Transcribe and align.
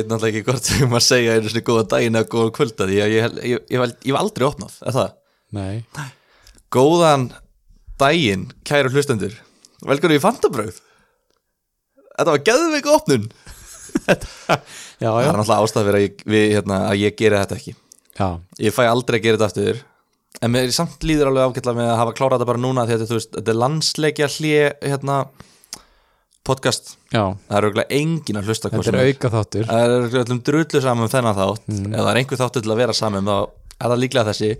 veit 0.00 0.10
náttúrulega 0.10 0.40
ekki 0.40 0.46
hvort 0.48 0.70
þegar 0.70 0.90
maður 0.90 1.06
segja 1.06 1.36
einu 1.36 1.52
svona 1.52 1.66
góða 1.68 1.84
daginn 1.94 2.18
eða 2.20 2.30
góða 2.34 2.54
kvölda 2.56 2.88
því 2.90 2.98
að 3.04 3.14
ég, 3.14 3.36
ég, 3.44 3.62
ég, 3.70 3.76
ég, 3.76 4.10
hef 4.10 4.18
aldrei 4.20 4.46
opnað, 4.48 4.76
er 4.86 4.96
það? 4.96 5.14
Nei, 5.56 6.08
Góðan 6.70 7.24
daginn, 7.98 8.44
kæru 8.66 8.92
hlustendur. 8.94 9.34
Velkomin 9.82 10.20
í 10.20 10.22
Fantabröð 10.22 10.76
Þetta 12.20 12.34
var 12.34 12.42
geðveik 12.46 12.88
opnun. 12.92 13.28
Já, 15.00 15.08
Það 15.08 15.22
já, 15.24 15.28
er 15.30 15.38
náttúrulega 15.38 15.64
ástæð 15.64 15.86
fyrir 15.86 15.96
að 15.96 16.02
ég, 16.04 16.18
við, 16.28 16.42
hérna, 16.52 16.78
að 16.90 16.98
ég 17.00 17.14
geri 17.16 17.38
þetta 17.40 17.56
ekki. 17.56 17.72
Já, 18.18 18.26
Ég 18.60 18.74
fæ 18.76 18.82
aldrei 18.84 19.16
að 19.16 19.24
gera 19.24 19.38
þetta 19.40 19.48
aftur. 19.48 19.78
En 20.44 20.52
mér 20.52 20.72
samt 20.76 21.06
líður 21.08 21.30
alveg 21.30 21.48
ágætla 21.48 21.74
með 21.78 21.88
að 21.88 22.00
hafa 22.02 22.14
klárað 22.18 22.36
þetta 22.36 22.48
bara 22.50 22.60
núna 22.60 22.84
því 22.84 22.92
að 22.92 23.00
þetta, 23.00 23.08
þú 23.10 23.16
veist, 23.16 23.32
þetta 23.38 23.52
er 23.54 23.58
landsleikja 23.62 24.28
hlje 24.34 24.66
hérna, 24.84 25.16
podcast. 26.46 26.94
Já. 27.12 27.24
Það 27.46 27.56
er 27.58 27.66
auðvitað 27.68 27.96
engin 28.00 28.40
að 28.40 28.50
hlusta 28.50 28.70
hvað 28.70 28.84
Þetta 28.86 29.00
er 29.00 29.10
auka 29.10 29.32
þáttur. 29.34 29.66
Það 29.70 29.94
er 29.96 30.20
öllum 30.24 30.42
drullu 30.48 30.82
saman 30.84 31.06
um 31.06 31.12
þennan 31.12 31.38
þátt. 31.40 31.64
Ef 31.70 31.96
það 32.00 32.10
er 32.12 32.20
einhver 32.22 32.40
þáttur 32.40 32.64
til 32.64 32.72
að 32.74 32.80
vera 32.80 32.96
saman 32.96 33.28
þá 33.30 33.34
er 33.40 33.86
það 33.92 34.02
líklega 34.04 34.28
þessi. 34.30 34.50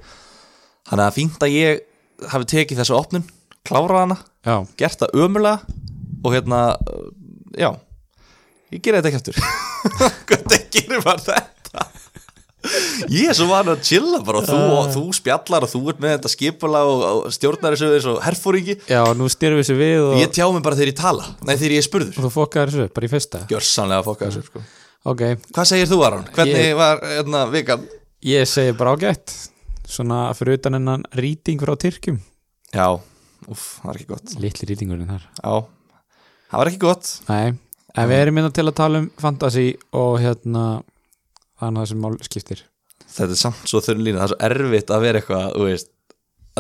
Þannig 0.90 1.06
að 1.06 1.16
fínt 1.16 1.46
að 1.46 1.54
ég 1.56 1.86
hafi 2.30 2.50
tekið 2.52 2.82
þessu 2.82 2.96
opnun 2.98 3.24
klárað 3.66 4.02
hana, 4.04 4.16
Já, 4.46 4.56
gert 4.80 5.02
það 5.02 5.16
ömulega 5.24 5.78
og 6.24 6.34
hérna, 6.34 6.60
já 7.56 7.70
ég 8.72 8.82
gera 8.84 9.00
þetta 9.00 9.10
ekki 9.10 9.20
eftir 9.20 9.40
Hvernig 10.28 10.66
gerir 10.74 11.04
maður 11.04 11.24
þetta? 11.26 11.59
Ég 13.08 13.30
er 13.30 13.36
svo 13.36 13.46
vanur 13.48 13.78
að 13.78 13.84
chilla 13.88 14.18
bara 14.24 14.42
og 14.42 14.48
þú, 14.50 14.56
og 14.76 14.88
þú 14.92 15.02
spjallar 15.16 15.64
og 15.64 15.70
þú 15.72 15.78
ert 15.92 16.00
með 16.02 16.10
þetta 16.18 16.28
skipula 16.34 16.82
og, 16.84 17.04
og 17.08 17.30
stjórnar 17.32 17.72
þessu 17.72 17.88
eins 17.96 18.08
og 18.10 18.18
herfóringi 18.26 18.74
já, 18.84 19.00
nú 19.16 19.28
styrum 19.32 19.56
við 19.62 19.66
sér 19.70 19.78
við 19.80 20.00
og, 20.04 20.16
Ég 20.20 20.34
tjá 20.36 20.44
mig 20.52 20.62
bara 20.66 20.76
þegar 20.76 20.90
ég 20.92 20.98
tala, 20.98 21.24
nei 21.48 21.54
þegar 21.56 21.74
ég 21.78 21.86
spurður. 21.86 22.18
Og 22.20 22.26
þú 22.26 22.32
fokkaður 22.34 22.74
þessu 22.74 22.92
bara 22.98 23.08
í 23.08 23.12
fyrsta. 23.14 23.40
Gjörsanlega 23.48 24.02
að 24.02 24.10
fokka 24.10 24.28
þessu 24.28 24.42
sko. 24.50 24.62
Ok, 25.08 25.22
Hvað 25.56 25.70
segir 25.72 25.88
þú 25.88 25.98
Aron? 26.04 26.26
Hvernig 26.36 26.60
Ég- 26.60 26.76
var 26.76 27.00
hérna, 27.00 27.40
vikan? 27.48 27.88
ég 28.28 28.44
segi 28.52 28.76
bara 28.76 28.92
ágætt. 28.92 29.32
Svona 29.88 30.20
fyrir 30.36 30.58
utan 30.60 30.76
ennan 30.76 31.02
rýting 31.16 31.58
frá 31.64 31.72
Tyrkjum. 31.80 32.20
Já, 32.76 33.00
úff, 33.48 33.80
það 33.80 33.88
var 33.88 33.96
ekki 33.96 34.10
gott. 34.12 34.36
Litli 34.38 34.68
rýtingurinn 34.68 35.08
þar. 35.08 35.24
Já, 35.40 35.64
það 36.52 36.58
var 36.60 36.66
ekki 36.68 36.82
gott. 36.84 37.08
Nei, 37.32 37.54
en 37.96 38.08
við 38.12 38.20
erum 38.20 38.36
minna 41.60 41.86
til 41.86 41.96
að 41.96 42.02
tala 42.02 42.10
um 42.10 42.18
fantasy 42.20 42.20
og 42.20 42.20
hérna 42.20 42.20
þannig 42.20 42.20
að 42.20 42.20
þessi 42.20 42.20
mál 42.20 42.28
skiptir. 42.28 42.66
Þetta 43.10 43.34
er 43.34 43.40
samt 43.40 43.64
svo 43.70 43.80
þurr 43.84 44.04
lína, 44.04 44.20
það 44.20 44.26
er 44.26 44.34
svo 44.34 44.66
erfitt 44.66 44.92
að 44.94 45.04
vera 45.04 45.20
eitthvað, 45.20 45.48
þú 45.56 45.66
veist 45.66 45.90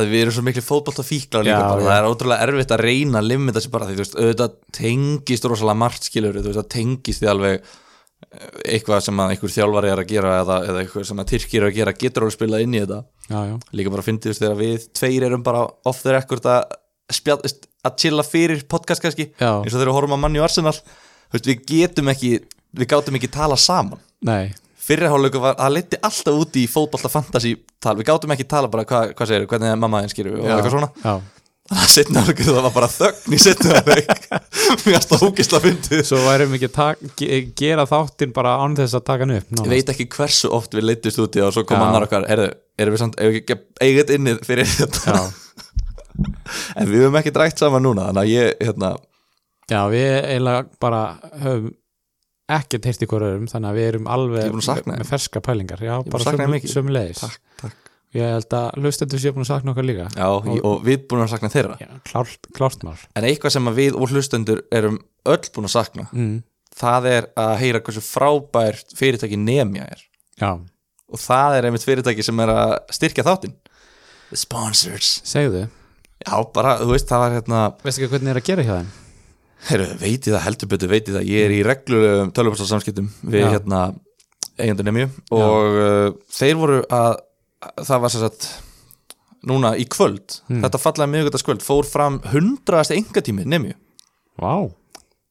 að 0.00 0.08
við 0.12 0.22
erum 0.24 0.34
svo 0.34 0.44
miklu 0.46 0.62
fótbolta 0.64 1.04
fíklar 1.04 1.44
líka 1.44 1.58
Já, 1.58 1.66
bara, 1.66 1.84
það 1.86 1.98
er 1.98 2.08
ótrúlega 2.08 2.46
erfitt 2.46 2.74
að 2.74 2.82
reyna 2.86 3.20
að 3.20 3.28
limita 3.28 3.62
sér 3.62 3.72
bara 3.74 3.88
því, 3.88 3.96
þú 3.96 4.04
veist, 4.04 4.18
auðvitað 4.20 4.56
tengist 4.76 5.46
rosalega 5.50 5.80
margt 5.82 6.06
skilur, 6.06 6.38
þú 6.38 6.46
veist, 6.46 6.60
það 6.60 6.68
tengist 6.74 7.22
því 7.22 7.30
alveg 7.32 7.56
eh, 7.58 8.46
eitthvað 8.76 9.02
sem 9.06 9.22
að 9.22 9.34
einhver 9.34 9.54
þjálfari 9.56 9.90
er 9.90 10.02
að 10.02 10.12
gera 10.12 10.36
eða, 10.44 10.58
eða 10.70 10.84
eitthvað 10.84 11.08
sem 11.10 11.22
að 11.22 11.30
Tyrkir 11.32 11.60
er 11.60 11.68
að 11.68 11.80
gera 11.80 11.96
getur 12.04 12.26
alveg 12.26 12.36
spilað 12.36 12.64
inn 12.66 12.78
í 12.78 12.82
þetta. 12.84 13.00
Já, 13.26 13.40
já, 13.50 13.56
líka 13.80 13.94
bara 13.96 14.06
fyndið 14.06 14.26
þú 14.26 14.32
veist, 14.32 14.44
þegar 14.44 14.62
við 14.62 14.88
tveir 15.00 15.28
erum 15.28 15.44
bara 15.50 15.66
off 15.90 16.02
the 16.06 16.14
record 16.14 16.48
að 16.54 16.78
spjall, 17.10 17.38
að 17.90 18.00
chilla 18.04 18.26
fyrir 18.26 18.64
podcast 18.70 19.02
kannski 19.02 19.32
já, 19.34 19.52
eins 19.58 19.74
og 19.74 19.80
þegar 19.80 19.90
við 19.90 19.96
horfum 19.98 20.16
að 20.16 20.24
manni 20.24 20.40
og 20.40 20.46
Arsenal. 20.46 20.76
Þú 20.78 21.38
veist, 21.38 21.50
við 21.50 21.62
getum 21.66 22.14
ekki, 22.14 22.34
við 22.78 22.90
gátum 22.94 23.18
ekki 23.18 23.34
tala 23.34 23.58
saman. 23.58 24.02
Nei 24.22 24.54
fyrirhállöku 24.90 25.42
var, 25.42 25.58
það 25.58 25.76
leiti 25.78 26.00
alltaf 26.10 26.40
út 26.44 26.56
í 26.60 26.64
fótbolta 26.70 27.10
fantasy 27.12 27.54
tal, 27.82 27.96
við 27.98 28.08
gátum 28.10 28.34
ekki 28.34 28.48
tala 28.50 28.70
bara 28.72 28.86
hvað 28.88 29.12
hva 29.14 29.28
segir, 29.30 29.46
hvernig 29.50 29.72
er 29.74 29.78
mamma 29.80 30.02
þinn 30.04 30.12
skýru 30.14 30.34
og 30.40 30.48
eitthvað 30.50 30.74
svona, 30.74 30.90
Já, 31.04 31.12
þannig 31.70 31.84
að 31.84 31.92
setna 31.94 32.22
hálfleikur 32.24 32.48
það 32.50 32.64
var 32.66 32.74
bara 32.74 32.88
þögn 32.90 33.34
í 33.36 33.40
setna 33.40 33.76
hálfleik. 33.76 34.24
Mér 34.90 35.04
stóð 35.04 35.26
ógisla 35.28 35.60
fyndið. 35.62 36.00
Svo 36.08 36.18
værum 36.24 36.54
við 36.56 36.64
ekki 36.66 37.28
gera 37.60 37.84
þáttinn 37.86 38.34
bara 38.34 38.56
án 38.64 38.74
þess 38.78 38.96
að 38.98 39.04
taka 39.06 39.26
hann 39.26 39.36
upp 39.36 39.52
ég 39.60 39.70
veit 39.70 39.92
ekki 39.94 40.08
hversu 40.16 40.50
oft 40.56 40.74
við 40.74 40.88
leitist 40.88 41.22
út 41.22 41.38
í 41.38 41.44
og 41.46 41.54
svo 41.54 41.62
kom 41.68 41.78
Já. 41.78 41.84
annar 41.86 42.08
okkar, 42.08 42.26
erum 42.30 42.96
við 42.96 43.04
samt 43.04 43.20
ef 43.20 43.30
við 43.30 43.40
ekki 43.44 43.58
eigið 43.86 44.14
innið 44.16 44.42
fyrir 44.48 44.72
þetta? 44.80 45.20
En 46.74 46.90
við 46.90 47.04
höfum 47.04 47.20
ekki 47.20 47.32
drægt 47.34 47.62
saman 47.62 47.86
núna 47.86 48.08
þannig 48.10 48.26
að 48.26 48.32
ég, 48.34 48.50
hérna, 48.66 48.90
já, 49.70 49.80
við 49.92 50.08
eiginlega 50.18 50.64
bara 50.82 51.04
höfum 51.44 51.70
ekkert 52.56 52.88
heyrt 52.88 53.04
í 53.04 53.08
hverjum 53.10 53.46
þannig 53.50 53.70
að 53.70 53.78
við 53.78 53.88
erum 53.90 54.10
alveg 54.10 54.58
með 54.88 55.06
ferska 55.08 55.42
pælingar. 55.44 55.84
Já, 55.84 55.94
bara 56.06 56.34
sömulegis 56.66 57.22
takk, 57.22 57.38
takk. 57.62 57.90
Ég 58.16 58.26
held 58.26 58.54
að 58.58 58.80
hlustendur 58.82 59.22
sé 59.22 59.30
búin 59.30 59.44
að 59.44 59.52
sakna 59.52 59.70
okkar 59.70 59.86
líka. 59.86 60.08
Já, 60.18 60.26
og, 60.26 60.48
og 60.66 60.80
við 60.82 61.04
búin 61.10 61.22
að 61.22 61.30
sakna 61.30 61.50
þeirra. 61.52 61.76
Já, 61.78 61.90
klárt, 62.08 62.48
klárt 62.56 62.82
mál. 62.82 62.96
En 63.14 63.26
eitthvað 63.28 63.54
sem 63.54 63.70
við 63.76 63.98
og 63.98 64.10
hlustendur 64.10 64.64
erum 64.74 64.98
öll 65.30 65.44
búin 65.54 65.68
að 65.68 65.76
sakna 65.76 66.08
mm. 66.10 66.32
það 66.80 67.06
er 67.12 67.28
að 67.38 67.52
heyra 67.62 67.82
hversu 67.86 68.02
frábært 68.02 68.96
fyrirtæki 68.98 69.38
Nemja 69.38 69.86
er. 69.94 70.02
Já, 70.40 70.56
og 71.10 71.22
það 71.22 71.58
er 71.58 71.68
einmitt 71.68 71.86
fyrirtæki 71.86 72.24
sem 72.26 72.42
er 72.42 72.54
að 72.54 72.74
styrkja 72.98 73.26
þáttinn. 73.26 73.54
The 74.30 74.38
Sponsors. 74.38 75.20
Segðu. 75.26 75.68
Já, 76.20 76.34
bara, 76.54 76.76
þú 76.82 76.90
veist, 76.92 77.08
það 77.08 77.22
var 77.24 77.38
hérna 77.38 77.62
Veistu 77.80 78.02
ekki 78.02 78.12
hvernig 78.12 78.34
er 78.34 78.40
að 78.42 78.48
gera 78.50 78.66
hjá 78.66 78.74
þeim? 78.74 78.90
Heyrðu, 79.68 79.88
veit 80.00 80.24
ég 80.26 80.32
það, 80.34 80.42
heldur 80.46 80.70
betur 80.72 80.88
veit 80.90 81.08
ég 81.10 81.14
það. 81.18 81.26
Ég 81.28 81.44
er 81.46 81.52
í 81.52 81.60
reglulegum 81.66 82.30
tölvupastarsamskiptum 82.36 83.10
við 83.28 83.42
Já. 83.44 83.50
hérna 83.58 83.80
eigendur 84.60 84.86
nemju 84.88 85.06
og 85.36 85.78
uh, 85.80 86.08
þeir 86.36 86.56
voru 86.60 86.80
að 86.92 87.14
það 87.84 88.02
var 88.06 88.12
sem 88.14 88.24
sagt 88.24 88.48
núna 89.48 89.70
í 89.80 89.86
kvöld, 89.88 90.40
Hmm. 90.50 90.60
þetta 90.64 90.80
fallaði 90.80 91.12
miðugöldaskvöld 91.14 91.62
fór 91.64 91.86
fram 91.88 92.18
hundraðasti 92.32 92.98
engatími 93.00 93.44
nemju. 93.48 93.72
Vá, 94.40 94.68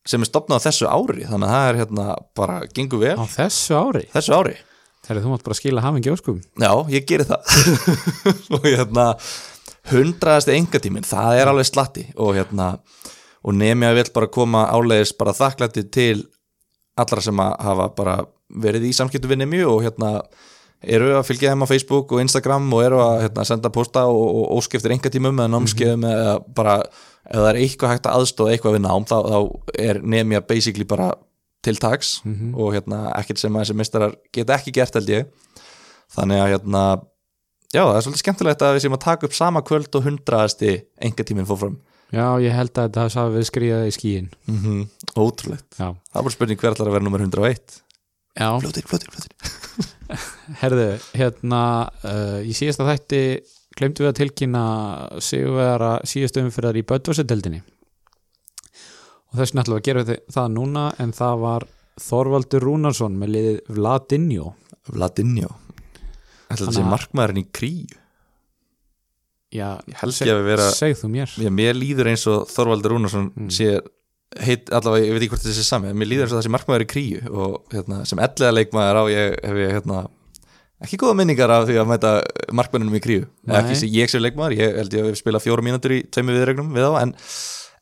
sem 0.10 0.22
er 0.26 0.30
stopnað 0.30 0.62
á 0.62 0.66
þessu 0.70 0.88
ári 0.90 1.26
þannig 1.30 1.46
að 1.50 1.54
það 1.54 1.68
er 1.70 1.80
hérna 1.84 2.06
bara 2.38 2.60
gengur 2.74 3.04
vel. 3.04 3.16
Á 3.22 3.26
þessu 3.30 3.78
ári? 3.78 4.06
Þessu 4.14 4.34
ári. 4.38 4.56
Þegar 5.06 5.24
þú 5.26 5.30
mátt 5.34 5.46
bara 5.46 5.58
skila 5.58 5.82
hafingi 5.86 6.12
óskum. 6.14 6.40
Já, 6.62 6.72
ég 6.94 7.06
geri 7.10 7.26
það. 7.30 7.54
Og 8.58 8.66
hérna 8.66 9.06
hundraðasti 9.90 10.54
engatíminn, 10.58 11.06
það 11.08 11.40
er 11.42 11.50
alveg 11.54 11.70
slatti 11.70 12.04
og 12.20 12.34
hérna 12.38 12.72
og 13.44 13.56
nefnja 13.56 13.94
vil 13.98 14.12
bara 14.16 14.32
koma 14.32 14.66
áleiðis 14.74 15.16
bara 15.18 15.36
þakklætti 15.38 15.86
til 15.94 16.24
allra 17.00 17.24
sem 17.24 17.40
að 17.40 17.56
hafa 17.64 17.90
bara 17.96 18.16
verið 18.50 18.90
í 18.90 18.96
samskiptu 18.96 19.30
við 19.30 19.44
nefnju 19.44 19.68
og 19.70 19.84
hérna 19.86 20.14
eru 20.80 21.12
að 21.18 21.26
fylgja 21.28 21.54
þeim 21.54 21.66
á 21.68 21.72
Facebook 21.72 22.12
og 22.16 22.22
Instagram 22.24 22.68
og 22.74 22.84
eru 22.84 23.00
að 23.04 23.24
hérna, 23.26 23.46
senda 23.48 23.72
posta 23.74 24.06
og, 24.08 24.24
og 24.40 24.60
óskiptir 24.60 24.94
engatímum 24.96 25.40
eða 25.40 25.52
námskeiðum 25.54 26.06
eða 26.08 26.36
bara 26.56 26.76
ef 26.80 27.36
það 27.36 27.50
er 27.50 27.60
eitthvað 27.64 27.94
hægt 27.94 28.08
að 28.08 28.20
aðstóða 28.20 28.54
eitthvað 28.54 28.78
við 28.78 28.86
nám 28.86 29.08
þá, 29.10 29.18
þá 29.28 29.40
er 29.90 30.00
nefnja 30.16 30.42
basically 30.48 30.88
bara 30.88 31.12
til 31.66 31.76
tags 31.76 32.22
og 32.56 32.74
hérna 32.78 33.10
ekkert 33.20 33.42
sem 33.42 33.56
að 33.56 33.66
þessi 33.66 33.76
mistarar 33.76 34.16
geta 34.32 34.56
ekki 34.56 34.72
gert 34.78 34.96
held 34.96 35.10
ég. 35.12 35.28
Þannig 36.16 36.40
að 36.42 36.52
hérna 36.54 36.84
já 37.76 37.84
það 37.84 37.98
er 37.98 38.06
svolítið 38.06 38.24
skemmtilegt 38.24 38.64
að 38.66 38.76
við 38.78 38.86
séum 38.86 38.96
að 38.96 39.04
taka 39.04 39.28
upp 39.28 39.36
sama 39.36 39.62
kvöld 39.62 40.00
og 40.00 40.08
hundraðasti 40.08 40.72
engatíminn 41.06 41.50
fór 41.50 41.60
fram 41.66 41.76
Já, 42.10 42.26
ég 42.42 42.56
held 42.56 42.72
að 42.74 42.88
þetta 42.88 43.06
hafi 43.22 43.36
við 43.36 43.46
skriðað 43.52 43.88
í 43.88 43.94
skíin 43.94 44.30
mm 44.50 44.58
-hmm. 44.64 44.82
ótrúlegt. 45.14 45.70
Já, 45.78 45.94
það 45.94 46.20
er 46.20 46.26
bara 46.26 46.36
spurning 46.36 46.60
hver 46.60 46.74
allar 46.74 46.88
að 46.90 46.96
vera 46.98 47.06
nummer 47.06 47.22
101 47.22 47.82
já. 48.40 48.50
Fljótir, 48.60 48.88
fljótir, 48.90 49.10
fljótir. 49.14 49.34
Herðu, 50.62 50.88
hérna 51.14 51.62
uh, 52.04 52.40
í 52.42 52.54
síðasta 52.58 52.88
þætti 52.88 53.22
glemdu 53.78 54.04
við 54.04 54.10
að 54.10 54.20
tilkynna 54.24 54.64
síðustu 55.22 56.42
umfyrðar 56.44 56.80
í 56.80 56.86
Bödvarsedeldinni 56.90 57.62
og 59.30 59.38
þess 59.38 59.54
vegna 59.54 59.64
ætlum 59.64 59.78
við 59.78 59.82
að 59.82 59.88
gera 59.90 60.18
það 60.34 60.50
núna 60.56 60.86
en 61.00 61.14
það 61.16 61.44
var 61.46 61.68
Þorvaldur 62.00 62.64
Rúnarsson 62.64 63.18
með 63.20 63.34
liðið 63.36 63.58
Vladinjó 63.78 64.54
Vladinjó 64.90 65.50
ætla 66.50 66.56
þetta 66.56 66.58
sé 66.58 66.66
Þannig 66.66 66.86
að- 66.86 66.94
markmaðurinn 66.96 67.44
í 67.44 67.48
kríu 67.54 67.99
Já, 69.52 69.80
seg- 70.14 70.30
að 70.30 70.44
vera- 70.46 70.70
segð 70.76 71.00
þú 71.04 71.08
mér. 71.16 71.32
Já, 71.42 71.50
mér 71.50 71.74
líður 71.80 72.10
eins 72.12 72.28
og 72.30 72.48
Þorvaldur 72.52 72.92
Rúnarsson 72.94 73.32
Mm. 73.34 73.50
sé 73.50 73.80
heit, 74.46 74.70
allavega, 74.70 75.08
ég 75.08 75.14
veit 75.16 75.24
ekki 75.26 75.30
hvort 75.34 75.42
þetta 75.42 75.58
sé 75.58 75.64
sami 75.66 75.90
mér 75.94 76.06
líður 76.12 76.28
eins 76.28 76.34
og 76.34 76.38
það 76.38 76.46
sé 76.46 76.52
markmaður 76.54 76.84
í 76.86 76.90
kríu 76.92 77.22
og 77.34 77.64
hérna, 77.74 78.06
sem 78.06 78.20
ellega 78.20 78.52
leikmaður 78.54 79.00
á 79.02 79.04
ég 79.10 79.40
hef 79.44 79.58
ég 79.58 79.72
hérna 79.74 80.04
ekki 80.86 80.98
góða 81.02 81.16
minningar 81.18 81.50
af 81.50 81.66
því 81.68 81.80
að 81.82 81.88
mæta 81.90 82.12
markmannunum 82.54 82.96
í 82.96 83.02
kríu. 83.02 83.26
Ekki 83.50 83.90
ég 83.90 84.08
sem 84.10 84.22
leikmaður, 84.22 84.54
ég 84.62 84.78
held 84.78 84.94
ég 84.94 85.02
að 85.04 85.10
við 85.10 85.18
spila 85.18 85.40
fjóra 85.42 85.66
mínútur 85.66 85.92
í 85.98 86.04
tveimu 86.14 86.36
viðregnum 86.38 86.70
við 86.78 86.86
á 86.86 86.92
en, 87.02 87.16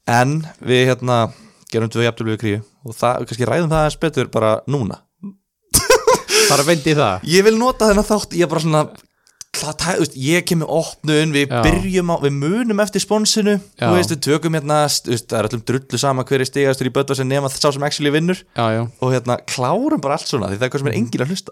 en 0.07 0.31
við 0.63 0.87
hérna 0.87 1.33
gerum 1.69 1.89
tvö 1.91 2.07
jafntölu 2.07 2.31
við 2.37 2.39
kríu 2.45 2.63
og 2.87 2.95
það, 2.95 3.27
kannski 3.27 3.45
ræðum 3.45 3.69
það 3.69 3.83
eins 3.89 3.99
betur 3.99 4.31
bara 4.31 4.61
núna. 4.71 5.01
Bara 6.47 6.63
veindi 6.63 6.93
það. 6.95 7.23
Ég 7.27 7.43
vil 7.43 7.57
nota 7.59 7.89
þennan 7.89 8.07
þátt, 8.07 8.31
ég 8.39 8.45
er 8.47 8.51
bara 8.51 8.63
svona 8.63 8.81
það, 9.57 9.99
veist, 10.01 10.15
ég 10.21 10.45
kemur 10.47 10.69
opnun 10.77 11.33
við 11.35 11.51
Já. 11.51 11.59
byrjum 11.65 12.11
á, 12.13 12.15
við 12.23 12.33
munum 12.37 12.81
eftir 12.83 13.03
sponsinu 13.03 13.55
Já. 13.57 13.87
þú 13.87 13.93
veist, 13.95 14.13
við 14.13 14.21
tökum 14.27 14.57
hérna 14.57 14.77
veist, 14.87 15.27
það 15.27 15.39
er 15.39 15.49
öllum 15.49 15.63
drullu 15.71 15.97
sama 16.01 16.25
hver 16.27 16.43
er 16.43 16.49
stigastur 16.49 16.89
í 16.89 16.93
bötta 16.95 17.17
sem 17.17 17.29
nema 17.29 17.51
sá 17.51 17.69
sem 17.71 17.85
actually 17.87 18.13
vinnur. 18.13 18.39
Já, 18.57 18.65
já, 18.75 18.83
og 18.87 19.13
hérna 19.13 19.39
klárum 19.49 20.03
bara 20.03 20.17
allt 20.19 20.29
svona 20.29 20.51
því 20.51 20.57
það 20.57 20.63
er 20.63 20.69
eitthvað 20.69 20.83
sem 20.83 20.91
er 20.91 20.99
engin 20.99 21.25
að 21.25 21.31
hlusta. 21.33 21.51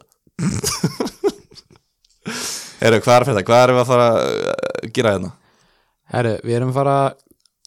Heru, 2.86 3.02
hvað 3.02 3.16
er 3.18 3.28
fyrir 3.30 3.48
hvað 3.48 3.64
erum 3.66 3.78
við 3.78 3.84
að 3.84 3.92
fara 3.92 4.08
að 4.14 4.90
gera 4.96 5.14
hérna? 5.16 5.32
Herru, 6.16 6.34
við 6.46 6.58
erum 6.60 6.72
að 6.74 6.80
fara 6.80 6.96
að 7.04 7.12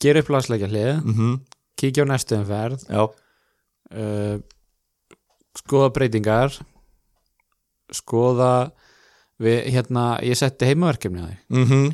gera 0.03 0.23
upp 0.23 0.35
lagsleikja 0.35 0.73
hlið 0.73 0.93
mm 1.05 1.39
kíkja 1.79 2.03
á 2.03 2.11
næstu 2.11 2.35
umferð. 2.35 2.83
Já, 2.91 3.03
uh, 3.95 4.37
skoða 5.55 5.93
breytingar 5.95 6.57
skoða 7.95 8.71
við, 9.43 9.59
hérna, 9.75 10.05
ég 10.27 10.39
setti 10.39 10.69
heimaverkefni 10.69 11.23
á 11.23 11.27
því 11.29 11.65
mm 11.65 11.89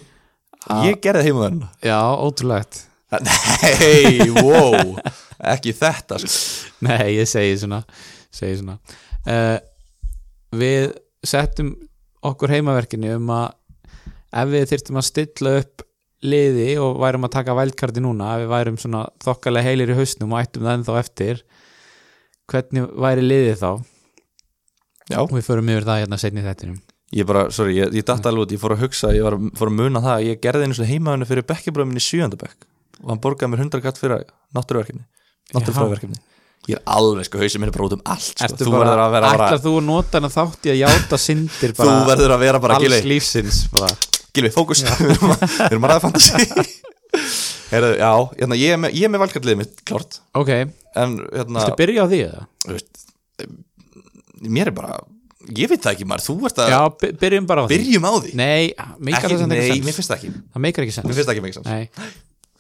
Ah. 0.65 0.87
Ég 0.89 0.97
gerði 1.05 1.27
heimaverðina 1.29 1.67
já, 1.85 1.99
ótrúlegt. 2.25 2.79
Nei, 3.21 4.31
wow. 4.41 4.95
Ekki 5.53 5.75
þetta 5.77 6.17
sko. 6.23 6.31
nei, 6.87 7.19
ég 7.19 7.29
segi 7.29 7.59
svona, 7.61 7.83
segi 8.33 8.63
svona. 8.63 8.79
Uh, 9.29 9.59
við 10.57 10.95
settum 11.25 11.75
okkur 12.25 12.55
heimaverkefni 12.55 13.13
um 13.19 13.29
að 13.35 13.53
ef 14.41 14.55
við 14.55 14.65
þyrftum 14.73 15.01
að 15.03 15.07
stilla 15.11 15.53
upp 15.61 15.85
liði 16.25 16.71
og 16.81 16.97
værum 17.03 17.29
að 17.29 17.35
taka 17.37 17.59
vældkarti 17.61 18.01
núna 18.01 18.33
ef 18.39 18.47
við 18.47 18.53
værum 18.55 18.81
svona 18.81 19.05
þokkalega 19.21 19.69
heilir 19.69 19.93
í 19.93 19.99
hausnum 19.99 20.33
og 20.33 20.41
ættum 20.41 20.65
það 20.65 20.79
ennþá 20.79 20.97
eftir 21.03 21.45
hvernig 22.49 22.89
væri 23.05 23.29
liðið 23.29 23.61
þá? 23.61 23.71
Já, 25.13 25.19
og 25.21 25.37
við 25.37 25.45
förum 25.51 25.69
yfir 25.75 25.85
það 25.91 26.03
hérna 26.07 26.21
setni 26.25 26.41
í 26.41 26.49
þettinum 26.49 26.81
ég 27.13 27.27
bara, 27.29 27.51
sorry, 27.51 27.77
ég, 27.77 27.93
ég 27.95 28.05
datt 28.07 28.27
alveg 28.27 28.47
út 28.47 28.55
Ég 28.55 28.61
fór 28.63 28.75
að 28.77 28.85
hugsa, 28.87 29.13
ég 29.15 29.23
var, 29.27 29.37
fór 29.59 29.71
að 29.73 29.77
muna 29.81 30.01
það 30.05 30.15
að 30.17 30.29
Ég 30.29 30.41
gerði 30.45 30.69
einu 30.69 30.87
heimaverðinu 30.89 31.29
fyrir 31.29 31.47
bekkjabröðminni 31.51 32.01
í 32.03 32.07
sjöndabekk 32.09 32.69
Og 33.03 33.11
hann 33.13 33.21
borgaði 33.21 33.53
mér 33.53 33.65
100 33.67 33.85
katt 33.85 34.01
fyrir 34.01 34.25
náttúruverkefni 34.57 35.05
Náttúrufræðverkefni 35.55 36.23
Ég 36.65 36.79
er 36.79 36.83
alveg 36.89 37.27
sko, 37.29 37.41
hausinn 37.43 37.61
minn 37.61 37.69
er 37.69 37.75
bara 37.77 37.87
út 37.91 37.95
um 37.99 38.05
allt 38.09 38.41
sko. 38.41 38.57
Þú 38.57 38.71
verður 38.73 39.03
að 39.05 39.11
vera 39.13 39.33
bara 39.37 39.59
þú 39.61 39.73
að 39.77 39.85
nota 39.85 40.17
hana 40.17 40.31
þátt 40.33 40.65
í 40.65 40.73
að 40.73 40.79
játa 40.81 41.19
syndir 41.21 41.75
Þú 41.77 41.89
verður 42.09 42.33
að 42.39 42.45
vera 42.47 42.61
bara 42.65 42.79
alls 42.79 42.87
Gilvi, 42.87 43.11
lífsins 43.13 43.59
bara. 43.75 43.91
Gilvi, 44.35 44.51
fókus. 44.55 44.81
Við 44.89 45.13
erum 45.13 45.35
að- 45.37 45.45
að 45.69 45.85
ræða 45.91 46.01
fantasi 46.07 46.65
Heyrðu, 47.75 47.91
já, 48.01 48.11
hérna, 48.41 48.57
ég 48.61 48.75
er 49.05 49.13
með, 49.13 49.21
valkartliðið 49.25 49.61
mitt, 49.61 49.77
klárt. 49.89 50.19
Ok, 50.41 50.51
En, 50.95 51.19
hérna, 51.35 51.61
viltu 51.65 51.77
byrja 51.79 52.05
á 52.05 52.07
því 52.11 52.19
eða? 52.29 52.43
þú 52.65 52.75
veist, 52.77 53.05
mér 54.57 54.71
er 54.71 54.77
bara 54.77 54.99
Ég 55.45 55.69
veit 55.69 55.83
það 55.85 55.93
ekki, 55.95 56.07
maður, 56.09 56.25
þú 56.25 56.35
ert 56.49 56.61
að 56.65 56.71
já, 56.73 56.79
by- 57.03 57.13
byrjum 57.21 57.47
bara 57.51 57.63
á 57.63 57.65
því. 57.69 57.77
Byrjum 57.79 58.05
á 58.09 58.13
því? 58.17 58.31
Nei, 58.41 58.65
meikar 58.99 59.29
það 59.29 59.39
sem 59.43 59.51
Nei, 59.53 59.59
ekki 59.61 59.83
mér 59.85 59.85
sens 59.85 59.97
finnst 59.99 60.11
það 60.13 60.17
ekki. 60.21 60.31
Það 60.55 60.63
meikar 60.65 60.85
ekki 60.87 60.95
sens. 60.97 61.07
Mér 61.09 61.19
finnst 61.19 61.29
það 61.29 61.35
ekki 61.35 61.45
mikið 61.45 61.69
Nei. 61.69 61.85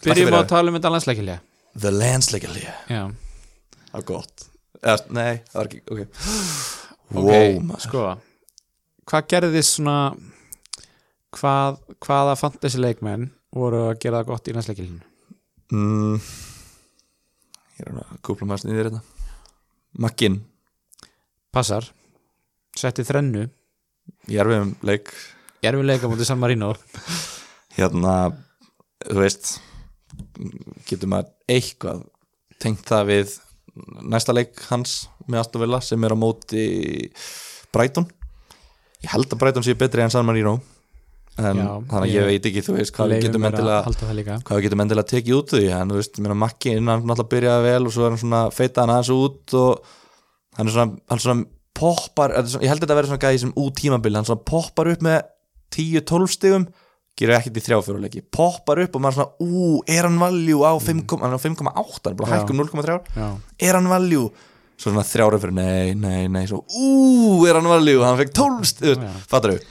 Ekki 0.04 0.10
byrjum 0.10 0.36
á 0.36 0.40
að 0.42 0.48
tala 0.52 0.69
um 0.72 0.76
þetta 0.78 0.92
landsleikilja 0.94 1.36
The 1.84 1.90
landsleikali 1.94 2.64
já, 2.64 3.00
Það 3.88 3.98
er 4.00 4.06
gott. 4.10 4.46
Eða, 4.84 4.98
Nei, 5.16 5.32
það 5.48 5.58
var 5.60 5.70
ekki, 5.70 5.81
ok. 5.90 6.00
Wow, 7.14 7.60
maður. 7.64 7.81
sko 7.88 8.04
hvað 9.04 9.26
gerðist 9.32 9.76
svona 9.78 9.96
hvað, 11.34 11.81
hvaða 12.04 12.36
fantasy 12.40 12.81
leikmenn 12.81 13.26
voru 13.54 13.82
að 13.90 13.98
gera 14.04 14.20
það 14.22 14.31
gott 14.32 14.48
í 14.48 14.54
landsleikilinu 14.56 15.02
mm, 15.75 16.22
Ég 17.75 17.88
er 17.90 17.98
að 18.04 18.14
kúpla 18.25 18.46
maður 18.48 18.62
sniðir 18.64 18.88
þetta. 18.90 19.02
Makkin 20.04 20.36
passar, 21.54 21.86
setti 22.78 23.04
þrennu. 23.06 23.46
Ég 24.28 24.40
er 24.42 24.50
við 24.50 24.60
um 24.64 24.72
leik. 24.84 25.12
Ég 25.64 25.70
er 25.72 25.78
við 25.80 25.88
leika 25.92 26.08
mútið 26.10 26.28
San 26.28 26.40
Marino. 26.42 26.72
Hérna, 27.74 28.16
þú 29.08 29.16
veist 29.24 29.54
Getur 30.86 31.08
maður 31.10 31.32
eitthvað 31.50 32.04
Tengt 32.62 32.84
það 32.86 33.08
við 33.10 33.32
Næsta 34.06 34.34
leik 34.36 34.60
hans 34.68 34.92
með 35.26 35.40
Aston 35.40 35.64
Villa 35.64 35.80
Sem 35.82 36.04
er 36.06 36.14
á 36.14 36.18
móti 36.18 36.62
Brighton? 37.74 38.06
Ég 39.02 39.10
held 39.10 39.26
að 39.34 39.40
Brighton 39.42 39.66
sé 39.66 39.74
betri 39.78 40.04
en 40.04 40.12
San 40.14 40.26
Marino 40.28 40.54
En 41.34 41.58
Já, 41.58 41.66
þannig 41.90 41.98
að 41.98 42.06
ég- 42.12 42.14
ég 42.20 42.28
veit 42.30 42.46
ekki 42.52 42.62
Þú 42.68 42.76
veist 42.78 42.94
hvað 42.94 43.10
við 43.16 43.24
getum 43.26 43.48
endilega 43.50 43.80
hvað 44.46 44.60
við 44.60 44.64
getum 44.68 44.84
endilega 44.84 45.10
tekið 45.10 45.38
út 45.40 45.50
því 45.56 45.64
en 45.80 45.90
þú 45.90 45.98
veist, 45.98 46.20
mér 46.22 46.34
að 46.36 46.40
Makki 46.44 46.76
innan 46.78 47.02
náttúrulega 47.02 47.32
byrjaði 47.34 47.66
vel 47.66 47.88
og 47.88 47.92
svo 47.96 48.04
er 48.06 48.14
hann 48.14 48.22
svona 48.22 48.42
feita 48.54 48.84
hann 48.84 48.94
aðeins 48.94 49.10
út 49.16 49.56
og 49.58 49.90
hann 50.60 50.70
er 50.70 50.76
svona, 50.76 51.00
hann 51.10 51.24
svona 51.24 51.46
poppar, 51.74 52.34
ég 52.38 52.70
held 52.70 52.78
að 52.78 52.86
þetta 52.86 52.96
verði 53.00 53.10
svona 53.12 53.24
gæði 53.24 53.42
sem 53.44 53.52
út 53.60 53.76
tímabili, 53.80 54.18
hann 54.18 54.28
svona 54.28 54.46
poppar 54.46 54.90
upp 54.92 55.04
með 55.04 55.20
10-12 55.74 56.34
stigum 56.36 56.66
gerur 57.18 57.36
ekkert 57.36 57.58
í 57.60 57.62
þrjáfjóruleiki, 57.68 58.24
poppar 58.34 58.80
upp 58.84 58.96
og 58.98 59.02
maður 59.04 59.20
svona, 59.20 59.36
ú, 59.42 59.68
er 59.90 60.08
hann 60.08 60.18
valjú 60.22 60.64
á 60.66 60.72
5, 60.82 61.04
hann 61.20 61.30
er 61.30 61.38
á 61.38 61.42
5,8, 61.42 61.70
hann 61.70 62.10
er 62.10 62.18
bara 62.18 62.32
hækkum 62.32 62.62
0,3 62.62 62.98
já, 63.14 63.28
er 63.68 63.78
hann 63.78 63.90
valjú 63.90 64.24
svo 64.74 64.90
svona 64.90 65.04
þrjára 65.06 65.38
fyrir, 65.38 65.54
nei, 65.54 65.94
nei, 65.94 66.24
nei. 66.26 66.42
Svo, 66.50 66.64
ú, 66.66 67.44
er 67.46 67.58
hann 67.60 67.70
valjú, 67.70 68.00
hann 68.02 68.18
fekk 68.18 68.32
12 68.34 68.70
stig, 68.72 68.98
Já. 68.98 69.12
fattar 69.30 69.54
þau 69.54 69.70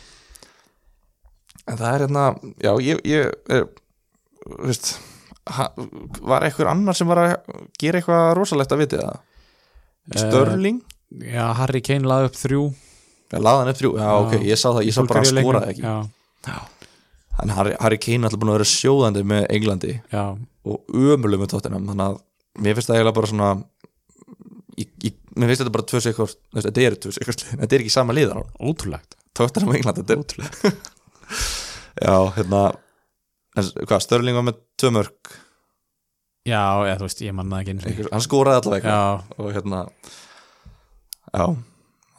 en 1.64 1.80
það 1.80 1.90
er 1.90 2.06
hérna 2.06 2.24
já, 2.64 2.72
ég, 2.84 3.02
ég 3.08 3.28
er 3.52 3.68
veist 4.64 4.94
var 6.24 6.46
eitthvað 6.48 6.72
annar 6.72 6.96
sem 6.96 7.08
var 7.10 7.20
að 7.20 7.34
gera 7.80 8.00
eitthvað 8.00 8.30
rosalegt 8.38 8.72
að 8.76 8.82
viti 8.84 9.00
það? 9.00 9.22
Störling, 10.20 10.80
já, 11.22 11.46
Harry 11.60 11.82
Kane 11.86 12.10
laði 12.10 12.30
upp 12.30 12.40
þrjú. 12.40 12.64
Ég 13.34 13.44
laði 13.44 13.62
hann 13.62 13.72
upp 13.74 13.80
þrjú. 13.80 13.92
Já, 14.00 14.10
ok, 14.20 14.36
ég 14.48 14.60
sá 14.60 14.68
það, 14.70 14.84
ég 14.88 14.96
sá 14.96 15.02
bara 15.10 15.24
að 15.24 15.32
skoraði 15.32 15.74
ekki. 15.74 15.84
Já, 15.84 16.58
en 17.44 17.54
Harry, 17.58 17.76
Harry 17.82 18.00
Kane 18.02 18.22
er 18.22 18.30
alltaf 18.30 18.42
búin 18.42 18.54
að 18.54 18.60
vera 18.60 18.70
sjóðandi 18.70 19.24
með 19.26 19.46
Englandi 19.56 19.94
já, 20.12 20.24
og 20.70 20.98
ömuleg 21.14 21.42
með 21.42 21.54
tóttinam 21.54 21.88
þannig 21.90 22.06
að 22.06 22.20
mér 22.62 22.78
finnst 22.78 22.92
það 22.92 23.00
eiginlega 23.00 23.18
bara 23.18 23.30
svona 23.32 23.48
ég, 24.78 24.90
ég, 25.08 25.16
mér 25.34 25.50
finnst 25.50 25.64
þetta 25.64 25.74
bara 25.74 25.88
tvö 25.90 26.02
sikur 26.06 26.36
þetta 26.60 26.84
eru 26.84 27.00
tvö 27.06 27.14
sikur 27.16 27.40
þetta 27.64 27.70
er 27.72 27.86
ekki 27.86 27.94
sama 27.96 28.16
liðan 28.18 28.44
ótrúlegt. 28.62 29.18
Tóttinam 29.34 29.74
og 29.74 29.80
England, 29.80 30.04
þetta 30.04 30.14
er 30.14 30.26
ótrúlegt. 30.26 30.92
Já, 32.04 32.16
hérna 32.38 32.62
hvað, 33.54 34.00
Störling 34.02 34.38
var 34.38 34.46
með 34.48 34.62
tvö 34.82 34.92
mörg 34.98 35.34
já, 36.44 36.64
eða 36.84 36.98
þú 37.00 37.08
veist, 37.08 37.22
ég 37.24 37.36
manna 37.38 37.62
það 37.62 37.90
ekki 37.92 38.08
hann 38.10 38.26
skoraði 38.26 38.62
allavega 38.62 38.94
já, 38.94 39.04
og 39.38 39.52
hérna 39.56 39.84
já, 41.34 41.46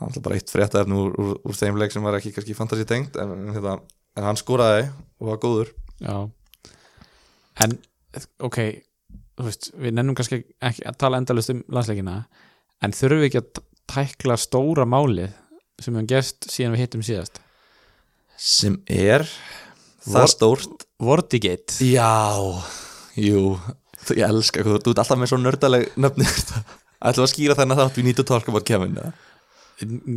hann 0.01 0.17
er 0.17 0.25
bara 0.25 0.39
eitt 0.39 0.51
fréttaefni 0.53 0.97
úr, 0.99 1.13
úr, 1.21 1.35
úr 1.47 1.59
þeim 1.59 1.79
leik 1.81 1.95
sem 1.95 2.03
var 2.05 2.17
ekki 2.19 2.33
kannski 2.35 2.57
fantasy 2.59 2.87
tengt 2.89 3.17
en, 3.21 3.35
en, 3.37 3.53
hérna, 3.55 3.77
en 4.19 4.27
hann 4.29 4.41
skoraði 4.41 4.89
og 5.21 5.31
var 5.33 5.41
góður. 5.43 5.71
Já. 6.03 6.17
En, 7.65 7.77
ok 8.43 8.59
þú 9.35 9.47
veist, 9.49 9.71
við 9.79 9.95
nennum 9.97 10.15
kannski 10.19 10.41
ekki 10.63 10.85
að 10.87 10.99
tala 11.03 11.19
endalust 11.23 11.51
um 11.55 11.63
landsleikina 11.75 12.21
en 12.85 12.95
þurfum 12.95 13.23
við 13.23 13.29
ekki 13.31 13.41
að 13.43 13.63
tækla 13.95 14.37
stóra 14.41 14.87
málið 14.89 15.33
sem 15.83 15.91
við 15.95 15.99
hefum 15.99 16.11
gest 16.13 16.47
síðan 16.51 16.75
við 16.77 16.85
hittum 16.85 17.03
síðast? 17.07 17.41
Sem 18.39 18.81
er 18.91 19.25
Vor- 20.05 20.15
það 20.15 20.29
stórt. 20.35 20.87
Vortigate. 21.05 21.79
Já, 21.87 22.39
jú. 23.19 23.57
Ég 24.15 24.25
elska 24.29 24.63
þú 24.65 24.77
ert 24.79 24.91
alltaf 24.93 25.19
með 25.19 25.31
svo 25.33 25.39
nördaleg 25.41 25.87
nöfnir 25.99 26.31
ætlum 27.01 27.27
að 27.27 27.33
skýra 27.35 27.57
þennan 27.59 27.81
þátt 27.81 28.01
við 28.01 28.09
nýttu 28.09 28.27
talk 28.29 28.51
about 28.51 28.67
Kevin 28.69 28.99
eða? 28.99 29.15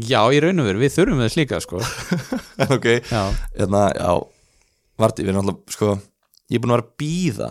já, 0.05 0.19
í 0.29 0.41
raun 0.43 0.61
og 0.61 0.67
veru, 0.69 0.81
við 0.83 0.93
þurfum 0.93 1.21
þess 1.23 1.37
líka 1.39 1.59
sko. 1.63 1.79
ok, 2.75 2.85
já, 3.09 3.23
hérna, 3.57 3.87
já 3.97 4.11
Varti, 4.97 5.21
við 5.21 5.33
erum 5.33 5.43
alltaf, 5.43 5.73
sko 5.75 5.89
ég 6.49 6.57
er 6.57 6.63
búin 6.63 6.73
að 6.73 6.77
vera 6.77 6.85
að 6.85 6.93
býða 7.01 7.49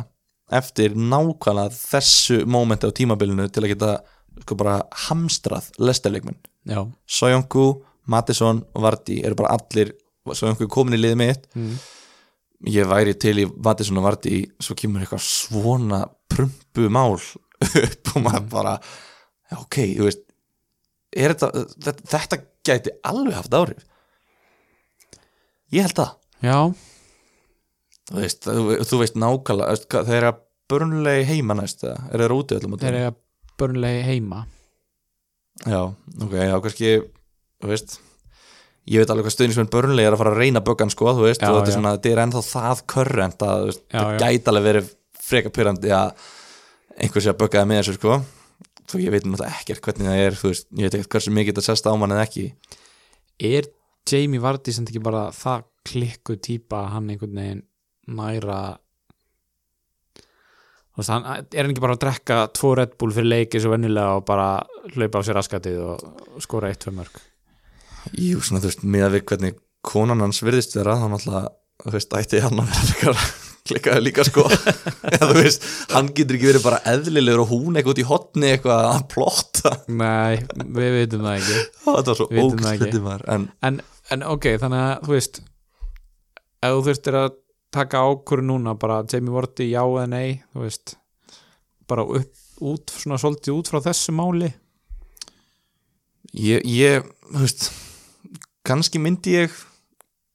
eftir 0.56 0.94
nákvæmlega 0.98 1.74
þessu 1.74 2.40
mómenti 2.50 2.88
á 2.90 2.96
tímabilinu 2.96 3.48
til 3.50 3.64
að 3.64 3.72
geta 3.74 3.92
sko 4.44 4.56
bara 4.58 4.80
hamstrað 5.06 5.68
lestarleikmenn 5.82 6.38
já 6.66 6.80
Sojongu, 7.06 7.66
Mattisson 8.10 8.62
og 8.74 8.84
Varti 8.86 9.20
eru 9.26 9.38
bara 9.38 9.56
allir, 9.56 9.92
Sojongu 10.32 10.66
er 10.66 10.72
komin 10.72 10.98
í 10.98 11.00
liðið 11.02 11.20
mitt 11.22 11.48
mm. 11.54 11.72
ég 12.74 12.90
væri 12.90 13.16
til 13.18 13.36
í 13.42 13.48
Mattisson 13.50 13.98
og 14.02 14.06
Varti 14.06 14.44
svo 14.62 14.78
kemur 14.78 15.02
eitthvað 15.02 15.24
svona 15.26 16.04
prumpu 16.30 16.90
mál 16.90 17.16
upp 17.86 18.14
og 18.14 18.22
maður 18.22 18.48
bara 18.52 18.76
já, 18.76 18.90
ok, 19.54 19.78
þú 19.96 20.08
veist 20.08 20.22
þetta, 21.16 21.50
þetta, 21.86 22.08
þetta 22.12 22.38
gæti 22.66 22.94
alveg 23.06 23.36
haft 23.38 23.56
áhrif? 23.56 23.84
Ég 25.74 25.86
held 25.86 25.98
það. 25.98 26.12
Já, 26.46 26.58
þú 28.10 28.18
veist, 28.22 28.46
þú, 28.46 28.64
þú 28.86 28.98
veist 29.02 29.16
nákvæmlega 29.18 30.02
þeir 30.06 30.18
eru 30.18 30.32
að 30.32 30.42
börnulegi 30.70 31.28
heima 31.30 31.56
næst 31.58 31.84
er 31.86 31.98
þeir 32.10 32.34
úti 32.34 32.58
öllum 32.58 32.76
þeir 32.80 32.98
eru 33.00 33.14
börnlegi 33.58 34.02
heima. 34.10 34.42
Já, 35.64 35.80
ok, 36.20 36.34
já, 36.36 36.56
kannski 36.62 36.92
þú 37.62 37.70
veist 37.72 37.96
ég 38.86 39.02
veit 39.02 39.10
alveg 39.10 39.26
hvað 39.26 39.34
stöðnismenn 39.34 39.72
börnulegi 39.72 40.06
er 40.06 40.14
að 40.14 40.20
fara 40.22 40.34
að 40.34 40.42
reyna 40.44 40.62
böggan 40.62 40.92
sko, 40.92 41.10
þú 41.16 41.26
veist, 41.26 41.42
Já, 41.42 41.50
og 41.50 41.58
þetta 41.58 41.72
er 41.72 41.78
svona 41.78 41.94
þetta 41.96 42.12
er 42.12 42.22
ennþá 42.22 42.42
það 42.46 42.82
körrent 42.92 43.46
að 43.46 43.70
já. 43.72 44.02
gæti 44.20 44.50
alveg 44.52 44.66
verið 44.68 44.90
freka 45.26 45.50
pyrrandi 45.54 45.94
að 45.96 46.26
einhver 46.96 47.24
sé 47.24 47.32
að 47.32 47.40
böggaði 47.40 47.70
með 47.70 47.80
þessu 47.80 47.96
sko 47.96 48.18
þú 48.90 49.02
ég 49.02 49.14
veit 49.14 49.26
náttúrulega 49.26 49.60
ekkert 49.60 49.84
hvernig 49.86 50.10
það 50.10 50.24
er 50.24 50.40
veist, 50.42 50.68
ég 50.70 50.86
veit 50.86 50.98
ekkert 50.98 51.16
hversu 51.16 51.34
mikið 51.34 51.54
þetta 51.54 51.66
sest 51.66 51.88
á 51.88 51.92
mann 51.98 52.14
eða 52.14 52.26
ekki. 52.26 52.46
Er 53.46 53.70
Jamie 54.06 54.42
Vardy 54.42 54.74
sem 54.74 54.86
ekki 54.86 55.02
bara 55.02 55.28
það 55.34 55.66
klikku 55.86 56.36
típa 56.42 56.84
að 56.84 56.92
hann 56.94 57.12
einhvern 57.12 57.40
veginn 57.40 57.62
næra 58.16 58.60
veist, 60.96 61.10
hann 61.12 61.26
er 61.26 61.62
hann 61.62 61.72
ekki 61.72 61.84
bara 61.84 61.96
að 61.96 62.02
drekka 62.06 62.40
tvo 62.56 62.74
Red 62.78 62.96
Bull 63.00 63.14
fyrir 63.14 63.30
leiki 63.32 63.62
svo 63.62 63.74
venjulega 63.74 64.18
og 64.18 64.26
bara 64.28 64.48
hlaupa 64.94 65.22
á 65.22 65.26
sér 65.26 65.38
raskatið 65.40 65.80
og 65.84 66.42
skora 66.44 66.70
eitt, 66.70 66.82
tvö 66.84 66.94
mörg 66.96 67.20
jú, 68.14 68.40
svona 68.40 68.62
þú 68.62 68.70
veist, 68.70 68.86
miða 68.86 69.10
við 69.14 69.26
hvernig 69.30 69.58
konan 69.86 70.22
hans 70.24 70.42
virðist 70.44 70.76
vera, 70.78 70.96
þá 70.98 71.08
náttúrulega 71.12 71.52
þú 71.84 71.96
veist, 71.98 72.16
ætti 72.20 72.42
hann 72.44 72.62
að 72.62 72.78
vera 73.02 73.26
klikkaði 73.70 74.04
líka 74.06 74.24
sko. 74.26 74.46
Já, 75.14 75.20
þú 75.22 75.34
veist, 75.38 75.66
hann 75.92 76.12
getur 76.16 76.38
ekki 76.38 76.50
verið 76.52 76.64
bara 76.66 76.80
eðlilegur 76.92 77.44
og 77.44 77.52
hún 77.52 77.76
eitthvað 77.76 77.94
út 77.94 78.02
í 78.02 78.06
hotni 78.08 78.52
eitthvað 78.52 78.88
að 78.92 79.02
plotta. 79.12 79.74
Nei, 79.90 80.38
við 80.78 80.96
veitum 81.00 81.26
það 81.26 81.40
ekki. 81.40 81.60
Þetta 81.86 82.12
var 82.12 82.20
svo 82.20 82.28
það 82.30 82.44
ógstætti 82.46 83.02
maður. 83.04 83.26
En 83.34 83.48
en, 83.66 83.80
en 84.14 84.24
ok, 84.26 84.48
þannig 84.62 84.84
að 84.84 85.06
þú 85.06 85.14
veist 85.16 85.40
ef 86.66 86.76
þú 86.76 86.84
þurftir 86.88 87.18
að 87.20 87.34
taka 87.76 88.02
ákvörðu 88.06 88.48
núna 88.50 88.76
bara 88.78 89.02
Jamie 89.10 89.34
Vardy 89.34 89.68
já 89.72 89.82
eða 89.82 90.06
nei 90.08 90.38
þú 90.54 90.62
veist 90.64 90.94
bara 91.86 92.06
upp, 92.06 92.30
út, 92.66 92.94
svona 92.94 93.18
svolítið 93.20 93.58
út 93.58 93.70
frá 93.70 93.82
þessu 93.84 94.14
máli. 94.16 94.50
Ég, 96.36 96.64
ég 96.66 97.04
þú 97.30 97.42
veist 97.44 97.68
kannski 98.66 99.00
myndi 99.02 99.36
ég 99.36 99.54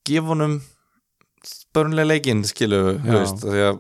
gefa 0.08 0.32
honum 0.32 0.62
börnlega 1.76 2.10
leikinn 2.12 2.44
skilu, 2.48 2.82
veist, 3.06 3.44
því 3.46 3.64
að 3.70 3.80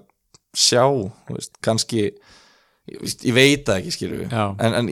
sjá, 0.57 0.83
veist, 1.31 1.53
kannski 1.63 2.01
ég, 2.07 3.33
veit 3.35 3.65
það 3.67 3.77
ekki 3.81 3.93
skilu 3.95 4.21
en, 4.59 4.73
en 4.81 4.89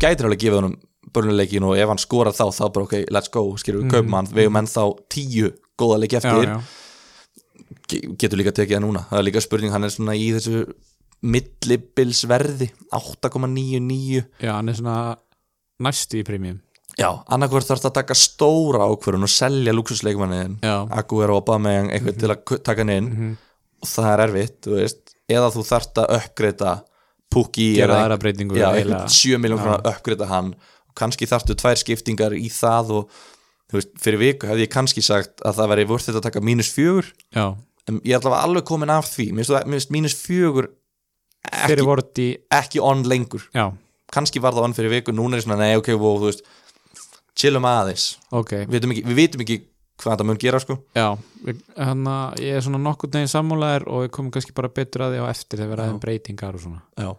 gætir 0.00 0.28
alveg 0.28 0.40
gefið 0.44 0.58
honum 0.60 0.76
börnlega 1.14 1.40
leikinn 1.42 1.66
og 1.68 1.76
ef 1.78 1.90
hann 1.92 2.00
skorar 2.02 2.34
þá, 2.36 2.46
þá 2.56 2.64
bara 2.74 2.86
ok, 2.88 2.94
let's 3.14 3.30
go 3.32 3.44
skilu, 3.60 3.84
mm. 3.84 3.90
Kaupum 3.92 4.16
hann, 4.18 4.30
við 4.32 4.46
hefum 4.48 4.60
ennþá 4.62 4.86
tíu 5.12 5.50
góða 5.80 6.00
leiki 6.04 6.18
eftir, 6.20 6.48
já, 6.48 6.56
já, 6.56 6.80
Ge- 7.90 8.06
getur 8.16 8.38
líka 8.40 8.52
tekið 8.56 8.78
það 8.78 8.82
núna. 8.86 9.00
Það 9.10 9.18
er 9.18 9.24
líka 9.26 9.40
spurning, 9.44 9.72
hann 9.74 9.84
er 9.84 9.92
svona 9.92 10.14
í 10.16 10.30
þessu 10.32 10.62
millibilsverði 11.24 12.68
8,99 12.96 14.22
já, 14.40 14.52
hann 14.54 14.70
er 14.72 14.78
svona 14.78 14.96
næstu 15.84 16.20
í 16.20 16.24
premium 16.26 16.60
Já, 16.98 17.08
annarkvort 17.34 17.66
þarf 17.66 17.80
það 17.82 17.90
að 17.90 17.96
taka 17.98 18.14
stóra 18.14 18.86
ákvörun 18.86 19.26
og 19.26 19.30
selja 19.32 19.72
luxusleikmanniðin 19.74 20.58
já, 20.62 20.74
Aguero 20.94 21.36
og 21.40 21.42
Aubameyang 21.42 21.90
eitthvað 21.90 22.18
til 22.20 22.30
að 22.30 22.62
taka 22.62 22.80
hann 22.84 22.92
inn. 22.94 23.08
Mhm. 23.10 23.32
og 23.84 23.88
það 23.90 24.10
er 24.12 24.22
erfitt, 24.28 24.60
þú 24.64 24.76
veist. 24.78 25.00
Eða 25.28 25.48
þú 25.52 25.64
þarft 25.68 25.98
að 26.00 26.12
uppgreita 26.18 26.70
Pukki 27.34 27.66
eða 27.88 27.98
einhvern 28.78 29.08
7 29.10 29.38
miljón 29.42 29.58
að 29.74 29.88
uppgreita 29.90 30.26
hann. 30.30 30.54
Og 30.88 30.94
kannski 30.94 31.26
þarftu 31.26 31.56
tvær 31.58 31.76
skiptingar 31.82 32.32
í 32.38 32.46
það 32.48 32.90
og 33.00 33.10
þú 33.68 33.80
veist, 33.80 33.90
fyrir 33.98 34.18
viku 34.22 34.46
hefði 34.46 34.64
ég 34.68 34.70
kannski 34.72 35.02
sagt 35.02 35.42
að 35.44 35.58
það 35.58 35.68
veri 35.74 35.84
vort 35.90 36.02
þetta 36.06 36.20
að 36.22 36.28
taka 36.30 36.40
mínus 36.40 36.70
fjögur. 36.72 37.10
En 37.88 38.00
ég 38.00 38.14
er 38.14 38.20
allavega 38.20 38.44
alveg 38.46 38.64
komin 38.64 38.90
af 38.90 39.04
því. 39.10 39.32
Það- 39.34 39.66
mínus 39.90 40.14
fjögur 40.14 40.68
ekki, 41.52 41.84
Vardy 41.84 42.28
ekki 42.52 42.80
on 42.80 43.02
lengur. 43.04 43.42
Já, 43.52 43.72
kannski 44.12 44.40
var 44.40 44.52
það 44.52 44.64
on 44.68 44.74
fyrir 44.74 44.90
viku, 44.90 45.12
núna 45.12 45.34
er 45.36 45.40
ég 45.42 45.44
svona 45.44 45.58
nei 45.58 45.74
ok, 45.76 45.88
wow, 45.98 46.16
þú 46.22 46.30
veist 46.30 46.42
chillum 47.38 47.66
aðeins. 47.68 48.08
Ok, 48.34 48.52
við 48.64 48.76
vitum 48.78 48.94
ekki, 48.94 49.04
við 49.10 49.18
vitum 49.20 49.44
ekki 49.44 49.58
hvað 50.02 50.18
það 50.20 50.26
mun 50.28 50.40
gera 50.42 50.60
sko. 50.62 50.76
Já 50.96 51.06
hann 51.78 52.06
að 52.08 52.40
ég 52.42 52.56
er 52.58 52.64
svona 52.64 52.80
nokkur 52.82 53.10
neginn 53.12 53.30
sammálaðir 53.30 53.84
og 53.90 54.04
við 54.04 54.10
komum 54.16 54.32
kannski 54.34 54.54
bara 54.56 54.70
betur 54.72 55.04
að 55.06 55.14
því 55.14 55.20
á 55.22 55.26
eftir 55.30 55.60
þegar 55.60 55.70
við 55.74 55.80
ræðum 55.82 56.00
breytingar 56.02 56.56
og 56.58 56.64
svona. 56.64 56.80
Já. 56.98 57.10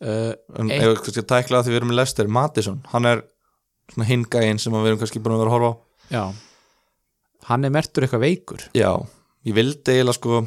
uh, 0.00 0.32
en 0.60 0.70
Eitt- 0.70 0.82
ef 0.84 0.90
við 0.90 1.00
kannski 1.00 1.22
að 1.24 1.30
tækla 1.32 1.56
það 1.60 1.66
því 1.66 1.72
við 1.74 1.80
erum 1.80 1.94
Lester 1.96 2.28
Mattisson, 2.28 2.80
hann 2.92 3.08
er 3.10 3.22
svona 3.94 4.08
hingæinn 4.10 4.60
sem 4.62 4.76
við 4.76 4.90
erum 4.92 5.00
kannski 5.00 5.22
búin 5.24 5.36
að 5.36 5.42
vera 5.44 5.50
að 5.50 5.56
horfa 5.56 5.70
á. 5.70 5.74
Já. 6.10 6.24
Hann 7.50 7.64
er 7.64 7.72
mertur 7.74 8.04
eitthvað 8.06 8.26
veikur. 8.26 8.66
Já, 8.76 8.92
ég 9.48 9.56
vildi 9.56 9.94
eiginlega 9.96 10.18
sko 10.18 10.42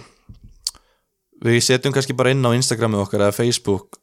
við 1.43 1.59
setjum 1.65 1.93
kannski 1.95 2.15
bara 2.15 2.31
inn 2.31 2.45
á 2.45 2.51
Instagramið 2.55 3.03
okkar 3.03 3.25
eða 3.25 3.35
Facebook 3.35 3.97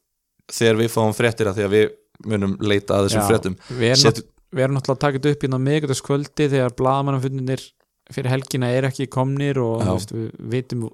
þegar 0.51 0.81
við 0.83 0.91
fáum 0.93 1.15
fréttir 1.15 1.49
að 1.49 1.57
því 1.61 1.65
að 1.65 1.75
við 1.77 1.87
munum 2.27 2.57
leita 2.61 2.99
að 2.99 3.07
þessum 3.07 3.23
erum, 3.23 3.55
Set, 3.97 4.19
við 4.51 4.63
erum 4.65 4.77
náttúrulega 4.77 5.11
þetta 5.17 5.31
upp 5.35 5.45
inn 5.47 5.55
á 5.57 5.65
miðgutaskvöldi 5.67 6.47
þegar 6.51 6.73
blaðmannafundinir 6.79 7.63
fyrir 8.11 8.33
helgina 8.33 8.69
er 8.75 8.87
ekki 8.89 9.07
komnir 9.11 9.59
og 9.63 9.83
veist, 9.87 10.11
við 10.11 10.31
vitum 10.51 10.89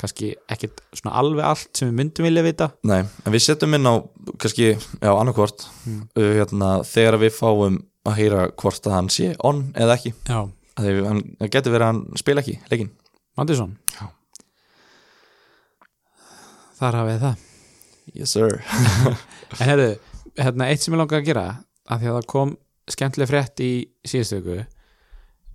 kannski 0.00 0.30
ekkert 0.48 0.78
svona 0.96 1.12
alveg 1.20 1.44
allt 1.44 1.76
sem 1.76 1.88
við 1.90 1.96
myndum 1.98 2.24
vilja 2.24 2.44
vita. 2.44 2.70
Nei, 2.88 3.02
en 3.04 3.32
við 3.34 3.42
setjum 3.44 3.74
inn 3.76 3.88
á 3.88 3.94
kannski, 4.40 4.70
já, 4.76 5.10
annarkvort 5.12 5.66
Mm. 5.86 6.02
uh, 6.16 6.30
hérna, 6.36 6.70
þegar 6.84 7.16
við 7.20 7.32
fáum 7.36 7.76
að 8.08 8.16
heyra 8.20 8.46
hvort 8.60 8.86
að 8.88 8.94
hann 8.96 9.08
sé 9.12 9.30
on 9.44 9.60
eða 9.76 9.96
ekki. 9.98 10.12
Því 10.80 10.94
hann, 11.04 11.20
getur 11.52 11.72
verið 11.74 11.84
að 11.84 11.90
hann 11.92 12.02
spila 12.20 12.40
ekki 12.44 12.54
leikinn. 12.70 12.90
Mandisson 13.36 13.76
Já. 13.96 14.08
þar 16.80 16.98
hafið 17.00 17.20
það. 17.24 17.46
Yes 18.16 18.32
sir. 18.36 18.56
En 19.60 19.66
herru, 19.66 19.88
hérna, 20.38 20.68
eitt 20.70 20.82
sem 20.84 20.94
ég 20.94 21.00
langa 21.00 21.18
að 21.18 21.26
gera 21.26 21.44
að 21.90 22.02
því 22.04 22.08
að 22.10 22.16
það 22.20 22.26
kom 22.30 22.52
skemmtileg 22.90 23.28
frétt 23.30 23.60
í 23.64 23.70
síðustu 24.06 24.40
viku 24.40 24.62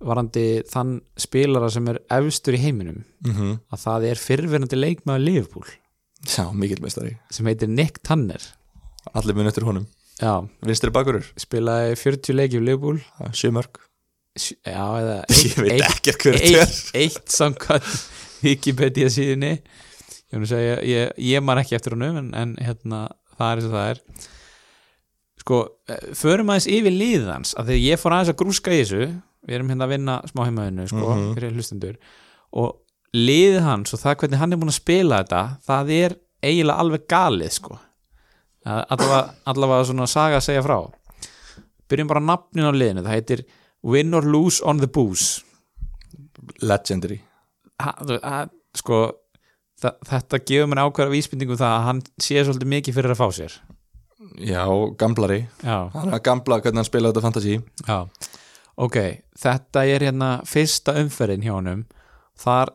varandi 0.06 0.44
þann 0.68 0.98
spilara 1.18 1.70
sem 1.72 1.86
er 1.88 1.98
efstur 2.12 2.56
í 2.58 2.60
heiminum. 2.60 3.02
Mm 3.24 3.54
að 3.72 3.80
það 3.86 4.04
er 4.10 4.20
fyrrverandi 4.20 4.76
leikmaður 4.78 5.24
Liverpool. 5.24 5.66
Já, 6.26 6.44
mikill 6.52 6.82
meistari. 6.84 7.14
Sem 7.32 7.46
heitir 7.48 7.68
Nick 7.72 8.02
Tanner. 8.04 8.42
Allir 9.14 9.36
mun 9.38 9.48
eftir 9.48 9.64
honum. 9.64 9.86
Já, 10.20 10.34
vinstri 10.64 10.90
bakurur, 10.92 11.24
spilaði 11.38 11.96
40 12.00 12.36
leiki 12.36 12.58
í 12.60 12.64
Liverpool. 12.64 13.00
Sjö 13.36 13.50
mörg 13.56 13.80
Sj- 14.36 14.58
já, 14.68 14.84
eða 15.00 15.16
ég 15.32 15.56
veit 15.64 15.72
eitt, 15.72 15.84
ekkert 15.94 16.24
hver 16.26 16.38
þetta 16.40 16.62
er. 16.66 16.72
eitt, 17.00 17.22
samkvæmt 17.32 17.92
Wikipedia 18.44 19.08
síðunni. 19.12 19.54
Ég, 20.36 20.82
ég, 20.84 21.12
ég 21.24 21.44
man 21.44 21.60
ekki 21.62 21.76
eftir 21.78 21.94
honum 21.96 22.18
en, 22.20 22.32
en 22.36 22.52
hérna, 22.60 23.06
það 23.38 23.46
er 23.54 23.60
eins 23.62 23.68
og 23.70 23.76
það 23.76 23.92
er 23.94 24.00
sko, 25.46 25.60
eh, 25.88 26.10
förum 26.18 26.50
aðeins 26.50 26.66
yfir 26.66 26.90
liðans 26.90 27.54
að 27.54 27.70
ég 27.78 28.00
fór 28.02 28.16
aðeins 28.16 28.32
að 28.34 28.40
grúska 28.42 28.74
í 28.74 28.80
þessu. 28.82 29.06
Við 29.46 29.54
erum 29.54 29.68
hérna 29.70 29.86
að 29.86 29.92
vinna 29.94 30.14
smá 30.26 30.42
heimaðinu 30.48 30.88
sko, 30.90 31.06
Mhm. 31.14 31.34
fyrir 31.36 31.52
hlustendur. 31.54 31.96
Og 32.52 32.74
liðið 33.14 33.60
hans 33.62 33.94
og 33.94 34.00
það 34.02 34.16
hvernig 34.16 34.38
hann 34.42 34.52
er 34.52 34.56
búin 34.58 34.72
að 34.74 34.80
spila 34.82 35.22
þetta 35.22 35.42
það 35.62 35.90
er 35.94 36.16
eiginlega 36.42 36.78
alveg 36.82 37.06
galið 37.06 37.52
sko. 37.52 37.78
Það 38.66 38.86
allavega, 38.90 39.34
allavega 39.46 39.84
svona 39.86 40.08
saga 40.10 40.36
að 40.40 40.46
segja 40.48 40.64
frá. 40.66 40.92
Byrjum 41.88 42.08
bara 42.08 42.20
nafnin 42.20 42.66
á 42.66 42.72
liðinu 42.74 43.04
það 43.06 43.14
heitir 43.14 43.44
Win 43.86 44.12
or 44.14 44.22
Lose 44.22 44.60
on 44.66 44.78
the 44.78 44.88
Booze. 44.88 45.42
Legendary. 46.62 47.20
Ha, 47.80 47.94
ha, 48.22 48.46
sko 48.74 49.12
þa 49.80 49.92
þetta 50.08 50.40
gefur 50.48 50.68
mér 50.72 50.82
ákveðra 50.86 51.12
vísbendingu 51.12 51.54
um 51.54 51.60
það 51.60 51.72
að 51.76 51.84
hann 51.84 52.02
sé 52.24 52.42
svolítið 52.42 52.70
mikið 52.72 52.96
fyrir 52.96 53.12
að 53.14 53.20
fá 53.20 53.28
sér 53.36 53.56
já, 54.40 54.64
gamblari. 54.98 55.42
Já, 55.62 55.90
hann 55.94 56.10
er 56.10 56.18
að 56.18 56.24
gambla 56.28 56.60
hvernig 56.60 56.82
hann 56.82 56.88
spila 56.88 57.12
þetta 57.12 57.24
fantasy. 57.26 57.58
Já. 57.86 57.98
Ok, 58.76 58.96
þetta 59.40 59.84
er 59.88 60.04
hérna 60.08 60.30
fyrsta 60.48 60.96
umferðin 61.00 61.44
hjá 61.46 61.54
honum. 61.56 61.84
Þar 62.36 62.74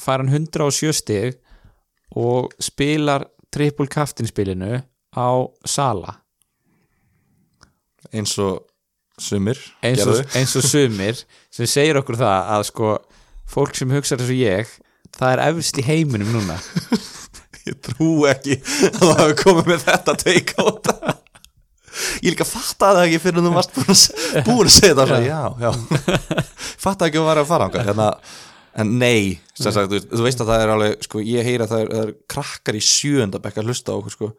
fær 0.00 0.22
hann 0.24 0.32
107 0.32 0.92
stig 0.96 1.40
og 2.16 2.54
spilar 2.62 3.28
triple 3.54 3.88
kaftinspilinu 3.90 4.82
á 5.14 5.28
Sala. 5.68 6.20
Eins 8.14 8.36
og 8.38 8.62
sumir 9.20 9.58
eins 9.84 10.02
og, 10.06 10.22
eins 10.34 10.54
og 10.58 10.64
sumir 10.66 11.20
sem 11.52 11.68
segir 11.70 11.98
okkur 12.00 12.18
það 12.18 12.48
að 12.56 12.64
sko 12.70 12.90
fólk 13.50 13.76
sem 13.78 13.92
hugsa 13.94 14.16
eins 14.16 14.26
og 14.30 14.40
ég 14.40 14.72
það 15.14 15.34
er 15.34 15.42
efst 15.48 15.78
í 15.78 15.84
heiminum 15.86 16.32
núna 16.34 16.56
ég 17.70 17.78
trú 17.84 18.10
ekki 18.30 18.58
að 18.60 18.98
það 19.00 19.20
hafi 19.20 19.36
komið 19.42 19.70
með 19.72 19.84
þetta 19.88 20.16
teik 20.24 20.54
á 20.58 20.62
þetta 20.64 21.14
ég 22.24 22.32
líka 22.34 22.46
fattaði 22.48 22.98
það 22.98 23.04
ekki 23.08 23.20
fyrir 23.22 23.40
að 23.40 23.46
þú 23.46 23.52
varst 23.54 23.76
búin 23.76 23.92
að, 23.94 24.64
að 24.64 24.72
segja 24.74 24.96
þetta 24.98 25.18
já, 25.24 25.42
já, 25.62 25.68
já. 25.68 26.48
fattaði 26.84 27.10
ekki 27.10 27.20
að 27.20 27.28
vera 27.28 27.44
að 27.44 27.50
fara 27.52 27.68
ánga 27.68 27.84
hérna, 27.88 28.08
en 28.82 28.94
nei 28.98 29.36
sagt, 29.54 29.92
þú, 29.92 30.00
þú 30.10 30.26
veist 30.26 30.42
að 30.42 30.50
það 30.50 30.64
er 30.64 30.72
alveg 30.74 31.06
sko, 31.06 31.22
ég 31.24 31.46
heyra 31.46 31.68
að 31.68 31.74
það 31.74 31.84
er, 31.84 31.92
það 31.92 32.02
er 32.08 32.14
krakkar 32.34 32.78
í 32.78 32.82
sjöundabekk 32.88 33.62
að 33.62 33.70
hlusta 33.70 33.94
á 33.94 33.98
okkur 34.00 34.16
sko. 34.16 34.30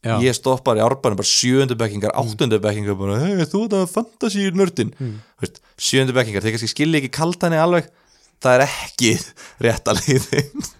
já, 0.00 0.14
ég 0.24 0.38
stoppar 0.38 0.80
í 0.80 0.84
árbænum 0.86 1.20
bara 1.20 1.32
sjöundabekkingar, 1.34 2.16
áttundabekkingar 2.24 2.98
bara, 3.04 3.20
hei, 3.26 3.44
þú 3.44 3.64
ert 3.66 3.78
að 3.82 3.88
fantasy 3.98 4.48
nördin 4.56 4.94
Mm. 4.96 5.20
mm. 5.20 5.62
sjöundabekkingar, 5.76 6.44
þeir 6.46 6.56
kannski 6.56 6.72
skilja 6.72 7.02
ekki 7.02 7.12
kaltæni 7.20 7.60
alveg, 7.60 7.92
það 8.40 8.56
er 8.56 8.68
ekki 8.70 9.16
rétt 9.68 9.92
að 9.92 10.00
leiðin 10.06 10.70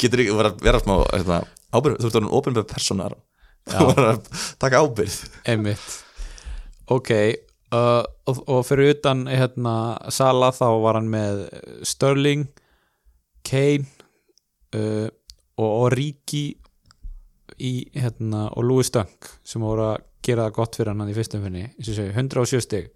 getur 0.00 0.22
ekki 0.22 0.36
vera, 0.36 0.52
vera 0.62 0.80
smá 0.82 0.98
hérna, 1.12 1.40
ábyrð, 1.74 1.98
þú 2.00 2.08
ert 2.08 2.18
orðin 2.20 2.34
ofinbæð 2.38 2.68
personar 2.70 3.16
þú 3.70 3.88
verður 3.90 4.10
að 4.12 4.42
taka 4.62 4.82
ábyrð 4.84 5.18
einmitt. 5.50 5.86
Ok 6.94 7.10
uh, 7.74 8.04
og, 8.30 8.42
og 8.46 8.62
fyrir 8.68 8.94
utan 8.94 9.26
hérna, 9.30 9.74
Sala 10.14 10.52
þá 10.54 10.68
var 10.84 11.00
hann 11.00 11.10
með 11.10 11.46
Sterling 11.86 12.46
Kane 13.46 13.86
uh, 14.76 15.08
og 15.56 15.70
Origi 15.86 16.46
í, 17.56 17.72
hérna, 17.96 18.50
og 18.52 18.66
Louis 18.66 18.90
Dunk 18.92 19.30
sem 19.46 19.62
voru 19.64 19.88
að 19.92 20.04
gera 20.26 20.48
það 20.48 20.56
gott 20.58 20.76
fyrir 20.78 20.92
hann 20.92 21.08
í 21.10 21.14
fyrstum 21.16 21.44
finni, 21.46 21.68
eins 21.70 21.88
og 21.92 21.96
segi, 21.96 22.12
107 22.12 22.64
stig. 22.64 22.90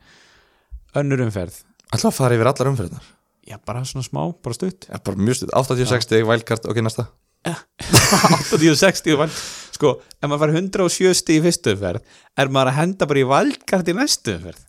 Önnur 0.99 1.23
umferð. 1.23 1.63
Að 1.95 2.11
fara 2.15 2.37
yfir 2.37 2.51
allar 2.51 2.71
umferðnar 2.73 3.07
já, 3.51 3.59
bara 3.67 3.83
svona 3.89 4.07
smá, 4.07 4.23
bara 4.45 4.57
stutt. 4.57 4.87
Já, 4.89 4.97
bara 5.05 5.17
mjög 5.19 5.51
86 5.51 6.07
stig, 6.07 6.25
wildcard, 6.29 6.71
ok, 6.71 6.81
næsta. 6.87 7.09
80-60 7.49 9.17
vald 9.17 9.33
sko, 9.77 9.95
ef 10.21 10.27
maður 10.29 10.43
fær 10.43 10.59
107 10.61 11.15
stig 11.17 11.39
í 11.39 11.45
fyrstu 11.47 11.73
umferð 11.73 12.03
er 12.37 12.51
maður 12.53 12.69
að 12.73 12.79
henda 12.83 13.09
bara 13.09 13.23
í 13.23 13.29
valdkart 13.31 13.89
í 13.89 13.95
næstu 13.97 14.35
umferð? 14.37 14.67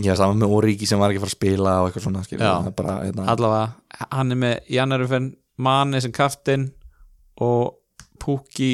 Já, 0.00 0.14
saman 0.16 0.38
með 0.40 0.54
Origi 0.54 0.86
sem 0.88 1.00
var 1.02 1.10
ekki 1.10 1.20
að 1.20 1.24
fara 1.26 1.34
að 1.34 1.36
spila 1.36 1.72
og 1.82 1.88
eitthvað 1.88 2.04
svona, 2.06 2.22
skilja, 2.24 2.46
Já. 2.46 2.72
bara, 2.78 2.92
hérna, 3.04 3.26
allavega, 3.34 3.66
hann 4.14 4.32
er 4.32 4.40
með 4.40 4.54
umferð 5.04 5.28
Mane 5.60 6.00
sem 6.00 6.12
kaftin 6.16 6.70
og 7.44 7.76
Pukki 8.20 8.70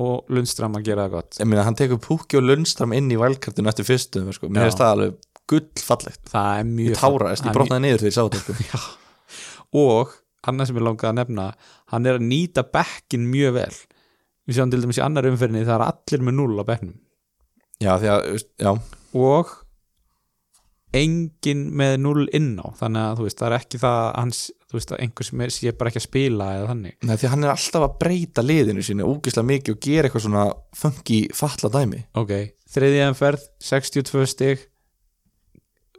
og 0.00 0.28
Lundstram 0.32 0.74
að 0.76 0.90
gera 0.90 1.06
það 1.06 1.14
gott. 1.14 1.38
Ég 1.40 1.48
meina 1.48 1.64
hann 1.64 1.78
tekur 1.78 2.00
Pukki 2.02 2.36
og 2.36 2.44
Lundstram 2.44 2.92
inn 2.96 3.08
í 3.12 3.16
valkartinu 3.20 3.70
eftir 3.70 3.86
fyrstu 3.88 4.20
sko. 4.36 4.50
mér 4.52 4.66
finnst 4.66 4.82
það 4.82 4.92
alveg 4.92 5.14
gullfallegt 5.50 6.30
það 6.30 6.60
er 6.60 6.70
mjög 6.70 6.92
ég 6.92 7.02
táraðist, 7.02 7.46
ég 7.46 7.56
brotnaði 7.56 7.84
niður 7.84 8.02
þegar 8.02 8.10
ég 8.10 8.16
sá 8.16 8.22
þetta 8.24 8.40
sko. 8.42 8.80
og 9.86 10.16
annað 10.46 10.70
sem 10.70 10.80
ég 10.80 10.86
langaði 10.86 11.10
að 11.12 11.18
nefna 11.20 11.50
hann 11.92 12.08
er 12.08 12.18
að 12.18 12.26
nýta 12.30 12.66
bekkin 12.72 13.28
mjög 13.30 13.56
vel. 13.60 13.76
Við 14.46 14.58
sjáum 14.58 14.72
til 14.72 14.82
dæmis 14.82 15.00
í 15.00 15.04
annar 15.04 15.26
umferðinni 15.26 15.66
það 15.66 15.78
er 15.80 15.86
allir 15.90 16.26
með 16.26 16.36
0 16.40 16.62
á 16.62 16.64
bekknum. 16.68 16.98
Já, 17.82 17.92
því 18.00 18.10
að, 18.12 18.26
já, 18.62 18.70
og 19.20 19.54
engin 20.96 21.64
með 21.76 21.96
0 22.04 22.28
inn 22.36 22.54
á 22.62 22.66
þannig 22.78 23.02
að 23.02 23.18
þú 23.18 23.26
veist, 23.26 23.40
það 23.40 23.48
er 23.48 23.56
ekki 23.58 23.80
það 23.82 23.98
að 24.04 24.12
hans, 24.20 24.38
þú 24.64 24.78
veist, 24.78 24.92
að 24.92 25.02
einhver 25.04 25.28
sem 25.28 25.42
er, 25.44 25.52
sé 25.52 25.74
bara 25.76 25.92
ekki 25.92 26.00
að 26.00 26.06
spila 26.06 26.46
eða 26.56 26.70
þannig. 26.70 26.96
Nei, 27.02 27.16
því 27.20 27.32
hann 27.32 27.44
er 27.44 27.52
alltaf 27.52 27.86
að 27.86 27.98
breyta 28.04 28.44
liðinu 28.46 28.86
sínu 28.86 29.10
ógislega 29.10 29.50
mikið 29.50 29.76
og 29.76 29.82
gera 29.88 30.08
eitthvað 30.08 30.24
svona 30.28 30.46
funky 30.78 31.20
falla 31.36 31.72
dæmi. 31.74 32.00
Ok, 32.22 32.32
þriðja 32.72 33.10
umferð 33.12 33.46
62 33.66 34.30
stig 34.32 34.64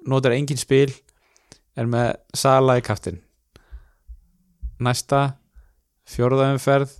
notar 0.05 0.35
engin 0.37 0.57
spil 0.59 0.91
er 1.77 1.85
með 1.89 2.15
Sala 2.37 2.77
í 2.79 2.83
kaftin 2.85 3.21
næsta 4.83 5.21
fjórða 6.07 6.51
umferð 6.53 6.91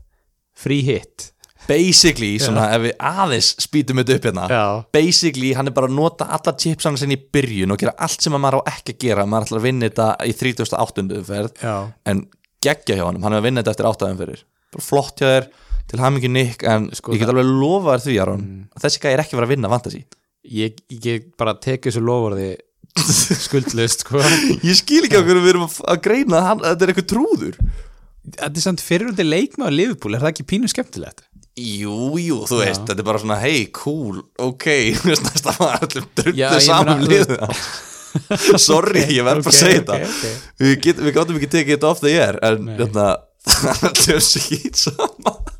frí 0.57 0.79
hit. 0.85 1.31
Basically, 1.67 2.37
svona 2.41 2.67
ef 2.75 2.83
við 2.85 2.93
aðeins 3.03 3.47
spýtum 3.61 3.99
þetta 3.99 4.15
upp 4.17 4.25
hérna. 4.29 4.43
Já, 4.49 4.63
basically, 4.93 5.49
hann 5.57 5.67
er 5.69 5.73
bara 5.75 5.89
að 5.89 5.95
nota 5.97 6.27
alla 6.33 6.53
chipsana 6.57 6.99
sinni 7.01 7.17
í 7.17 7.23
byrjun 7.33 7.73
og 7.73 7.79
gera 7.81 7.93
allt 8.05 8.23
sem 8.23 8.35
að 8.37 8.43
maður 8.43 8.59
á 8.61 8.69
ekki 8.77 8.93
að 8.95 8.99
gera. 9.03 9.25
Maður 9.29 9.47
ætlar 9.49 9.61
að 9.61 9.65
vinna 9.67 9.89
þetta 9.89 10.07
í 10.29 10.35
38. 10.37 11.05
umferð 11.17 11.63
en 12.13 12.21
geggja 12.63 12.97
hjá 12.99 13.05
honum, 13.07 13.25
hann 13.25 13.35
er 13.35 13.41
að 13.41 13.47
vinna 13.49 13.63
þetta 13.65 13.73
eftir 13.75 13.89
8 13.89 14.11
umferðir. 14.13 14.43
Bara 14.73 14.85
flott 14.85 15.21
hjá 15.21 15.27
þér, 15.33 15.49
til 15.91 15.99
hamingi 16.03 16.31
Nick 16.31 16.63
en 16.67 16.89
Sko, 16.97 17.13
ég 17.15 17.21
get 17.23 17.29
alveg 17.33 17.49
lofa 17.49 17.97
þér 17.97 18.05
því 18.05 18.17
Aron 18.23 18.41
Mm. 18.47 18.63
að 18.75 18.85
þessi 18.85 19.01
gæði 19.03 19.13
er 19.17 19.23
ekki 19.25 19.35
að 19.35 19.39
vera 19.41 19.47
að 19.47 19.53
vinna 19.55 19.69
fantasy. 19.73 20.01
Ég, 20.47 20.81
ég 20.93 21.01
get 21.03 21.37
bara 21.37 21.53
tekið 21.53 21.91
þessu 21.91 22.03
lofurði 22.05 22.49
skuldlust 23.47 24.03
sko. 24.05 24.21
Ég 24.65 24.77
skil 24.79 25.03
ekki 25.07 25.19
okkur 25.21 25.41
við 25.43 25.53
erum 25.53 25.65
að- 25.67 26.01
greina 26.05 26.43
að 26.53 26.63
þetta 26.65 26.85
er 26.87 26.93
eitthvað 26.93 27.09
trúður. 27.13 27.59
Þetta 28.27 28.53
er 28.53 28.63
samt 28.65 28.83
fyrirhundi 28.83 29.25
leikmaður 29.27 29.75
Liverpool, 29.77 30.15
er 30.17 30.23
það 30.23 30.33
ekki 30.33 30.47
pínu 30.51 30.71
skemmtilegt? 30.71 31.23
Jú, 31.57 32.17
jú, 32.21 32.43
þú 32.45 32.59
veist, 32.61 32.83
þetta 32.85 33.01
er 33.01 33.07
bara 33.07 33.21
svona 33.23 33.39
hey, 33.41 33.63
cool, 33.73 34.19
ok, 34.37 34.65
næsta 35.07 35.55
maður 35.57 36.03
allir 36.03 36.33
ég 36.37 36.57
saman 36.67 37.01
liðið 37.09 37.37
Sorry, 38.61 39.03
ég 39.13 39.25
verð 39.25 39.45
bara 39.45 39.53
að 39.53 39.57
segja 39.57 39.81
þetta. 39.85 40.29
Við, 40.61 41.01
gáttum 41.15 41.37
ekki 41.39 41.49
tekið 41.53 41.75
þetta 41.75 41.89
ofta 41.89 42.11
ég 42.11 42.21
er 42.23 42.37
en 42.45 42.69
hérna, 42.77 43.07
það 43.47 44.03
er 44.15 44.23
skýt 44.25 44.83
saman 44.85 45.56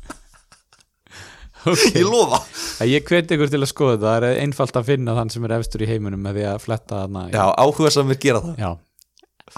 ok, 1.72 1.84
Ég 1.94 2.06
lofa. 2.08 2.40
Ég 2.88 3.06
hveti 3.08 3.36
ykkur 3.36 3.50
til 3.52 3.60
að 3.62 3.70
skoða 3.70 3.94
þetta. 3.96 4.08
Það 4.08 4.26
er 4.28 4.42
einfalt 4.44 4.78
að 4.80 4.88
finna 4.90 5.14
þann 5.18 5.32
sem 5.34 5.46
er 5.48 5.54
efstur 5.58 5.84
í 5.84 5.88
heiminum 5.90 6.22
með 6.24 6.38
því 6.38 6.44
að 6.52 6.60
fletta 6.64 7.00
þarna 7.02 7.24
Já, 7.32 7.44
áhuga 7.64 7.92
sem 7.94 8.12
við 8.12 8.20
gera 8.26 8.42
það. 8.44 8.60
Já, 8.62 8.70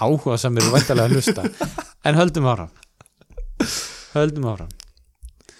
áhuga 0.07 0.37
sem 0.41 0.57
eru 0.61 0.73
væntalega 0.75 1.09
að 1.09 1.17
hlusta. 1.17 1.45
En 2.09 2.17
höldum 2.17 2.47
áfram. 2.49 2.71
Höldum 4.15 4.47
áfram. 4.49 4.71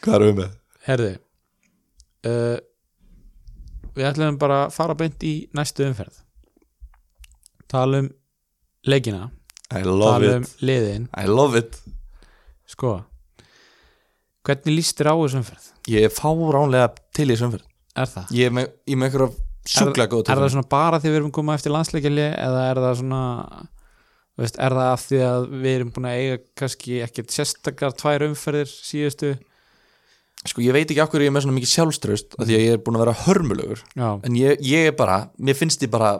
Hvað 0.01 0.15
erum 0.17 0.31
við 0.31 0.39
með? 0.39 0.55
Herði 0.87 1.11
uh, 2.25 2.57
Við 3.93 4.07
ætlum 4.07 4.39
bara 4.41 4.63
að 4.65 4.73
fara 4.73 4.95
beint 4.97 5.21
í 5.27 5.35
næstu 5.53 5.85
umferð. 5.85 6.15
Tala 7.69 8.01
um 8.01 8.09
leikina. 8.87 9.27
I 9.71 9.83
love 9.85 10.17
Tala 10.17 10.35
um 10.39 10.47
it, 10.47 10.55
liðin. 10.65 11.05
I 11.13 11.29
love 11.29 11.59
it. 11.59 11.77
Sko 12.71 12.97
Hvernig 14.47 14.73
líst 14.79 14.97
þér 14.97 15.11
á 15.13 15.15
þessu 15.21 15.39
umferð? 15.43 15.70
Ég 15.89 16.05
er 16.07 16.13
fáránlega 16.13 16.91
til 17.15 17.29
í 17.31 17.37
umferð. 17.37 17.67
Er 17.97 18.07
það? 18.11 18.33
Ég 18.37 18.49
er 18.49 18.55
með, 18.55 18.67
ég 18.87 18.95
er 18.95 19.01
með 19.01 19.09
einhverja 19.09 19.47
sjúklega 19.71 20.11
góð 20.11 20.31
Er 20.31 20.41
það 20.41 20.53
svona 20.55 20.71
bara 20.71 20.99
því 21.01 21.11
við 21.11 21.19
erum 21.19 21.33
komað 21.35 21.59
eftir 21.59 21.73
landsleikjali 21.75 22.27
eða 22.29 22.65
er 22.69 22.81
það 22.81 22.97
svona 23.01 23.21
veist, 24.41 24.57
er 24.57 24.75
það 24.77 24.89
af 24.89 25.05
því 25.09 25.21
að 25.27 25.47
við 25.51 25.71
erum 25.75 25.93
búin 25.95 26.09
að 26.09 26.19
eiga 26.21 26.37
kannski 26.61 26.99
ekkert 27.05 27.35
sérstakar 27.35 27.95
tvær 27.99 28.25
umferðir 28.29 28.71
síðustu? 28.71 29.33
Sko, 30.41 30.63
ég 30.65 30.73
veit 30.73 30.87
ekki 30.89 31.03
okkur 31.03 31.21
ég 31.21 31.29
er 31.29 31.35
með 31.35 31.45
svona 31.45 31.57
mikið 31.59 31.73
sjálfströst 31.75 32.37
af 32.39 32.47
því 32.47 32.55
að 32.57 32.63
ég 32.63 32.75
er 32.77 32.81
búin 32.81 32.97
að 32.97 33.03
vera 33.03 33.17
hörmulegur. 33.27 33.83
Já, 33.93 34.07
En 34.25 34.37
ég, 34.39 34.63
ég 34.65 34.87
er 34.89 34.95
bara, 34.97 35.19
mér 35.37 35.59
finnst 35.59 35.83
ég 35.85 35.91
bara 35.93 36.15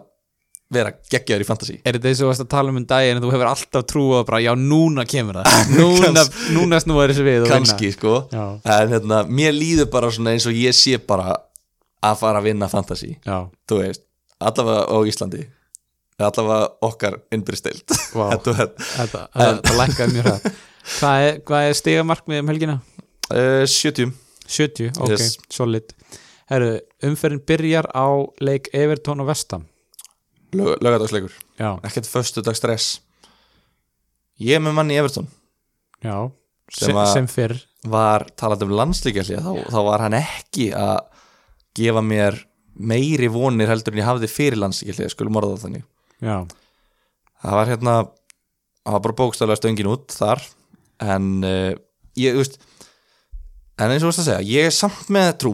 vera 0.72 0.92
geggjaður 1.12 1.44
í 1.44 1.48
fantasy. 1.48 1.76
Er 1.86 1.98
þetta 1.98 2.10
eins 2.12 2.22
og 2.26 2.32
að 2.34 2.50
tala 2.52 2.72
um 2.74 2.80
um 2.82 2.86
daginn 2.88 3.20
en 3.20 3.24
þú 3.26 3.32
hefur 3.34 3.50
alltaf 3.52 3.86
trú 3.92 4.04
á 4.16 4.20
bara, 4.28 4.40
já 4.44 4.52
núna 4.58 5.06
kemur 5.10 5.42
það. 5.42 5.62
Núna, 5.80 6.26
núna 6.56 6.80
snúa 6.84 7.08
þessi 7.12 7.26
við. 7.28 7.48
Kanski, 7.52 7.92
sko. 7.96 8.14
Já, 8.32 8.44
En 8.80 8.94
hérna, 8.96 9.22
mér 9.28 9.56
líður 9.58 9.90
bara 9.94 10.12
svona 10.12 10.34
eins 10.36 10.48
og 10.50 10.56
ég 10.56 10.76
sé 10.78 10.98
bara 11.04 11.36
að 12.02 12.22
fara 12.24 12.40
að 12.42 12.48
vinna 12.52 12.70
fantasy. 12.72 13.18
Já, 13.28 13.44
Þú 13.70 13.82
veist, 13.84 14.06
allavega 14.42 14.86
á 14.90 14.98
Íslandi 15.12 15.44
Allavega 16.22 16.68
okkar 16.86 17.16
innbyrstild 17.34 17.82
Þetta, 18.14 18.68
þetta 19.34 19.76
lækkaði 19.78 20.14
mjög 20.16 20.28
hræð 20.28 20.44
Hvað 21.00 21.24
er, 21.28 21.40
hvað 21.48 21.68
er 21.70 21.78
stigamarkmið 21.80 22.42
um 22.44 22.52
helgina? 22.52 22.76
uh, 23.34 23.64
70 23.66 24.12
70, 24.52 24.92
ok, 25.00 25.12
Yes. 25.14 25.38
solid. 25.54 25.94
Herru, 26.52 26.72
umferðin 27.08 27.40
byrjar 27.48 27.88
á 27.96 28.06
leik 28.44 28.68
Everton 28.76 29.22
og 29.24 29.30
Vestam 29.30 29.64
Lögadagsleikur, 30.56 31.34
ekkert 31.60 32.10
föstudag 32.10 32.58
stress. 32.60 33.00
Ég 34.42 34.58
er 34.58 34.64
með 34.64 34.78
manni 34.80 34.98
Everton. 35.00 35.28
Já. 36.04 36.16
Sem 36.72 36.98
sem, 37.14 37.28
fyrr. 37.30 37.58
Var 37.92 38.26
talað 38.40 38.66
um 38.68 38.74
landslíkjalli 38.78 39.40
þá, 39.42 39.52
þá 39.74 39.80
var 39.88 40.04
hann 40.06 40.16
ekki 40.18 40.70
að 40.78 41.00
gefa 41.78 42.04
mér 42.06 42.38
meiri 42.76 43.28
vonir 43.32 43.70
heldur 43.72 43.96
en 43.96 44.02
ég 44.02 44.08
hafði 44.08 44.30
fyrir 44.32 44.60
landslíkjalli 44.62 45.12
Skulum 45.12 45.40
orða 45.40 45.56
það 45.56 45.66
þannig. 45.66 45.86
Já, 46.22 46.38
það 47.42 47.58
var 47.58 47.72
hérna 47.72 47.96
það 48.82 48.96
var 48.96 49.04
bara 49.06 49.18
bókstaflega 49.22 49.60
stöngin 49.62 49.90
út 49.92 50.16
þar 50.16 50.44
en 51.02 51.28
uh, 51.46 51.74
ég, 52.18 52.36
þú 52.36 52.44
veist 52.44 52.60
en 53.82 53.94
eins 53.94 54.04
og 54.04 54.08
þú 54.08 54.12
veist 54.12 54.24
að 54.24 54.30
segja, 54.30 54.48
ég 54.52 54.70
er 54.70 54.76
samt 54.76 55.12
með 55.14 55.32
trú 55.42 55.54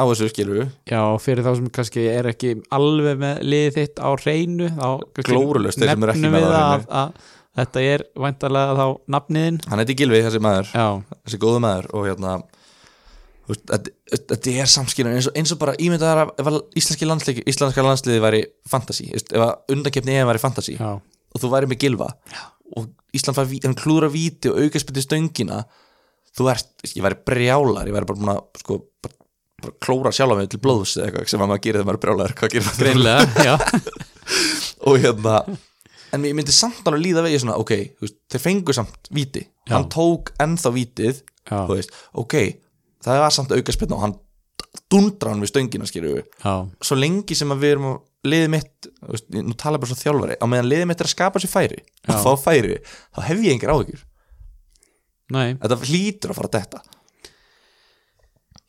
á 0.00 0.04
þessu 0.08 0.30
skilur 0.32 0.62
já, 0.88 1.00
fyrir 1.22 1.44
þá 1.46 1.50
sem 1.58 1.68
kannski 1.76 2.06
er 2.10 2.30
ekki 2.32 2.54
alveg 2.74 3.20
með 3.20 3.42
liðið 3.46 3.76
þitt 3.76 4.00
á 4.00 4.08
kannski 4.08 5.28
Glórulaust, 5.28 5.80
þeir 5.80 5.92
sem 5.92 6.06
eru 6.06 6.14
ekki 6.14 6.32
með 6.32 6.48
á 6.50 6.62
að 7.02 7.12
þetta 7.60 7.84
er 7.92 8.06
væntalega 8.24 8.78
þá 8.78 8.86
nafniðin 9.16 9.60
hann 9.68 9.82
heiti 9.82 9.98
Gilvi, 9.98 10.22
þessi 10.24 10.42
maður, 10.42 10.72
Já, 10.72 10.86
þessi 11.26 11.40
góðu 11.42 11.62
maður 11.66 11.90
og 11.94 12.08
hérna 12.08 12.38
þetta, 13.50 14.38
er 14.52 14.70
samskilur 14.70 15.16
eins 15.16 15.28
eins 15.34 15.52
og 15.54 15.60
bara 15.60 15.74
ímyndaðar 15.82 16.22
að 16.22 16.42
ef 16.42 16.50
íslenski 16.78 17.08
landsliði, 17.08 17.44
íslenska 17.50 17.84
landsliði 17.84 18.22
væri 18.22 18.42
veist, 18.70 19.34
ef 19.34 19.74
undakeppni 19.74 20.16
EM 20.16 20.30
væri 20.30 20.42
fantasy 20.42 20.76
já, 20.78 20.92
og 21.00 21.42
þú 21.42 21.52
væri 21.54 21.70
með 21.70 21.82
Gilva 21.84 22.10
Já. 22.30 22.42
og 22.78 22.90
Ísland 23.16 23.40
hann 23.40 23.78
klúðra 23.78 24.10
víti 24.12 24.52
og 24.52 24.60
aukaspiti 24.62 25.02
stöngina 25.02 25.64
þú 26.36 26.50
ert, 26.52 26.70
ég 26.86 27.02
væri 27.02 27.18
brjálar 27.26 27.90
ég 27.90 27.96
væri 27.96 28.10
bara 28.12 28.36
sko, 28.60 28.84
bara 29.02 29.16
klóra 29.82 30.12
sjálfa 30.14 30.38
mig 30.38 30.50
til 30.52 30.60
blóðs 30.62 30.96
eða 30.98 31.08
eitthvað 31.10 31.32
sem 31.32 31.42
að 31.44 31.50
maður 31.50 31.64
gerir 31.66 31.80
þegar 31.80 31.88
maður 31.88 31.98
er 31.98 32.04
brjálar 32.04 32.36
hvað 32.38 32.54
gerir 32.54 32.68
maður? 32.68 32.80
Greinlega 32.84 33.56
og 34.90 35.04
hérna 35.04 35.36
en 36.14 36.26
ég 36.26 36.34
myndi 36.36 36.54
samt 36.54 36.86
alveg 36.88 37.04
líða 37.04 37.24
vegið 37.26 37.44
svona 37.44 37.58
ok, 37.60 37.72
veist, 38.02 38.18
þeir 38.32 38.42
fengu 38.42 38.74
samt 38.76 39.10
víti. 39.14 39.44
Já. 39.68 39.76
hann 39.76 39.88
tók 39.92 40.32
ennþá 40.42 40.72
þú 41.50 41.76
veist, 41.76 41.94
ok, 42.18 42.36
það 43.04 43.22
var 43.24 43.34
samt 43.34 43.54
aukaspitna 43.54 43.96
og 43.96 44.04
hann 44.04 44.16
dundra 44.90 45.32
hann 45.32 45.42
við 45.42 45.52
stöngina 45.52 45.88
skilju 45.88 46.22
svo 46.84 46.98
lengi 46.98 47.36
sem 47.38 47.50
að 47.54 47.62
við 47.64 47.74
erum 47.76 47.88
að 47.92 47.98
liðið 48.30 48.52
mitt, 48.52 48.90
veist, 49.08 49.28
nú 49.32 49.56
tala 49.58 49.80
bara 49.80 49.90
svo 49.90 49.98
þjálfari 49.98 50.36
á 50.36 50.44
meðan 50.50 50.68
liðið 50.70 50.88
mitt 50.90 51.02
er 51.02 51.08
að 51.08 51.14
skapa 51.14 51.42
sér 51.42 51.52
færi 51.52 51.80
Já. 51.80 52.14
og 52.14 52.22
fá 52.24 52.50
færi, 52.50 52.78
þá 53.16 53.20
hef 53.30 53.44
ég 53.46 53.56
engir 53.56 53.72
áhyggjur. 53.72 54.02
Nei. 55.30 55.54
Þetta 55.62 55.78
hlýtur 55.86 56.32
að 56.32 56.40
fara 56.40 56.50
að 56.50 56.56
detta 56.58 56.82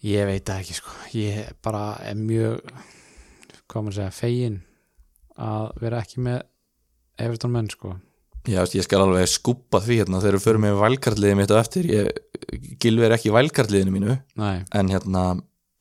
Ég 0.02 0.26
veit 0.26 0.46
það 0.48 0.62
ekki 0.64 0.78
sko. 0.80 0.94
Ég 1.14 1.52
bara 1.62 1.84
er 2.10 2.16
mjög 2.18 2.62
hvað 3.72 3.84
maður 3.86 3.98
segja, 4.00 4.14
fegin 4.18 4.56
að 5.42 5.68
vera 5.84 6.00
ekki 6.04 6.24
með 6.26 6.42
Everton 7.22 7.54
menn 7.54 7.70
sko. 7.72 7.94
Já, 8.50 8.64
ég 8.74 8.82
skal 8.88 9.04
alveg 9.04 9.30
skúpa 9.30 9.78
því 9.86 10.00
hérna 10.02 10.20
þegar 10.24 10.40
við 10.40 10.46
förum 10.48 10.64
með 10.66 10.80
vælkartliðið 10.82 11.38
mitt 11.38 11.54
á 11.54 11.58
eftir. 11.62 11.86
Ég, 11.86 12.10
Gilvi 12.82 13.06
er 13.06 13.14
ekki 13.14 13.30
í 13.30 13.36
vælkartliðinu 13.36 13.94
mínu 13.94 14.16
Nei, 14.42 14.64
en 14.74 14.90
hérna, 14.90 15.22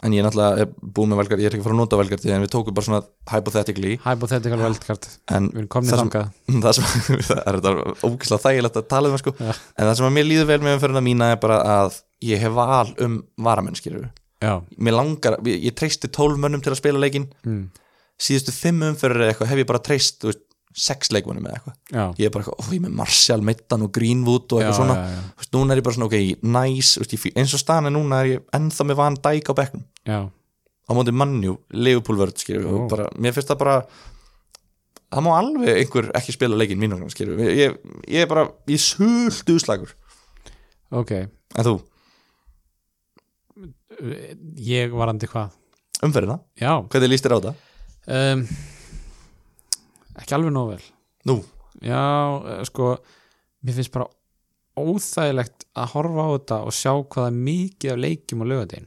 en 0.05 0.13
ég 0.17 0.21
er 0.21 0.27
náttúrulega 0.29 0.67
er 0.67 0.69
búin 0.85 1.09
með 1.15 1.23
vælkart, 1.23 1.41
ég 1.41 1.49
er 1.49 1.57
ekki 1.57 1.65
að 1.65 1.71
fara 1.71 1.77
að 1.79 1.81
nota 1.81 2.01
vælkartið 2.03 2.35
en 2.37 2.45
við 2.45 2.53
tókum 2.53 2.77
bara 2.77 2.87
svona 2.91 3.01
hypothetically. 3.33 3.95
Hypothetical 4.05 4.61
en 4.61 5.49
Við 5.55 5.65
erum 5.65 5.89
sem- 5.89 6.03
þangað. 6.05 6.31
það 6.67 6.77
sem, 6.77 6.93
það 7.31 7.43
er 7.47 7.59
þetta 7.63 7.97
ógislega 8.11 8.45
þægilegt 8.45 8.79
að 8.83 8.89
tala 8.93 9.09
um 9.15 9.19
sko, 9.25 9.35
Já. 9.41 9.51
en 9.57 9.89
það 9.89 9.97
sem 10.03 10.11
að 10.11 10.17
mér 10.21 10.29
líður 10.29 10.51
vel 10.53 10.61
með 10.69 10.77
umferðina 10.77 11.05
mína 11.09 11.33
er 11.33 11.41
bara 11.49 11.59
að 11.81 11.99
ég 12.25 12.43
hef 12.43 12.57
val 12.57 12.93
um 13.05 13.21
varamenn 13.41 13.79
skilur 13.79 14.11
Já, 14.41 14.55
mér 14.81 14.97
langar, 14.97 15.37
ég, 15.45 15.67
ég 15.69 15.75
treysti 15.77 16.09
12 16.09 16.41
mönnum 16.41 16.63
til 16.65 16.73
að 16.73 16.81
spila 16.81 17.01
leikin 17.01 17.27
mm. 17.45 17.65
síðustu 18.21 18.55
5 18.57 18.87
umferðir 18.93 19.27
eða 19.27 19.35
eitthvað 19.35 19.51
hef 19.53 19.61
ég 19.61 19.69
bara 19.69 19.83
treyst 19.85 20.25
veist, 20.25 20.47
sex 20.71 21.11
leikmannum 21.11 21.49
eða 21.49 21.59
eitthvað. 21.59 21.77
Já, 21.91 22.03
ég 22.21 22.29
er 22.29 22.33
bara 22.33 22.45
eitthvað, 22.45 22.61
ó, 22.63 22.73
ég 22.73 22.83
með 22.85 22.93
Martial, 23.01 23.41
Mittan 23.43 23.85
og 23.85 23.91
Greenwood 23.95 24.55
og 24.55 24.61
já, 24.63 24.69
eitthvað 24.69 24.79
svona. 24.79 24.95
já, 24.97 25.17
já, 25.17 25.25
veist, 25.41 25.51
núna 25.57 25.75
er 25.75 25.81
ég 25.81 25.87
bara 25.89 25.97
svona, 25.97 26.09
ok, 26.09 26.45
nice. 26.47 27.01
Veist, 27.03 27.15
ég 27.17 27.41
eins 27.43 27.55
og 27.57 27.63
staðan 27.63 27.91
er 27.91 27.95
núna 27.97 28.21
er 28.23 28.29
ég 28.31 28.45
ennþá 28.57 28.87
með 28.87 29.01
Van 29.01 29.19
Dijk 29.27 29.51
á 29.51 29.55
bekknum. 29.61 29.83
Já, 30.07 30.21
á 30.31 30.91
móti 30.95 31.15
mannjú, 31.15 31.57
bara, 32.91 33.11
mér 33.19 33.35
finnst 33.35 33.51
það 33.51 33.61
bara 33.65 33.77
það 35.11 35.27
má 35.27 35.31
alveg 35.37 35.71
einhver 35.75 36.11
ekki 36.19 36.35
spila 36.35 36.59
leikinn 36.59 36.81
mín 36.81 36.95
ég, 37.51 37.77
ég 38.07 38.25
er 38.25 38.31
bara 38.31 38.47
ég 38.71 38.79
er 38.79 38.85
sultu 38.85 39.59
slagur 39.63 39.95
ok. 40.91 41.13
En 41.59 41.67
þú, 41.67 41.77
ég 44.61 44.95
varandi 44.97 45.29
hvað? 45.31 45.57
Umferðina, 46.07 46.39
já, 46.57 46.73
hvernig 46.93 47.13
líst 47.13 47.27
þér 47.27 47.37
á 47.37 47.41
það? 47.47 47.65
um, 48.17 48.45
ekki 50.21 50.37
alveg 50.37 50.55
nóg 50.55 50.71
vel. 50.75 50.85
Nú, 51.29 51.37
já, 51.85 52.01
eh, 52.55 52.63
sko 52.69 52.95
mér 53.61 53.77
finnst 53.77 53.93
bara 53.93 54.09
óþægilegt 54.81 55.67
að 55.77 55.91
horfa 55.95 56.25
á 56.25 56.29
þetta 56.37 56.61
og 56.65 56.77
sjá 56.77 56.93
hvað 56.95 57.27
er 57.29 57.41
mikið 57.49 57.93
af 57.93 58.01
leikjum 58.01 58.45
á 58.45 58.47
lögadegin 58.49 58.87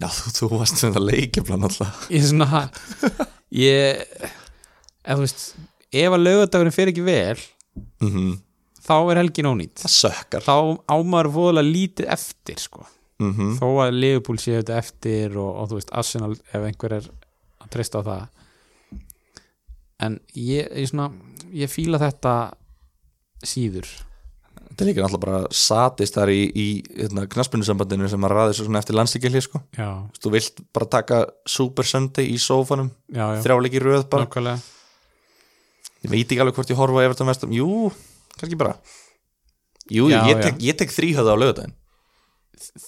já, 0.00 0.08
þú, 0.10 0.32
þú 0.38 0.48
varst 0.58 0.80
með 0.82 0.96
það 0.96 1.06
leikjaflan 1.10 1.68
alltaf 1.68 2.08
ég 2.10 2.24
er 2.24 2.30
svona 2.32 2.62
ég, 3.54 4.02
ef 5.04 5.14
þú 5.14 5.20
veist 5.22 5.44
ef 5.94 6.16
að 6.16 6.24
lögadagurinn 6.24 6.74
fer 6.74 6.90
ekki 6.90 7.06
vel 7.06 7.38
mm 8.02 8.34
þá 8.84 8.96
er 9.12 9.20
helgin 9.22 9.48
ónýtt 9.48 9.84
þá 10.44 10.56
ámaður 10.92 11.30
voðalega 11.32 11.70
lítið 11.70 12.10
eftir 12.12 12.58
sko. 12.60 12.82
Mm 13.22 13.58
þó 13.60 13.68
að 13.84 13.98
Liverpool 13.98 14.40
sé 14.42 14.56
þetta 14.58 14.78
eftir 14.80 15.36
og, 15.38 15.50
og 15.60 15.68
þú 15.70 15.78
veist 15.78 15.92
Arsenal 15.94 16.32
ef 16.34 16.64
einhver 16.64 16.96
er 16.98 17.06
að 17.62 17.70
treysta 17.70 18.02
á 18.02 18.08
það. 18.08 18.24
En 20.04 20.18
ég, 20.34 20.66
ég 20.74 20.90
svona 20.90 21.12
ég 21.54 21.70
fíla 21.70 22.00
þetta 22.02 22.34
síður. 23.44 23.86
Þetta 24.74 24.82
er 24.82 24.88
líka 24.88 25.04
náttúrulega 25.04 25.22
bara 25.22 25.54
satist 25.54 26.16
þar 26.16 26.32
í, 26.34 26.40
í 26.50 26.66
hérna, 26.96 27.28
knaspunusambandinu 27.30 28.08
sem 28.10 28.26
að 28.26 28.32
ræði 28.34 28.56
svo 28.58 28.74
eftir 28.80 28.98
landstíkjali 28.98 29.42
sko. 29.44 29.60
þú 30.18 30.32
vilt 30.34 30.64
bara 30.74 30.90
taka 30.90 31.20
Super 31.46 31.86
Sunday 31.86 32.32
í 32.32 32.40
sófanum 32.42 32.90
já, 33.06 33.36
já, 33.36 33.42
þrjáleiki 33.46 33.82
röð 33.84 34.08
bara. 34.10 34.26
Nákvæmlega. 34.26 34.58
Ég 36.04 36.10
veit 36.10 36.26
ekki 36.26 36.42
alveg 36.42 36.58
hvort 36.58 36.74
ég 36.74 36.80
horfa 36.82 37.06
Everton 37.06 37.30
vestum 37.30 37.54
jú, 37.54 37.70
kannski 38.34 38.58
bara. 38.58 38.74
Jú, 39.92 40.08
Já, 40.10 40.24
ég, 40.26 40.40
tek, 40.40 40.60
ég 40.64 40.76
tek 40.80 40.92
þrýhöða 40.92 41.36
á 41.36 41.40
lögudaginn 41.40 41.74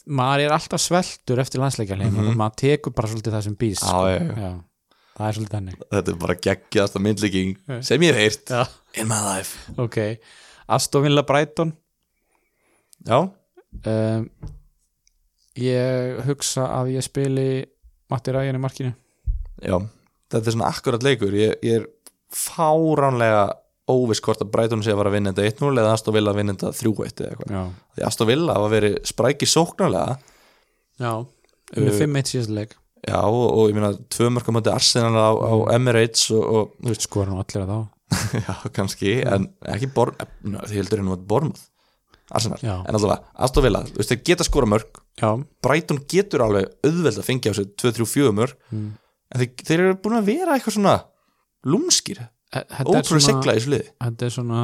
maður 0.07 0.45
er 0.47 0.55
alltaf 0.57 0.81
sveltur 0.81 1.39
eftir 1.43 1.61
landsleikjarleim 1.63 2.13
Mhm. 2.15 2.29
og 2.31 2.37
maður 2.41 2.57
tekur 2.63 2.95
bara 2.95 3.09
svolítið 3.09 3.33
það 3.37 3.43
sem 3.49 3.57
býst 3.57 3.85
sko. 3.85 4.05
það 5.17 5.29
er 5.29 5.33
svolítið 5.39 5.55
henni 5.59 5.73
þetta 5.93 6.09
er 6.13 6.21
bara 6.21 6.35
geggjast 6.35 6.97
að 6.97 7.05
myndlíking 7.07 7.83
sem 7.83 8.01
ég 8.03 8.15
já. 8.47 8.67
in 8.97 9.09
my 9.09 9.21
life. 9.37 9.73
Ok, 9.79 9.99
Aston 10.69 11.03
Villa 11.03 11.23
Brighton. 11.23 11.73
Já, 13.07 13.19
um, 13.87 14.31
ég 15.57 16.21
hugsa 16.27 16.67
að 16.81 16.95
ég 16.97 17.03
spili 17.07 17.65
Matti 18.11 18.33
Ræjan 18.33 18.57
í 18.57 18.61
markinu. 18.63 18.95
Já, 19.63 19.79
þetta 20.31 20.47
er 20.47 20.53
svona 20.53 20.69
akkurat 20.71 21.03
leikur. 21.03 21.33
Ég, 21.33 21.55
ég 21.63 21.81
er 21.83 21.87
fáránlega 22.33 23.53
óviss 23.91 24.23
hvort 24.25 24.43
að 24.43 24.51
Brighton 24.55 24.83
sé 24.83 24.93
að 24.93 25.01
fara 25.01 25.13
að 25.13 25.17
vinna 25.19 25.33
þetta 25.37 25.51
1-0 25.53 25.81
eða 25.83 25.95
Aston 25.95 26.17
Villa 26.17 26.33
að 26.33 26.41
vinna 26.41 26.57
þetta 26.57 26.73
3-1 26.81 27.23
eða 27.23 27.31
eitthvað. 27.31 27.73
Því 27.95 28.07
Aston 28.09 28.31
Villa 28.31 28.57
hafa 28.59 28.73
verið 28.73 28.97
spræki 29.07 29.49
sóknarlega. 29.51 30.17
Já 31.03 31.13
með 31.75 32.01
5-1 32.03 32.31
síðast 32.31 32.55
leik. 32.55 32.75
Já, 33.07 33.21
og, 33.23 33.45
og 33.55 33.71
ég 33.71 33.77
meina 33.77 33.93
tvö 34.13 34.29
mörgum 34.35 34.59
átti 34.61 34.73
Arsenal 34.73 35.15
á, 35.15 35.31
á 35.35 35.55
Emirates 35.77 36.27
og, 36.35 36.43
og 36.43 36.75
þú 36.81 36.93
veist, 36.93 37.07
skora 37.07 37.31
nú 37.31 37.41
allir 37.43 37.63
að 37.63 37.73
þá. 37.73 37.79
Já, 38.47 38.53
kannski 38.75 39.17
en 39.27 39.49
ekki 39.73 39.91
Born, 39.95 40.21
no, 40.47 40.63
því 40.67 40.79
heldur 40.81 41.03
henni 41.03 41.15
að 41.15 41.25
Bormouth 41.31 41.65
Arsenal, 42.35 42.59
Já. 42.63 42.77
en 42.83 42.99
allavega 42.99 43.35
Aston 43.47 43.67
Villa, 43.67 43.83
þú 43.87 44.01
veist, 44.01 44.13
þeir 44.13 44.23
geta 44.31 44.47
skora 44.47 44.71
mörg 44.71 45.03
Brighton 45.63 46.01
getur 46.11 46.45
alveg 46.47 46.71
auðveld 46.87 47.21
að 47.21 47.27
fengja 47.27 47.55
á 47.55 47.59
sig 47.59 47.69
2-3-4 47.83 48.33
mörg 48.35 48.57
mm. 48.71 48.89
en 49.35 49.43
þeir, 49.43 49.53
þeir 49.63 49.85
eru 49.85 49.99
búin 50.03 50.19
að 50.21 50.31
vera 50.31 50.57
eitthvað 50.57 50.79
svona 50.79 50.97
er 52.15 52.25
ótrúlega 52.87 53.25
sigla 53.29 53.57
í 53.57 53.63
liði. 53.67 53.89
þetta 54.03 54.29
er 54.29 54.35
svona, 54.35 54.61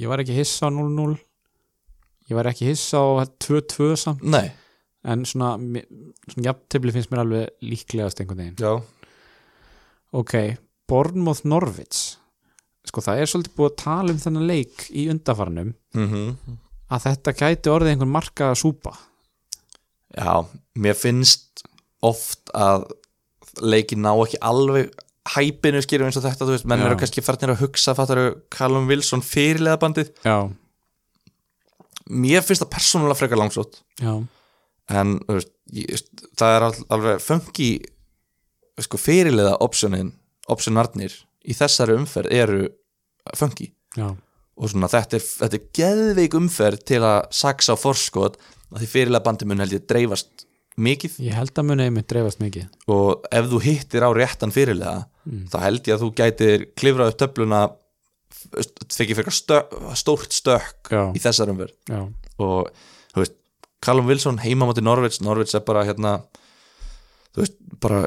ég 0.00 0.10
var 0.10 0.22
ekki 0.22 0.36
hissa 0.38 0.68
á 0.68 0.70
0-0 0.74 1.18
ég 2.28 2.36
var 2.36 2.50
ekki 2.50 2.68
hissa 2.68 3.00
á 3.00 3.24
2-2 3.40 3.90
samt. 3.98 4.24
Nei, 4.24 4.50
en 5.08 5.24
svona, 5.28 5.54
svona 6.28 6.46
jafntefli 6.50 6.94
finnst 6.94 7.12
mér 7.12 7.24
alveg 7.24 7.64
líklegast 7.64 8.22
einhvern 8.22 8.42
veginn. 8.42 8.58
Já, 8.60 8.74
ok, 10.12 10.34
Bournemouth 10.88 11.46
Norwich. 11.48 12.16
Sko 12.88 13.04
það 13.04 13.20
er 13.20 13.30
svolítið 13.30 13.56
búið 13.58 13.70
að 13.70 13.80
tala 13.82 14.14
um 14.14 14.22
þennan 14.22 14.48
leik 14.48 14.88
í 14.96 15.10
undafarnum 15.12 15.74
mm 15.96 16.56
að 16.88 17.02
þetta 17.04 17.32
gæti 17.36 17.68
orðið 17.68 17.90
einhvern 17.92 18.12
marka 18.14 18.46
súpa. 18.56 18.94
Já 20.16 20.48
mér 20.80 20.96
finnst 20.96 21.60
oft 22.00 22.48
að 22.56 22.86
leiki 23.60 23.98
ná 23.98 24.14
ekki 24.14 24.40
alveg 24.40 24.94
hæpinu 25.34 25.82
skýrum 25.84 26.08
eins 26.08 26.16
og 26.20 26.24
þetta, 26.24 26.46
þú 26.46 26.54
veist, 26.56 26.66
menn 26.70 26.80
Já. 26.82 26.86
eru 26.88 26.98
kannski 27.00 27.24
farnir 27.24 27.52
að 27.54 27.62
hugsa, 27.64 27.94
fattar 27.98 28.20
Callum 28.54 28.86
Wilson 28.90 29.20
fyrirlega 29.24 29.80
bandið, 29.82 30.12
já, 30.24 30.38
mér 32.08 32.44
finnst 32.46 32.62
það 32.64 32.72
persónulega 32.74 33.18
frekar 33.20 33.40
langsótt. 33.40 33.80
Já, 34.00 34.14
en 34.96 35.18
þú 35.26 35.36
veist, 35.38 35.50
ég, 35.76 36.04
það 36.40 36.54
er 36.56 36.66
al- 36.68 36.86
alveg 36.96 37.20
funky 37.24 37.70
sko, 38.80 38.96
fyrirlega 39.00 39.56
optionin 39.64 40.14
optionarnir 40.48 41.12
í 41.44 41.52
þessari 41.56 41.96
umferð 41.98 42.32
eru 42.32 42.62
funky. 43.36 43.72
Já. 43.98 44.14
Og 44.58 44.70
svona 44.72 44.88
þetta 44.90 45.18
er, 45.18 45.24
þetta 45.42 45.58
er 45.58 45.66
geðveik 45.76 46.34
umferð 46.38 46.80
til 46.88 47.02
að 47.04 47.28
saksa 47.36 47.76
á 47.76 47.78
forskot 47.78 48.38
að 48.72 48.80
því 48.82 48.88
fyrirlega 48.94 49.24
bandi 49.28 49.46
mun 49.46 49.60
held 49.62 49.76
ég 49.76 49.84
dreifast 49.90 50.46
mikið. 50.78 51.18
Ég 51.28 51.36
held 51.36 51.52
að 51.58 51.68
muni 51.68 51.84
einmitt 51.88 52.08
dreifast 52.10 52.40
mikið. 52.42 52.66
Og 52.90 53.22
ef 53.34 53.46
þú 53.52 53.60
hittir 53.66 54.02
á 54.06 54.10
réttan 54.16 54.54
fyrirlega 54.54 55.04
Mm. 55.28 55.44
þá 55.52 55.58
held 55.60 55.88
ég 55.88 55.96
að 55.96 56.04
þú 56.04 56.08
gætir 56.16 56.62
klifrað 56.78 57.12
upp 57.12 57.20
töfluna 57.20 57.60
þekki 58.88 59.16
fyrir 59.18 59.34
stórt 59.98 60.32
stökk 60.32 60.88
já, 60.94 61.02
í 61.12 61.20
þessar 61.20 61.52
umferð. 61.52 61.74
Já, 61.90 62.00
og 62.40 62.70
þú 63.12 63.22
veist, 63.22 63.36
Callum 63.84 64.08
Wilson 64.08 64.40
heima 64.42 64.66
mátti 64.68 64.84
Norvits, 64.84 65.20
Norvits 65.22 65.54
er 65.58 65.64
bara 65.68 65.84
hérna 65.86 66.14
þú 67.36 67.44
veist, 67.44 67.58
bara 67.82 68.00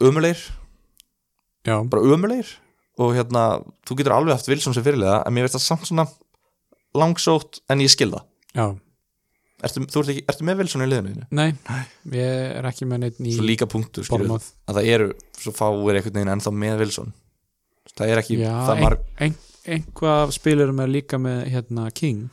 umulegir 0.00 0.40
já, 1.68 1.76
bara 1.76 2.04
umulegir 2.08 2.56
og 3.00 3.14
hérna, 3.16 3.44
þú 3.84 4.00
getur 4.00 4.16
alveg 4.16 4.36
haft 4.36 4.48
Wilson 4.50 4.76
sem 4.76 4.84
fyrirlega 4.86 5.20
en 5.26 5.36
mér 5.36 5.46
veist 5.46 5.58
það 5.58 5.66
samt 5.66 5.90
svona 5.90 6.08
langsótt 6.96 7.60
en 7.70 7.84
ég 7.84 7.92
skil 7.92 8.14
það. 8.14 8.24
Já 8.56 8.66
ertu, 9.66 9.84
ekki, 9.84 10.24
ertu 10.30 10.46
með 10.48 10.62
Wilson 10.62 10.84
í 10.84 10.88
liðinu 10.88 11.26
nei, 11.36 11.48
ég 12.16 12.56
er 12.58 12.68
ekki 12.70 12.88
með 12.88 13.04
neitt 13.04 13.20
í 13.22 13.36
svo 13.36 13.46
líka 13.46 13.68
punktur, 13.70 14.06
skilur 14.06 14.36
að 14.36 14.80
það 14.80 14.90
eru 14.94 15.08
svo 15.38 15.54
fáir 15.56 16.00
einhvern 16.00 16.18
veginn 16.18 16.32
ennþá 16.36 16.52
með 16.56 16.82
Wilson. 16.84 17.14
Það 17.96 18.12
er 18.12 18.20
ekki 18.22 18.36
já, 18.38 18.50
það 18.52 18.74
ein, 18.74 18.82
marg 18.84 19.06
ein, 19.26 19.38
einhvað 19.76 20.34
spilurum 20.36 20.82
er 20.84 20.92
líka 20.92 21.20
með 21.20 21.40
hérna 21.52 21.88
King. 21.96 22.28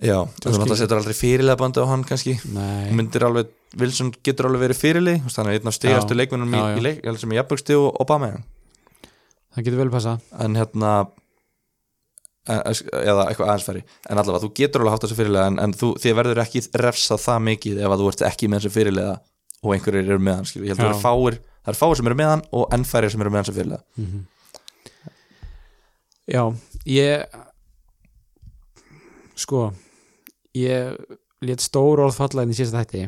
Já, 0.00 0.16
náttúrulega 0.24 0.78
setur 0.78 1.00
aldrei 1.00 1.16
fyrirlega 1.18 1.60
bandi 1.60 1.82
á 1.82 1.86
hann 1.90 2.04
kannski. 2.06 2.36
Nei, 2.54 2.88
Þú 2.88 2.96
myndir 2.96 3.26
alveg, 3.26 3.50
Wilson 3.80 4.12
getur 4.24 4.48
alveg 4.48 4.64
verið 4.68 4.80
fyrirlið 4.80 5.26
þannig 5.26 5.50
að 5.50 5.58
einn 5.58 5.70
af 5.70 5.76
stigastu 5.76 6.16
Já, 6.16 6.20
leikmennum 6.22 6.56
í, 6.56 6.62
leik, 6.86 7.04
sem 7.20 7.34
ég 7.34 7.42
jafnbögsti 7.42 7.76
og 7.78 8.00
Obama 8.02 8.32
það 9.54 9.66
getur 9.66 9.82
vel 9.82 9.92
passa 9.92 10.16
en 10.42 10.58
hérna 10.58 10.92
eða 12.48 13.26
eitthvað 13.28 13.50
aðeins 13.50 13.66
færi 13.66 13.82
en 14.08 14.18
allavega, 14.18 14.42
þú 14.46 14.52
getur 14.56 14.80
alveg 14.80 14.94
haft 14.94 15.04
þessu 15.04 15.18
fyrirlega 15.18 15.50
en, 15.50 15.58
en 15.60 15.74
þú, 15.76 15.90
þið 16.00 16.16
verður 16.16 16.40
ekki 16.40 16.62
refsað 16.80 17.20
það 17.26 17.42
mikið 17.50 17.80
ef 17.84 17.92
að 17.92 18.00
þú 18.00 18.08
ert 18.10 18.22
ekki 18.30 18.48
með 18.48 18.62
þessu 18.62 18.74
fyrirlega 18.78 19.14
og 19.60 19.74
einhverjir 19.74 20.08
eru 20.08 20.24
með 20.24 20.38
hann, 20.38 20.48
skilur, 20.48 20.66
ég 20.66 20.72
held 20.72 20.80
að 20.80 21.02
það 21.04 21.40
það 21.60 21.72
eru 21.72 21.80
fáir 21.80 21.98
sem 21.98 22.08
eru 22.08 22.18
með 22.18 22.30
hann 22.32 22.44
og 22.56 22.74
enn 22.74 22.86
færir 22.88 23.12
sem 23.12 23.20
eru 23.20 23.32
með 23.32 23.42
hann 23.42 23.48
sem 23.50 23.56
fyrirlega. 23.58 23.84
Mhm. 24.00 24.20
Já, 26.30 26.44
ég 26.86 27.26
sko 29.40 29.72
ég 30.54 30.96
let 31.42 31.64
stór 31.64 32.04
orð 32.04 32.16
falla 32.16 32.44
inn 32.44 32.54
í 32.54 32.56
síðasta 32.56 32.84
þætti 32.84 33.04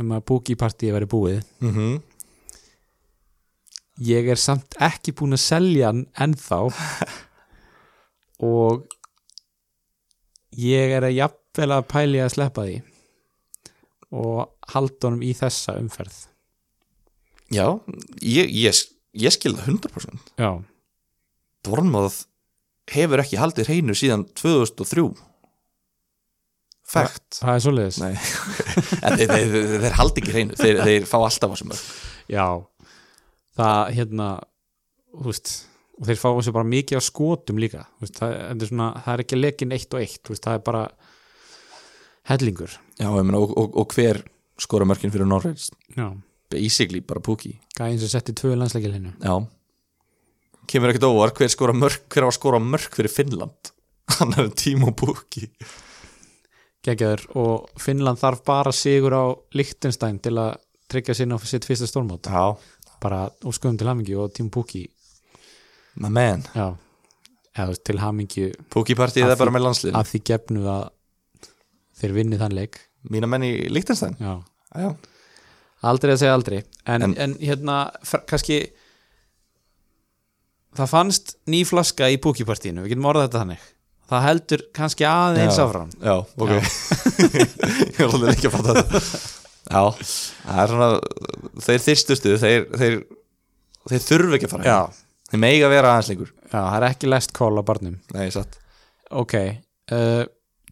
um 0.00 0.14
að 0.14 0.24
búki 0.30 0.56
partíi 0.58 0.92
væri 0.94 1.08
búið. 1.10 1.42
Mm 1.60 1.74
-hmm. 1.74 2.00
ég 4.00 4.28
er 4.28 4.36
samt 4.36 4.76
ekki 4.78 5.12
búin 5.12 5.34
að 5.34 5.42
selja 5.42 5.86
hann 5.86 6.06
ennþá 6.14 6.60
og 8.40 8.86
ég 10.56 10.96
er 10.96 11.06
að 11.06 11.18
jafnvel 11.18 11.70
að 11.76 11.86
pæli 11.90 12.22
að 12.24 12.34
sleppa 12.34 12.66
því. 12.66 12.80
Og 14.10 14.72
halda 14.72 15.06
honum 15.06 15.22
í 15.22 15.30
þessa 15.38 15.76
umferð. 15.78 16.24
Já, 17.50 17.66
ég, 18.22 18.50
ég, 18.54 18.82
ég 19.18 19.34
skil 19.34 19.56
það 19.58 19.72
100% 19.72 20.28
Já, 20.38 20.50
Bornmáð 21.66 22.20
hefur 22.90 23.22
ekki 23.24 23.40
haldið 23.40 23.72
hreinu 23.72 23.96
síðan 23.98 24.22
2003 24.38 25.08
Fakt 26.90 27.40
það 27.40 27.56
er 27.56 27.64
en 29.06 29.18
þeir, 29.18 29.32
þeir, 29.32 29.74
þeir, 29.82 29.96
haldi 29.98 30.22
ekki 30.22 30.34
hreinu. 30.34 30.56
Þeir, 30.58 30.80
þeir 30.86 31.08
fá 31.10 31.16
alltaf 31.20 31.54
á 31.54 31.56
sem 31.58 31.70
mörg 31.70 31.82
Já, 32.30 32.46
það 33.58 33.92
hérna 33.98 34.30
þú 35.10 35.26
veist, 35.26 35.52
og 36.00 36.08
þeir 36.08 36.20
fá 36.20 36.28
þessu 36.30 36.54
bara 36.56 36.70
mikið 36.72 37.00
á 37.00 37.02
skotum 37.04 37.60
líka. 37.60 37.84
Veist, 38.00 38.16
það, 38.16 38.34
er 38.50 38.70
svona, 38.70 38.90
það 39.04 39.14
er 39.14 39.22
ekki 39.26 39.38
lekin 39.40 39.76
eitt 39.76 39.94
og 39.94 40.00
eitt 40.02 40.32
veist, 40.32 40.44
það 40.46 40.58
er 40.58 40.66
bara 40.66 40.82
hellingur. 42.30 42.76
Já, 42.96 43.08
meina, 43.12 43.40
og, 43.40 43.52
og, 43.60 43.76
og 43.82 43.96
hver 43.96 44.22
skora 44.60 44.84
mörkin 44.88 45.12
fyrir 45.12 45.28
já, 45.96 46.08
basically 46.50 47.00
bara 47.00 47.20
Pukki 47.20 47.58
gæðin 47.78 48.00
sem 48.02 48.10
setti 48.12 48.34
tvö 48.36 48.56
landsleikilinu 48.58 49.12
Já. 49.22 49.46
Kemur 50.68 50.92
ekkert 50.92 51.08
óvar 51.08 51.32
hver 51.34 51.50
skora 51.50 51.72
mörk 51.72 52.04
hver 52.12 52.26
á 52.26 52.28
að 52.28 52.36
skora 52.36 52.60
mörk 52.62 52.94
fyrir 52.94 53.10
Finnland? 53.10 53.72
Hann 54.18 54.34
er 54.38 54.50
Timo 54.54 54.92
Pukki 54.92 55.48
geggjaður. 56.84 57.24
Og 57.40 57.80
Finnland 57.80 58.20
þarf 58.20 58.44
bara 58.46 58.72
sigur 58.72 59.16
á 59.16 59.24
Lichtenstein 59.56 60.20
til 60.22 60.36
að 60.40 60.60
tryggja 60.90 61.16
sinna 61.16 61.36
á 61.36 61.40
sitt 61.44 61.66
fyrsta 61.68 61.88
stórmót. 61.88 62.28
Já, 62.28 62.56
bara 63.02 63.26
úr 63.44 63.56
skoðum 63.56 63.78
til 63.80 63.90
hamingi 63.90 64.16
og 64.16 64.32
Tím 64.36 64.50
Pukki 64.52 64.86
my 65.96 66.08
man. 66.12 66.44
Já, 66.54 66.68
eða 67.60 67.74
til 67.84 67.98
hamingi 68.00 68.46
Pukki 68.70 68.94
partíð 68.98 69.26
Að 69.26 69.34
er 69.34 69.40
bara 69.40 69.54
með 69.54 69.64
landslið 69.66 69.96
að 69.98 70.10
því 70.12 70.20
gefnu 70.30 70.66
að 70.70 70.84
þeir 72.00 72.14
vinni 72.16 72.38
þann 72.40 72.54
leik. 72.56 72.78
Mína 73.10 73.28
menn 73.28 73.44
í. 73.48 73.50
Já, 74.20 74.34
aldrei 75.90 76.12
að 76.14 76.20
segja 76.22 76.36
aldrei. 76.36 76.60
En, 76.86 77.02
en, 77.08 77.16
En- 77.16 77.36
hérna, 77.40 77.80
kannski 78.28 78.60
það 80.78 80.90
fannst 80.92 81.34
ný 81.50 81.64
flaska 81.66 82.08
í 82.12 82.18
Pukki-partíinu, 82.22 82.84
við 82.84 82.94
getum 82.94 83.08
orðað 83.10 83.28
þetta 83.28 83.42
þannig. 83.44 83.68
Það 84.10 84.24
heldur 84.26 84.62
kannski 84.74 85.06
aðeins 85.06 85.58
Já. 85.58 85.64
áfram. 85.64 85.90
Já, 86.02 86.14
ok. 86.18 86.52
Ég 87.40 88.00
var 88.00 88.16
alveg 88.16 88.32
ekki 88.34 88.48
að 88.50 88.56
fatta 88.56 88.74
þetta. 88.80 89.10
Já, 89.70 89.82
það 90.46 90.60
er 90.64 90.72
svona 90.72 90.88
þeir 91.66 91.82
þyrstustu, 91.84 92.32
þeir, 92.42 92.64
þeir 92.80 92.96
þeir 93.90 94.02
þurfi 94.06 94.38
ekki 94.38 94.48
að 94.48 94.54
fara 94.54 94.66
já, 94.66 94.78
heim. 95.30 95.34
þeir 95.34 95.42
meiga 95.46 95.68
vera 95.72 95.94
aðeins 95.94 96.10
lengur. 96.12 96.30
Já, 96.50 96.58
það 96.58 96.76
er 96.80 96.86
ekki 96.90 97.10
lest 97.10 97.32
call 97.36 97.54
á 97.58 97.62
barnum. 97.66 97.96
Nei, 98.14 98.28
satt. 98.34 98.58
Ok, 99.10 99.34
uh, 99.94 100.24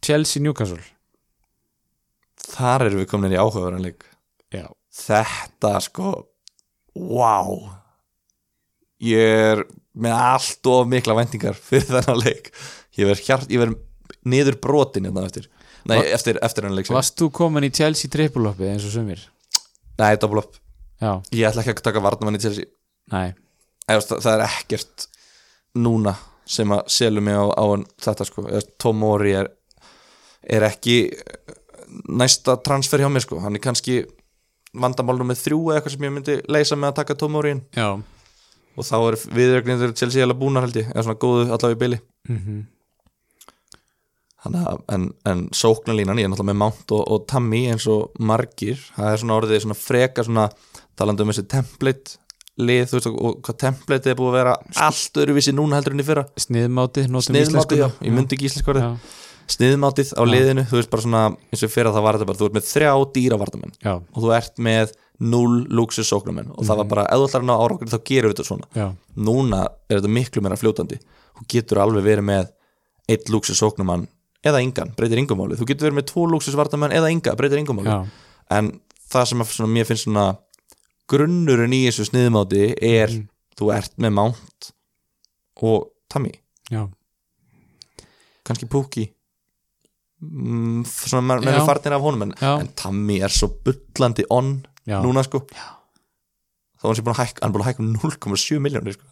Chelsea 0.05 0.42
Newcastle. 0.42 0.81
Þar 2.49 2.87
erum 2.88 3.03
við 3.03 3.09
komin 3.11 3.35
í 3.35 3.38
áhugaverðanleik 3.38 4.05
já, 4.55 4.64
Þetta 4.99 5.73
sko 5.85 6.12
Wow 6.97 7.59
Ég 9.05 9.35
er 9.53 9.61
með 9.99 10.14
allt 10.16 10.71
of 10.71 10.87
mikla 10.90 11.14
væntingar 11.18 11.55
fyrir 11.59 11.87
þennan 11.90 12.18
leik. 12.23 12.49
Ég 12.99 13.07
verð 13.11 13.23
hjart, 13.27 13.51
ég 13.53 13.61
verð 13.62 13.77
niður 14.27 14.57
brotin 14.62 15.07
hérna 15.07 15.23
eftir. 15.29 15.47
Nei, 15.88 15.99
Va- 16.01 16.09
eftir, 16.16 16.38
eftir 16.42 16.64
hennan 16.66 16.79
leik 16.79 16.88
varst 16.90 17.14
þú 17.21 17.29
komin 17.35 17.66
í 17.68 17.71
Chelsea 17.75 18.11
trippuloppi 18.11 18.66
eins 18.71 18.87
og 18.88 18.94
sumir? 18.97 19.21
Nei, 19.99 20.14
double 20.18 20.42
up 20.42 20.57
já, 21.03 21.12
Ég 21.35 21.47
ætla 21.51 21.62
ekki 21.62 21.77
að 21.77 21.85
taka 21.90 22.03
varnamann 22.03 22.38
í 22.38 22.42
Chelsea. 22.42 22.66
Nei, 23.14 23.29
Eða, 23.88 24.18
það, 24.18 24.33
er 24.35 24.44
ekkert 24.46 25.07
núna 25.79 26.14
sem 26.48 26.70
að 26.72 26.85
selur 26.92 27.24
mig 27.24 27.37
á, 27.37 27.44
á 27.48 27.64
þetta 28.05 28.29
sko. 28.29 28.46
Eða, 28.51 28.62
Tom 28.81 29.01
Mori 29.03 29.35
er, 29.38 29.51
er 30.44 30.68
ekki 30.68 31.01
næsta 32.09 32.59
transfer 32.64 33.05
hjá 33.05 33.11
mér 33.12 33.24
sko. 33.24 33.40
Hann 33.44 33.57
er 33.57 33.64
kannski 33.64 34.03
vandamálnum 34.79 35.31
með 35.33 35.42
þrjú 35.46 35.61
eða 35.68 35.81
eitthvað 35.81 35.96
sem 35.96 36.09
ég 36.09 36.16
myndi 36.16 36.38
leysa 36.53 36.77
með 36.77 36.92
að 36.92 36.98
taka 37.03 37.18
Tom 37.20 37.37
Mori 37.37 37.57
inn. 37.57 37.62
Já. 37.77 37.90
Og 38.79 38.87
þá 38.87 38.96
er 39.01 39.20
viðrögnindur 39.35 39.94
Chelsea 39.98 40.24
alveg 40.24 40.40
búnar 40.40 40.68
held 40.68 40.77
ég. 40.79 40.90
Eða 40.92 41.09
svona 41.09 41.22
góðu 41.22 41.46
allavega 41.48 41.79
í 41.79 41.85
byli 41.87 42.03
mm 42.29 42.66
Þannig 44.38 44.66
að, 44.70 44.83
en, 44.94 45.05
en 45.27 45.40
sóknarlínan, 45.57 46.20
ég 46.20 46.29
er 46.29 46.31
náttúrulega 46.31 46.53
með 46.53 46.59
Mount 46.61 46.92
og, 46.94 47.01
og 47.11 47.24
Tammy 47.31 47.64
eins 47.72 47.88
og 47.90 48.12
margir, 48.22 48.79
það 48.94 49.11
er 49.11 49.20
svona 49.22 49.38
orðið 49.40 49.62
svona 49.64 49.77
freka 49.79 50.24
svona, 50.27 50.44
talandi 50.98 51.24
um 51.24 51.33
þessi 51.33 51.44
template 51.51 52.20
lið, 52.59 52.92
veist, 52.92 53.09
og, 53.09 53.16
og 53.23 53.38
hvað 53.47 53.59
template 53.62 54.12
er 54.12 54.18
búið 54.18 54.33
að 54.33 54.38
vera 54.40 54.55
allt 54.88 55.21
öðruvísi 55.23 55.55
núna 55.55 55.79
heldur 55.79 55.94
enn 55.94 56.03
í 56.03 56.07
fyrra. 56.07 56.25
Sniðmátið, 56.44 57.09
notum 57.14 57.33
sniðmátið, 57.33 57.83
já, 57.85 57.88
ég 58.07 58.14
myndi 58.16 58.38
ekki 58.38 58.49
íslensk 58.51 58.71
orðið. 58.73 58.87
Já, 58.88 59.27
sniðmátið 59.55 60.14
á 60.18 60.23
liðinu, 60.29 60.64
þú 60.68 60.81
veist 60.81 60.90
bara 60.92 61.05
svona 61.05 61.23
eins 61.49 61.62
og 61.64 61.73
fyrra 61.73 61.92
það 61.94 62.07
var 62.09 62.18
þetta 62.18 62.31
bara, 62.31 62.40
þú 62.40 62.49
ert 62.49 62.57
með 62.59 62.66
þrjá 62.68 62.90
dýravartamenn 63.14 63.77
og 63.88 64.18
þú 64.25 64.33
ert 64.37 64.61
með 64.66 64.97
null 65.18 65.64
luxus 65.75 66.11
sóknarmenn. 66.12 66.53
Og 66.55 66.66
það 66.68 66.83
var 66.83 66.90
bara, 66.92 67.07
ef 67.11 67.18
þú 67.18 67.29
ætlar 67.29 67.42
að 67.42 67.49
ná 67.49 67.55
árangur 67.59 67.90
þá 67.90 67.99
gerum 68.07 68.31
við 68.31 68.37
þetta 68.37 68.49
svona. 68.51 68.68
Já, 68.79 68.87
núna 69.16 69.62
er 69.88 69.99
þetta 69.99 70.12
miklu 70.14 70.42
meira 70.44 70.59
fljótandi. 70.61 71.01
Þú 71.38 71.47
getur 71.55 71.81
alveg 71.83 72.07
verið 72.07 72.29
með 72.29 72.53
eitt 73.09 73.33
luxus 73.33 73.59
sóknumann 73.59 74.07
eða 74.47 74.61
engan, 74.62 74.92
breytir 74.99 75.18
engum 75.18 75.40
máli. 75.40 75.59
Þú 75.59 75.66
getur 75.73 75.88
verið 75.88 75.99
með 75.99 76.07
tvo 76.12 76.27
luxus 76.31 76.59
vartamenn 76.59 76.94
eða 76.94 77.11
enga, 77.11 77.35
breytir 77.38 77.59
engum 77.59 77.81
máli. 77.81 77.90
Já, 77.90 78.29
en 78.59 78.71
það 79.11 79.31
sem 79.33 79.42
að, 79.42 79.51
svona, 79.57 79.73
mér 79.75 79.88
finnst 79.88 80.07
svona 80.07 80.27
grunnurinn 81.09 81.73
í 81.77 81.83
þessu 81.88 82.09
sniðmáti 82.11 82.64
er 82.85 83.09
Mm. 83.14 83.29
þú 83.59 83.71
ert 83.75 83.94
með 83.99 84.12
Mount 84.14 84.73
og 85.62 85.88
já, 86.71 86.83
kannski 88.44 88.68
Pukki. 88.71 89.09
Mm, 90.23 90.85
svona 90.87 91.23
menn 91.23 91.42
Já. 91.47 91.55
er 91.61 91.66
farnir 91.66 91.92
af 91.94 92.03
honum 92.03 92.23
en, 92.23 92.33
en 92.42 92.68
Tammy 92.75 93.21
er 93.23 93.29
svo 93.31 93.49
bullandi 93.64 94.25
on 94.31 94.66
já, 94.87 94.99
núna 95.03 95.23
sko. 95.25 95.44
Já. 95.55 95.75
þá 96.79 96.85
er 96.85 96.88
hann 96.88 96.97
sé 96.99 97.03
búin 97.07 97.14
að 97.14 97.21
hækka, 97.23 97.42
hann 97.42 97.51
er 97.51 97.55
búin 97.55 97.62
að 97.64 97.68
hækka 97.68 97.83
um 97.85 97.92
0,7 97.94 98.59
miljónir 98.62 98.94
sko. 98.97 99.05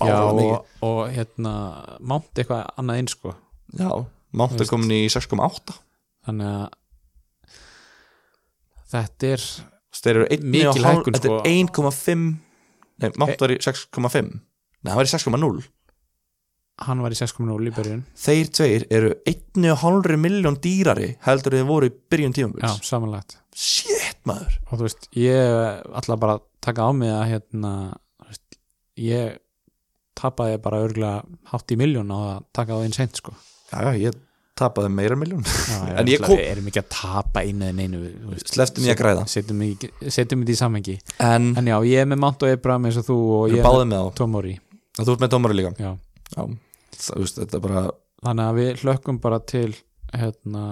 já 0.00 0.16
og, 0.20 0.66
og 0.82 1.00
hérna 1.12 1.54
mánt 2.00 2.32
eitthvað 2.36 2.66
annað 2.76 2.96
eins 3.00 3.16
sko. 3.16 3.34
Já, 3.76 3.88
Mount 4.32 4.60
er 4.60 4.68
komin 4.70 4.90
í 4.92 5.08
6,8 5.12 5.76
þannig 6.26 6.46
að 6.46 6.68
þetta 8.92 9.32
er 9.34 9.44
þeir 9.94 10.20
eru 10.22 10.38
Mikil 10.54 10.68
og 10.68 10.86
hækkun, 10.86 11.18
þetta 11.18 11.28
sko. 11.28 11.40
er 11.40 11.50
1,5 11.50 12.24
nei, 13.00 13.10
Mount 13.18 13.42
var 13.42 13.52
í 13.54 13.58
6,5 13.64 14.30
nei, 14.30 14.90
hann 14.90 14.98
var 15.00 15.08
í 15.08 15.12
6,0 15.12 15.68
hann 16.86 17.02
var 17.04 17.12
í 17.12 17.18
6.0 17.18 17.68
í 17.68 17.72
byrjun. 17.76 18.04
Þeir 18.16 18.50
tveir 18.56 18.86
eru 18.96 19.10
einni 19.28 19.72
og 19.72 19.82
hálfri 19.82 20.16
miljón 20.20 20.56
dýrari 20.64 21.10
heldur 21.26 21.56
þeir 21.58 21.66
voru 21.68 21.90
í 21.90 21.92
byrjun 21.92 22.32
já, 22.32 22.38
tímabils 22.38 22.88
samanlagt. 22.88 23.36
Shit 23.56 24.20
maður. 24.28 24.56
Og 24.68 24.78
þú 24.78 24.86
veist, 24.86 25.10
ég 25.18 25.84
ætla 26.00 26.16
bara 26.20 26.38
að 26.38 26.46
taka 26.64 26.88
á 26.88 26.90
mig 26.96 27.12
að 27.12 27.26
hérna 27.34 27.72
veist, 28.24 28.58
ég 29.00 29.36
tapaði 30.20 30.60
bara 30.64 30.82
örgulega 30.86 31.20
hátt 31.52 31.74
í 31.74 31.78
miljón 31.80 32.12
að 32.14 32.44
taka 32.56 32.76
á 32.76 32.82
einn 32.84 32.96
sent 32.96 33.20
sko. 33.20 33.36
Já, 33.70 33.90
já, 33.90 33.92
ég 34.08 34.20
tapaði 34.60 34.92
meira 34.94 35.14
en 35.16 35.22
miljón 35.22 35.44
En 36.00 36.10
ég 36.10 36.22
kom... 36.24 36.38
erum 36.38 36.70
ekki 36.70 36.82
að 36.84 36.88
tapa 36.94 37.42
einu 37.44 37.68
en 37.70 37.80
einu. 37.82 38.00
Slepptum 38.44 38.86
ég 38.88 38.94
að 38.96 39.00
græða. 39.02 39.26
setjum 39.32 39.62
ekki- 39.66 39.92
setjum 40.06 40.44
þetta 40.44 40.54
í 40.54 40.60
samhengi. 40.60 40.96
En 41.26 41.50
en 41.58 41.70
já, 41.72 41.76
ég 41.90 42.04
er 42.04 42.10
með 42.10 42.22
Mant 42.24 42.44
og 42.46 42.52
Ebram 42.54 42.88
eins 42.88 43.00
og 43.00 43.08
þú 43.08 43.18
og 43.38 43.44
við 43.48 43.58
ég 43.58 43.64
er 43.66 43.88
með 43.90 44.12
Tomori 44.20 44.54
og 45.00 45.06
þú 45.06 45.14
ert 45.14 45.24
með 45.24 45.32
dómari 45.34 45.56
líka. 45.56 45.72
Já. 45.80 45.90
já, 46.36 46.42
það, 46.96 47.20
veist, 47.22 47.58
bara 47.64 47.84
þannig 48.20 48.46
að 48.50 48.58
við 48.60 48.84
hlökkum 48.84 49.20
bara 49.22 49.38
til 49.48 49.70
hérna 50.12 50.64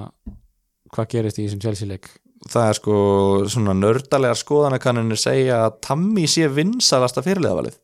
hvað 0.94 1.10
gerist 1.14 1.38
í 1.40 1.46
þessum 1.46 1.62
Chelsea 1.64 1.88
leik? 1.88 2.08
Það 2.48 2.68
er 2.70 2.78
sko 2.78 2.96
svona 3.50 3.74
nördalegar 3.74 4.38
skoðanakannunir 4.38 5.18
segja 5.20 5.62
að 5.66 5.78
Tammy 5.84 6.26
sé 6.30 6.46
vinsalasta 6.52 7.22
fyrirliðavalið. 7.26 7.78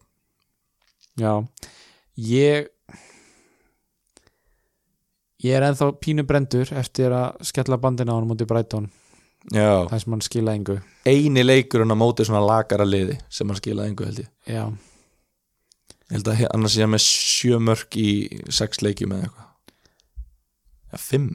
Já, 1.20 1.32
ég 2.28 2.68
ég 5.44 5.54
er 5.58 5.66
ennþá 5.68 5.90
pínu 6.02 6.24
brendur 6.28 6.70
eftir 6.80 7.12
að 7.14 7.44
skella 7.50 7.78
bandina 7.80 8.14
á 8.14 8.16
hann 8.16 8.28
mútið 8.30 8.50
Brighton. 8.50 8.90
Já, 9.52 9.84
það 9.90 9.98
sem 10.00 10.14
hann 10.16 10.24
skila 10.24 10.54
engu. 10.56 10.78
Eini 11.04 11.44
leikurinn 11.44 11.92
á 11.92 11.96
móti 12.00 12.24
svona 12.24 12.40
lagara 12.46 12.86
liði 12.88 13.18
sem 13.28 13.48
hann 13.50 13.60
skilaði 13.60 13.92
einhver 13.92 14.08
held 14.10 14.22
ég. 14.24 14.30
Já, 14.48 14.64
Ég 16.04 16.18
held 16.18 16.28
að 16.30 16.42
annars 16.52 16.74
sé 16.76 16.82
hann 16.84 16.92
með 16.92 17.02
sjö 17.04 17.58
mörk 17.64 17.96
í 17.96 18.08
sex 18.52 18.82
leikjum 18.84 19.14
eða 19.16 19.26
eitthvað. 19.26 19.46
Ja, 20.92 20.98
fimm. 21.00 21.30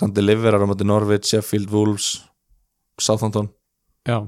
Hann 0.00 0.12
deliverar 0.16 0.62
á 0.62 0.68
móti 0.68 0.86
Norwich, 0.86 1.26
Sheffield, 1.28 1.72
Wolves 1.72 2.10
Southampton. 3.00 3.48
Já, 4.08 4.20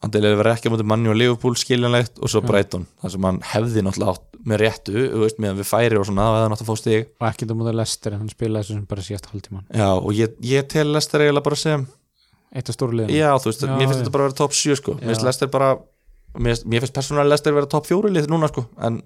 hann 0.00 0.12
deliverar 0.14 0.54
ekki 0.56 0.70
á 0.70 0.72
móti 0.72 0.86
Manni 0.88 1.10
og 1.12 1.16
Liverpool 1.20 1.56
skiljanlegt 1.60 2.18
og 2.24 2.30
svo 2.32 2.40
Já. 2.40 2.46
Brighton 2.48 2.86
þar 3.02 3.12
sem 3.14 3.26
hann 3.28 3.40
hefði 3.52 3.82
náttúrulega 3.84 4.14
átt 4.16 4.26
með 4.48 4.60
réttu 4.62 4.94
veist, 5.20 5.38
meðan 5.42 5.58
við 5.60 5.68
færi 5.68 5.98
og 6.00 6.06
svona 6.08 6.24
það 6.24 6.36
hefði 6.36 6.44
hann 6.46 6.54
átt 6.56 6.62
að 6.64 6.70
fá 6.70 6.76
stig 6.80 7.08
og 7.20 7.26
ekkert 7.28 7.52
á 7.52 7.56
mútið 7.60 7.76
Lester 7.82 8.14
en 8.16 8.22
hann 8.22 8.32
spilaði 8.32 8.64
þessu 8.64 8.76
sem 8.78 8.86
bara 8.88 9.04
síðast 9.04 9.28
hálftíman 9.28 9.66
já, 9.76 9.88
og 9.92 10.10
ég, 10.16 10.36
ég 10.48 10.68
tel 10.72 10.86
Lester 10.94 11.20
eiginlega 11.26 11.44
bara 11.50 11.60
sem 11.60 11.84
eitt 12.56 12.72
af 12.72 12.78
stóru 12.78 12.96
liðum 12.96 13.12
já, 13.12 13.28
þú 13.36 13.50
veist, 13.52 13.66
Já, 13.66 13.74
mér 13.76 13.84
finnst 13.90 14.00
já. 14.00 14.02
þetta 14.06 14.14
bara 14.16 14.24
að 14.24 14.30
vera 14.30 14.38
top 14.40 14.56
7 14.56 14.78
sko, 14.80 14.94
mér 14.96 15.10
finnst 15.12 15.20
Já. 15.22 15.28
Lester 15.28 15.52
bara 15.52 15.68
mér, 16.40 16.56
finnst- 16.56 16.66
finnst 16.80 16.96
persónulega 16.96 17.30
Lester 17.34 17.52
vera 17.60 17.68
top 17.76 17.86
4 17.92 18.14
lið 18.16 18.30
núna 18.32 18.48
sko, 18.50 18.64
en 18.80 19.02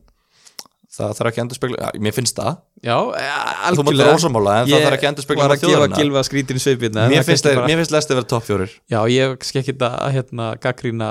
það 0.94 1.14
þarf 1.18 1.30
ekki 1.30 1.40
að 1.40 1.44
endur 1.44 1.58
spegla, 1.58 1.78
já, 1.80 2.02
mér 2.06 2.14
finnst 2.14 2.38
það. 2.38 2.58
Já, 2.84 2.96
þú 3.74 3.86
mátt 3.88 4.00
vera 4.00 4.16
ósamála 4.18 4.56
en 4.60 4.68
það 4.70 4.84
þarf 4.86 4.98
ekki 4.98 5.06
að 5.06 5.12
endur 5.12 5.26
spegla 5.26 5.46
var 5.46 5.54
að 5.54 5.64
gefa 5.64 5.88
Gilva 5.94 6.24
skrítin 6.28 6.62
sveipirna 6.62 7.06
mér 7.12 7.26
finnst, 7.26 7.48
finnst 7.48 7.94
Lester 7.94 8.18
vera 8.20 8.30
top 8.34 8.46
4 8.46 8.68
já, 8.92 8.98
ég 9.10 9.46
skal 9.48 9.62
ekki 9.62 9.76
að 9.88 10.14
hérna, 10.14 10.50
gaggrína 10.62 11.10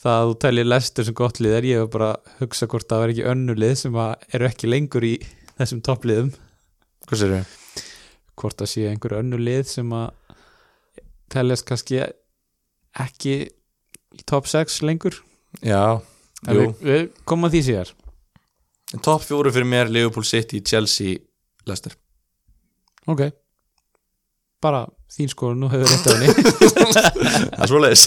það 0.00 0.16
að 0.16 0.30
þú 0.30 0.36
tælir 0.44 0.70
Lester 0.70 1.08
sem 1.08 1.18
gott 1.20 1.42
lið 1.44 1.56
er 1.58 1.68
ég 1.68 1.82
hef 1.84 1.92
bara 1.92 2.12
að 2.16 2.36
hugsa 2.40 2.70
hvort 2.72 2.88
það 2.90 3.04
var 3.04 3.14
ekki 3.14 3.28
önnulið 3.34 3.74
sem 3.84 4.00
eru 4.00 4.48
ekki 4.48 4.70
lengur 4.72 5.06
í 5.06 5.14
þessum 5.60 5.84
toppliðum 5.84 6.32
hvað 7.06 7.22
sér 7.22 7.36
þau? 7.36 7.58
hvort 8.40 8.62
það 8.62 8.72
sé 8.72 8.86
einhver 8.88 9.18
önnulið 9.20 9.68
sem 9.68 9.92
að 9.92 10.08
teljast 11.30 11.66
kannski 11.68 12.00
ekki 12.98 13.34
í 14.10 14.24
top 14.26 14.48
6 14.50 14.80
lengur. 14.86 15.20
Já, 15.62 16.00
við, 16.46 16.72
við 16.82 17.02
komum 17.28 17.48
að 17.48 17.56
því 17.56 17.62
síðar 17.68 17.92
En 18.94 19.02
Top 19.04 19.22
fjóru 19.22 19.52
fyrir 19.54 19.68
mér, 19.68 19.90
Liverpool 19.92 20.26
City, 20.26 20.60
Chelsea 20.66 21.18
Leicester. 21.68 21.94
Ok. 23.10 23.22
Bara 24.60 24.82
þín 25.10 25.30
sko, 25.32 25.52
nú 25.56 25.70
hefur 25.72 25.88
rétt 25.88 26.06
á 26.06 26.10
henni. 26.12 26.32
Það 27.54 27.64
er 27.64 27.70
svoleiðis. 27.70 28.04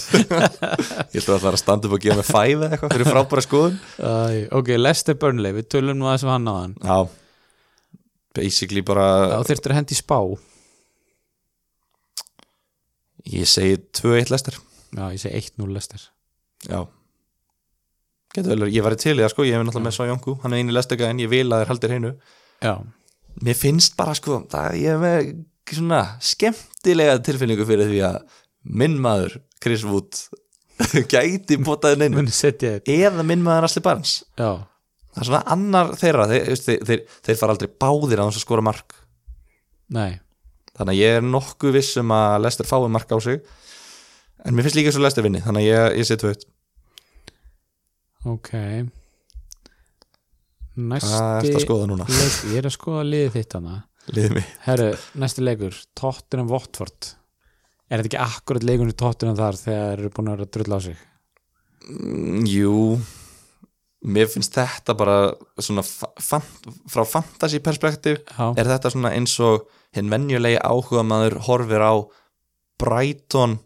Ég 1.14 1.22
ætla 1.22 1.36
að 1.36 1.44
það 1.44 1.48
að 1.50 1.60
standa 1.62 1.88
upp 1.88 1.96
og 1.96 2.04
gefa 2.04 2.18
mig 2.20 2.28
fæð 2.28 2.52
eða 2.54 2.68
eitthvað 2.76 2.94
fyrir 2.94 3.10
frábæra 3.10 3.44
skoðun. 3.44 3.78
Æ, 3.98 4.12
ok, 4.60 4.72
Lester 4.78 5.18
Burnley, 5.20 5.56
við 5.56 5.70
tölum 5.74 5.98
nú 5.98 6.08
aðeins 6.10 6.26
um 6.26 6.32
hann 6.34 6.50
á 6.50 6.54
hann 6.54 6.76
Já. 6.84 6.98
Basically 8.34 8.82
bara 8.86 9.06
þá 9.34 9.50
þyrftir 9.50 9.74
að 9.74 9.80
hendi 9.80 9.98
spá. 9.98 10.18
Ég 13.34 13.48
segi 13.48 13.80
2-1 14.02 14.30
Leicester. 14.34 14.60
Já, 14.94 15.06
ég 15.10 15.22
segi 15.22 15.40
1-0 15.56 15.74
Lester 15.74 16.06
Já 16.68 16.84
Getur 18.34 18.66
ég 18.66 18.82
væri 18.82 18.98
til 18.98 19.14
í 19.14 19.22
það 19.22 19.32
sko, 19.32 19.46
ég 19.46 19.54
hef 19.54 19.62
náttúrulega 19.62 19.86
með 19.86 19.96
Svajónku 19.98 20.36
hann 20.42 20.54
er 20.56 20.62
eini 20.62 20.74
lestöka 20.74 21.08
en 21.10 21.22
ég 21.22 21.30
vil 21.30 21.46
að 21.46 21.62
þér 21.62 21.70
haldir 21.70 21.92
hreinu. 21.94 22.12
Já, 22.64 22.74
Mér 23.42 23.56
finnst 23.58 23.96
bara 23.98 24.14
sko 24.14 24.42
það, 24.50 24.76
ég 24.78 24.94
hef 24.94 25.02
með 25.02 25.30
svona 25.74 26.00
skemmtilega 26.22 27.16
tilfinningu 27.26 27.66
fyrir 27.66 27.88
því 27.90 28.00
að 28.06 28.18
minn 28.82 28.94
maður, 29.02 29.38
Chris 29.62 29.82
Wood 29.86 30.20
gæti 31.12 31.58
potaði 31.64 32.02
neinu 32.02 32.20
mun 32.20 32.30
setja 32.30 32.76
þér. 32.76 32.92
Eða 32.94 33.26
minn 33.26 33.42
maður 33.44 33.68
Asli 33.68 33.82
Barnes. 33.84 34.14
Já, 34.38 34.50
það 35.14 35.22
er 35.24 35.30
svona 35.30 35.42
annar 35.54 35.92
þeirra. 35.98 36.28
Þeir, 36.30 36.62
þeir, 36.62 36.84
þeir, 36.90 37.02
þeir 37.26 37.40
fara 37.40 37.56
aldrei 37.56 37.72
báðir 37.84 38.22
á 38.22 38.26
þess 38.28 38.40
að 38.40 38.46
skora 38.46 38.66
mark. 38.66 38.96
Nei, 39.94 40.20
þannig 40.74 40.94
að 40.94 41.02
ég 41.02 41.18
er 41.18 41.26
nokkuð 41.26 41.76
viss 41.78 41.98
um 42.02 42.14
að 42.14 42.40
Lester 42.46 42.70
fái 42.70 42.78
mark 42.94 43.14
á 43.14 43.18
sig. 43.22 43.42
En 44.44 44.54
mér 44.54 44.66
finnst 44.66 44.78
líka 44.78 44.94
svo 44.94 45.02
Lester 45.02 45.26
vinni. 45.26 45.42
Þannig 45.42 45.64
að 45.64 45.70
ég, 45.70 45.98
ég 46.02 46.08
sé 46.10 46.18
tvöitt 46.20 46.46
ok. 48.24 48.50
Hvað 50.74 50.84
er 50.84 50.90
næsti 50.90 51.54
að 51.54 51.64
skoða 51.64 51.88
núna? 51.90 52.06
leik, 52.10 52.38
ég 52.50 52.56
er 52.60 52.68
að 52.68 52.74
skoða 52.74 53.02
liðið 53.06 53.36
þitt 53.38 53.58
hana 53.58 53.74
Liðið 54.14 54.32
mig 54.36 54.48
herru, 54.66 54.88
næsti 55.22 55.44
leikur, 55.44 55.76
Tottenham 55.96 56.50
Watford. 56.52 57.12
Er 57.88 58.00
þetta 58.02 58.10
ekki 58.10 58.20
akkurat 58.24 58.66
leikunni 58.66 58.96
Tottenham 59.00 59.38
þar 59.38 59.56
þegar 59.60 59.84
þeir 59.94 60.02
eru 60.02 60.10
búin 60.16 60.28
að 60.28 60.34
vera 60.34 60.48
að 60.48 60.50
drulla 60.56 60.76
á 60.76 60.80
sig? 60.84 61.04
Mm, 61.88 62.42
Jú. 62.50 62.74
Mér 64.04 64.28
finnst 64.28 64.52
þetta 64.58 64.92
bara 64.98 65.16
svona 65.64 65.84
fa 65.86 66.10
fan, 66.20 66.44
frá 66.92 67.04
fantasy 67.08 67.62
perspektíf 67.64 68.18
já, 68.20 68.50
er 68.60 68.68
þetta 68.68 68.90
svona 68.92 69.14
eins 69.16 69.32
og 69.40 69.64
hinn 69.96 70.10
venjulegi 70.12 70.58
áhuga 70.60 71.04
maður 71.08 71.38
horfir 71.46 71.80
á 71.80 71.94
Brighton 72.82 73.56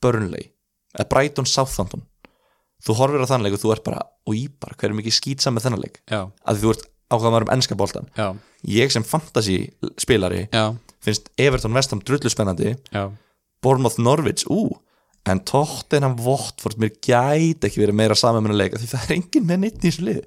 Burnley 0.00 0.48
eða 0.96 1.08
Brighton 1.12 1.48
Southampton 1.50 2.06
þú 2.86 2.96
horfir 3.00 3.24
á 3.24 3.30
þann 3.30 3.44
leik 3.46 3.56
og 3.56 3.62
þú 3.62 3.72
ert 3.74 3.84
bara 3.86 4.04
og 4.06 4.36
í 4.38 4.46
bara 4.62 4.76
hverju 4.78 4.98
mikið 5.00 5.16
skýtsam 5.18 5.56
með 5.56 5.66
þennan 5.68 5.84
leik? 5.84 6.00
Já, 6.10 6.20
að 6.46 6.62
þú 6.62 6.72
ert 6.74 6.86
áhuga 7.12 7.30
maður 7.30 7.46
um 7.46 7.52
ennska 7.54 7.76
boltan 7.78 8.08
já, 8.18 8.26
ég 8.76 8.90
sem 8.94 9.04
fantasy 9.06 9.58
spilari 10.02 10.46
já, 10.50 10.64
finnst 11.04 11.30
Everton 11.38 11.74
Vestham 11.76 12.02
drullu 12.02 12.30
spennandi. 12.32 12.74
Bournemouth 13.62 13.98
Norwich, 13.98 14.44
ú. 14.50 14.76
En 15.26 15.40
Tottenham 15.42 16.14
Watford 16.22 16.78
mér 16.78 16.92
gæti 17.02 17.66
ekki 17.66 17.80
verið 17.82 17.96
meira 17.98 18.14
saman 18.18 18.44
með 18.46 18.54
að 18.54 18.60
leika 18.60 18.78
því 18.82 18.90
það 18.92 19.06
er 19.06 19.14
enginn 19.16 19.46
með 19.48 19.62
neitt 19.64 19.78
í 19.80 19.88
þessu 19.88 20.04
lið 20.06 20.20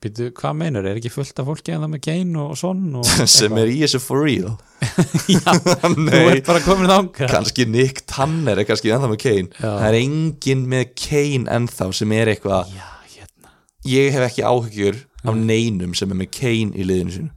Býtu, 0.00 0.30
hvað 0.32 0.54
meinur, 0.56 0.86
er 0.88 0.96
ekki 0.96 1.10
fullt 1.12 1.40
af 1.42 1.48
fólki 1.50 1.74
en 1.74 1.82
það 1.84 1.90
með 1.92 2.02
Kane 2.06 2.40
og 2.40 2.54
Son 2.56 2.86
og 3.02 3.08
sem 3.38 3.58
er 3.60 3.68
í 3.68 3.82
þessu 3.82 4.00
for 4.00 4.24
real. 4.24 4.54
Já, 5.34 5.52
þú 5.60 6.22
ert 6.22 6.46
bara 6.48 6.62
komin 6.64 6.88
þangað. 6.88 7.34
Kannski 7.34 7.66
Nick 7.68 8.00
Tanner 8.08 8.62
er 8.62 8.68
kannski 8.68 8.94
ennþá 8.94 9.10
með 9.12 9.20
Kane 9.26 9.50
Já. 9.58 9.66
það 9.66 9.84
er 9.90 9.98
enginn 9.98 10.64
með 10.72 10.94
Kane 11.02 11.44
ennþá 11.58 11.90
sem 12.00 12.16
er 12.16 12.32
eitthvað 12.32 12.72
hérna. 12.72 13.52
Ég 13.92 14.08
hef 14.16 14.24
ekki 14.30 14.46
áhyggjur 14.48 15.02
af 15.20 15.36
neinum 15.36 15.92
sem 15.98 16.16
er 16.16 16.20
með 16.22 16.32
Kane 16.38 16.72
í 16.72 16.88
liðinu 16.88 17.16
sínu. 17.18 17.30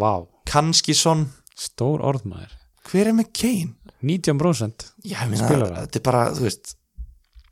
Vá, 0.00 0.22
kannski 0.48 0.96
svon, 0.96 1.26
stór 1.58 2.00
orðmaður 2.06 2.56
hver 2.88 3.10
er 3.10 3.16
með 3.16 3.28
Kane? 3.36 3.74
19% 4.02 4.88
Já, 5.06 5.20
það? 5.28 5.60
þetta 5.84 6.00
er 6.00 6.04
bara, 6.06 6.22
þú 6.34 6.46
veist 6.48 6.72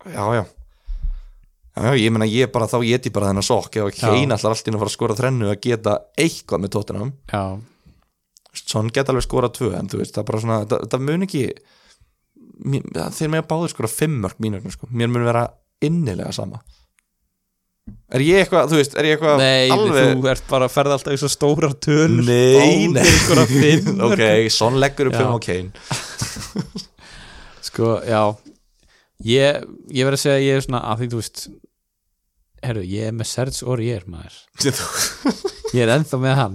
já, 0.08 0.24
já 0.40 0.42
Já, 1.80 1.90
ég 1.96 2.12
meina 2.12 2.28
ég 2.28 2.50
bara, 2.52 2.68
þá 2.68 2.78
get 2.84 3.08
ég 3.08 3.14
bara 3.16 3.30
þennan 3.30 3.46
sokk 3.46 3.78
Já. 3.78 3.84
Kane 3.96 4.36
allar 4.36 4.54
allt 4.54 4.68
inn 4.68 4.76
að 4.76 4.82
fara 4.82 4.90
að 4.92 4.96
skora 4.96 5.16
þrennu 5.18 5.50
að 5.50 5.60
geta 5.64 5.96
eitthvað 6.20 6.64
með 6.64 6.74
tóttunum 6.76 7.12
Svon 8.60 8.90
geta 8.90 9.12
alveg 9.14 9.24
skora 9.24 9.48
tvö 9.54 9.70
en 9.78 9.88
þú 9.88 10.00
veist, 10.02 10.16
það 10.16 10.22
er 10.24 10.28
bara 10.32 10.42
svona, 10.42 10.58
það, 10.68 10.88
það 10.90 11.04
mun 11.06 11.26
ekki 11.28 11.44
mér, 12.66 12.90
þeir 13.14 13.30
með 13.32 13.42
að 13.44 13.48
báður 13.52 13.72
skora 13.74 13.90
fimm 13.92 14.18
mörg 14.24 14.42
mínur, 14.42 14.66
sko, 14.74 14.88
mér 14.90 15.10
mun 15.12 15.26
vera 15.28 15.44
innilega 15.86 16.32
sama. 16.34 16.60
Er 18.10 18.22
ég 18.26 18.42
eitthvað, 18.42 18.68
þú 18.72 18.78
veist, 18.80 18.94
er 18.98 19.06
ég 19.06 19.16
eitthvað 19.16 19.40
nei, 19.40 19.70
alveg 19.74 20.10
þú 20.18 20.28
ert 20.32 20.46
bara 20.50 20.66
að 20.66 20.74
ferða 20.74 20.96
alltaf 20.98 21.14
í 21.14 21.20
svo 21.22 21.30
stórar 21.30 21.74
tölur. 21.78 22.26
Nei, 22.26 22.90
nei. 22.90 23.06
Ok, 24.10 24.22
Son 24.54 24.78
leggur 24.82 25.10
upp 25.10 25.16
fimm 25.18 25.34
á 25.34 25.40
Kane. 25.46 25.70
Sko, 27.70 27.96
já. 28.02 28.22
Ég, 29.26 29.64
ég 29.94 30.08
verð 30.08 30.18
að 30.18 30.22
segja 30.24 30.38
að 30.38 30.46
ég 30.46 30.58
er 30.58 30.64
svona 30.64 30.82
að 30.90 31.02
því 31.02 31.10
þú 31.12 31.20
veist 31.22 31.42
Herru, 32.60 32.82
ég 32.84 33.08
er 33.08 33.14
með 33.16 33.30
Serge 33.30 33.66
Aurier 33.66 34.04
maður. 34.10 34.36
Ég 35.70 35.84
er 35.84 35.92
ennþá 35.94 36.18
með 36.18 36.32
hann. 36.34 36.54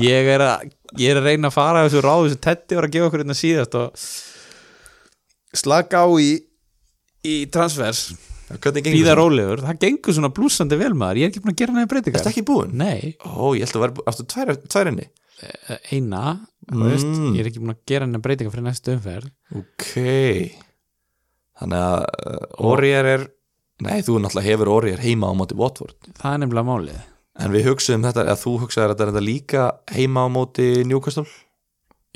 Ég 0.00 0.28
er 0.32 0.40
að, 0.40 0.70
ég 0.96 1.12
er 1.12 1.18
að 1.20 1.26
reyna 1.28 1.50
að 1.50 1.56
fara 1.58 1.82
þessu 1.84 2.00
ráðu 2.04 2.30
sem 2.32 2.40
Teddy 2.46 2.78
var 2.78 2.86
að 2.86 2.94
gefa 2.94 3.08
okkur 3.10 3.22
hérna 3.22 3.36
síðast 3.36 3.76
og 3.76 4.06
slaka 5.60 6.00
á 6.00 6.08
í 6.16 6.30
í 7.26 7.36
transfers. 7.52 8.08
Býða 8.46 9.16
rólegur, 9.18 9.64
það 9.66 9.80
gengur 9.82 10.14
svona 10.14 10.30
blúsandi 10.34 10.76
vel 10.78 10.92
maður, 10.94 11.18
ég 11.20 11.26
er 11.26 11.32
ekki 11.32 11.42
búin 11.42 11.52
að 11.52 11.60
gera 11.60 11.74
næði 11.74 11.88
breytingar. 11.90 12.20
Ertu 12.20 12.30
ekki 12.30 12.44
búinn? 12.46 12.76
Nei, 12.78 13.16
Ó, 13.26 13.50
ég 13.58 13.66
held 13.66 13.78
að 13.78 13.84
vera, 13.84 14.04
aftur 14.12 14.28
tvær, 14.30 14.52
tvær 14.70 14.90
inni. 14.92 15.08
Eina. 15.90 16.22
Mm. 16.70 16.84
veist, 16.86 17.10
ég 17.34 17.40
er 17.42 17.50
ekki 17.50 17.62
búin 17.62 17.74
að 17.74 17.82
gera 17.90 18.06
næði 18.06 18.22
breytingar 18.24 18.54
fyrir 18.54 18.66
næstu 18.68 18.94
umferð. 18.94 19.32
Ok. 19.58 19.90
Þannig 21.56 21.82
að 21.88 21.98
uh, 22.06 22.70
Orier 22.70 23.10
er 23.16 23.26
Nei, 23.84 24.00
þú 24.00 24.16
náttúrulega 24.24 24.48
hefur 24.48 24.70
Orier 24.72 25.02
heima 25.04 25.28
á 25.28 25.32
móti 25.36 25.56
Watford. 25.58 25.96
Það 26.16 26.32
er 26.32 26.38
nefnilega 26.44 26.68
málið. 26.70 27.00
En 27.44 27.52
við 27.52 27.66
hugsaðum 27.68 28.06
þetta, 28.06 28.22
eða 28.24 28.38
þú 28.40 28.52
hugsaðir 28.62 28.92
þetta, 28.94 29.08
þetta 29.10 29.24
líka 29.26 29.64
heima 29.92 30.22
á 30.24 30.28
móti 30.32 30.68
Newcastle? 30.88 31.26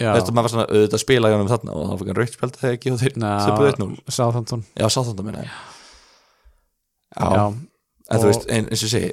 Já, 0.00 0.14
Veistu, 0.16 0.32
maður 0.32 0.46
var 0.46 0.52
svona 0.54 0.68
auðvitað 0.70 0.96
að 0.96 1.02
spila 1.02 1.28
í 1.28 1.34
honum 1.34 1.50
þarna 1.50 1.72
og 1.76 1.82
þá 1.90 1.94
fyrir 2.00 2.16
raukt 2.22 2.36
spjald 2.38 2.54
þegar 2.56 2.76
ekki 2.78 2.92
og 2.94 3.00
þeir 3.02 3.14
sem 3.20 3.56
búið 3.58 3.74
1-0 3.74 4.14
Southampton. 4.16 4.62
Já, 4.80 4.86
sáþanda 4.94 5.26
minna 5.26 5.42
Já, 5.44 7.26
Já, 7.36 7.44
en 7.44 8.16
þú 8.16 8.22
og- 8.22 8.30
veist, 8.30 8.46
ein, 8.48 8.64
eins 8.70 8.84
og 8.86 8.92
segi 8.94 9.10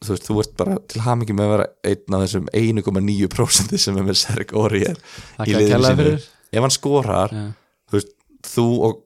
þú 0.00 0.12
veist, 0.14 0.28
þú 0.28 0.38
ert 0.44 0.54
bara 0.56 0.76
til 0.86 1.02
hamingi 1.02 1.34
með 1.34 1.44
að 1.48 1.52
vera 1.56 1.66
einn 1.90 2.14
af 2.14 2.22
þessum 2.24 2.46
1,9% 2.54 3.78
sem 3.82 3.98
er 3.98 4.06
með 4.06 4.20
Serg 4.22 4.54
það 4.54 5.50
í 5.50 5.56
liðinu 5.58 5.96
fyrir. 5.98 6.28
Ef 6.52 6.60
hann 6.64 6.70
skorar, 6.78 7.30
Já. 7.34 7.44
þú 7.90 7.98
veist, 7.98 8.14
þú 8.54 8.66
og 8.86 9.02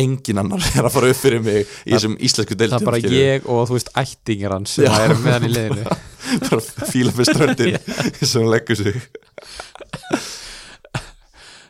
engin 0.00 0.40
annar 0.42 0.62
er 0.78 0.86
að 0.88 0.94
fara 0.94 1.10
upp 1.14 1.20
fyrir 1.20 1.42
mig 1.44 1.62
í 1.86 1.94
þessum 1.94 2.16
íslensku 2.28 2.56
deildum 2.58 2.78
það 2.78 2.84
er 2.84 2.90
bara 2.90 3.16
ég 3.18 3.48
og 3.50 3.62
þú 3.70 3.76
veist 3.78 3.92
ættingir 4.02 4.54
hans 4.54 4.76
sem 4.78 4.86
Já. 4.88 4.94
er 5.04 5.14
með 5.18 5.36
hann 5.38 5.48
í 5.48 5.52
liðinu. 5.54 5.98
Bara 6.48 6.88
fíla 6.88 7.12
með 7.14 7.28
ströndin 7.28 7.76
sem 8.30 8.40
hann 8.40 8.50
leggur 8.50 8.78
sig. 8.80 8.96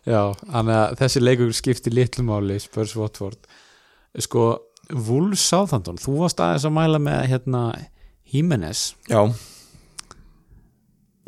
Já, 0.05 0.21
þannig 0.45 0.77
að 0.79 0.95
þessi 1.01 1.23
leikur 1.25 1.53
skipti 1.57 1.93
litlu 1.93 2.25
máli 2.29 2.59
Spurs 2.63 2.93
Watford. 2.99 3.39
Sko, 4.21 4.45
Wolves 4.93 5.43
Southampton 5.49 5.99
þú 6.01 6.19
varst 6.21 6.41
aðeins 6.45 6.67
að 6.69 6.75
mæla 6.77 7.01
með 7.03 7.23
hérna 7.33 7.63
Jimenez 8.31 8.93
Já. 9.11 9.23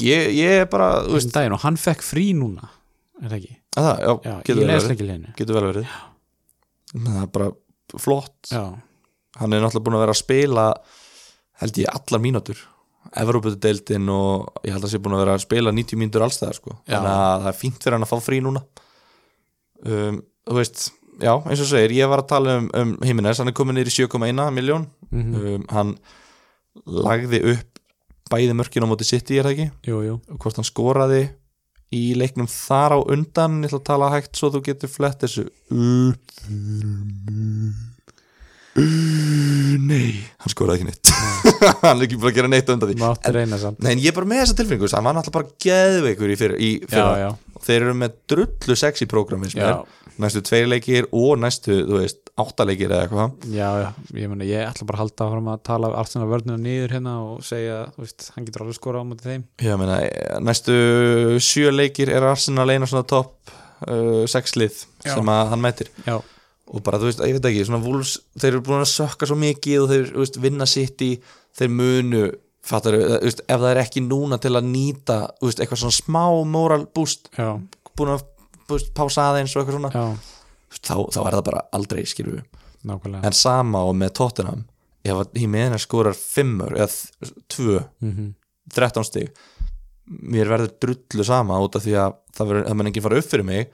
Ég, 0.03 0.29
ég 0.37 0.61
er 0.63 0.69
bara, 0.71 1.01
veist 1.09 1.33
daginn 1.35 1.55
og 1.57 1.63
hann 1.65 1.79
fekk 1.81 2.05
frí 2.05 2.29
núna 2.37 2.69
er 3.23 3.31
það 3.33 3.39
ekki? 3.41 3.55
að 3.77 3.87
það, 3.87 4.03
já, 4.05 4.13
Já, 4.29 4.35
getur 4.45 4.61
vel 4.61 4.69
verið. 4.77 5.25
getur 5.41 5.57
vel 5.57 5.65
verið 5.71 5.95
það 6.95 7.21
er 7.23 7.31
bara 7.35 7.51
flott. 7.99 8.37
Já, 8.51 8.63
hann 9.41 9.53
er 9.53 9.61
náttúrulega 9.65 9.85
búin 9.87 9.99
að 9.99 10.05
vera 10.07 10.15
að 10.17 10.23
spila 10.23 10.67
held 11.63 11.79
ég 11.83 11.93
allar 11.93 12.21
mínútur. 12.25 12.59
Evrópudeildin 13.17 14.09
og 14.11 14.61
ég 14.67 14.75
held 14.75 14.85
að 14.85 14.91
sé 14.93 14.99
búin 15.03 15.15
að 15.17 15.23
vera 15.25 15.35
að 15.39 15.45
spila 15.47 15.73
90 15.73 16.01
mínútur 16.01 16.25
allstæðar 16.27 16.59
sko. 16.59 16.77
Þannig 16.89 17.13
að 17.15 17.43
það 17.45 17.51
er 17.53 17.59
fínt 17.61 17.83
fyrir 17.85 17.97
hann 17.97 18.07
að 18.07 18.11
fá 18.13 18.19
frí 18.27 18.41
núna. 18.45 18.63
Um, 19.87 20.19
þú 20.49 20.57
veist 20.59 20.87
já, 21.23 21.33
eins 21.47 21.63
og 21.63 21.69
segir, 21.71 21.95
ég 21.97 22.09
var 22.11 22.23
að 22.25 22.29
tala 22.33 22.57
um, 22.61 22.67
um 22.77 22.95
Jimenez, 23.07 23.39
hann 23.41 23.49
er 23.53 23.57
komin 23.57 23.79
í 23.81 23.85
7,1 23.89 24.51
miljón 24.57 24.87
Mhm. 25.13 25.35
um, 25.55 25.65
hann 25.71 25.95
lagði 26.87 27.41
upp 27.55 27.79
bæði 28.33 28.57
mörkin 28.59 28.83
á 28.85 28.91
móti 28.91 29.07
City, 29.07 29.39
er 29.39 29.45
það 29.47 29.53
ekki? 29.55 29.67
jú, 29.87 30.01
jú. 30.03 30.15
Hvort 30.43 30.57
hann 30.59 30.67
skoraði 30.67 31.21
í 31.95 32.03
leiknum 32.19 32.49
þar 32.51 32.97
á 32.97 32.99
undan 33.15 33.61
ég 33.63 33.71
ætla 33.71 33.79
að 33.83 33.87
tala 33.91 34.09
hægt 34.15 34.35
svo 34.41 34.51
þú 34.55 34.63
getur 34.67 34.91
flett 34.91 35.23
þessu 35.23 35.47
upp. 35.47 36.35
Nei 38.77 40.11
hann 40.43 40.53
skoraði 40.53 40.83
ekki 40.83 40.89
neitt. 40.91 41.13
Hann 41.87 42.01
er 42.01 42.05
ekki 42.07 42.19
bara 42.21 42.31
að 42.33 42.37
gera 42.41 42.51
neitt 42.53 42.69
undan 42.73 42.91
því. 42.91 42.97
En, 43.01 43.37
nei, 43.81 43.93
en 43.95 44.03
ég 44.03 44.11
er 44.11 44.17
bara 44.17 44.29
með 44.29 44.43
þessa 44.43 44.57
tilfinningu 44.59 44.91
hann 44.93 45.07
var 45.07 45.17
náttúrulega 45.17 45.37
bara 45.39 45.55
geðveikur 45.65 46.33
í 46.33 46.37
fyrra, 46.41 46.59
í 46.61 46.71
Já, 46.83 46.89
fyrra. 46.91 47.15
já, 47.23 47.29
þeir 47.65 47.81
eru 47.81 47.97
með 47.97 48.19
drullu 48.31 48.77
sexy. 48.79 49.09
Já, 49.57 49.85
næstu 50.23 50.43
tveir 50.47 50.69
leikir 50.71 51.09
og 51.15 51.37
næstu, 51.41 51.77
veist, 51.91 52.31
átta 52.41 52.67
leikir 52.69 52.93
eða 52.93 53.07
eitthvað. 53.07 53.49
Já, 53.53 53.69
já, 53.83 53.89
ég 54.17 54.31
meina 54.33 54.49
ég 54.49 54.65
ætla 54.69 54.87
bara 54.89 55.01
að 55.01 55.05
halda 55.05 55.27
áfram 55.27 55.51
að 55.53 55.63
tala 55.69 55.93
Arsenal 56.01 56.29
vörnuna 56.31 56.61
niður 56.61 56.97
hérna 56.97 57.17
og 57.25 57.43
segja, 57.47 57.83
veist, 58.01 58.31
hann 58.37 58.49
getur 58.49 58.67
alveg 58.67 58.79
skora 58.79 59.03
á 59.05 59.09
mútið 59.09 59.31
þeim. 59.33 59.45
Meina, 59.83 59.99
eh, 60.07 60.39
næstu 60.45 60.77
sjö 61.45 61.73
leikir 61.75 62.13
er 62.13 62.29
Arsenal 62.29 62.69
eina 62.73 62.89
svona 62.89 63.07
topp 63.09 63.53
uh, 63.89 64.25
sex 64.31 64.57
lið 64.57 64.83
Já. 65.05 65.15
sem 65.15 65.33
að 65.33 65.53
hann 65.53 65.65
mætir. 65.65 65.93
Já, 66.09 66.19
og 66.67 66.83
bara, 66.83 66.99
þú 66.99 67.11
veist, 67.11 67.23
ég 67.23 67.37
veit 67.37 67.51
ekki, 67.53 67.67
svona 67.69 67.85
Wolves 67.85 68.17
þeir 68.35 68.55
eru 68.55 68.65
búin 68.67 68.83
að 68.83 68.91
sökka 68.91 69.29
svo 69.29 69.37
mikið 69.39 69.85
og 69.85 69.93
þeir, 69.93 70.09
veist, 70.17 70.41
vinna 70.43 70.67
sitt 70.69 71.05
í, 71.07 71.13
þeir 71.57 71.73
munu 71.73 72.25
fattar, 72.67 72.97
þú 72.99 73.33
ef 73.33 73.61
það 73.63 73.69
er 73.71 73.83
ekki 73.83 74.05
núna 74.05 74.39
til 74.43 74.55
að 74.59 74.71
nýta, 74.71 75.19
veist, 75.43 75.61
eitthvað 75.63 75.85
svona 75.85 75.99
smá 75.99 76.23
moral 76.51 76.87
boost, 76.95 77.31
já, 77.37 77.53
búin 77.99 78.15
að 78.15 78.25
veist, 78.71 78.93
pása 78.97 79.31
aðeins 79.31 79.55
og 79.55 79.63
eitthvað 79.63 79.79
svona 79.79 80.07
þá, 80.77 80.97
þá 81.15 81.21
er 81.25 81.37
það 81.39 81.45
bara 81.51 81.67
aldrei, 81.77 82.03
skilur 82.09 82.41
við. 82.41 82.65
Nákvæmlega. 82.87 83.27
En 83.27 83.35
sama 83.35 83.83
og 83.89 83.97
með 83.99 84.13
Tottenham 84.21 84.67
ef 85.07 85.21
að 85.23 85.39
Jimenez 85.39 85.87
skorar 85.87 86.19
fimmur 86.19 86.75
eða 86.77 86.91
tvö, 87.53 87.81
mm 88.03 88.35
13 88.75 89.07
stig 89.07 89.29
mér 90.07 90.49
verður 90.51 90.73
drullu 90.83 91.27
sama 91.27 91.59
út 91.63 91.77
af 91.79 91.85
því 91.85 91.97
að 92.03 92.17
það 92.37 92.51
verður, 92.51 92.71
enginn 92.89 93.05
fara 93.05 93.21
upp 93.21 93.29
fyrir 93.31 93.47
mig 93.47 93.69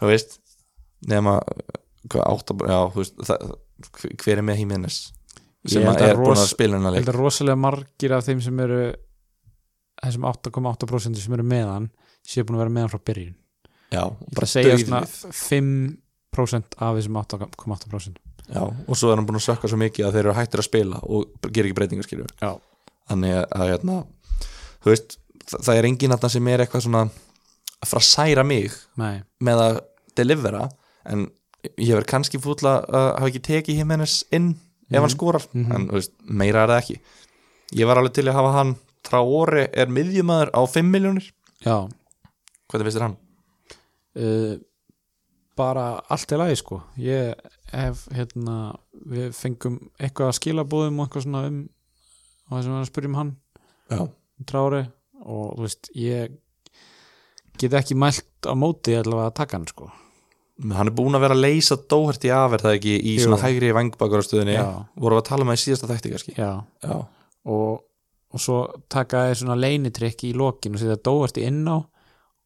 þú 0.00 0.10
veist 0.12 0.38
nema 1.08 1.38
hvað, 2.08 2.22
átta, 2.24 2.56
já, 2.68 2.78
þú 2.94 3.02
veist 3.02 3.22
það, 3.28 3.54
hver 4.22 4.40
er 4.40 4.46
með 4.48 4.62
Jimenez 4.62 4.98
sem 5.68 5.82
Ég 5.82 5.90
að 5.90 6.02
að 6.02 6.12
er 6.12 6.20
búin 6.22 6.38
að 6.38 6.50
spila 6.50 6.78
hennar 6.78 6.94
Ég 6.94 6.98
leik 6.98 7.06
held 7.06 7.14
að 7.14 7.20
rosalega 7.20 7.60
margir 7.64 8.14
af 8.16 8.26
þeim 8.26 8.40
sem 8.44 8.62
eru 8.64 8.80
þessum 9.98 10.28
8,8% 10.30 11.20
sem 11.22 11.36
eru 11.38 11.46
meðan 11.46 11.90
séu 12.28 12.46
búin 12.46 12.58
að 12.58 12.64
vera 12.64 12.74
meðan 12.76 12.92
frá 12.92 13.02
byrjun. 13.10 13.36
Já, 13.88 14.02
Ég 14.04 14.08
ætla 14.08 14.36
bara 14.36 14.48
að 14.48 14.52
segja 14.52 14.78
svona 14.82 15.02
5% 15.42 16.80
af 16.84 16.98
þessum 16.98 17.20
8,8% 17.22 18.18
já, 18.48 18.64
og 18.64 18.96
svo 18.96 19.12
er 19.12 19.20
hann 19.20 19.28
búin 19.28 19.38
að 19.40 19.46
sökka 19.46 19.70
svo 19.70 19.78
mikið 19.80 20.08
að 20.08 20.16
þeir 20.16 20.24
eru 20.24 20.36
hættir 20.36 20.62
að 20.62 20.68
spila 20.68 21.00
og 21.04 21.48
gera 21.48 21.68
ekki 21.68 21.78
breytingar 21.78 22.08
skilur 22.08 22.30
Já, 22.40 22.52
þannig 23.10 23.34
að, 23.38 23.46
að 23.56 23.72
hérna, 23.72 23.96
þú 24.84 24.92
veist 24.92 25.18
það, 25.44 25.58
það 25.58 25.72
er 25.74 25.88
enginn 25.90 26.14
þarna 26.14 26.32
sem 26.34 26.52
er 26.52 26.64
eitthvað 26.64 26.84
svona 26.86 27.02
að 27.08 27.90
fara 27.90 28.02
að 28.02 28.08
særa 28.08 28.46
mig 28.46 28.78
nei, 29.00 29.14
með 29.44 29.64
að 29.64 29.80
delivera 30.18 30.64
en 31.08 31.28
ég 31.76 31.94
verð 31.94 32.10
kannski 32.12 32.40
fúll 32.42 32.58
að 32.68 32.88
að 32.88 33.08
hafa 33.08 33.30
ekki 33.30 33.44
tekið 33.50 33.82
Jimenez 33.82 34.20
inn 34.34 34.52
ef 34.90 35.00
hann 35.04 35.10
skorar, 35.12 35.42
Mhm. 35.52 35.72
en 35.72 35.88
þú 35.88 35.92
veist, 35.98 36.12
meira 36.24 36.62
er 36.64 36.68
það 36.68 36.82
ekki. 36.82 37.00
Ég 37.76 37.86
var 37.86 37.96
alveg 38.00 38.12
til 38.14 38.24
að 38.24 38.32
hafa 38.38 38.52
hann 38.52 38.76
Traore 39.02 39.68
er 39.72 39.86
miðjumæður 39.86 40.50
á 40.52 40.60
5 40.66 40.90
miljónir 40.90 41.30
já. 41.64 41.88
Hvað 42.68 42.82
finnst 42.84 42.96
þér 42.98 43.06
hann? 43.06 43.16
uh, 44.18 44.56
bara 45.56 46.00
allt 46.10 46.32
er 46.32 46.38
lagi 46.38 46.56
sko. 46.56 46.82
Ég 46.98 47.34
hef 47.72 48.06
hérna 48.14 48.76
við 49.08 49.32
fengum 49.34 49.78
eitthvað 49.98 50.28
að 50.32 50.38
skilabóðum 50.38 51.00
og 51.00 51.08
eitthvað 51.08 51.24
svona 51.26 51.46
um 51.48 51.68
og 52.50 52.58
þess 52.58 52.64
að 52.64 52.68
við 52.68 52.72
erum 52.72 52.82
að 52.84 52.90
spyrja 52.92 53.08
um 53.10 53.14
hann. 53.18 53.32
Já, 53.90 54.00
um 54.00 54.44
Trári 54.46 54.82
og 55.24 55.56
þú 55.56 55.64
veist 55.66 55.90
ég 55.94 56.36
get 57.58 57.72
ekki 57.72 57.96
mælt 57.98 58.46
á 58.46 58.54
móti 58.54 58.94
allavega 58.96 59.30
að 59.32 59.34
taka 59.34 59.56
hann 59.58 59.66
sko 59.66 59.90
hann 60.58 60.90
er 60.90 60.94
búin 60.94 61.14
að 61.14 61.22
vera 61.26 61.36
að 61.36 61.44
leysa 61.44 61.76
dóherti 61.90 62.32
af 62.34 62.56
er 62.56 62.64
það 62.64 62.78
ekki 62.78 62.94
í 62.98 63.12
Jú. 63.14 63.26
svona 63.26 63.42
hægri 63.44 63.74
vangbakar 63.76 64.24
Já. 64.26 64.64
voru 64.98 65.20
að 65.20 65.28
tala 65.28 65.44
um 65.44 65.52
það 65.52 65.58
í 65.60 65.62
síðasta 65.64 65.90
þætti 65.92 66.14
kannski. 66.14 66.34
Já. 66.38 66.50
Já, 66.82 66.96
og, 67.46 67.84
og 68.34 68.42
svo 68.42 68.58
taka 68.90 69.28
þér 69.28 69.38
svona 69.42 69.58
leinitrykk 69.60 70.26
í 70.26 70.32
lokin 70.34 70.74
og 70.74 70.82
setja 70.82 70.98
dóverti 70.98 71.46
inn 71.46 71.62
á 71.70 71.78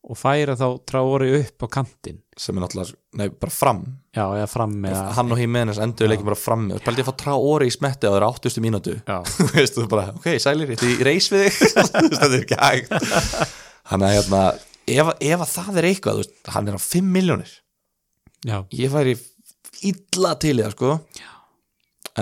og 0.03 0.19
færa 0.19 0.57
þá 0.59 0.67
Trári 0.83 1.29
upp 1.39 1.63
á 1.63 1.67
kantinn. 1.79 2.19
Sem 2.37 2.57
er 2.59 2.65
náttúrulega, 2.65 2.97
nei, 3.21 3.29
bara 3.31 3.55
fram. 3.55 3.83
Já, 4.13 4.25
eða 4.35 4.49
fram 4.51 4.75
með 4.83 4.97
að 4.99 5.13
hann 5.15 5.31
og 5.33 5.39
Jimenez 5.39 5.79
endur 5.85 6.11
leikin 6.11 6.27
bara 6.27 6.39
fram 6.41 6.65
með. 6.69 6.81
Spældi 6.83 7.05
að 7.05 7.09
fá 7.09 7.15
Traore 7.23 7.69
í 7.69 7.73
smetti 7.73 8.11
á 8.11 8.13
þeirra 8.13 8.33
80. 8.35 8.65
mínútu? 8.65 8.97
Já, 9.07 9.21
þú 9.37 9.47
veist, 9.55 9.79
þú 9.79 9.87
bara, 9.93 10.09
ok, 10.19 10.29
sælir 10.43 10.73
þetta 10.75 10.91
í 10.91 10.99
reis 11.07 11.31
við 11.33 11.47
þig. 11.47 11.61
Þetta 12.19 12.31
er 12.33 12.39
ekki 12.41 12.59
hægt. 12.59 13.55
Hann 13.93 14.07
er 14.09 14.17
hérna 14.19 14.43
ef, 14.91 15.13
ef 15.23 15.45
að 15.47 15.53
það 15.55 15.79
er 15.81 15.89
eitthvað, 15.93 16.23
veist, 16.25 16.35
hann 16.57 16.71
er 16.73 16.79
á 16.79 16.81
5 16.83 17.13
miljónir 17.15 17.55
já, 18.47 18.57
ég 18.79 18.93
væri 18.93 19.15
illa 19.89 20.35
til 20.43 20.57
það, 20.61 20.75
sko. 20.77 20.97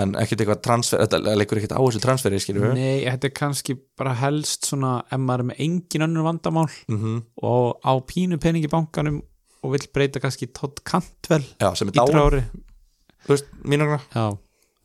En 0.01 0.13
ekkert 0.15 0.39
eitthvað 0.39 0.61
transfer, 0.63 1.01
þetta 1.03 1.35
leikur 1.35 1.59
ekkert 1.59 1.73
á 1.75 1.81
þessu 1.83 1.99
transferi, 2.03 2.39
nei, 2.77 3.01
þetta 3.03 3.27
er 3.27 3.33
kannski 3.35 3.75
bara 3.99 4.13
helst 4.21 4.69
svona 4.69 5.01
ef 5.11 5.19
maður 5.19 5.43
er 5.43 5.49
með 5.49 5.63
engin 5.65 6.05
önnur 6.07 6.27
vandamál 6.29 6.69
mm 6.87 7.17
og 7.43 7.81
á 7.83 7.93
pínu 8.07 8.39
pening 8.39 8.63
í 8.63 8.71
bankanum 8.71 9.19
og 9.61 9.73
vill 9.75 9.89
breyta 9.93 10.21
kannski 10.23 10.47
já, 10.47 11.75
sem 11.75 11.89
er 11.89 11.91
í 11.91 11.97
dáin, 11.97 12.13
Trári 12.13 12.41
þú 13.25 13.35
veist, 13.35 13.51
mínugna 13.67 13.99
já, 14.15 14.37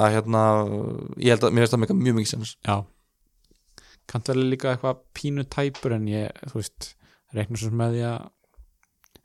að 0.03 0.13
hérna, 0.17 0.43
ég 1.23 1.33
held 1.33 1.47
að, 1.47 1.55
mér 1.55 1.65
veist 1.65 1.75
það 1.75 1.83
mega 1.83 1.97
mjög 1.97 2.19
mikið 2.19 2.33
sens. 2.33 2.55
Já. 2.67 2.77
Cantwell 4.07 4.43
er 4.43 4.51
líka 4.53 4.73
eitthvað 4.73 5.01
pínu 5.17 5.47
tæpur 5.51 5.97
en 5.97 6.09
ég, 6.11 6.43
þú 6.51 6.61
veist 6.61 6.91
reiknum 7.37 7.61
svo 7.61 7.73
með 7.75 7.97
því 7.97 8.03
að 8.11 8.19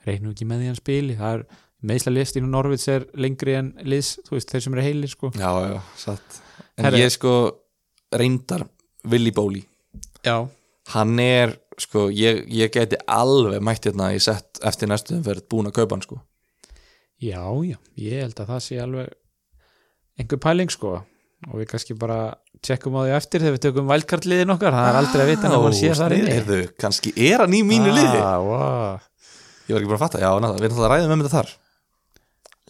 reiknum 0.08 0.34
ekki 0.34 0.48
með 0.50 0.62
því 0.62 0.68
að 0.68 0.72
hann 0.72 0.80
spili. 0.80 1.18
Það 1.20 1.36
er 1.36 1.44
meðsla 1.88 2.14
listin 2.14 2.46
og 2.48 2.54
Norvits 2.54 2.88
er 2.92 3.08
lengri 3.18 3.56
en 3.58 3.74
liðs, 3.88 4.16
þú 4.28 4.38
veist, 4.38 4.54
þeir 4.54 4.66
sem 4.66 4.78
eru 4.78 4.86
heilir 4.86 5.12
sko. 5.12 5.32
Já, 5.34 5.52
já, 5.66 5.78
satt. 5.98 6.42
En 6.78 6.88
Herri. 6.88 7.04
ég 7.04 7.14
sko 7.14 7.36
reyndar 8.16 8.66
Willy 9.10 9.32
Bóli 9.34 9.64
já, 10.26 10.48
hann 10.94 11.20
er 11.20 11.56
sko, 11.82 12.10
ég, 12.14 12.44
ég 12.52 12.72
geti 12.74 13.00
alveg 13.10 13.64
mætt 13.64 13.88
hérna 13.90 14.12
í 14.16 14.20
sett 14.22 14.62
eftir 14.68 14.92
næstu 14.92 15.16
umferð 15.18 15.48
búin 15.50 15.72
að 15.72 15.80
kaupa 15.80 15.98
hann 15.98 16.06
sko. 16.06 16.20
Já, 17.22 17.42
já 17.66 17.78
ég 18.02 18.26
held 18.26 18.42
að 18.42 18.54
það 18.54 18.62
sé 18.66 18.78
alveg 18.82 19.16
einhver 20.22 20.42
pæling 20.42 20.74
sko. 20.74 21.00
Og 21.50 21.58
við 21.58 21.72
kannski 21.72 21.96
bara 21.98 22.36
tjekkum 22.62 23.00
á 23.02 23.10
því 23.10 23.14
eftir 23.18 23.42
þegar 23.42 23.56
við 23.56 23.62
tökum 23.64 23.88
vælkartliðin 23.90 24.54
okkar, 24.54 24.76
það 24.78 24.90
er 24.92 24.98
aldrei 25.00 25.24
að 25.24 25.32
vita 25.32 25.50
að 25.50 25.64
hann 25.66 25.78
sé 25.80 25.94
þar 25.98 26.14
inni. 26.14 26.36
Heyrðu, 26.36 26.60
kannski 26.84 27.14
er 27.18 27.42
hann 27.42 27.56
í 27.58 27.64
mínu 27.66 27.96
liði. 27.96 28.20
Ah, 28.22 28.38
wow. 28.46 29.08
ég 29.66 29.74
var 29.74 29.82
ekki 29.82 29.90
búin 29.90 29.98
að 29.98 30.04
fatta, 30.04 30.22
já, 30.22 30.30
ná, 30.38 30.48
við 30.60 30.68
erum 30.68 30.78
það 30.78 30.86
að 30.86 30.94
ræða 30.94 31.08
með 31.10 31.24
þetta 31.24 31.34
þar 31.40 31.56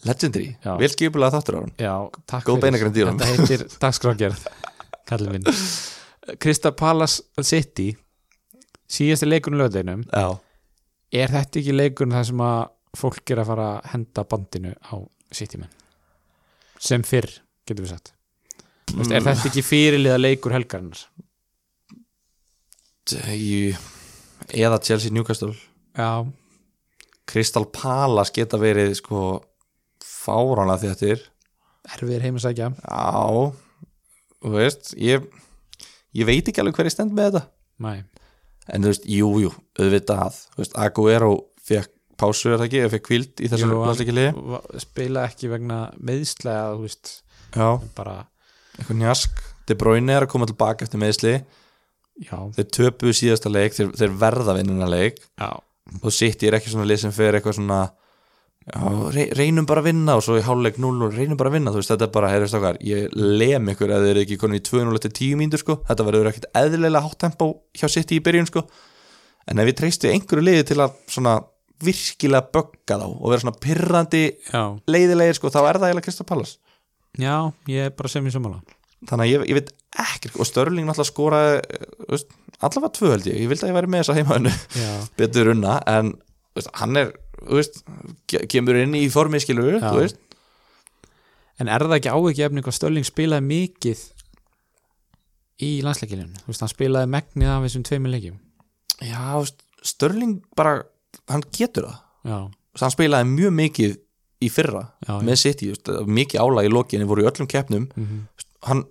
Legendary, 0.02 0.56
Já. 0.64 0.72
vel 0.80 0.90
skipulega 0.90 1.36
þáttur 1.36 1.56
á 1.56 1.60
hann 1.62 1.74
Já, 1.78 1.94
takk 2.26 2.46
Góð 2.48 2.64
í 2.66 3.04
honum. 3.06 3.18
Þetta 3.20 3.28
heitir 3.30 3.66
dagskrágerð 3.84 4.46
kallið 5.06 5.34
minn. 5.36 5.46
Krista 6.42 6.72
Palace 6.74 7.22
City 7.46 7.92
síðasti 8.92 9.28
leikurinn 9.28 9.62
löðeinum 9.62 10.02
já, 10.10 10.26
er 11.22 11.32
þetta 11.36 11.60
ekki 11.62 11.76
leikurinn 11.76 12.14
þar 12.16 12.26
sem 12.32 12.42
að 12.46 12.62
fólk 12.98 13.32
er 13.32 13.40
að 13.44 13.48
fara 13.52 13.68
að 13.76 13.86
henda 13.94 14.24
bandinu 14.28 14.74
á 14.84 14.94
City 15.32 15.60
menn? 15.62 15.70
Sem 16.82 17.04
fyrr, 17.06 17.30
getur 17.68 17.86
við 17.86 17.94
sagt. 17.94 18.10
Mm. 18.92 19.06
Er 19.14 19.22
þetta 19.24 19.48
ekki 19.48 19.62
fyrirliða 19.64 20.18
leikur 20.20 20.52
helgarinnar? 20.52 20.98
Í- 23.32 23.76
eða 24.52 24.80
Chelsea 24.82 25.12
Newcastle. 25.14 25.54
Já, 25.96 26.26
Crystal 27.26 27.64
Palace 27.70 28.34
geta 28.34 28.58
verið 28.60 28.94
sko 28.98 29.22
fáránlega 30.22 30.82
þéttir. 30.86 31.24
Erfiðir 31.92 32.26
heim 32.26 32.38
að 32.38 32.44
sækja 32.46 32.68
já, 32.78 33.52
þú 34.42 34.52
veist 34.54 34.92
ég, 35.02 35.24
ég 36.14 36.28
veit 36.28 36.46
ekki 36.46 36.62
alveg 36.62 36.78
hver 36.78 36.90
ég 36.90 36.94
stend 36.94 37.16
með 37.16 37.30
þetta. 37.30 37.42
Nei, 37.82 38.04
en 38.70 38.84
þú 38.84 38.92
veist, 38.92 39.08
jú, 39.10 39.32
jú, 39.42 39.54
auðvitað. 39.80 40.38
Þú 40.54 40.62
veist, 40.62 40.76
Aguero 40.78 41.32
fekk 41.66 41.90
pásu 42.22 42.52
er 42.52 42.60
það 42.60 42.68
ekki, 42.68 42.82
fekk 42.92 43.06
kvild 43.08 43.42
í 43.42 43.48
þessum 43.50 43.72
landsleikili 43.80 44.28
spila 44.84 45.24
ekki 45.26 45.50
vegna 45.50 45.80
meðslega, 45.98 46.76
þú 46.76 46.86
veist. 46.86 47.16
Já, 47.52 47.66
bara, 47.96 48.20
eitthvað 48.76 49.00
njask. 49.00 49.42
De 49.66 49.76
Bruyne 49.78 50.14
er 50.14 50.26
að 50.26 50.32
koma 50.32 50.46
tilbaka 50.50 50.86
eftir 50.86 51.02
meðsli 51.02 51.34
já, 52.20 52.36
þeir 52.56 52.68
töpuðu 52.76 53.14
síðasta 53.16 53.52
leik, 53.52 53.74
þeir, 53.76 53.92
þeir 53.98 54.16
verða 54.20 54.56
vinnuna 54.58 54.88
leik. 54.90 55.20
Já. 55.40 55.50
Og 56.00 56.14
City 56.14 56.48
er 56.48 56.56
ekki 56.58 56.72
svona 56.72 56.86
lið 56.88 57.02
sem 57.04 57.14
fer 57.14 57.36
eitthvað 57.36 57.58
svona 57.58 57.80
já, 58.62 58.82
rey, 59.16 59.28
reynum 59.38 59.66
bara 59.68 59.82
að 59.82 59.88
vinna 59.90 60.16
og 60.18 60.24
svo 60.26 60.38
í 60.38 60.44
háluleik 60.46 60.78
0 60.82 61.06
og 61.06 61.16
reynum 61.16 61.38
bara 61.40 61.52
að 61.52 61.58
vinna 61.58 61.74
þú 61.74 61.82
veist, 61.82 61.92
þetta 61.94 62.08
er 62.08 62.14
bara, 62.14 62.32
heyrðu 62.32 62.50
stokkar, 62.52 62.80
ég 62.86 63.14
lem 63.16 63.72
ykkur 63.74 63.94
ef 63.94 64.04
þeir 64.04 64.12
eru 64.14 64.24
ekki 64.26 64.40
konið 64.40 64.62
í 64.62 64.66
2-0 64.70 64.98
eftir 64.98 65.14
10 65.18 65.40
mínútur 65.40 65.62
sko. 65.64 65.78
Þetta 65.88 66.06
verður 66.08 66.30
ekkit 66.32 66.50
eðlilega 66.62 67.04
hátt 67.06 67.20
tempo 67.26 67.48
hjá 67.78 67.88
City 67.90 68.20
í 68.20 68.24
byrjun 68.24 68.50
sko. 68.50 68.66
En 69.50 69.58
ef 69.58 69.66
við 69.66 69.80
treystu 69.80 70.12
einhverju 70.12 70.46
liði 70.46 70.68
til 70.70 70.78
að 70.84 70.94
svona 71.10 71.40
virkilega 71.82 72.50
bögga 72.54 72.98
þá 73.00 73.06
og 73.08 73.24
vera 73.30 73.42
svona 73.42 73.58
pirrandi 73.62 74.22
leiðilegir 74.90 75.38
sko, 75.38 75.50
þá 75.52 75.60
er 75.64 75.80
það 75.80 75.88
eiginlega 75.88 76.06
Krista 76.06 76.26
Pallas 76.28 76.54
já, 77.18 77.34
ég 77.70 77.88
er 77.88 77.96
bara 77.96 78.12
sem 78.12 78.26
í 78.26 78.32
sammála 78.34 78.62
þannig 79.08 79.24
að 79.24 79.32
ég, 79.32 79.46
ég 79.50 79.58
veit 79.58 79.72
ekki 80.02 80.32
og 80.38 80.48
Störling 80.48 80.86
náttúrulega 80.88 81.10
skoraði 81.10 81.56
eh, 81.58 82.24
allavega 82.62 82.92
tvö 82.98 83.10
held 83.16 83.28
ég, 83.28 83.40
ég 83.42 83.50
vildi 83.50 83.66
að 83.66 83.72
ég 83.72 83.78
væri 83.80 83.92
með 83.92 84.04
þessa 84.04 84.18
heimaðinu 84.20 84.54
Já, 84.78 84.92
betur 85.20 85.52
unna 85.52 85.78
en 85.90 86.14
veist, 86.56 86.70
hann 86.78 87.00
er 87.00 87.12
veist, 87.48 87.82
ke- 88.30 88.46
kemur 88.50 88.78
inn 88.82 88.94
í 88.98 89.06
formið 89.12 89.44
skilur 89.46 89.72
veist, 90.00 90.18
En 91.60 91.68
er 91.68 91.84
það 91.84 91.98
ekki 92.00 92.10
ávikið 92.10 92.46
hvað 92.64 92.74
Stölling 92.78 93.06
spilaði 93.06 93.44
mikið 93.46 94.00
í 95.62 95.68
veist, 96.48 96.62
hann 96.64 96.72
spilaði 96.72 97.10
megnið 97.12 97.50
af 97.52 97.66
þessum 97.66 97.84
tveimur 97.86 98.10
leikjum. 98.14 98.38
Já, 99.04 99.44
Störling 99.82 100.38
bara 100.58 100.82
hann 101.30 101.44
getur 101.54 101.86
það. 101.90 102.00
Já, 102.32 102.38
hann 102.82 102.94
spilaði 102.94 103.28
mjög 103.34 103.54
mikið 103.60 103.94
í 104.42 104.48
fyrra 104.50 104.82
já, 105.06 105.12
með 105.22 105.38
City, 105.38 105.70
mikið 106.08 106.42
álag 106.42 106.66
í 106.66 106.72
lokinni 106.72 107.06
voru 107.06 107.22
í 107.22 107.28
öllum 107.30 107.46
keppnum. 107.50 107.88
Mhm. 107.94 108.26
hann 108.62 108.84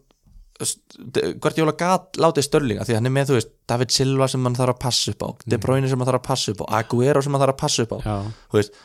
Guardiola 1.41 1.73
gat 1.77 2.19
látið 2.21 2.47
störlinga 2.47 2.85
því 2.87 2.97
hann 2.97 3.09
er 3.09 3.13
með, 3.15 3.31
þú 3.31 3.37
veist, 3.39 3.51
David 3.69 3.93
Silva 3.95 4.27
sem 4.31 4.45
hann 4.45 4.57
þarf 4.57 4.75
að 4.75 4.81
passa 4.83 5.13
upp 5.13 5.25
á 5.25 5.29
De 5.53 5.59
Bruyne 5.61 5.89
sem 5.89 6.01
hann 6.01 6.09
þarf 6.09 6.21
að 6.21 6.27
passa 6.27 6.53
upp 6.53 6.63
á 6.63 6.65
Aguero 6.79 7.23
sem 7.23 7.35
hann 7.35 7.43
þarf 7.43 7.55
að 7.55 7.61
passa 7.63 7.85
upp 7.85 7.95
á 7.95 7.99
veist, 8.53 8.79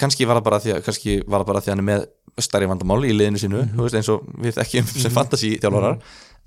kannski 0.00 0.28
var 0.28 0.40
það 0.40 0.46
bara 0.48 0.62
því 0.62 0.76
að 0.76 1.26
bara 1.28 1.62
því 1.62 1.70
að 1.70 1.74
hann 1.74 1.84
er 1.84 1.88
með 1.90 2.06
stærri 2.42 2.68
vandamál 2.68 3.00
í 3.06 3.14
liðinu 3.14 3.40
sínu, 3.40 3.62
þú 3.72 3.86
veist, 3.86 3.98
eins 3.98 4.10
og 4.12 4.24
við 4.44 4.58
þekkjum 4.58 4.88
sem 4.92 5.14
fantasy 5.14 5.54
þjálfarar. 5.62 6.00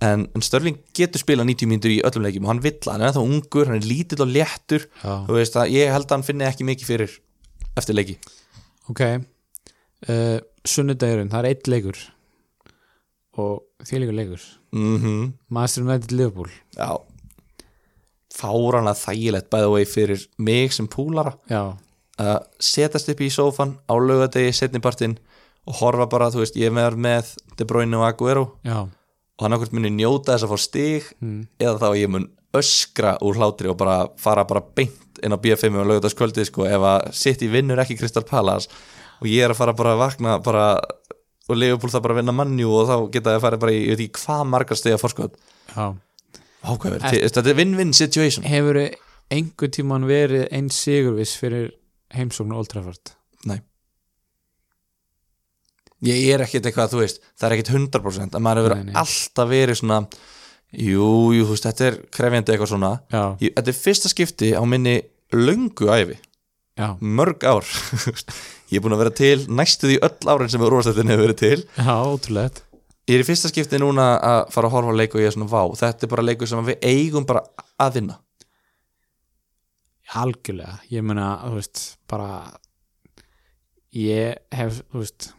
En, 0.06 0.28
en 0.32 0.44
Störling 0.46 0.78
getur 0.96 1.20
spilað 1.20 1.50
90 1.50 1.68
mínútur 1.68 1.92
í 1.92 1.98
öllum 2.08 2.24
leikjum 2.24 2.46
og 2.46 2.54
hann 2.54 2.62
vill, 2.64 2.78
hann 2.86 3.02
er 3.02 3.10
ennþá 3.10 3.24
ungur, 3.26 3.68
hann 3.68 3.82
er 3.82 3.88
lítill 3.90 4.22
og 4.24 4.30
léttur 4.32 4.86
veist, 5.28 5.58
að 5.60 5.74
ég 5.74 5.92
held 5.92 6.08
að 6.08 6.14
hann 6.16 6.28
finni 6.30 6.48
ekki 6.48 6.68
mikið 6.70 6.92
fyrir 6.94 7.18
eftir 7.80 7.98
leiki. 7.98 8.16
Ok 8.92 9.02
uh, 9.10 10.38
sunnudagurinn, 10.68 11.32
það 11.34 11.42
er 11.42 11.50
eitt 11.50 11.70
leikur 11.72 12.00
og 13.40 13.88
þvílíkur 13.88 14.18
leikur 14.18 14.46
mhm. 14.72 15.34
Master 15.50 15.84
United 15.84 16.12
Liverpool. 16.12 16.50
Já. 16.76 17.00
Fáranlega 18.36 18.96
þægilegt 18.96 19.50
bæði 19.52 19.72
vegi 19.74 19.90
fyrir 19.94 20.28
mig 20.38 20.74
sem 20.74 20.88
púlara. 20.88 21.34
Já, 21.50 21.76
að 22.20 22.38
setast 22.60 23.10
upp 23.12 23.22
í 23.24 23.32
sófan 23.32 23.78
á 23.90 23.94
laugadegi 23.96 24.54
setnipartin 24.56 25.18
og 25.68 25.80
horfa 25.82 26.08
bara, 26.10 26.30
þú 26.32 26.44
veist, 26.44 26.58
ég 26.60 26.72
er 26.72 26.96
með, 26.96 27.36
De 27.58 27.66
Bruyne 27.68 27.98
og 27.98 28.08
Aguero. 28.08 28.46
Já, 28.64 28.88
og 29.40 29.46
hann 29.46 29.56
okkur 29.56 29.72
muni 29.78 29.92
njóta 29.96 30.36
þess 30.36 30.46
að 30.46 30.52
fá 30.52 30.60
stig 30.60 31.06
mm. 31.24 31.42
eða 31.64 31.78
þá 31.80 31.90
ég 31.96 32.12
mun 32.12 32.28
öskra 32.60 33.14
úr 33.24 33.38
hlátri 33.40 33.70
og 33.72 33.78
bara 33.80 34.10
fara 34.20 34.44
bara 34.50 34.64
beint 34.76 35.22
inn 35.24 35.36
á 35.36 35.40
BFM 35.40 35.78
og 35.80 35.88
laugardagskvöldi 35.88 36.44
sko, 36.48 36.66
ef 36.68 36.84
að 36.84 37.06
sitt 37.16 37.44
í 37.46 37.52
vinnur 37.52 37.80
ekki 37.80 37.98
Kristal 38.00 38.26
Palace. 38.28 38.68
Og 39.20 39.28
ég 39.32 39.44
er 39.44 39.54
að 39.54 39.60
fara 39.60 39.76
bara 39.76 39.96
að 39.96 40.02
vakna 40.04 40.38
bara, 40.44 40.66
og 41.50 41.58
Leopold 41.58 41.94
það 41.96 42.04
bara 42.06 42.16
að 42.16 42.22
vinna 42.22 42.36
mannjú 42.38 42.72
og 42.78 42.88
þá 42.90 42.96
geta 43.16 43.32
það 43.32 43.38
að 43.40 43.44
fara 43.48 43.60
bara 43.64 43.74
í, 43.76 43.80
ég 43.88 43.96
veit 43.98 44.04
ekki 44.06 44.24
hvað 44.26 44.44
margar 44.54 44.80
stiga 44.80 45.00
fórskot 45.02 45.38
já. 45.74 45.86
Ákveður, 46.70 47.06
þetta 47.08 47.44
er 47.48 47.56
win-win 47.56 47.94
situation. 47.96 48.44
Hefur 48.50 48.78
einhver 49.32 49.70
tíman 49.72 50.04
verið 50.10 50.48
einn 50.52 50.68
sigurviss 50.74 51.38
fyrir 51.40 51.70
heimsóknu 52.18 52.58
Old 52.60 52.68
Trafford? 52.74 53.14
Nei. 53.48 53.62
Ég 56.06 56.26
er 56.34 56.44
ekkit 56.46 56.68
eitthvað, 56.68 56.94
þú 56.94 57.02
veist 57.02 57.22
það 57.40 57.48
er 57.50 57.56
ekkit 57.58 57.72
100% 57.76 58.36
að 58.38 58.44
maður 58.46 58.62
hefur 58.64 58.76
Nei, 58.80 58.86
nei. 58.90 58.96
alltaf 59.02 59.50
verið 59.52 59.80
svona 59.82 59.98
jú, 60.70 61.08
jú, 61.36 61.44
þú 61.48 61.56
veist, 61.56 61.66
þetta 61.68 61.88
er 61.90 61.98
krefjandi 62.16 62.54
eitthvað 62.54 62.72
svona. 62.74 62.92
Já, 63.12 63.24
ég, 63.44 63.56
Þetta 63.58 63.74
er 63.74 63.80
fyrsta 63.80 64.12
skipti 64.12 64.52
á 64.56 64.64
minni 64.70 64.96
löngu 65.36 65.90
æfi, 65.96 66.16
já, 66.80 66.88
mörg 67.04 67.44
ár 67.48 67.68
Ég 68.70 68.78
er 68.78 68.86
búin 68.86 68.94
að 68.94 69.04
vera 69.04 69.14
til 69.18 69.38
næstuð 69.50 69.96
í 69.96 70.00
öll 70.06 70.30
árin 70.30 70.52
sem 70.54 70.64
úrvastættin 70.66 71.10
hefur 71.10 71.26
verið 71.26 71.40
til. 71.42 71.60
Já, 71.80 71.96
ótrúlegt. 72.06 72.64
Ég 73.10 73.18
er 73.18 73.24
í 73.24 73.26
fyrsta 73.26 73.50
skipti 73.50 73.80
núna 73.82 74.12
að 74.22 74.40
fara 74.54 74.70
að 74.70 74.76
horfa 74.76 74.94
á 74.94 75.00
leik 75.00 75.16
og 75.18 75.24
ég 75.24 75.32
er 75.32 75.34
svona, 75.34 75.50
vá, 75.50 75.64
þetta 75.80 76.06
er 76.06 76.12
bara 76.12 76.26
leikur 76.28 76.50
sem 76.52 76.68
við 76.68 76.86
eigum 76.86 77.26
bara 77.26 77.42
að 77.82 77.96
vinna. 77.98 78.20
Algjörlega, 80.20 80.78
ég 80.94 81.06
meina, 81.06 81.32
þú 81.48 81.58
veist 81.58 81.82
bara 82.10 82.30
ég 83.98 84.38
hef, 84.54 84.84
þú 84.94 85.02
veist 85.02 85.32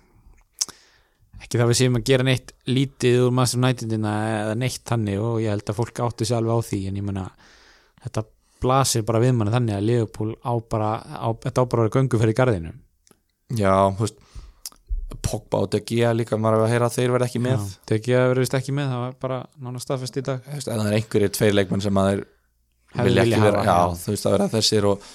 ekki 1.41 1.59
það 1.59 1.71
við 1.71 1.79
séum 1.81 1.99
að 1.99 2.07
gera 2.11 2.27
neitt 2.27 2.53
lítið 2.69 3.23
úr 3.25 3.33
Master 3.35 3.63
Unitedina 3.63 4.13
eða 4.35 4.59
neitt 4.59 4.83
þannig 4.87 5.23
og 5.23 5.41
ég 5.43 5.55
held 5.55 5.71
að 5.71 5.79
fólk 5.79 6.03
átti 6.05 6.29
sér 6.29 6.41
alveg 6.41 6.59
á 6.59 6.67
því 6.69 6.81
en 6.91 7.01
ég 7.01 7.07
meina, 7.07 7.25
þetta 8.05 8.27
blasir 8.61 9.07
bara 9.09 9.23
við 9.23 9.35
manni 9.39 9.55
þannig 9.55 9.79
að 9.79 9.87
Liverpool 9.89 10.35
á 10.43 10.53
bara 10.71 10.91
á, 11.01 11.29
þetta 11.33 11.65
á 11.65 11.71
bara 11.71 11.85
að 11.85 11.87
vera 11.87 11.97
gönguferð 11.97 12.35
í 12.35 12.39
garðinu 12.43 12.73
Já, 13.59 13.75
þú 13.97 14.07
veist 14.07 14.21
Pogba 15.21 15.65
og 15.65 15.71
De 15.73 15.81
Gea 15.87 16.13
líka, 16.15 16.39
maður 16.39 16.61
er 16.61 16.65
að 16.65 16.73
heyra 16.75 16.89
að 16.89 16.97
þeir 16.97 17.15
verða 17.15 17.27
ekki 17.29 17.41
með. 17.43 17.65
Það 17.89 17.97
ekki 17.97 18.15
að 18.17 18.29
vera 18.31 18.45
vist 18.45 18.55
ekki 18.57 18.75
með, 18.77 18.93
það 18.93 19.03
var 19.03 19.17
bara 19.25 19.39
nána 19.61 19.83
staðfest 19.83 20.19
í 20.21 20.23
dag. 20.27 20.47
Ef 20.47 20.63
það 20.67 20.85
er 20.85 20.97
einhverjir 20.99 21.33
tveir 21.35 21.57
leikmenn 21.57 21.85
sem 21.85 22.01
að 22.01 22.23
Hefði 22.91 23.07
vilja 23.07 23.25
ekki 23.27 23.43
vera, 23.45 23.65
já, 23.67 23.75
þú 24.01 24.15
veist 24.15 24.27
að 24.27 24.35
vera 24.37 24.49
þessir 24.51 24.87
og 24.91 25.11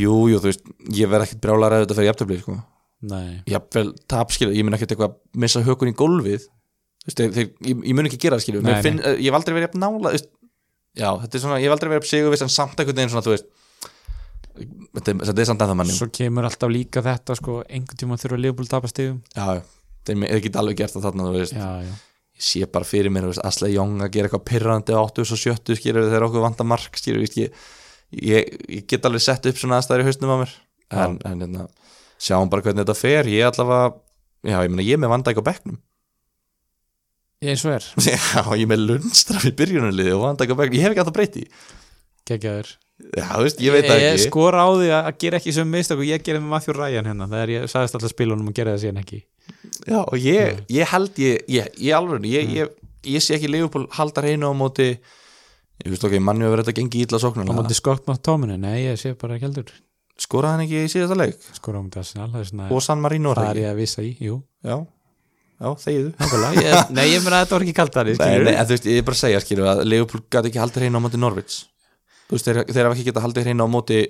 jú, 0.00 0.16
jú, 0.30 0.40
þú 0.42 0.50
veist, 0.50 0.68
ég 0.94 1.10
verð 1.10 1.26
ekkert 1.26 1.42
brjálar 1.46 1.76
að 1.76 1.84
þetta 1.84 1.96
fyrir 1.98 2.10
jafntöfli, 2.10 2.40
sko. 2.44 2.56
Nei, 3.10 3.30
jafnvel 3.50 3.86
tapskilu, 4.12 4.54
ég 4.54 4.66
mun 4.66 4.76
ekkert 4.76 4.94
eitthvað 4.94 5.16
missa 5.42 5.62
hökun 5.66 5.90
í 5.90 5.96
gólfið. 5.98 6.44
Veist, 7.06 7.22
þeir, 7.22 7.50
ég, 7.64 7.80
ég 7.88 7.96
mun 7.96 8.10
ekki 8.10 8.20
gera 8.26 8.38
það 8.38 8.84
finn, 8.84 9.00
ég 9.16 9.26
hef 9.30 9.38
aldrei 9.38 9.56
verið 9.56 9.70
jafn 9.70 9.82
nála 9.82 10.12
veist, 10.12 10.30
já, 10.94 11.08
þetta 11.22 11.38
er 11.38 11.42
svona, 11.46 11.58
ég 11.62 11.66
hef 11.66 11.74
aldrei 11.78 11.94
verið 11.94 12.10
sigurviss 12.10 12.44
en 12.44 12.52
samt 12.52 12.76
einhvern 12.76 13.00
veginn 13.00 13.12
svona, 13.14 13.24
þú 13.24 13.32
veist 13.32 13.48
þetta, 14.60 15.14
er- 15.14 15.32
er 15.42 15.48
samt 15.48 15.64
ennþá 15.64 15.76
manni 15.78 15.94
svo 15.96 16.08
kemur 16.14 16.46
alltaf 16.48 16.70
líka 16.72 17.02
þetta 17.04 17.36
sko, 17.38 17.58
einhvern 17.68 18.00
tíma 18.02 18.18
þurfa 18.20 18.38
Liverpool 18.40 18.66
að 18.68 18.72
tapa 18.76 18.90
stigum. 18.92 19.18
Já, 19.36 19.62
þeir 20.08 20.22
þeir 20.26 20.44
geta 20.46 20.62
alveg 20.62 20.78
gert 20.80 20.94
það 20.96 21.06
þarna, 21.08 21.28
Já, 21.40 21.68
já, 21.84 21.92
ég 22.40 22.46
sé 22.50 22.64
bara 22.72 22.88
fyrir 22.88 23.12
mér, 23.12 23.28
Asle 23.44 23.68
Young 23.72 24.00
að 24.00 24.12
gera 24.16 24.30
eitthvað 24.30 24.46
pirrandi 24.48 24.96
á 24.96 25.00
80 25.04 25.34
og 25.36 25.42
70 25.44 25.76
skilur 25.80 26.08
þegar 26.08 26.26
okkur 26.30 26.44
vantar 26.46 26.66
mark, 26.70 26.96
veist, 27.04 27.36
ég, 27.36 27.52
ég, 28.16 28.54
ég 28.80 28.86
get 28.88 29.04
alveg 29.04 29.20
sett 29.26 29.46
upp 29.50 29.60
svona 29.60 29.78
aðstæður 29.80 30.06
í 30.06 30.08
hausnum 30.08 30.32
á 30.32 30.38
mér. 30.44 30.54
En, 30.90 31.18
en 31.28 31.44
hérna, 31.44 31.66
sjáum 32.18 32.48
bara 32.50 32.64
hvernig 32.64 32.82
þetta 32.86 32.96
fer. 32.98 33.28
Ég 33.30 33.44
allavega, 33.46 33.92
já, 34.48 34.56
ég 34.64 34.72
meina 34.72 34.86
ég 34.88 34.96
er 34.96 35.02
með 35.04 35.12
vanda 35.12 35.30
ekki 35.34 35.44
á 35.44 35.48
bekknum. 35.52 35.78
Ég 37.40 37.54
eins 37.54 37.62
og 37.64 37.72
er. 37.72 37.84
Já, 38.04 38.42
ég 38.52 38.66
er 38.66 38.68
með 38.68 38.82
lundstraf 38.84 39.46
í 39.48 39.52
byrjunarliði 39.56 40.12
og 40.12 40.24
vanda 40.26 40.44
ekki 40.44 40.52
á 40.52 40.60
bekknum, 40.60 40.76
ég 40.76 40.84
hef 40.84 40.92
ekki 40.92 41.04
að 41.06 41.14
breyti 41.16 41.44
geggjaður 42.28 42.72
já, 43.16 43.26
þú 43.34 43.44
veist, 43.46 43.62
ég 43.64 43.74
veit 43.74 43.86
það 43.88 44.02
ég 44.02 44.12
ekki. 44.14 44.26
skora 44.28 44.64
á 44.64 44.68
því 44.70 44.90
að 44.96 45.08
gera 45.24 45.40
ekki 45.40 45.54
sem 45.56 45.72
mistök 45.74 46.02
og 46.02 46.08
ég 46.08 46.24
gerði 46.26 46.42
með 46.44 46.52
Matthew 46.54 46.76
Ryan 46.76 47.10
hérna 47.10 47.28
þegar 47.30 47.52
ég 47.54 47.70
sagðist 47.72 47.98
alltaf 47.98 48.12
spilunum 48.14 48.50
og 48.50 48.56
gera 48.56 48.74
það 48.74 48.84
síðan 48.84 49.00
ekki. 49.02 49.20
Já, 49.86 49.98
og 50.02 50.16
ég, 50.20 50.60
ég 50.70 50.92
held 50.92 51.20
ég, 51.22 51.40
ég, 51.50 51.70
ég 51.80 51.96
alveg, 51.96 52.28
ég, 52.30 52.52
ég, 52.60 52.74
ég 53.16 53.24
sé 53.24 53.36
ekki 53.38 53.50
Leopold 53.50 53.90
haldar 53.96 54.28
einu 54.30 54.50
á 54.50 54.54
móti 54.54 54.92
ég 54.92 55.88
veist 55.88 56.04
ok, 56.06 56.18
manni 56.22 56.46
hefur 56.46 56.62
þetta 56.62 56.76
gengið 56.76 57.06
ítla 57.06 57.20
á 57.20 57.24
sóknarlega 57.24 57.56
móti 57.56 57.78
Scott 57.78 58.06
McTominay, 58.06 58.60
nei 58.60 58.84
ég 58.84 59.00
sé 59.00 59.14
bara 59.18 59.38
ekki 59.38 59.48
heldur. 59.48 59.74
Skoraði 60.20 60.52
hann 60.52 60.64
ekki 60.66 60.84
í 60.84 60.92
síðasta 60.92 61.16
leik? 61.16 61.50
Skora 61.56 61.80
á 61.80 61.82
móti 61.82 62.00
Arsenal, 62.02 62.30
það 62.34 62.42
er 62.44 62.48
svona 62.50 62.70
og 62.76 62.84
San 62.84 63.00
Marino 63.00 63.32
það 63.32 63.46
það 63.46 63.52
er 63.54 63.62
ég 63.62 63.70
að 63.70 63.80
vissa 63.80 64.04
í, 64.04 64.10
jú. 64.20 64.36
Já, 64.60 64.76
já, 65.64 65.70
þegiðu 65.86 66.12
ég, 66.60 66.78
nei 66.98 67.06
ég 67.08 67.24
meina 67.24 67.40
að 67.40 67.46
þetta 67.46 67.56
var 67.56 67.66
ekki 67.66 67.76
en 67.80 68.44
þú 68.60 68.74
veist, 68.74 68.90
ég 68.92 69.00
er 69.00 69.08
bara 69.08 69.16
að 69.16 69.22
segja, 69.24 69.42
skilju 69.46 69.70
að 69.72 69.84
Leopold 69.88 70.28
gæti 70.28 70.52
ekki 70.52 70.60
haldið 70.60 70.84
hreina 70.84 71.00
á 71.00 71.04
móti 71.06 71.20
Norvits 71.20 71.62
Þú 71.62 71.79
veist, 72.36 72.46
þeir, 72.48 72.60
þeir 72.70 72.84
hafa 72.88 72.96
ekki 72.96 73.06
getað 73.10 73.24
haldið 73.26 73.46
hreina 73.48 73.66
á 73.66 73.68
móti 73.70 74.00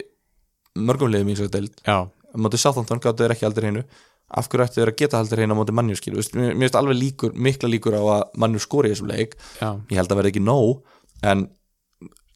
mörgum 0.79 1.11
liðum 1.13 1.31
í 1.33 1.37
svo 1.39 1.49
deild. 1.53 1.75
Já, 1.87 1.99
á 2.11 2.37
móti 2.39 2.61
Southampton 2.61 3.01
gáttu 3.03 3.25
þeir 3.25 3.35
ekki 3.37 3.47
haldið 3.49 3.65
hreinu. 3.67 3.85
Af 4.31 4.47
hverju 4.47 4.63
ættu 4.69 4.79
þeir 4.79 4.93
að 4.93 4.99
geta 5.01 5.19
haldið 5.19 5.41
hreina 5.41 5.55
á 5.57 5.61
móti 5.61 5.75
mannjú 5.75 5.97
skilju, 5.99 6.21
Þú 6.21 6.23
veist, 6.23 6.37
mér 6.39 6.61
finnst 6.63 6.77
alveg 6.79 6.99
líkur, 7.01 7.33
mikla 7.35 7.71
líkur 7.73 7.97
á 7.99 8.03
að 8.03 8.37
mannjú 8.39 8.61
skori 8.63 8.91
í 8.91 8.95
þessum 8.95 9.09
leik. 9.11 9.35
Já, 9.59 9.71
ég 9.91 9.97
held 9.99 10.13
að 10.15 10.21
verði 10.21 10.31
ekki 10.35 10.43
nóg 10.47 10.85
en 11.27 11.49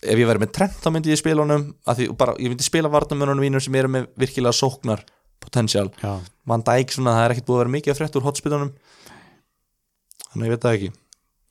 ef 0.05 0.18
ég 0.18 0.26
verði 0.28 0.43
með 0.43 0.51
trend 0.59 0.74
þá 0.82 0.89
myndi 0.93 1.12
ég 1.14 1.20
spila 1.20 1.45
honum 1.47 1.68
því, 1.87 2.09
bara, 2.18 2.35
ég 2.43 2.51
myndi 2.53 2.66
spila 2.66 2.91
varnamönunum 2.93 3.41
mínum 3.47 3.62
sem 3.62 3.76
eru 3.78 3.89
með 3.95 4.09
virkilega 4.20 4.53
sóknar 4.59 5.05
potential, 5.41 5.87
Van 6.49 6.61
Dijk 6.66 6.93
svona, 6.93 7.14
það 7.16 7.24
er 7.28 7.32
ekkit 7.37 7.47
búið 7.49 7.57
að 7.57 7.62
vera 7.62 7.72
mikið 7.76 7.93
að 7.95 7.99
frétt 8.01 8.18
úr 8.18 8.26
hotspitunum 8.26 8.72
þannig 10.32 10.49
ég 10.49 10.53
veit 10.55 10.64
það 10.66 10.76
ekki. 10.78 10.91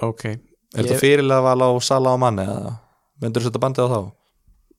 Ok. 0.03 0.23
Er 0.25 0.35
Ég- 0.35 0.89
þetta 0.89 0.99
fyrirlega 1.01 1.43
val 1.45 1.61
á 1.63 1.69
Sala 1.81 2.13
og 2.13 2.19
Manni 2.21 2.43
eða? 2.45 2.75
Myndur 3.23 3.45
þetta 3.47 3.61
bandið 3.63 3.87
á 3.87 3.89
þá? 3.93 3.99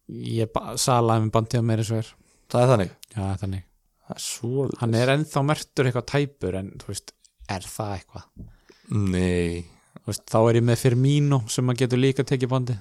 Ég 0.09 0.59
salaði 0.81 1.27
með 1.27 1.35
bandið 1.37 1.63
á 1.65 1.69
meiri 1.71 1.87
svo 1.87 2.01
er. 2.01 2.11
Það 2.53 2.65
er 2.65 2.73
þannig. 2.73 2.97
Já, 3.15 3.23
þannig, 3.41 3.63
Það 4.05 4.19
er 4.45 4.75
hann 4.83 4.95
er 4.99 5.13
ennþá 5.15 5.43
mertur 5.49 5.89
eitthvað 5.89 6.09
tæpur 6.13 6.59
en 6.59 6.67
þú 6.81 6.91
veist, 6.91 7.15
er 7.49 7.65
það 7.65 7.95
eitthvað? 7.99 8.27
Nei. 8.93 9.65
Veist, 10.05 10.27
þá 10.29 10.39
er 10.43 10.59
ég 10.59 10.67
með 10.69 10.83
Firmino 10.83 11.39
sem 11.49 11.73
að 11.73 11.81
getur 11.81 12.03
líka 12.03 12.27
tekið 12.29 12.53
bandi. 12.53 12.77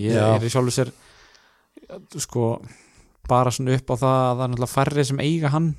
Ég 0.00 0.18
Já. 0.18 0.26
er 0.34 0.44
í 0.44 0.50
sjálfu 0.52 0.74
sér 0.74 0.92
sko 2.20 2.50
bara 3.30 3.52
svona 3.54 3.74
upp 3.78 3.88
á 3.90 3.96
það 3.96 4.18
að 4.20 4.36
það 4.36 4.44
er 4.44 4.52
náttúrulega 4.52 4.74
færri 4.74 5.06
sem 5.08 5.22
eiga 5.24 5.52
hann. 5.54 5.70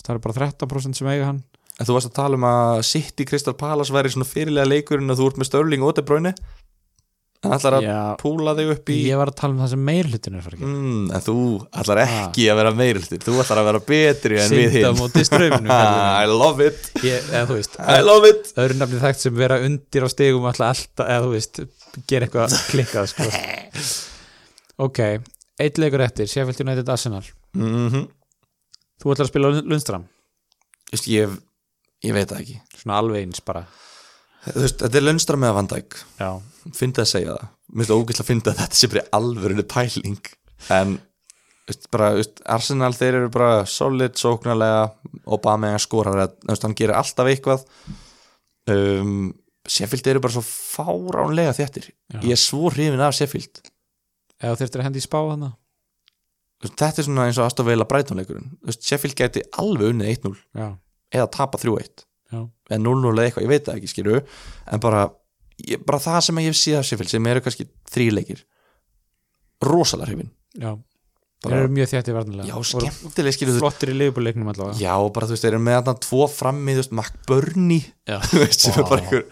Það 0.00 0.14
er 0.14 0.22
bara 0.24 0.38
13% 0.40 1.00
sem 1.00 1.10
eiga 1.12 1.28
hann. 1.28 1.42
En 1.80 1.88
þú 1.88 1.96
varst 1.96 2.10
að 2.10 2.16
tala 2.18 2.36
um 2.36 2.44
að 2.48 2.82
City 2.88 3.24
Crystal 3.28 3.56
Palace 3.56 3.92
væri 3.92 4.12
svona 4.12 4.28
fyrirlega 4.28 4.68
leikurinn 4.68 5.12
að 5.12 5.20
þú 5.20 5.28
ert 5.30 5.40
með 5.40 5.48
Störling 5.50 5.84
og 5.84 5.94
De 5.96 6.04
En 7.40 7.54
ætlar 7.56 7.78
að 7.78 7.84
Já, 7.86 7.98
púla 8.20 8.52
þig 8.58 8.70
upp 8.74 8.90
í 8.92 8.96
ég 9.06 9.16
var 9.16 9.30
að 9.32 9.36
tala 9.40 9.54
um 9.54 9.60
það 9.62 9.70
sem 9.72 9.84
meir 9.88 10.08
hlutin 10.10 10.34
er 10.36 10.42
fyrir 10.44 10.60
mm, 10.60 11.06
En 11.16 11.22
þú 11.24 11.36
ætlar 11.80 12.00
ekki 12.02 12.44
að 12.52 12.58
vera 12.60 12.72
meirultir 12.76 13.22
Þú 13.24 13.36
ætlar 13.40 13.60
að 13.62 13.68
vera 13.70 13.80
betri 13.86 14.40
en 14.42 14.52
við 14.52 14.76
hinn 14.76 14.98
móti 14.98 15.24
straumnum 15.24 15.72
I 16.20 16.28
love 16.28 16.66
it. 16.68 16.90
Ég, 17.00 17.30
eða 17.32 17.46
þú 17.48 17.56
veist 17.56 17.78
I 17.80 17.98
love 18.04 18.28
it. 18.28 18.52
öðru 18.60 18.76
nafni 18.82 19.00
þekkt 19.06 19.24
sem 19.24 19.38
vera 19.40 19.56
undir 19.64 20.04
á 20.04 20.08
stegum 20.12 20.48
alltaf 20.50 20.68
alltaf, 20.74 21.06
eða 21.08 21.24
þú 21.24 21.32
veist 21.38 21.62
gera 22.12 22.28
eitthvað 22.28 22.56
klikkað 22.74 23.08
sko. 23.14 23.28
ok, 24.84 25.00
eitt 25.64 25.80
leikur 25.80 26.04
eftir 26.04 26.28
Sheffield 26.28 26.60
United 26.66 26.92
Arsenal. 26.92 27.24
Mm 27.56 28.04
þú 29.00 29.14
ætlar 29.14 29.24
að 29.24 29.30
spila 29.32 29.50
Lundstram 29.64 30.02
Just, 30.90 31.06
ég, 31.08 31.30
ég 32.04 32.12
veit 32.16 32.28
það 32.28 32.40
ekki. 32.42 32.56
Svona 32.82 32.96
alveg 33.00 33.22
eins 33.24 33.40
bara 33.46 33.62
veist, 34.46 34.80
Þetta 34.80 34.98
er 35.00 35.06
lönstra 35.06 35.38
með 35.40 35.52
að 35.52 35.56
Van 35.58 35.70
Dijk. 35.74 35.98
Já, 36.20 36.30
Fyndi 36.76 37.02
að 37.02 37.10
segja 37.10 37.36
það. 37.36 37.46
Mér 37.70 37.80
finnst 37.80 37.92
það 37.92 38.02
ógæslega 38.02 38.24
að 38.24 38.30
finna 38.30 38.52
að 38.52 38.60
þetta 38.60 38.80
sé 38.80 38.90
bara 38.90 39.06
alvörinu 39.18 39.66
pæling. 39.70 40.30
En 40.76 40.96
veist, 41.68 41.88
bara, 41.94 42.10
veist, 42.18 42.42
Arsenal 42.56 42.92
þeir 42.96 43.20
eru 43.20 43.32
bara 43.34 43.50
solid, 43.70 44.16
sóknarlega. 44.20 44.82
Obama 45.30 45.74
skorar, 45.82 46.34
hann 46.50 46.78
gerir 46.78 46.96
alltaf 46.98 47.30
eitthvað. 47.30 47.66
Um, 48.70 49.30
Sheffield 49.70 50.08
eru 50.10 50.22
bara 50.24 50.34
svo 50.38 50.44
fáránlega 50.46 51.54
þéttir. 51.56 51.90
Já. 52.10 52.20
ég 52.24 52.34
er 52.34 52.40
svo 52.40 52.72
hrifin 52.72 53.02
af 53.04 53.16
Sheffield. 53.16 53.62
Eða 54.40 54.56
þurftir 54.60 54.82
að 54.82 54.88
hendi 54.88 55.02
í 55.02 55.04
spá 55.04 55.20
veist, 56.60 56.76
þetta 56.76 57.00
er 57.00 57.06
svona 57.08 57.26
eins 57.28 57.40
og 57.40 57.46
aðstofveila 57.48 57.88
breytonleikurinn 57.88 58.52
Sheffield 58.76 59.16
gæti 59.18 59.44
alveg 59.60 59.94
unnið 59.94 60.12
1-0 60.16 60.34
já, 60.36 60.66
eða 61.16 61.30
tapa 61.36 61.60
3-1 61.60 62.04
eða 62.30 62.80
0-0 62.82 63.14
eða 63.14 63.26
eitthvað, 63.26 63.46
ég 63.46 63.52
veit 63.52 63.66
það 63.66 63.80
ekki 63.80 63.92
skilju 63.94 64.20
en 64.20 64.84
bara, 64.84 65.06
ég, 65.66 65.82
bara 65.86 66.02
það 66.02 66.20
sem 66.28 66.42
ég 66.42 66.52
hef 66.52 66.60
síðan 66.60 66.86
Sheffield 66.86 67.14
sem 67.14 67.32
eru 67.32 67.44
kannski 67.44 67.68
þríleikir 67.90 68.44
rosalega 69.66 70.12
hrifin. 70.12 70.30
Já. 70.56 70.72
Þeir 71.40 71.54
eru 71.56 71.68
mjög 71.72 71.88
þétti 71.88 72.12
varnilega 72.12 72.50
já, 72.50 72.56
skemmtileg 72.68 73.32
skilju 73.32 73.52
flottir 73.62 73.94
í 73.94 73.96
liðbúleiknum 73.96 74.50
allavega. 74.52 74.76
Já, 74.76 74.92
bara 75.08 75.28
þú 75.28 75.32
veist, 75.32 75.44
þeir 75.46 75.54
eru 75.54 75.60
með 75.64 75.76
þarna 75.78 75.94
tvo 76.04 76.26
frammi, 76.28 76.74
þú 76.76 76.82
veist, 76.82 76.92
McBurney 76.98 77.78
sem 78.60 78.76
er 78.76 78.84
bara 78.90 79.00
einhver 79.00 79.24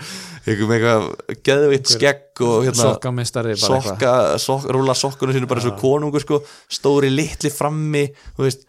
einhver 0.48 0.70
með 0.70 0.78
eitthvað 0.78 1.42
geðveitt 1.50 1.92
skegg 1.92 2.42
og 2.46 2.64
hérna, 2.64 2.80
sokkamestari 2.80 3.58
sokka, 3.60 4.14
sok, 4.40 4.64
rúla 4.72 4.96
sokkunum 4.96 5.36
sínu 5.36 5.50
bara 5.50 5.60
eins 5.60 5.68
og 5.68 5.76
konungur 5.82 6.24
sko, 6.24 6.40
stóri 6.72 7.10
litli 7.12 7.52
frammi 7.52 8.06
þú 8.38 8.46
veist, 8.46 8.64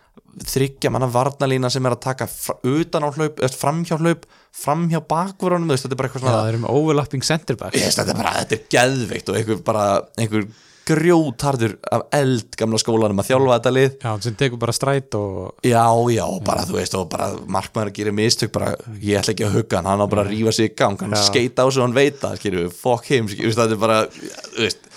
þryggja 0.49 0.91
manna 0.93 1.09
varnalína 1.11 1.71
sem 1.73 1.86
er 1.86 1.95
að 1.95 2.03
taka 2.05 2.30
utan 2.63 3.05
á 3.05 3.09
hlaup, 3.09 3.41
eftir 3.41 3.59
framhjá 3.59 3.99
hlaup 3.99 4.25
framhjá 4.55 5.01
veist, 5.03 5.86
þetta 5.86 5.93
er 5.93 5.99
bara 5.99 6.09
eitthvað 6.09 6.23
já, 6.23 6.30
svona 6.30 6.39
þeir 6.45 6.53
eru 6.53 6.63
með 6.63 6.80
overlapping 6.80 7.25
center 7.25 7.59
back 7.59 7.77
Ég 7.77 7.86
veist, 7.89 8.01
þetta 8.01 8.15
er 8.15 8.23
bara, 8.23 8.34
þetta 8.41 8.57
er 8.57 8.65
geðveikt 8.75 9.30
og 9.30 9.39
einhver 9.39 9.63
bara, 9.65 9.86
einhver 10.19 10.49
grjótarður 10.89 11.75
af 11.93 12.05
eld 12.17 12.55
gamla 12.57 12.80
skólanum 12.82 13.21
að 13.21 13.30
þjálfa 13.30 13.57
þetta 13.57 13.73
lið. 13.75 13.89
Já, 14.01 14.11
sem 14.25 14.38
tekur 14.39 14.61
bara 14.61 14.75
stræt 14.75 15.17
og 15.19 15.65
já, 15.65 15.84
já, 16.15 16.25
bara 16.45 16.65
þú 16.65 16.77
veist 16.80 16.97
og 16.97 17.07
bara 17.11 17.30
markmaður 17.51 17.93
gerir 17.99 18.15
mistök 18.17 18.53
bara, 18.55 18.71
ég 18.97 19.19
ætla 19.21 19.36
ekki 19.36 19.45
að 19.47 19.57
hugga 19.59 19.80
hann, 19.80 19.91
hann 19.91 20.05
á 20.05 20.07
bara 20.09 20.25
að 20.25 20.34
rífa 20.34 20.55
sig 20.55 20.71
í 20.71 20.75
gang 20.80 20.97
hann 21.03 21.13
Já. 21.13 21.21
skeita 21.30 21.65
á 21.65 21.67
sig 21.69 21.84
og 21.84 21.88
hann 21.88 21.97
veit 21.97 22.17
það, 22.21 22.39
skilju 22.41 22.69
fuck 22.73 23.11
him, 23.11 23.30
skilju, 23.30 23.53
þetta 23.53 23.77
er 23.77 23.84
bara 23.84 23.99
þú 24.09 24.63
veist, 24.65 24.89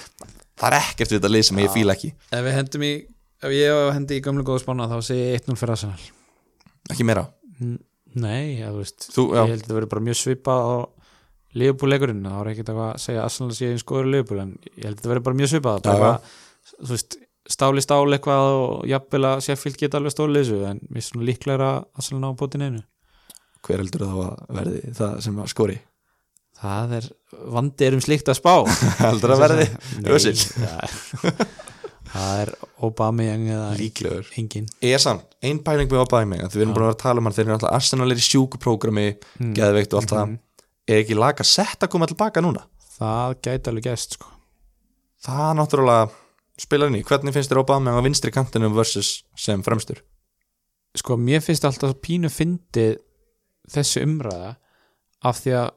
það 0.63 0.69
er 0.71 0.79
ekkert 0.81 1.13
við 1.13 1.19
þetta 1.19 1.33
lið 1.37 1.49
sem 1.51 1.63
ég 1.65 1.75
fíla 1.77 1.99
ekki. 1.99 2.13
Ef 2.33 2.47
við 2.47 2.59
hendum 2.61 2.87
í 2.89 2.93
ef 3.43 3.53
ég 3.55 3.93
hendi 3.97 4.19
í 4.19 4.23
gömlu 4.25 4.45
góðu 4.47 4.63
spána 4.63 4.89
þá 4.91 4.97
segi 5.07 5.23
ég 5.33 5.41
1-0 5.43 5.59
fyrir 5.61 5.75
Arsenal. 5.77 6.05
Ekki 6.93 7.07
meira, 7.07 7.27
nei, 8.15 8.59
já, 8.61 8.69
þú 8.73 8.81
veist 8.83 9.09
Þú- 9.15 9.29
ég 9.37 9.53
held 9.53 9.63
að 9.63 9.69
það 9.71 9.77
verður 9.79 9.93
bara 9.95 10.07
mjög 10.09 10.19
svipað 10.23 10.63
á 10.63 10.75
liðbúleikurinn, 11.63 12.23
það 12.25 12.39
var 12.41 12.51
ekkert 12.53 12.71
eitthvað 12.73 12.89
að 12.93 13.03
segja 13.05 13.21
að 13.21 13.27
Arsenal 13.29 13.57
sé 13.59 13.69
eins 13.73 13.85
góður 13.89 14.09
liðbúl 14.15 14.41
en 14.43 14.55
ég 14.73 14.87
held 14.87 14.97
að 14.99 15.03
það 15.05 15.13
verður 15.13 15.27
bara 15.29 15.39
mjög 15.43 15.51
svipað. 15.53 15.83
Já, 15.83 15.93
bara 15.93 16.13
þú 16.87 16.91
veist, 16.95 17.17
stáli 17.53 17.83
stál 17.85 18.07
eitthvað 18.17 18.49
og 18.63 18.87
jafnvel 18.89 19.25
að 19.29 19.41
Sheffield 19.47 19.79
geta 19.83 19.99
alveg 20.01 20.15
stólið 20.15 20.43
þessu 20.47 20.61
en 20.71 20.81
mér 20.89 21.03
er 21.03 21.07
svona 21.09 21.29
líklega 21.29 21.69
að 21.69 21.81
Arsenal 22.01 22.23
ná 22.23 22.37
bótin 22.41 22.65
einu. 22.67 22.83
Hver 23.63 23.83
heldur 23.83 24.07
þá 24.09 24.15
að 24.27 24.55
verði 24.59 24.95
það 24.99 25.17
sem 25.27 25.43
að 25.43 25.51
skori? 25.53 25.79
Það 26.63 26.93
er 27.01 27.07
vandi 27.53 27.87
er 27.89 27.95
um 27.99 28.03
slíkt 28.05 28.29
að 28.31 28.39
spá. 28.39 28.53
Heldur 29.03 29.33
að 29.35 29.41
verði. 29.43 29.67
Nei. 30.03 31.43
Það 32.13 32.41
er 32.43 32.51
Aubameyang 32.83 33.47
eða 33.49 33.69
líklegur. 33.79 34.27
engin. 34.39 34.67
Ég 34.83 34.95
er 34.95 35.03
samt, 35.03 35.25
ein 35.43 35.59
pæling 35.65 35.89
með 35.91 36.27
mig 36.29 36.41
við 36.53 36.63
erum 36.63 36.75
búin 36.77 36.89
að 36.91 36.99
tala 37.01 37.19
um 37.19 37.25
hann 37.29 37.33
þeir 37.37 37.47
eru 37.47 37.55
alltaf 37.57 37.73
Arsenal 37.75 38.11
er 38.11 38.17
í 38.21 38.27
sjúkuprógrami, 38.27 39.07
Mm. 39.41 39.55
geðveikt 39.57 39.95
og 39.95 40.03
allt 40.03 40.11
það. 40.13 40.27
Mhm. 40.29 40.39
er 40.89 41.03
ekki 41.05 41.15
lag 41.17 41.37
að 41.37 41.47
setja 41.47 41.87
að 41.87 41.91
koma 41.91 42.07
tilbaka 42.07 42.41
núna? 42.43 42.65
Það 42.99 43.35
gæti 43.43 43.69
alveg 43.71 43.85
gæst 43.85 44.13
sko. 44.19 44.27
það 45.25 45.55
náttúrulega 45.57 46.11
spilar 46.59 46.89
inn 46.89 46.97
í, 47.01 47.05
hvernig 47.05 47.33
finnst 47.33 47.51
þér 47.51 47.61
Obama 47.63 47.95
á 47.97 48.01
vinstri 48.03 48.31
kantinum 48.31 48.75
versus 48.75 49.23
sem 49.37 49.63
fremstur? 49.63 50.03
Sko 50.95 51.17
mér 51.17 51.41
finnst 51.41 51.65
alltaf 51.65 51.95
pínu 52.03 52.29
fyndið 52.29 52.99
þessi 53.71 54.03
umræða 54.05 54.57
af 55.25 55.41
því 55.41 55.53
að 55.63 55.71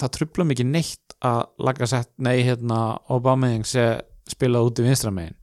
það 0.00 0.12
trubla 0.16 0.44
mikið 0.48 0.66
neitt 0.72 1.14
að 1.22 1.40
laga 1.58 1.86
sett, 1.86 2.10
nei 2.18 2.42
hérna 2.42 2.98
Aubameyang 3.10 3.64
sé 3.68 3.84
spilað 4.28 4.68
út 4.70 4.80
í 4.82 4.86
vinstramegin 4.88 5.37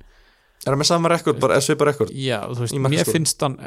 er 0.65 0.73
það 0.73 0.81
með 0.81 0.89
sama 0.89 1.11
rekord, 1.13 1.39
bara 1.41 1.61
svipar 1.63 1.91
rekord 1.91 2.13
já, 2.17 2.39
þú 2.49 2.65
veist, 2.65 2.77
mér 2.89 3.09
finnst 3.09 3.45
hann 3.45 3.57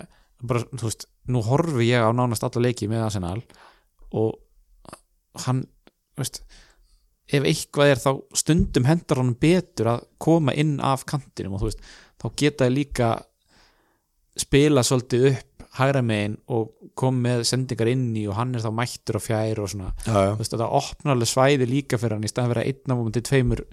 bara, 0.44 0.62
þú 0.74 0.84
veist, 0.84 1.09
nú 1.30 1.42
horfi 1.46 1.88
ég 1.90 2.05
á 2.05 2.11
nánast 2.14 2.46
alla 2.46 2.64
leiki 2.66 2.88
með 2.90 3.07
Arsenal 3.07 3.40
og 4.18 4.94
hann, 5.46 5.64
þú 6.16 6.24
veist 6.24 6.42
ef 7.28 7.44
eitthvað 7.44 7.92
er 7.92 8.01
þá 8.01 8.11
stundum 8.40 8.86
hendar 8.88 9.20
honum 9.20 9.36
betur 9.40 9.92
að 9.92 10.07
koma 10.22 10.55
inn 10.57 10.78
af 10.84 11.05
kantinum 11.09 11.57
og 11.57 11.62
þú 11.62 11.70
veist, 11.70 11.84
þá 12.18 12.26
geta 12.40 12.68
þið 12.68 12.76
líka 12.78 13.11
spila 14.38 14.84
svolítið 14.86 15.30
upp 15.32 15.44
hægra 15.78 16.03
megin 16.03 16.34
og 16.55 16.72
kom 16.99 17.20
með 17.22 17.44
sendingar 17.46 17.90
inn 17.92 18.11
í 18.18 18.24
og 18.30 18.38
hann 18.38 18.57
er 18.57 18.64
þá 18.64 18.72
mættur 18.74 19.18
og 19.20 19.24
fjær 19.24 19.61
og 19.62 19.70
svona, 19.70 19.92
já, 20.03 20.14
já. 20.14 20.32
þú 20.32 20.40
veist, 20.40 20.55
þetta 20.55 20.70
opnar 20.80 21.14
alveg 21.14 21.30
svæði 21.30 21.68
líka 21.70 22.01
fyrir 22.01 22.16
hann 22.16 22.26
í 22.26 22.32
staðan 22.32 22.57
að 22.57 22.70
einn 22.72 22.94
af 22.94 23.03
um 23.05 23.12
til 23.14 23.24
tveimur 23.28 23.64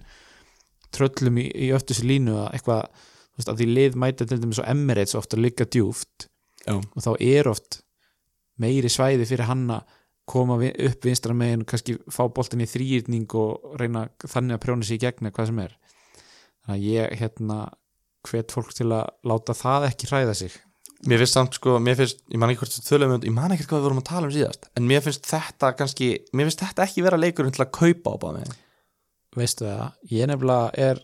tröllum 0.94 1.40
í, 1.42 1.46
í 1.66 1.70
öftusi 1.76 2.06
línu 2.06 2.36
að 2.44 2.50
eitthvað, 2.58 3.02
þú 3.36 3.42
veist, 3.42 3.52
að 3.52 3.60
því 3.60 3.68
lið 3.76 3.98
mæta 4.00 4.26
til 4.26 4.40
dæmis 4.40 4.62
og 4.62 4.70
Emirates 4.72 5.18
ofta 5.18 5.38
líka 5.38 5.66
djúft 5.68 6.28
Já. 6.64 6.78
og 6.80 7.04
þá 7.04 7.12
er 7.20 7.50
oft 7.50 7.80
meiri 8.60 8.90
svæði 8.90 9.28
fyrir 9.28 9.50
hann 9.50 9.66
að 9.76 9.96
koma 10.26 10.56
upp 10.58 11.06
vinstra 11.06 11.34
megin 11.36 11.62
og 11.62 11.70
kannski 11.70 11.98
fá 12.10 12.24
boltin 12.34 12.64
í 12.64 12.66
þrýrning 12.66 13.30
og 13.38 13.76
reyna 13.78 14.08
þannig 14.24 14.56
að 14.56 14.62
prjóna 14.64 14.86
sér 14.86 14.98
í 14.98 15.02
gegna 15.04 15.30
hvað 15.30 15.52
sem 15.52 15.60
er. 15.62 15.76
Þannig 16.66 16.76
að 16.80 16.86
ég 16.90 17.18
hérna 17.20 17.58
hvet 18.26 18.54
fólk 18.56 18.72
til 18.74 18.88
að 18.90 19.12
láta 19.30 19.54
það 19.54 19.86
ekki 19.92 20.10
hræða 20.10 20.34
sig. 20.34 20.56
Mér 21.06 21.20
finnst 21.22 21.36
samt 21.36 21.58
sko, 21.58 21.76
mér 21.78 21.98
finnst, 21.98 22.22
ég 22.32 22.40
man 22.40 22.50
ekki 22.50 22.64
hvort 22.64 22.78
tölum 22.88 23.12
um, 23.14 23.22
ég 23.22 23.34
man 23.36 23.52
ekki 23.54 23.68
hvað 23.68 23.82
við 23.82 23.86
vorum 23.86 24.00
að 24.00 24.08
tala 24.08 24.26
um 24.26 24.32
síðast 24.32 24.70
en 24.80 24.86
mér 24.88 25.02
finnst 25.04 25.28
þetta 25.28 25.74
kannski, 25.76 26.08
mér 26.32 26.48
finnst 26.48 26.62
þetta 26.64 26.86
ekki 26.86 27.04
vera 27.04 27.18
leikurinn 27.20 27.52
til 27.54 27.62
að 27.66 27.74
kaupa 27.76 28.14
Obama 28.16 28.46
veistu 29.36 29.66
það, 29.68 29.90
ég 30.08 30.30
nefnilega 30.30 30.70
er 30.88 31.02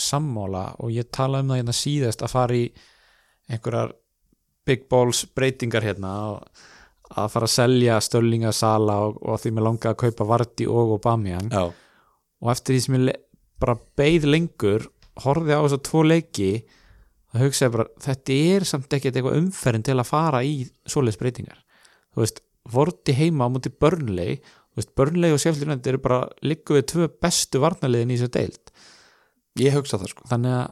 sammála 0.00 0.64
og 0.82 0.92
ég 0.94 1.08
tala 1.14 1.42
um 1.42 1.52
það 1.52 1.60
hérna 1.60 1.76
síðast 1.76 2.24
að 2.24 2.32
fara 2.32 2.56
í 2.56 2.64
einhverjar 3.50 3.94
big 4.66 4.88
balls 4.90 5.24
breytingar 5.36 5.86
hérna 5.86 6.12
að 7.06 7.28
fara 7.32 7.46
að 7.46 7.54
selja 7.54 8.00
stöllinga 8.02 8.52
sala 8.56 8.98
og, 9.06 9.20
og 9.22 9.38
því 9.40 9.52
mér 9.54 9.66
langa 9.68 9.92
að 9.92 10.00
kaupa 10.02 10.26
Varti 10.26 10.66
og 10.66 10.96
Aubameyang. 10.96 11.52
Já, 11.52 11.70
og 12.42 12.50
eftir 12.52 12.76
því 12.76 12.82
sem 12.84 12.98
ég 12.98 13.22
bara 13.62 13.76
beið 13.96 14.26
lengur 14.28 14.88
horfði 15.24 15.56
á 15.56 15.60
þess 15.62 15.76
að 15.78 15.86
tvo 15.88 16.02
leiki 16.04 16.50
þá 17.32 17.38
hugsaði 17.40 17.74
bara, 17.76 17.86
þetta 18.04 18.36
er 18.56 18.66
samt 18.68 18.96
ekkert 18.96 19.16
eitthvað 19.16 19.38
umferðin 19.40 19.86
til 19.86 19.96
að 19.96 20.10
fara 20.10 20.42
í 20.44 20.58
svoleiðs 20.84 21.20
breytingar. 21.20 21.62
Þú 22.12 22.24
veist, 22.24 22.42
Vorti 22.66 23.14
heima 23.14 23.46
á 23.46 23.48
múti 23.54 23.70
Burnley 23.70 24.40
þú 24.40 24.80
veist, 24.80 24.94
Burnley 24.98 25.32
og 25.32 25.44
United 25.46 25.86
eru 25.92 26.00
bara 26.02 26.24
líku 26.42 26.74
við 26.74 26.88
tvö 26.90 27.08
bestu 27.22 27.60
varnarliðin 27.62 28.10
í 28.10 28.18
þessu 28.18 28.32
deild 28.34 28.65
ég 29.60 29.76
hugsa 29.76 30.00
það 30.00 30.12
sko. 30.12 30.26
Þannig 30.30 30.56
að 30.56 30.66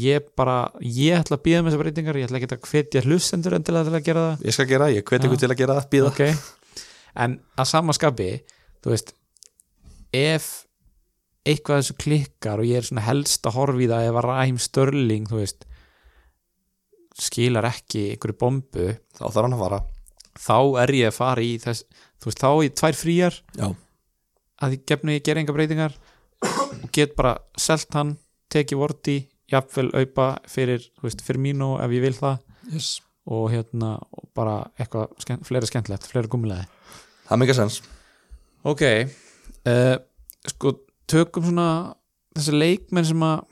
ég 0.00 0.26
bara 0.38 0.56
ég 0.84 1.18
ætla 1.18 1.38
að 1.38 1.44
býða 1.46 1.60
með 1.62 1.72
þessar 1.72 1.82
breytingar 1.84 2.18
ég 2.20 2.28
ætla 2.28 2.40
ekki 2.40 2.50
að 2.54 2.66
hvetja 2.70 3.04
hlustendur 3.06 3.56
endilega 3.58 3.88
til 3.88 3.98
að 3.98 4.08
gera 4.08 4.24
það. 4.26 4.44
Ég 4.46 4.56
skal 4.56 4.68
gera, 4.70 4.90
ég 4.94 5.04
hveti 5.06 5.24
Já. 5.24 5.28
ykkur 5.30 5.40
til 5.42 5.50
að 5.50 5.60
gera 5.60 5.78
það, 5.78 5.88
býða 5.94 6.10
ok. 6.12 6.20
En 7.24 7.38
að 7.58 7.70
sama 7.72 7.96
skapi 7.96 8.28
þú 8.84 8.92
veist 8.94 9.14
ef 10.14 10.50
eitthvað 11.48 11.80
þessu 11.80 11.96
klikkar 12.00 12.60
og 12.60 12.68
ég 12.68 12.80
er 12.80 12.86
svona 12.86 13.06
helst 13.06 13.46
að 13.48 13.56
horfa 13.56 13.82
í 13.82 13.88
það 13.90 14.06
ef 14.10 14.18
að 14.20 14.26
Ræm 14.28 14.60
Störling 14.60 15.28
þú 15.30 15.40
veist 15.40 15.66
skilar 17.20 17.68
ekki 17.68 18.04
einhverju 18.14 18.38
bombu 18.40 18.86
þá 19.16 19.24
þarf 19.26 19.42
hann 19.42 19.56
að 19.56 19.64
fara. 19.64 19.80
þá 20.40 20.58
er 20.84 20.92
ég 20.96 21.10
að 21.10 21.16
fara 21.16 21.44
í 21.44 21.54
þess 21.60 21.84
þú 22.20 22.30
veist 22.30 22.44
þá 22.44 22.50
í 22.64 22.70
tvær 22.80 22.98
fríjar 23.00 23.38
já, 23.56 23.66
að 24.60 24.76
ég 24.76 24.84
gefnu 24.92 25.16
ég 25.16 25.24
gera 25.26 25.42
enga 25.42 25.56
breytingar 25.56 25.96
get 26.92 27.14
bara 27.18 27.36
selt 27.58 27.92
hann 27.94 28.16
tekið 28.50 28.80
vorti, 28.80 29.18
jafnvel 29.50 29.90
aupa 29.98 30.32
fyrir, 30.50 30.82
veist, 31.02 31.22
fyrir 31.26 31.42
mínu 31.42 31.76
ef 31.82 31.94
ég 31.94 32.04
vil 32.06 32.16
það. 32.16 32.42
Yes. 32.70 33.00
og 33.30 33.50
hérna 33.52 33.94
og 34.16 34.28
bara 34.36 34.56
eitthvað 34.78 35.12
skemmt, 35.22 35.46
fleira 35.46 35.68
skemmtilegt, 35.68 36.06
fleira 36.08 36.30
gummilega 36.30 36.66
það 37.26 37.34
er 37.36 37.40
mikið 37.44 37.58
sens. 37.60 37.80
Ok 38.66 38.84
uh, 38.90 39.96
Sko, 40.50 40.74
tökum 41.10 41.46
svona 41.46 41.68
þessi 42.36 42.56
leikmenn 42.56 43.06
sem 43.06 43.24
að 43.24 43.44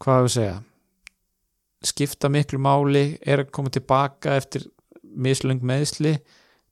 hvað 0.00 0.20
hefur 0.20 0.34
segja? 0.34 0.58
Skipta 1.86 2.30
miklu 2.32 2.60
máli 2.60 3.04
er 3.20 3.44
að 3.44 3.52
koma 3.56 3.72
tilbaka 3.72 4.36
eftir 4.40 4.66
mislöng 5.00 5.62
meðsli 5.64 6.16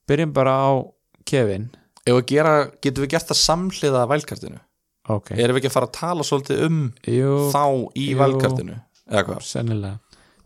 byrjum 0.08 0.32
bara 0.36 0.54
á 0.56 0.70
Kevin. 1.28 1.68
Ef 2.08 2.16
við 2.16 2.26
gera, 2.32 2.52
getum 2.80 3.04
við 3.04 3.12
gert 3.12 3.28
það 3.28 3.40
samhliða 3.42 4.06
vælkartinu 4.08 4.60
Ok, 5.08 5.32
erum 5.36 5.56
við 5.56 5.62
ekki 5.62 5.70
að 5.70 5.78
fara 5.78 5.88
að 5.88 5.96
tala 5.98 6.26
svolítið 6.26 6.66
um 6.68 6.82
jú, 7.08 7.32
þá 7.54 7.64
í 7.96 8.10
jú. 8.10 8.18
vælkartinu 8.20 8.76
eða 9.08 9.24
hvað? 9.30 9.42
Sennilega. 9.48 9.96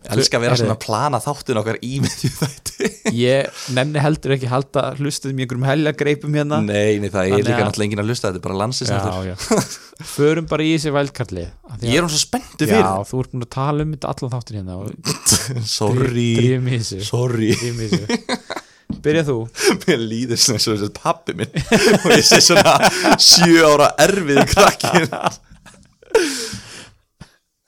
Ég 0.03 0.17
elska 0.19 0.39
að 0.39 0.43
vera 0.43 0.57
svona 0.59 0.75
að 0.75 0.83
plana 0.83 1.19
þáttin 1.23 1.59
okkar 1.61 1.77
í 1.87 1.93
með 2.03 2.15
þætti 2.41 2.89
ég 3.15 3.61
nenni 3.77 4.03
heldur 4.03 4.35
ekki 4.37 4.49
halda 4.51 4.85
hlustuðum 4.99 5.39
í 5.39 5.45
einhverjum 5.45 5.67
helgagreipum 5.69 6.39
hérna. 6.39 6.59
Nei, 6.65 6.99
nei, 7.03 7.11
það 7.13 7.37
er 7.37 7.45
líka 7.47 7.67
náttúrulega 7.67 7.87
enginn 7.89 8.03
að 8.03 8.11
lusta 8.11 8.31
Þetta 8.33 8.41
er 8.41 8.47
bara 8.49 8.59
landsins 8.63 8.91
já, 8.91 8.97
já. 9.29 9.37
förum 10.15 10.49
bara 10.51 10.67
í 10.67 10.73
þessi 10.75 10.95
vældkalli 10.97 11.47
Ég 11.85 11.95
er 11.95 12.03
hún 12.03 12.11
svo 12.11 12.23
spenntu 12.23 12.67
já, 12.67 12.73
fyrir 12.73 12.91
þú 13.13 13.23
ert 13.23 13.37
búin 13.37 13.47
að 13.47 13.53
tala 13.55 13.87
um 13.87 13.95
þetta 13.95 14.15
allan 14.15 14.35
þáttin 14.35 14.59
hérna 14.59 14.75
Sorry, 15.79 16.33
sorry 17.07 17.55
byrja 19.05 19.25
þú? 19.29 19.37
Mér 19.85 20.03
líður 20.03 20.41
svona 20.41 20.59
eins 20.59 20.69
og 20.69 20.77
þessi 20.81 20.97
pappi 20.97 21.37
minn. 21.39 21.57
Og 22.03 22.11
ég 22.15 22.27
sé 22.27 22.41
svona 22.45 22.77
sjö 23.21 23.65
ára 23.69 23.93
erfið 24.03 24.43
krakkin 24.53 25.09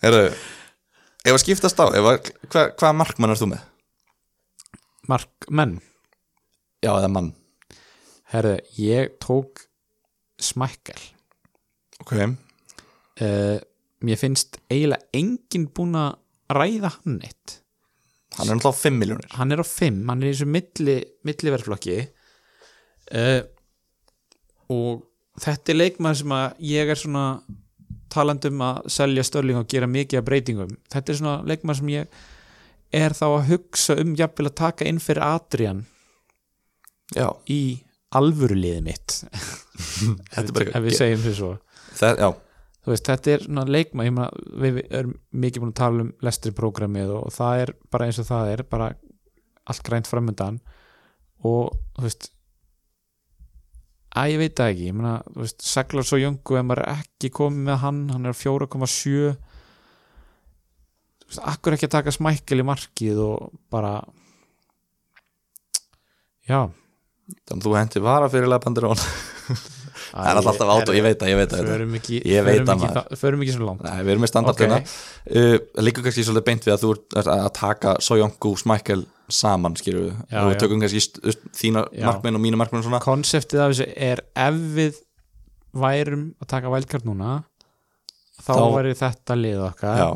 Herru 0.04 0.26
Ef 1.24 1.32
að 1.32 1.40
skiptast 1.40 1.80
á 1.80 1.88
að, 1.88 1.96
hva, 2.52 2.68
Hvaða 2.76 2.94
markmann 2.98 3.32
er 3.32 3.40
þú 3.40 3.54
með? 3.54 3.62
Mark 5.08 5.48
menn 5.48 5.78
Já, 6.84 6.90
eða 6.98 7.08
mann. 7.08 7.30
Herðu, 8.28 8.58
ég 8.76 9.14
tók 9.22 9.62
smækkel. 10.36 11.00
Ok, 12.02 12.12
uh, 12.18 13.56
mér 14.04 14.20
finnst 14.20 14.58
eiginlega 14.68 15.08
enginn 15.16 15.70
búin 15.72 15.96
að 15.96 16.18
ræða 16.52 16.90
hann 16.98 17.22
eitt 17.24 17.54
hann 18.38 18.50
er 18.50 18.58
náttúrulega 18.58 18.82
5 18.82 19.00
miljónir 19.00 19.34
hann 19.38 19.54
er 19.54 19.62
á 19.62 19.66
5, 19.66 20.04
hann 20.10 20.22
er 20.22 20.30
í 20.30 20.34
þessu 20.34 20.48
milli, 20.50 20.96
milliverflokki 21.26 21.98
uh, 22.04 23.42
og 24.74 25.04
þetta 25.42 25.72
er 25.72 25.80
leikmann 25.80 26.16
sem 26.18 26.34
að 26.34 26.64
ég 26.70 26.90
er 26.92 26.98
svona 26.98 27.26
talandi 28.14 28.50
um 28.52 28.62
að 28.64 28.84
selja 28.94 29.24
störling 29.26 29.58
og 29.58 29.68
gera 29.70 29.88
mikið 29.90 30.20
af 30.20 30.28
breytingum. 30.28 30.76
Þetta 30.92 31.12
er 31.12 31.18
svona 31.18 31.34
leikmann 31.48 31.78
sem 31.78 31.90
ég 31.94 32.22
er 32.94 33.16
þá 33.16 33.24
að 33.26 33.48
hugsa 33.50 33.96
um 33.98 34.14
jafnvel 34.18 34.50
að 34.50 34.56
taka 34.60 34.86
inn 34.86 35.02
fyrir 35.02 35.26
Adrian 35.26 35.82
Já, 37.14 37.28
í 37.50 37.82
alvöruliðið 38.16 38.84
mitt. 38.86 39.16
Bara 40.54 40.70
ef 40.78 40.84
við 40.86 40.96
segjum 40.96 41.24
svo. 41.36 41.50
Það, 41.94 42.22
Já, 42.22 42.28
þú 42.84 42.92
veist, 42.92 43.08
þetta 43.08 43.32
er 43.32 43.44
svona 43.46 43.64
leikma 43.68 44.04
ég 44.06 44.14
meina, 44.14 44.28
við 44.60 44.80
erum 44.90 45.16
mikið 45.32 45.64
búin 45.64 45.72
að 45.72 45.80
tala 45.80 46.04
um 46.04 46.12
lestri 46.24 46.52
prógramið 46.56 47.14
og 47.16 47.32
það 47.34 47.64
er 47.64 47.74
bara 47.94 48.08
eins 48.08 48.20
og 48.20 48.28
það 48.28 48.52
er 48.52 48.64
bara 48.68 48.90
allt 49.64 49.84
grænt 49.86 50.10
framöndan 50.10 50.60
og 51.44 51.72
þú 51.96 52.04
veist 52.04 52.30
að 54.14 54.34
ég 54.34 54.42
veit 54.42 54.56
það 54.58 54.72
ekki 54.74 54.88
ég 54.90 54.96
meina, 54.98 55.14
þú 55.32 55.40
veist, 55.42 55.64
seglar 55.66 56.06
svo 56.06 56.20
jöngu 56.20 56.58
ef 56.60 56.66
maður 56.68 56.84
er 56.84 57.00
ekki 57.00 57.32
komið 57.34 57.68
með 57.70 57.80
hann, 57.82 58.02
hann 58.12 58.28
er 58.28 58.36
á 58.36 58.42
4,7 58.42 59.32
þú 61.24 61.30
veist, 61.30 61.42
akkur 61.54 61.76
ekki 61.78 61.88
að 61.88 61.96
taka 61.96 62.14
smækkel 62.14 62.60
í 62.60 62.68
markið 62.68 63.22
og 63.24 63.54
bara 63.72 63.96
já. 66.44 66.68
Þannig 67.48 67.56
að 67.56 67.64
þú 67.64 67.78
hendi 67.78 68.04
vara 68.04 68.28
fyrir 68.28 68.50
Labandirón 68.52 69.00
Það 69.94 70.30
er 70.30 70.40
alltaf 70.40 70.72
át 70.74 70.90
og 70.92 70.96
ég 70.98 71.04
veit 71.06 71.18
það, 71.20 71.30
ég 71.32 71.38
veit 71.40 71.52
það. 71.54 71.64
förum 73.20 73.44
ekki, 73.44 73.56
svo 73.56 73.68
langt. 73.68 73.84
Nei, 73.86 73.98
við 74.02 74.14
erum 74.14 74.24
með 74.24 74.32
standardina. 74.32 74.78
Ok. 74.80 74.94
okay. 75.24 75.54
uh, 75.54 75.84
Líka 75.86 76.04
kannski 76.04 76.26
svolítið 76.26 76.46
beint 76.50 76.68
við 76.68 76.74
að 76.74 76.84
þú 76.84 76.92
ert 76.96 77.32
að 77.34 77.48
taka 77.58 77.96
Sojongu 78.04 78.54
Smækkel 78.60 79.04
saman 79.28 79.72
og 79.72 80.28
já. 80.28 80.58
tökum 80.60 80.82
kannski 80.82 81.00
þína 81.56 81.86
markmenn 82.04 82.36
og 82.36 82.44
mína 82.44 82.60
markmenn 82.60 82.82
og 82.82 82.88
svona. 82.88 83.00
Konseptið 83.04 83.64
af 83.64 83.72
þessu 83.72 83.88
er 83.96 84.22
ef 84.44 84.60
við 84.76 85.00
værum 85.74 86.26
að 86.42 86.50
taka 86.54 86.72
vælkart 86.72 87.06
núna 87.08 87.38
þá, 88.42 88.52
Þá- 88.52 88.74
væri 88.76 88.94
þetta 89.00 89.38
lið 89.40 89.62
okkar. 89.70 90.02
Já, 90.02 90.08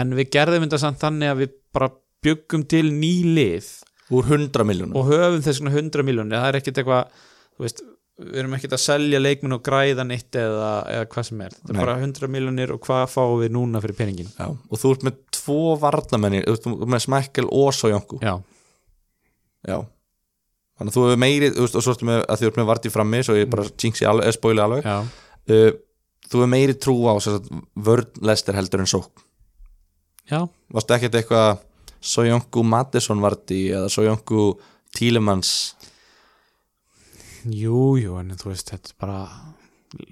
en 0.00 0.16
við 0.18 0.32
gerðum 0.34 0.66
þetta 0.66 0.82
samt 0.82 1.00
þannig 1.02 1.32
að 1.32 1.44
við 1.44 1.54
bara 1.76 1.90
byggum 2.24 2.66
til 2.68 2.90
ný 2.92 3.14
lið. 3.36 3.70
Úr 4.10 4.26
100 4.26 4.66
miljónum 4.66 4.96
og 4.98 5.06
höfum 5.06 5.42
þess 5.44 5.60
svona 5.60 5.70
100 5.70 6.02
miljónir 6.02 6.40
það 6.40 6.48
er 6.48 6.56
ekkit 6.58 6.80
eitthvað 6.80 7.12
þú 7.54 7.62
veist, 7.62 7.82
við 8.20 8.38
erum 8.42 8.54
ekkit 8.56 8.74
að 8.76 8.82
selja 8.84 9.20
leikminn 9.20 9.56
og 9.56 9.62
græða 9.66 10.04
neitt 10.06 10.36
eða, 10.38 10.70
eða 10.92 11.08
hvað 11.14 11.26
sem 11.30 11.40
er. 11.46 11.54
Þetta 11.56 11.72
er 11.72 11.78
Nei. 11.78 11.82
bara 11.84 11.96
100 12.00 12.32
miljónir 12.36 12.74
og 12.74 12.82
hvað 12.86 13.04
fáum 13.14 13.38
við 13.42 13.54
núna 13.56 13.82
fyrir 13.84 13.98
peningin 13.98 14.28
Já, 14.36 14.46
og 14.52 14.80
þú 14.82 14.92
ert 14.94 15.06
með 15.08 15.20
tvo 15.40 15.60
varnamenni 15.80 16.42
þú 16.46 16.56
ert 16.58 16.68
með 16.94 17.04
Smækkel 17.06 17.48
og 17.48 17.70
Sojongu 17.76 18.20
já, 18.22 18.34
Já. 19.66 19.78
Þannig 20.80 20.94
að 20.94 20.96
þú 20.96 21.02
hefur 21.04 21.18
meiri, 21.20 21.48
og 21.60 21.72
svo 21.74 21.92
ertu 21.92 22.06
með 22.08 22.22
að 22.24 22.40
þú 22.40 22.46
ert 22.48 22.58
með 22.60 22.68
Vardí 22.70 22.90
frammi, 22.92 23.18
svo 23.26 23.34
ég 23.36 23.50
bara 23.52 23.66
jinxi 23.68 24.06
alveg, 24.08 24.24
eða 24.30 24.36
spoili 24.38 24.62
alveg. 24.64 24.86
Já, 24.88 25.00
uh, 25.52 25.72
Þú 26.30 26.38
hefur 26.38 26.50
meiri 26.52 26.76
trú 26.78 26.94
á 27.10 27.14
sem 27.18 27.34
sagt, 27.36 27.48
vörn 27.74 28.22
lester 28.22 28.54
heldur 28.54 28.84
en 28.84 28.88
sók 28.88 29.24
já, 30.30 30.44
Varstu 30.70 30.94
ekkert 30.94 31.16
eitthvað 31.18 31.64
Sojongu 32.00 32.62
Madison 32.64 33.20
Vardí 33.20 33.64
eða 33.74 33.90
Sojongu 33.90 34.44
Tílemans 34.94 35.74
jú, 37.44 37.96
jú 38.00 38.18
en 38.20 38.34
þú 38.38 38.52
veist, 38.52 38.72
þetta 38.72 38.92
er 38.92 38.98
bara 39.00 39.20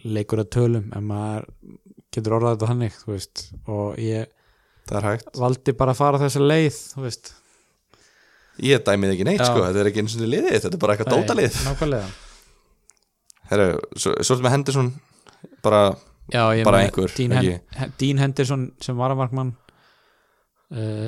leikur 0.04 0.42
að 0.42 0.50
tölum 0.56 0.88
en 0.96 1.06
maður 1.06 1.48
getur 2.14 2.36
orðað 2.38 2.56
þetta 2.56 2.70
hannig, 2.72 2.96
þú 3.02 3.12
veist 3.14 3.44
og 3.68 4.00
ég 4.02 4.32
valdi 5.36 5.74
bara 5.76 5.92
að 5.92 6.00
fara 6.00 6.22
þessa 6.22 6.42
leið 6.42 6.80
þú 6.94 7.04
veist. 7.04 7.34
Ég 8.64 8.82
dæmið 8.86 9.14
ekki 9.14 9.28
neitt 9.28 9.42
Já. 9.44 9.50
sko, 9.52 9.62
þetta 9.66 9.82
er 9.82 9.90
ekki 9.90 10.02
eins 10.02 10.16
og 10.16 10.24
liðið, 10.26 10.56
þetta 10.56 10.74
er 10.74 10.82
bara 10.82 10.96
eitthvað 10.96 11.14
dótalið 11.14 11.60
nákvæmlega. 11.68 12.08
Herru, 13.52 13.68
svo, 13.94 14.16
svo 14.18 14.34
ertu 14.34 14.44
með 14.44 14.54
Henderson 14.56 14.90
bara, 15.64 15.82
Já, 16.28 16.42
Bara 16.66 16.82
einhver, 16.84 17.08
ekki? 17.08 17.54
Hen 17.78 17.92
Dean 18.00 18.18
Henderson 18.20 18.66
sem 18.84 18.98
varamarkmann. 18.98 19.54
Uh, 20.68 21.06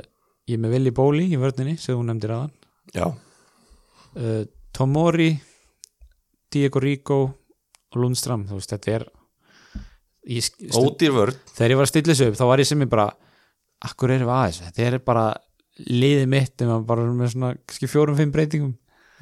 ég 0.49 0.61
með 0.61 0.77
Willi 0.77 0.93
Bóli 0.95 1.27
í 1.29 1.39
vörninni 1.41 1.77
sem 1.81 1.93
þú 1.93 2.07
nefndir 2.09 2.33
aðan 2.33 2.53
já, 2.97 3.05
uh, 3.11 4.43
Tomori 4.77 5.35
Diego 6.51 6.82
Rico 6.82 7.18
og 7.24 7.98
Lundstram 8.01 8.46
þú 8.48 8.59
veist, 8.59 8.74
þetta 8.74 8.94
er 8.98 9.09
ódýr 10.76 11.14
vörn. 11.16 11.38
Þegar 11.57 11.72
ég 11.74 11.80
var 11.80 11.88
að 11.88 11.92
stilla 11.92 12.14
þessu 12.14 12.30
upp 12.30 12.38
þá 12.38 12.44
var 12.51 12.62
ég 12.62 12.68
sem 12.68 12.84
ég 12.84 12.90
bara 12.92 13.07
akkur 13.90 14.12
erum 14.12 14.28
við 14.28 14.36
aðeins, 14.36 14.61
þetta 14.66 14.86
er 14.86 14.98
bara 15.05 15.26
liðið 15.88 16.30
mitt 16.34 16.64
en 16.64 16.72
bara 16.86 17.07
með 17.09 17.34
svona 17.34 17.53
fjórum-fimm 17.80 18.32
breytingum. 18.34 18.74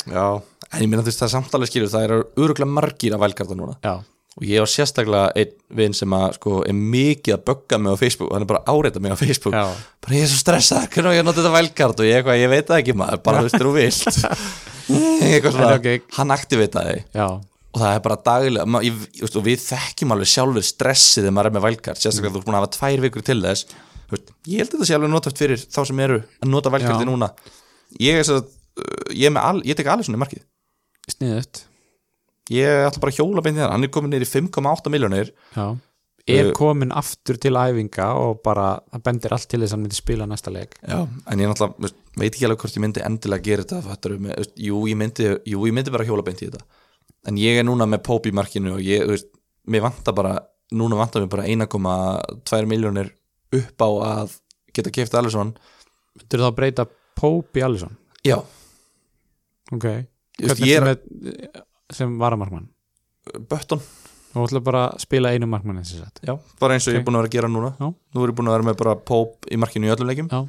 Já, 0.09 0.27
en 0.73 0.83
ég 0.83 0.89
minna 0.91 1.05
þú 1.05 1.13
veist 1.13 1.23
það 1.23 1.29
er 1.29 1.35
samtalið 1.37 1.71
skilur 1.71 1.93
það 1.93 2.07
eru 2.09 2.19
öruglega 2.43 2.75
margir 2.75 3.15
að 3.15 3.23
vælkarta 3.27 3.59
núna. 3.59 3.77
Já, 3.85 3.95
og 4.39 4.45
ég 4.47 4.63
á 4.63 4.67
sérstaklega 4.71 5.33
einn 5.35 5.55
vinn 5.81 5.95
sem 5.99 6.13
að 6.15 6.37
sko 6.37 6.61
er 6.63 6.77
mikið 6.79 7.35
að 7.35 7.41
bögga 7.49 7.79
mig 7.83 7.91
á 7.91 7.97
Facebook 7.99 8.29
og 8.31 8.37
hann 8.37 8.45
er 8.47 8.51
bara 8.53 8.61
að 8.63 8.79
áreita 8.79 9.03
mig 9.03 9.11
á 9.11 9.19
Facebook. 9.19 9.57
Já, 9.59 9.67
bara 10.05 10.15
ég 10.15 10.23
er 10.25 10.31
svo 10.31 10.39
stressað, 10.45 10.87
hvernig 10.95 11.11
á 11.11 11.17
ég 11.17 11.23
að 11.25 11.27
nota 11.27 11.41
þetta 11.43 11.55
vælkart 11.57 12.03
og 12.03 12.07
ég 12.07 12.21
eitthvað, 12.21 12.39
ég 12.39 12.53
veit 12.53 12.71
það 12.71 12.83
ekki 12.85 12.95
maður, 13.01 13.23
bara 13.27 13.43
þú 13.43 13.49
veist 13.49 13.65
þú 13.65 13.73
vilt. 13.75 14.21
Eitthvað 15.29 15.53
svona, 15.53 15.73
En 15.75 15.83
ok. 15.83 16.07
hann 16.17 16.33
aktivitaði 16.33 17.01
já, 17.19 17.27
og 17.29 17.83
það 17.83 17.91
er 17.99 18.05
bara 18.07 18.19
daglega, 18.31 18.65
ma, 18.71 18.81
ég, 18.87 19.03
ég, 19.11 19.25
veist, 19.27 19.37
og 19.37 19.45
við 19.45 19.61
þekkjum 19.67 20.15
alveg 20.15 20.31
sjálfur 20.33 20.65
stressið 20.65 21.27
þegar 21.27 21.35
maður 21.37 21.51
er 21.51 21.57
með 21.59 21.67
vælkart 21.67 22.01
sérstaklega 22.01 22.33
þú 22.33 22.41
ert 22.41 22.47
búin 22.49 22.57
að 22.57 22.63
hafa 22.63 22.73
tvær 22.79 23.05
vikur 23.05 23.27
til 23.27 23.39
þess. 23.45 23.75
Veist, 24.09 24.33
ég 24.49 24.63
held 24.63 24.71
að 24.71 24.79
þetta 24.79 24.89
sé 24.89 24.97
alveg 24.97 25.13
notast 25.13 25.43
fyrir 25.43 25.61
þá 25.67 25.81
sem 25.91 26.01
eru 26.07 26.23
að 26.25 26.53
nota 26.55 26.73
vælkarti 26.73 27.05
Já. 27.05 27.11
núna. 27.11 27.29
Ég 28.01 28.23
er, 28.23 28.25
svo, 28.25 28.39
ég 29.13 29.29
er 29.29 29.43
all, 29.43 29.61
ég 29.69 29.77
tek 29.77 29.91
alveg 29.93 30.09
svona 30.09 30.23
markið. 30.23 30.47
Sniðut 31.13 31.67
ég 32.55 32.87
ætla 32.87 33.03
bara 33.03 33.15
að 33.15 33.21
hjóla 33.21 33.45
beint 33.45 33.59
í 33.59 33.63
það, 33.63 33.75
hann 33.75 33.87
er 33.87 33.93
komin 33.93 34.17
í 34.17 34.29
5,8 34.29 34.93
miljónir 34.95 35.33
er 36.29 36.51
Uh, 36.51 36.55
komin 36.57 36.93
aftur 36.93 37.39
til 37.41 37.57
æfinga 37.57 38.09
og 38.21 38.43
bara, 38.45 38.75
það 38.93 39.05
bendir 39.07 39.35
allt 39.35 39.49
til 39.49 39.61
þess 39.63 39.73
að 39.73 39.77
hann 39.77 39.85
myndi 39.87 39.97
spila 39.97 40.27
næsta 40.29 40.53
leik. 40.53 40.75
Já, 40.83 40.99
en 41.09 41.43
ég 41.43 41.49
náttúrulega 41.49 41.93
veit 42.19 42.35
ekki 42.35 42.49
alveg 42.49 42.65
hvort 42.65 42.77
ég 42.77 42.85
myndi 42.85 43.05
endilega 43.07 43.47
gera 43.47 43.65
þetta 43.65 44.11
með, 44.27 44.51
jú, 44.61 44.83
ég 44.91 44.99
myndi, 45.01 45.31
jú, 45.49 45.63
ég 45.69 45.77
myndi 45.77 45.95
bara 45.95 46.07
hjóla 46.09 46.25
beint 46.27 46.43
í 46.45 46.51
þetta. 46.51 46.85
En 47.29 47.41
ég 47.41 47.61
er 47.61 47.65
núna 47.67 47.89
með 47.89 48.05
í 48.29 48.35
markinu 48.37 48.75
og 48.77 48.85
ég, 48.85 49.07
þú 49.07 49.15
veist, 49.15 49.31
mér 49.73 49.87
vantar 49.87 50.17
bara 50.19 50.35
núna 50.77 51.01
vantar 51.01 51.25
mér 51.25 51.33
bara 51.33 51.49
1,2 51.49 52.69
miljónir 52.69 53.13
upp 53.57 53.85
á 53.85 53.89
að 54.11 54.37
geta 54.77 54.93
keift 54.93 55.17
Alisson. 55.17 55.55
Myndir 56.19 56.45
þá 56.45 56.51
breyta 56.57 56.87
í 57.57 57.65
Alisson? 57.65 57.97
Já, 58.27 58.37
ok, 59.73 59.89
hvernig 60.45 60.77
er 60.77 60.77
er 60.77 60.91
með 60.91 61.65
sem 61.93 62.19
varamarkmann? 62.21 62.69
Bötton, 63.49 63.81
og 64.35 64.47
ætla 64.49 64.61
bara 64.65 64.83
að 64.93 65.03
spila 65.05 65.33
einu 65.35 65.47
markmann 65.51 65.79
eins 65.81 65.93
og 65.97 66.05
sett 66.05 66.21
já, 66.25 66.35
bara 66.61 66.75
eins 66.77 66.87
og 66.89 66.95
ég 66.95 66.99
Ok. 66.99 67.03
er 67.03 67.07
búin 67.09 67.19
að 67.19 67.23
vera 67.23 67.29
að 67.29 67.37
gera 67.37 67.49
núna. 67.53 67.71
Já. 67.79 67.89
nú 68.15 68.25
er 68.25 68.29
ég 68.33 68.37
búin 68.39 68.49
að 68.49 68.57
vera 68.59 68.69
með 68.71 68.77
bara 68.83 68.95
Pope 68.97 69.49
í 69.53 69.57
markinu 69.61 69.89
í 69.89 69.93
öllum 69.95 70.09
leikjum. 70.11 70.29
Já. 70.33 70.49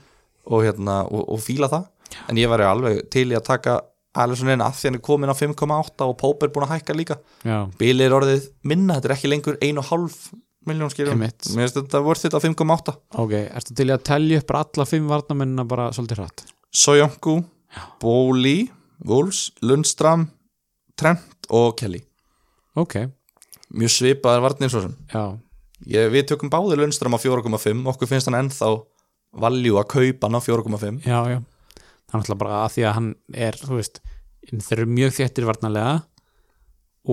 og, 0.49 0.63
hérna, 0.65 1.03
og, 1.11 1.25
og 1.29 1.39
fíla 1.39 1.69
það. 1.69 1.87
En 2.29 2.35
ég 2.41 2.49
væri 2.49 2.65
alveg 2.65 3.09
til 3.11 3.27
í 3.31 3.35
að 3.37 3.43
taka 3.45 3.81
Alisson 4.15 4.49
inn 4.49 4.61
að 4.65 4.73
því 4.79 4.87
hann 4.89 4.95
er 4.97 5.01
komin 5.05 5.29
á 5.29 5.35
5,8 5.37 6.07
og 6.09 6.15
Pope 6.17 6.47
er 6.47 6.49
búin 6.55 6.65
að 6.65 6.79
hækka 6.79 6.95
líka. 6.97 7.19
Já, 7.45 7.67
Bili 7.77 8.03
er 8.07 8.15
orðið 8.17 8.47
minna, 8.63 8.95
þetta 8.97 9.11
er 9.11 9.15
ekki 9.15 9.29
lengur 9.29 9.57
1,5 9.61 10.31
miljón 10.65 10.89
skiljum. 10.91 11.19
Mér 11.21 11.31
finnst 11.37 11.77
þetta 11.77 12.01
voru 12.03 12.19
þetta 12.19 12.39
á 12.41 12.45
5,8 12.47 12.95
ok, 13.21 13.31
ertu 13.53 13.75
til 13.77 13.87
í 13.89 13.93
að 13.93 14.03
telja 14.09 14.41
upp 14.41 14.51
alla 14.57 14.85
fimm 14.89 15.07
varnamennina 15.07 15.67
bara 15.69 15.91
svolítið 15.93 16.19
hratt? 16.23 16.43
Sojongu, 16.73 17.43
Bóli 18.01 18.69
Wolves, 19.05 19.51
Lundstram 19.61 20.27
Trent 20.99 21.49
og 21.55 21.73
Kelly. 21.79 22.01
Ok, 22.79 22.95
Mjög 23.69 23.91
svipaðar 23.93 24.41
varnir 24.47 24.71
svo 24.73 24.81
sem. 24.81 24.93
Já, 25.13 25.23
ég, 25.93 26.07
Við 26.13 26.27
tökum 26.31 26.49
báði 26.49 26.79
Lundstram 26.79 27.13
á 27.13 27.19
4,5 27.21 27.83
okkur 27.91 28.09
finnst 28.09 28.29
hann 28.29 28.39
ennþá 28.39 28.71
valjú 29.39 29.77
að 29.77 29.89
kaupa 29.93 30.25
hann 30.29 30.39
á 30.39 30.41
4,5 30.41 31.03
já, 31.05 31.19
já. 31.35 31.39
Það 32.09 32.15
er 32.15 32.21
náttúrulega 32.23 32.41
bara 32.41 32.61
að 32.63 32.71
því 32.73 32.85
að 32.89 32.95
hann 32.97 33.09
er 33.47 33.57
þú 33.61 33.75
veist, 33.77 33.99
þeir 34.49 34.79
eru 34.79 34.87
mjög 34.89 35.13
þéttir 35.19 35.45
varnarlega 35.45 35.91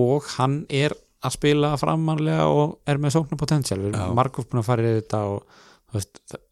og 0.01 0.31
hann 0.37 0.57
er 0.73 0.95
að 1.25 1.35
spila 1.37 1.75
framarlega 1.77 2.47
og 2.49 2.75
er 2.89 2.99
með 3.01 3.15
sóknarpotential 3.17 3.79
við 3.81 3.93
Já. 3.93 4.01
erum 4.01 4.17
margótt 4.17 4.49
búin 4.51 4.61
að 4.61 4.67
fara 4.71 4.85
yfir 4.85 4.99
þetta 5.01 5.21
og 5.29 5.61
þú 5.87 5.97
veist 5.99 6.19
það, 6.31 6.43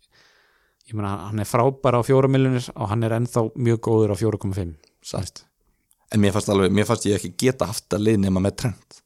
ég 0.86 0.98
meina 1.00 1.12
hann 1.26 1.42
er 1.42 1.50
frábær 1.50 1.98
á 1.98 2.02
4 2.06 2.32
miljonir 2.34 2.70
og 2.76 2.90
hann 2.94 3.06
er 3.06 3.18
ennþá 3.18 3.46
mjög 3.58 3.82
góður 3.90 4.14
á 4.14 4.16
4,5 4.22 4.74
Satt. 5.06 5.44
En 6.14 6.22
mér 6.22 6.34
fannst 6.36 6.50
alveg, 6.54 6.72
mér 6.76 6.86
fannst 6.90 7.06
ég 7.10 7.18
ekki 7.20 7.32
geta 7.46 7.66
haft 7.72 7.90
að 7.96 8.04
lið 8.10 8.20
nema 8.26 8.44
með 8.46 8.56
trend 8.64 9.00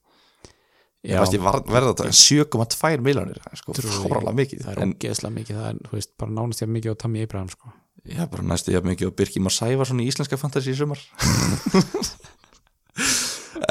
Já, 1.07 1.15
fannst 1.21 1.35
ég 1.37 1.43
var- 1.45 1.63
verða 1.63 1.93
þetta 1.95 2.11
7,2 2.11 2.99
miljonir 3.05 3.37
sko, 3.55 3.73
fáralega 3.79 4.35
mikið 4.35 4.65
það 4.65 4.73
er 4.73 4.81
en 4.83 4.95
ógeðslega 4.97 5.35
mikið 5.37 5.55
það 5.61 5.69
er, 5.69 5.77
þú 5.87 5.95
veist, 5.95 6.11
bara 6.19 6.31
nánast 6.35 6.61
ég 6.65 6.71
mikið 6.75 6.91
á 6.91 7.01
Tammy 7.03 7.23
Abraham 7.23 7.49
sko. 7.53 7.71
ég 8.09 8.29
bara 8.33 8.43
næstu 8.51 8.73
ég 8.75 8.83
mikið 8.83 9.07
og 9.11 9.15
Birkir 9.15 9.41
Már 9.45 9.55
Sævarsson 9.55 10.01
í 10.03 10.07
íslenska 10.11 10.37
fantasy 10.41 10.73
í 10.73 10.75
sumar 10.75 10.99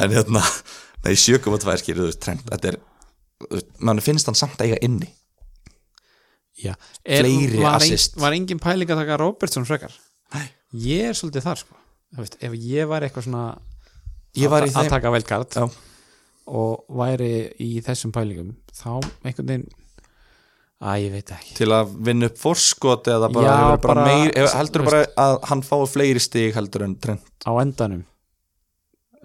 en 0.03 0.11
hérna 0.14 0.43
nei 1.05 1.14
7,2 1.14 1.76
skilur 1.83 2.07
þú 2.07 2.11
veist 2.11 2.22
trend 2.24 2.45
þetta 2.49 2.72
er, 2.72 2.79
mann 3.85 4.01
finnst 4.05 4.29
hann 4.31 4.39
samt 4.39 4.59
að 4.61 4.70
eiga 4.72 4.81
inni 4.89 5.11
Já. 6.59 6.72
Er, 7.07 7.22
Fleiri 7.22 7.61
var, 7.62 7.76
assist. 7.79 8.16
var 8.18 8.35
engin 8.35 8.59
pæling 8.59 8.91
að 8.91 9.05
taka 9.05 9.18
Robertson 9.20 9.66
frekar 9.68 9.93
Nei. 10.35 10.49
ég 10.74 11.05
er 11.12 11.14
svolítið 11.14 11.45
þar 11.45 11.61
sko. 11.61 11.76
Veist, 12.17 12.39
ef 12.41 12.55
ég 12.57 12.89
var 12.89 13.05
eitthvað 13.05 13.27
svona 13.29 13.43
var 14.49 14.65
að 14.65 14.73
þeim 14.77 14.89
taka 14.95 15.11
velkart 15.13 15.59
og 16.49 16.85
væri 16.97 17.31
í 17.61 17.75
þessum 17.85 18.13
pælingum 18.15 18.55
þá 18.73 18.89
einhvern 19.27 19.51
veginn 19.51 19.67
að 20.79 21.01
ég 21.03 21.11
veit 21.17 21.33
ekki. 21.35 21.57
Til 21.59 21.69
að 21.75 21.91
vinna 22.07 22.29
upp 22.31 22.39
forskot 22.39 23.09
eða 23.11 23.29
bara, 23.35 23.49
Já, 23.51 23.57
bara, 23.59 23.81
bara 23.83 24.05
meir, 24.07 24.31
ef- 24.39 24.55
heldur 24.55 24.85
þú 24.85 24.91
bara 24.93 25.01
að 25.25 25.35
hann 25.51 25.65
fái 25.67 25.81
fleiri 25.91 26.23
stig 26.23 26.55
heldur 26.55 26.85
en 26.87 26.95
trend 27.03 27.21
á 27.45 27.53
endanum. 27.61 28.05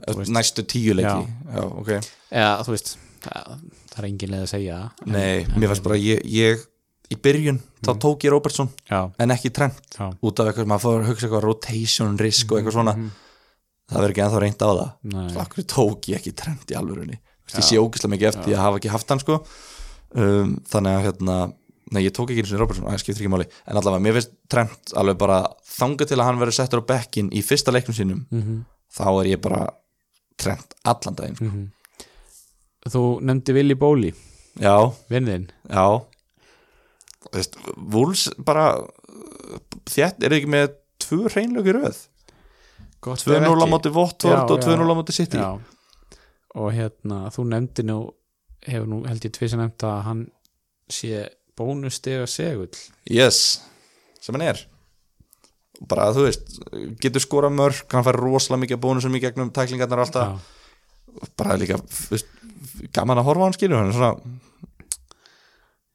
Veist. 0.04 0.34
næstu 0.36 0.66
tíu 0.68 0.96
leiki. 0.98 1.30
Já, 1.54 1.64
ok. 1.64 1.92
Eða 2.34 2.50
þú 2.66 2.74
veist 2.74 2.90
það, 3.24 3.54
það 3.94 4.00
er 4.02 4.08
engin 4.10 4.34
leið 4.34 4.42
að 4.44 4.52
segja 4.52 4.80
Nei, 5.06 5.44
en- 5.46 5.54
mér 5.62 5.72
fannst 5.72 5.86
bara, 5.86 5.96
ég, 6.02 6.26
ég 6.28 6.66
í 7.14 7.20
byrjun, 7.22 7.60
þá 7.84 7.92
Mhm. 7.94 8.00
tók 8.04 8.24
ég 8.26 8.32
Robertson 8.32 8.70
já, 8.90 9.12
en 9.20 9.30
ekki 9.30 9.52
Trent, 9.54 9.80
já, 9.98 10.10
út 10.22 10.40
af 10.40 10.48
eitthvað 10.52 10.68
maður 10.72 10.84
fór 10.86 11.04
að 11.04 11.08
hugsa 11.12 11.28
eitthvað 11.28 11.44
rotation 11.44 12.18
risk 12.18 12.52
og 12.52 12.58
eitthvað 12.60 12.74
svona. 12.78 12.96
Mhm. 12.98 13.12
það 13.90 14.00
verður 14.02 14.14
ekki 14.14 14.24
ennþá 14.26 14.40
reynd 14.42 14.62
á 14.64 14.70
það. 14.74 15.38
Akkur 15.44 15.64
tók 15.68 16.02
ég 16.10 16.16
ekki 16.18 16.32
Trent 16.36 16.66
í 16.72 16.76
alvörunni? 16.80 17.18
Vist, 17.46 17.58
ég 17.60 17.64
sé 17.68 17.78
ógislega 17.78 18.14
mikið 18.16 18.28
eftir 18.32 18.54
ég 18.54 18.58
hafa 18.58 18.78
ekki 18.80 18.90
haft 18.90 19.10
hann 19.10 19.20
sko. 19.20 19.44
Um, 20.16 20.58
þannig 20.70 20.94
að 20.98 21.04
hérna 21.08 21.54
nei, 21.92 22.02
ég 22.08 22.12
tók 22.16 22.30
ekki 22.32 22.40
eins 22.42 22.54
og 22.54 22.60
Robertson, 22.60 22.86
það 22.86 23.00
skiptir 23.04 23.22
ekki 23.26 23.34
máli. 23.34 23.46
En 23.68 23.76
allavega, 23.76 24.02
mér 24.02 24.14
finnst 24.14 24.32
Trent 24.50 24.94
alveg 24.96 25.18
bara 25.18 25.42
þanga 25.68 26.08
til 26.08 26.18
að 26.18 26.24
hann 26.26 26.40
verður 26.40 26.54
settur 26.58 26.82
á 26.82 26.86
bekkin 26.88 27.30
í 27.30 27.44
fyrsta 27.44 27.72
leiknum 27.74 27.94
sínum 27.94 28.26
Mhm, 28.32 28.66
þá 28.96 29.06
er 29.22 29.28
ég 29.36 29.42
bara 29.42 29.68
Trent 30.38 30.74
allan 30.86 31.16
daginn 31.16 31.36
sko. 31.36 31.46
mhm. 31.46 31.72
þú 32.90 33.22
nefndi 33.22 33.54
Willi 33.54 33.76
Bóli. 33.76 34.14
Já, 34.60 34.94
vinnin 35.10 35.50
Já 35.70 36.06
veist, 37.34 37.58
Wolves 37.78 38.30
bara 38.46 38.68
þétt, 39.90 40.24
er 40.24 40.38
ekki 40.38 40.50
með 40.54 40.74
tvö 41.04 41.30
hreinlöki 41.30 41.76
röð 41.76 42.02
2-0 43.04 43.44
á 43.44 43.68
móti 43.68 43.92
Votvort 43.92 44.54
og 44.56 44.62
já. 44.64 44.74
2-0 44.74 44.88
á 44.88 44.96
móti 44.96 45.16
City 45.16 45.40
já. 45.42 45.60
og 46.56 46.70
hérna 46.72 47.28
þú 47.34 47.48
nefndi 47.52 47.86
nú 47.88 47.98
hefur 48.64 48.88
nú 48.88 49.02
held 49.08 49.26
ég 49.28 49.34
tvið 49.36 49.54
sem 49.54 49.64
nefnt 49.64 49.88
að 49.88 49.98
hann 50.08 50.22
sé 50.92 51.26
bónustega 51.58 52.28
segull 52.30 52.72
yes, 53.10 53.62
sem 54.22 54.36
hann 54.38 54.48
er 54.54 54.64
bara 55.90 56.12
þú 56.16 56.28
veist 56.30 56.56
getur 57.04 57.24
skora 57.24 57.52
mörg, 57.52 57.84
hann 57.92 58.06
fær 58.06 58.20
rosalega 58.20 58.64
mikið 58.64 58.82
bónusum 58.86 59.18
í 59.18 59.22
gegnum 59.24 59.52
tæklingarnar 59.54 60.06
alltaf 60.06 60.38
Já. 60.38 61.28
bara 61.40 61.58
líka 61.60 61.80
veist, 62.10 62.30
gaman 62.96 63.20
að 63.20 63.28
horfa 63.28 63.44
á 63.44 63.48
hann 63.50 63.58
skilur 63.58 63.82
hann 63.82 63.92
er 63.92 63.98
svona 63.98 64.40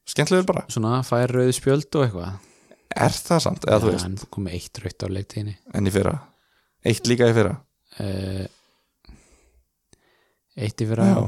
skemmtilegur 0.09 0.47
bara, 0.49 0.65
svona 0.71 0.99
fær 1.07 1.33
rauði 1.35 1.55
spjöld 1.55 1.89
og 1.99 2.05
eitthvað. 2.05 2.37
Er 2.99 3.13
það 3.13 3.43
samt? 3.45 3.67
Eða 3.67 3.81
þú 3.83 3.89
Já, 3.89 3.93
veist, 3.95 4.07
en 4.07 4.17
þú 4.19 4.29
komið 4.35 4.55
eitt 4.57 4.81
rautt 4.83 5.05
á 5.05 5.07
leiktíðinni. 5.17 5.55
Enn 5.77 5.89
í 5.89 5.93
fyrra? 5.93 6.15
Eitt 6.89 7.09
líka 7.11 7.29
í 7.29 7.35
fyrra? 7.37 7.53
Uh, 7.99 8.45
eitt 10.57 10.81
í 10.81 10.89
fyrra. 10.89 11.07
Já, 11.11 11.21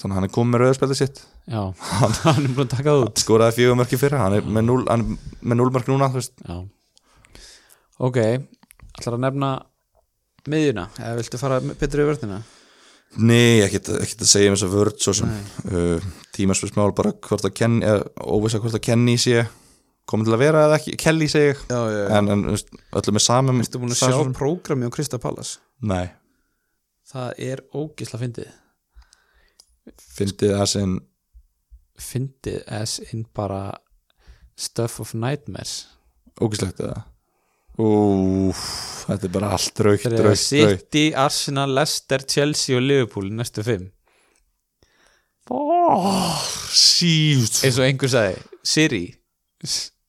að 0.00 0.16
hann 0.16 0.28
er 0.28 0.32
komið 0.34 0.54
með 0.54 0.64
rauðspjöldi 0.64 0.98
sitt. 0.98 1.20
Já, 1.44 1.60
hann 2.24 2.40
er 2.40 2.56
búin 2.56 2.64
að 2.64 2.72
taka 2.78 2.88
það 2.88 3.04
út. 3.04 3.20
Skoraði 3.20 3.58
fjögur 3.58 3.78
mörk 3.82 3.92
í 3.92 4.00
fyrra. 4.00 4.22
Hann 4.24 4.38
er 4.38 4.48
með 4.48 4.68
0 4.70 4.80
hann 4.88 5.04
er 5.04 5.30
með 5.44 5.60
0 5.60 5.76
mörk 5.76 5.92
núna 5.92 6.10
já. 6.16 6.56
Ok, 8.04 8.18
ætlar 8.18 9.18
að 9.18 9.24
nefna 9.28 9.54
miðjuna, 10.50 10.88
eða 10.98 11.18
viltu 11.20 11.38
fara 11.40 11.60
betur 11.64 12.02
í 12.02 12.06
vörðina 12.08 12.40
nei, 13.16 13.60
ekkert, 13.64 13.92
að 13.94 14.30
segja 14.30 14.50
um 14.50 14.56
þess 14.56 14.66
að 14.66 14.74
vörd 14.74 15.02
svo 15.02 15.14
sem 15.18 15.34
uh, 15.70 16.08
tímaspilsmál 16.34 16.90
bara 16.96 17.14
hvort 17.14 17.46
að 17.46 17.54
kenni, 17.60 17.92
óvisa 18.24 18.60
hvort 18.62 18.78
að 18.78 18.84
kenni 18.88 19.14
sé 19.20 19.44
komið 20.10 20.28
til 20.28 20.36
að 20.36 20.42
vera 20.42 20.64
eða 20.66 20.80
ekki, 20.80 20.96
Kelly 21.00 21.28
segi 21.32 21.52
ég. 21.52 21.62
Já, 21.70 21.78
já, 21.94 22.02
en, 22.18 22.28
en 22.34 22.44
þú 22.50 22.80
öllum 23.00 23.20
er 23.20 23.24
samum 23.24 23.62
Ertu 23.62 23.80
búin 23.80 23.94
að 23.94 24.02
sjá 24.02 24.18
prógrami 24.36 24.90
á 24.90 24.94
Krista 24.94 25.20
Pallas? 25.22 25.56
nei, 25.80 26.10
Það 27.08 27.40
er 27.46 27.60
ógisla 27.76 28.18
fyndið. 28.20 28.52
Fyndið 30.16 30.54
það 30.56 30.68
sem 30.72 30.94
Fyndið 32.00 32.62
as 32.74 32.96
in 33.12 33.26
bara 33.36 33.76
stuff 34.58 34.98
of 35.04 35.12
nightmares. 35.14 35.84
Ógislegt 36.42 36.80
eða 36.82 37.04
Úf, 37.82 38.60
þetta 39.08 39.26
er 39.26 39.32
bara 39.34 39.50
allt 39.56 39.80
raukt, 39.82 40.06
raukt, 40.06 40.20
raukt. 40.28 40.38
City, 40.40 41.08
Arsenal, 41.18 41.72
Leicester, 41.74 42.22
Chelsea 42.22 42.76
og 42.78 42.84
Liverpool 42.84 43.32
næstu 43.34 43.64
fimm. 43.66 43.88
Oh, 45.52 46.38
síft 46.72 47.64
eins 47.66 47.76
og 47.76 47.84
einhver 47.84 48.08
sagði 48.08 48.38
Siri, 48.64 49.02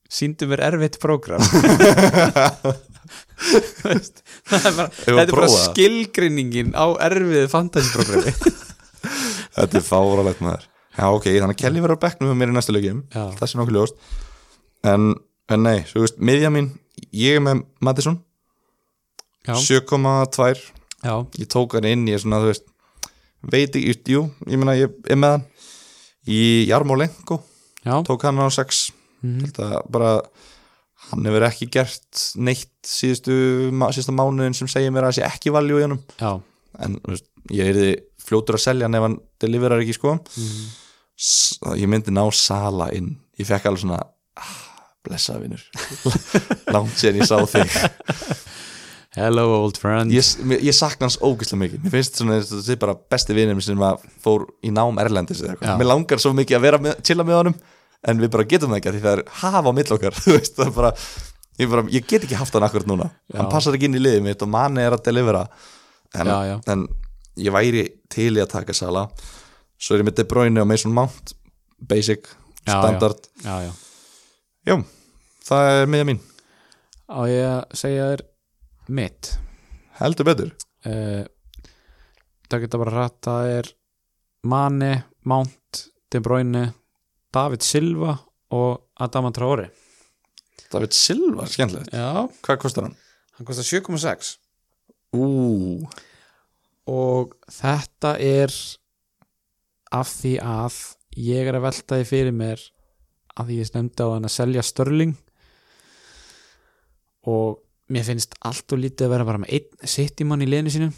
síndu 0.08 0.48
mér 0.48 0.62
erfitt 0.70 1.00
prógram. 1.04 1.42
Það 3.36 4.64
er 4.70 4.76
bara, 4.78 4.86
að 4.86 5.04
þetta 5.04 5.24
er 5.26 5.34
bara 5.34 5.50
skilgrinningin 5.52 6.72
á 6.72 6.86
erfiðu 7.04 7.50
fantasy-programmi 7.52 8.32
þetta 9.58 9.80
er 9.82 9.86
fáralegt 9.86 10.42
maður. 10.46 10.64
Já 10.96 11.06
ok, 11.10 11.28
þannig 11.28 11.58
að 11.58 11.60
Kelly 11.60 11.84
verður 11.84 12.00
á 12.00 12.04
bekknum 12.06 12.32
með 12.32 12.40
mér 12.40 12.54
í 12.54 12.56
næstu 12.56 12.76
leikjum. 12.76 13.02
Já. 13.12 13.26
það 13.36 13.52
sé 13.52 13.60
nokkuð 13.60 13.78
ljóst. 13.78 14.00
En, 14.88 15.12
en 15.52 15.66
nei, 15.66 15.78
svo 15.90 16.06
veist, 16.06 16.22
miðja 16.24 16.54
mín 16.54 16.72
ég 17.16 17.38
er 17.40 17.44
með 17.46 17.64
Madison 17.86 18.20
Já, 19.46 19.54
7,2 19.62 20.56
já, 21.06 21.14
ég 21.38 21.48
tók 21.54 21.76
hann 21.78 21.86
inn, 21.86 22.08
ég 22.10 22.18
er 22.18 22.24
svona, 22.24 22.40
þú 22.42 22.50
veist 22.50 22.66
veit 23.46 23.76
ekki, 23.78 24.16
jú, 24.16 24.24
ég 24.50 24.58
meina 24.58 24.74
ég 24.74 24.90
er 25.06 25.20
með 25.22 25.36
hann. 25.36 25.44
Í 26.26 26.40
Jarmolenko 26.66 27.38
tók 28.08 28.26
hann 28.26 28.42
á 28.42 28.50
6 28.50 28.92
Mhm. 29.26 29.46
þetta 29.46 29.82
bara 29.90 30.22
hann 31.12 31.26
hefur 31.26 31.46
ekki 31.48 31.68
gert 31.72 32.24
neitt 32.38 32.72
síðustu, 32.86 33.34
síðustu 33.94 34.14
mánuðin 34.14 34.56
sem 34.58 34.68
segir 34.68 34.92
mér 34.94 35.06
að 35.06 35.14
það 35.14 35.18
sé 35.20 35.24
ekki 35.30 35.54
valjú 35.54 35.78
í 35.82 35.86
Já, 36.20 36.42
en 36.80 37.00
veist, 37.06 37.26
ég 37.52 37.70
er 37.70 38.02
fljótur 38.26 38.58
að 38.58 38.66
selja 38.66 38.86
hann 38.90 38.96
ef 38.98 39.02
hann 39.06 39.20
deliverar 39.40 39.82
ekki 39.82 39.94
sko. 39.94 40.16
Mhm. 40.18 40.66
S 41.18 41.60
ég 41.78 41.88
myndi 41.88 42.12
ná 42.12 42.26
Sala 42.34 42.90
inn. 42.92 43.16
Ég 43.40 43.46
fekk 43.48 43.66
alveg 43.70 43.82
svona 43.86 44.02
ah, 44.38 44.65
blessa 45.06 45.38
vinnur 45.42 45.62
langt 46.76 46.98
sér 47.00 47.18
ég 47.22 47.28
sá 47.30 47.38
þig. 47.50 47.78
Hello 49.16 49.46
old 49.62 49.78
friend. 49.80 50.12
Ég, 50.12 50.28
ég 50.60 50.76
sakna 50.76 51.08
hans 51.08 51.16
ógeðslega 51.24 51.62
mikið. 51.62 51.84
Mér 51.86 51.94
finnst 51.94 52.18
svona 52.20 52.42
þetta 52.44 52.74
er 52.74 52.80
bara 52.82 52.96
besti 53.14 53.36
vinnum 53.38 53.62
sem 53.64 53.86
að 53.88 54.04
fór 54.26 54.44
í 54.68 54.74
nám 54.76 54.98
Erlendis 55.00 55.40
mér 55.46 55.88
langar 55.88 56.20
svo 56.20 56.34
mikið 56.36 56.58
að 56.58 56.66
vera 56.68 56.82
með, 56.84 56.98
chilla 57.08 57.24
með 57.28 57.40
honum 57.40 57.56
en 58.06 58.20
við 58.22 58.34
bara 58.36 58.46
getum 58.52 58.74
það 58.74 58.82
ekki 58.82 58.92
af 58.92 58.98
því 58.98 59.04
það 59.06 59.16
er 59.16 59.24
hafa 59.44 59.72
á 59.72 59.78
mill 59.78 59.96
okkar. 59.96 60.20
Veist 60.36 60.60
bara 60.76 60.92
ég, 60.92 61.70
bara 61.72 61.86
ég 61.96 62.04
get 62.10 62.28
ekki 62.28 62.38
haft 62.42 62.58
hann 62.58 62.68
akkurat 62.68 62.90
núna. 62.92 63.08
Já. 63.32 63.40
hann 63.40 63.50
passar 63.54 63.78
ekki 63.78 63.88
inn 63.88 63.96
í 63.98 64.04
liðið 64.04 64.28
mitt 64.28 64.44
og 64.44 64.52
manni 64.52 64.84
er 64.84 64.98
að 64.98 65.06
delivera. 65.08 65.46
En, 66.16 66.28
Já, 66.28 66.38
já. 66.52 66.58
en 66.76 66.84
ég 67.48 67.56
væri 67.56 67.86
til 68.12 68.34
í 68.36 68.44
að 68.44 68.52
taka 68.52 68.76
Sala 68.76 69.08
svo 69.80 69.96
er 69.96 70.04
ég 70.04 70.08
með 70.10 70.20
De 70.20 70.28
Bruyne 70.28 70.62
og 70.62 70.68
Mason 70.70 70.94
Mount 70.96 71.34
basic, 71.88 72.30
standard. 72.64 73.26
Já, 73.44 73.56
já. 73.66 73.72
Já, 74.66 74.76
það 75.46 75.70
er 75.82 75.92
miða 75.94 76.08
mín. 76.10 76.22
Á 77.06 77.20
ég 77.30 77.46
að 77.52 77.78
segja 77.78 78.10
þér 78.12 78.24
mitt? 78.98 79.32
Heldur 80.00 80.28
betur. 80.28 80.52
Uh, 80.86 81.24
Það 82.46 82.62
geta 82.62 82.78
bara 82.78 82.92
rætt 82.94 83.26
Það 83.26 83.48
er 83.56 83.68
Mane, 84.46 84.90
Mount, 85.26 85.80
De 86.14 86.20
Bruyne 86.22 86.68
David 87.34 87.66
Silva 87.66 88.12
og 88.54 88.84
Adama 89.02 89.32
Traore 89.34 89.72
David 90.70 90.94
Silva, 90.94 91.48
skemmtilegt. 91.50 91.90
Já, 91.94 92.28
hvað 92.46 92.60
kostar 92.62 92.86
hann? 92.88 92.96
hann 93.38 93.48
kostar 93.50 93.66
7,6 93.66 94.36
Ú, 95.18 95.26
og 96.92 97.34
þetta 97.50 98.14
er 98.22 98.54
af 99.96 100.10
því 100.20 100.34
að 100.44 100.80
ég 101.26 101.48
er 101.50 101.58
að 101.58 101.66
velta 101.66 102.00
því 102.02 102.08
fyrir 102.10 102.36
mér 102.36 102.62
að 103.40 103.54
ég 103.58 103.70
stemdi 103.70 104.06
á 104.06 104.14
hann 104.14 104.28
að 104.28 104.36
selja 104.36 104.64
Störling 104.66 105.16
og 107.32 107.60
mér 107.94 108.08
finnst 108.08 108.38
allt 108.46 108.74
og 108.74 108.82
lítið 108.82 109.08
að 109.08 109.14
vera 109.16 109.28
bara 109.28 109.42
með 109.44 109.54
einn 109.58 109.92
sittimann 109.96 110.46
í 110.46 110.50
liðinu 110.50 110.74
sínu. 110.74 110.90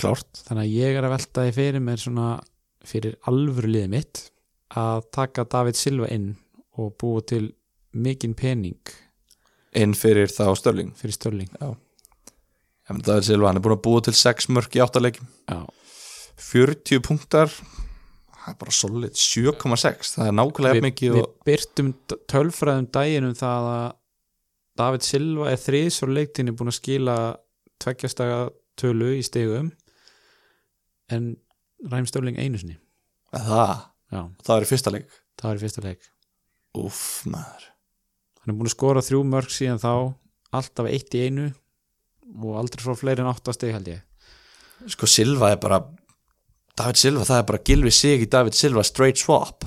Klárt. 0.00 0.42
Þannig 0.46 0.64
að 0.64 0.74
ég 0.78 0.96
er 0.96 1.06
að 1.06 1.14
velta 1.16 1.44
því 1.44 1.54
fyrir 1.58 1.84
mér 1.84 2.00
svona 2.00 2.28
fyrir 2.86 3.18
alvöru 3.28 3.70
liðið 3.70 3.92
mitt 3.92 4.24
að 4.80 5.04
taka 5.12 5.44
David 5.50 5.76
Silva 5.78 6.08
inn 6.14 6.32
og 6.80 6.94
búa 7.00 7.22
til 7.26 7.50
mikinn 7.92 8.36
pening 8.38 8.94
inn 9.76 9.94
fyrir 9.98 10.30
þá 10.30 10.50
Störling. 10.58 10.94
fyrir 10.98 11.14
Störling. 11.14 11.50
David 12.90 13.26
Silva, 13.26 13.50
hann 13.50 13.60
er 13.60 13.64
búin 13.64 13.76
að 13.76 13.84
búa 13.84 14.02
til 14.02 14.16
6 14.18 14.50
mörg 14.50 14.74
í 14.74 14.82
áttalegjum 14.82 15.28
Já, 15.46 15.60
40 16.50 17.02
punktar. 17.06 17.52
Það 18.40 18.48
er 18.50 18.58
bara 18.62 18.74
solid 18.74 19.18
7,6 19.20 20.14
það 20.16 20.26
er 20.26 20.36
nákvæmlega 20.38 20.84
mikið 20.86 21.14
við 21.14 21.22
og 21.22 21.34
byrtum 21.46 21.90
tölfræðum 22.32 22.88
daginn 22.94 23.28
um 23.28 23.34
það 23.36 23.68
að 23.74 23.88
David 24.78 25.04
Silva 25.04 25.50
er 25.50 25.60
þriðs 25.60 26.02
og 26.06 26.12
leiktinni 26.14 26.54
búin 26.56 26.70
að 26.72 26.78
skila 26.78 27.16
tveggjastega 27.82 28.40
tölu 28.80 29.10
í 29.18 29.22
stegum 29.26 29.72
en 31.10 31.32
Ræm 31.90 32.06
Störling 32.08 32.38
einu 32.38 32.60
sinni. 32.60 32.76
Það, 33.32 33.86
Já, 34.10 34.20
það 34.44 34.54
er 34.56 34.64
í 34.66 34.68
fyrsta 34.70 34.92
leik? 34.94 35.18
Það 35.40 35.48
var 35.48 35.58
í 35.58 35.62
fyrsta 35.64 35.84
leik. 35.84 36.08
Uff 36.80 37.02
maður. 37.30 37.66
Hann 38.40 38.52
er 38.52 38.58
búin 38.58 38.68
að 38.70 38.74
skora 38.74 39.02
þrjú 39.04 39.20
mörg 39.28 39.52
síðan 39.54 39.80
þá 39.82 39.92
alltaf 40.60 40.88
eitt 40.90 41.14
í 41.16 41.24
einu 41.28 41.48
og 42.40 42.58
aldrei 42.60 42.82
frá 42.84 42.94
fleiri 42.98 43.24
en 43.24 43.30
átta 43.30 43.54
steg 43.56 43.74
held 43.74 43.90
ég. 43.90 44.02
Sko 44.90 45.08
Silva 45.10 45.50
er 45.52 45.58
bara 45.60 45.80
David 46.78 47.00
Silva, 47.00 47.26
það 47.28 47.42
er 47.42 47.48
bara 47.50 47.62
Gilvi 47.66 47.92
sig 47.92 48.24
í 48.24 48.28
David 48.30 48.56
Silva 48.56 48.84
straight 48.86 49.20
swap. 49.20 49.66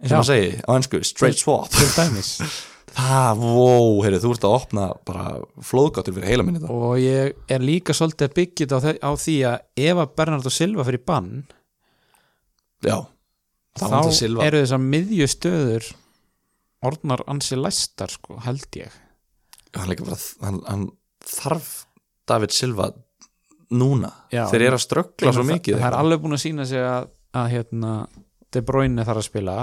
Eins 0.00 0.12
og 0.12 0.20
maður 0.20 0.28
segi 0.30 0.50
á 0.64 0.70
ennsku, 0.76 1.00
straight 1.04 1.40
swap. 1.40 1.70
til 1.74 1.88
dæmis 1.96 2.34
það, 2.96 3.44
wow, 3.44 3.94
heyrðu, 4.04 4.20
þú 4.24 4.34
ert 4.34 4.48
að 4.48 4.56
opna 4.56 4.88
bara 5.06 5.24
flóðgáttur 5.66 6.16
fyrir 6.16 6.32
heila 6.32 6.46
minni 6.46 6.62
og 6.66 6.98
ég 7.00 7.38
er 7.50 7.64
líka 7.64 7.96
svolítið 7.96 8.28
að 8.28 8.36
byggja 8.40 8.68
þetta 8.72 8.94
á, 8.98 9.08
á 9.08 9.10
því 9.20 9.38
að 9.50 9.86
ef 9.86 10.02
að 10.04 10.12
Bernardo 10.20 10.52
Silva 10.54 10.86
fyrir 10.88 11.04
bann 11.06 11.32
já, 12.84 12.96
þá 13.78 13.98
eru 14.46 14.62
þessar 14.64 14.84
miðjustöður 14.84 15.90
orðnar 16.86 17.22
ansi 17.30 17.58
læstar 17.58 18.12
sko, 18.12 18.38
held 18.44 18.66
ég. 18.78 18.92
Hann, 19.76 19.92
bara, 20.00 20.18
hann, 20.44 20.60
hann 20.66 20.86
þarf 21.26 21.70
David 22.28 22.54
Silva 22.54 22.90
núna. 23.76 24.10
Já, 24.32 24.46
þeir 24.50 24.66
eru 24.70 24.78
að 24.78 24.86
ströggla 24.86 25.34
svo 25.34 25.44
það, 25.44 25.52
mikið. 25.52 25.78
það 25.78 25.88
er 25.90 25.98
alveg 26.00 26.24
búin 26.24 26.38
að 26.38 26.42
sína 26.46 26.66
sig 26.68 26.82
að, 26.86 27.12
að 27.36 27.52
hérna, 27.54 27.94
De 28.50 28.64
Bruyne 28.66 29.06
þarf 29.06 29.22
að 29.22 29.28
spila. 29.28 29.56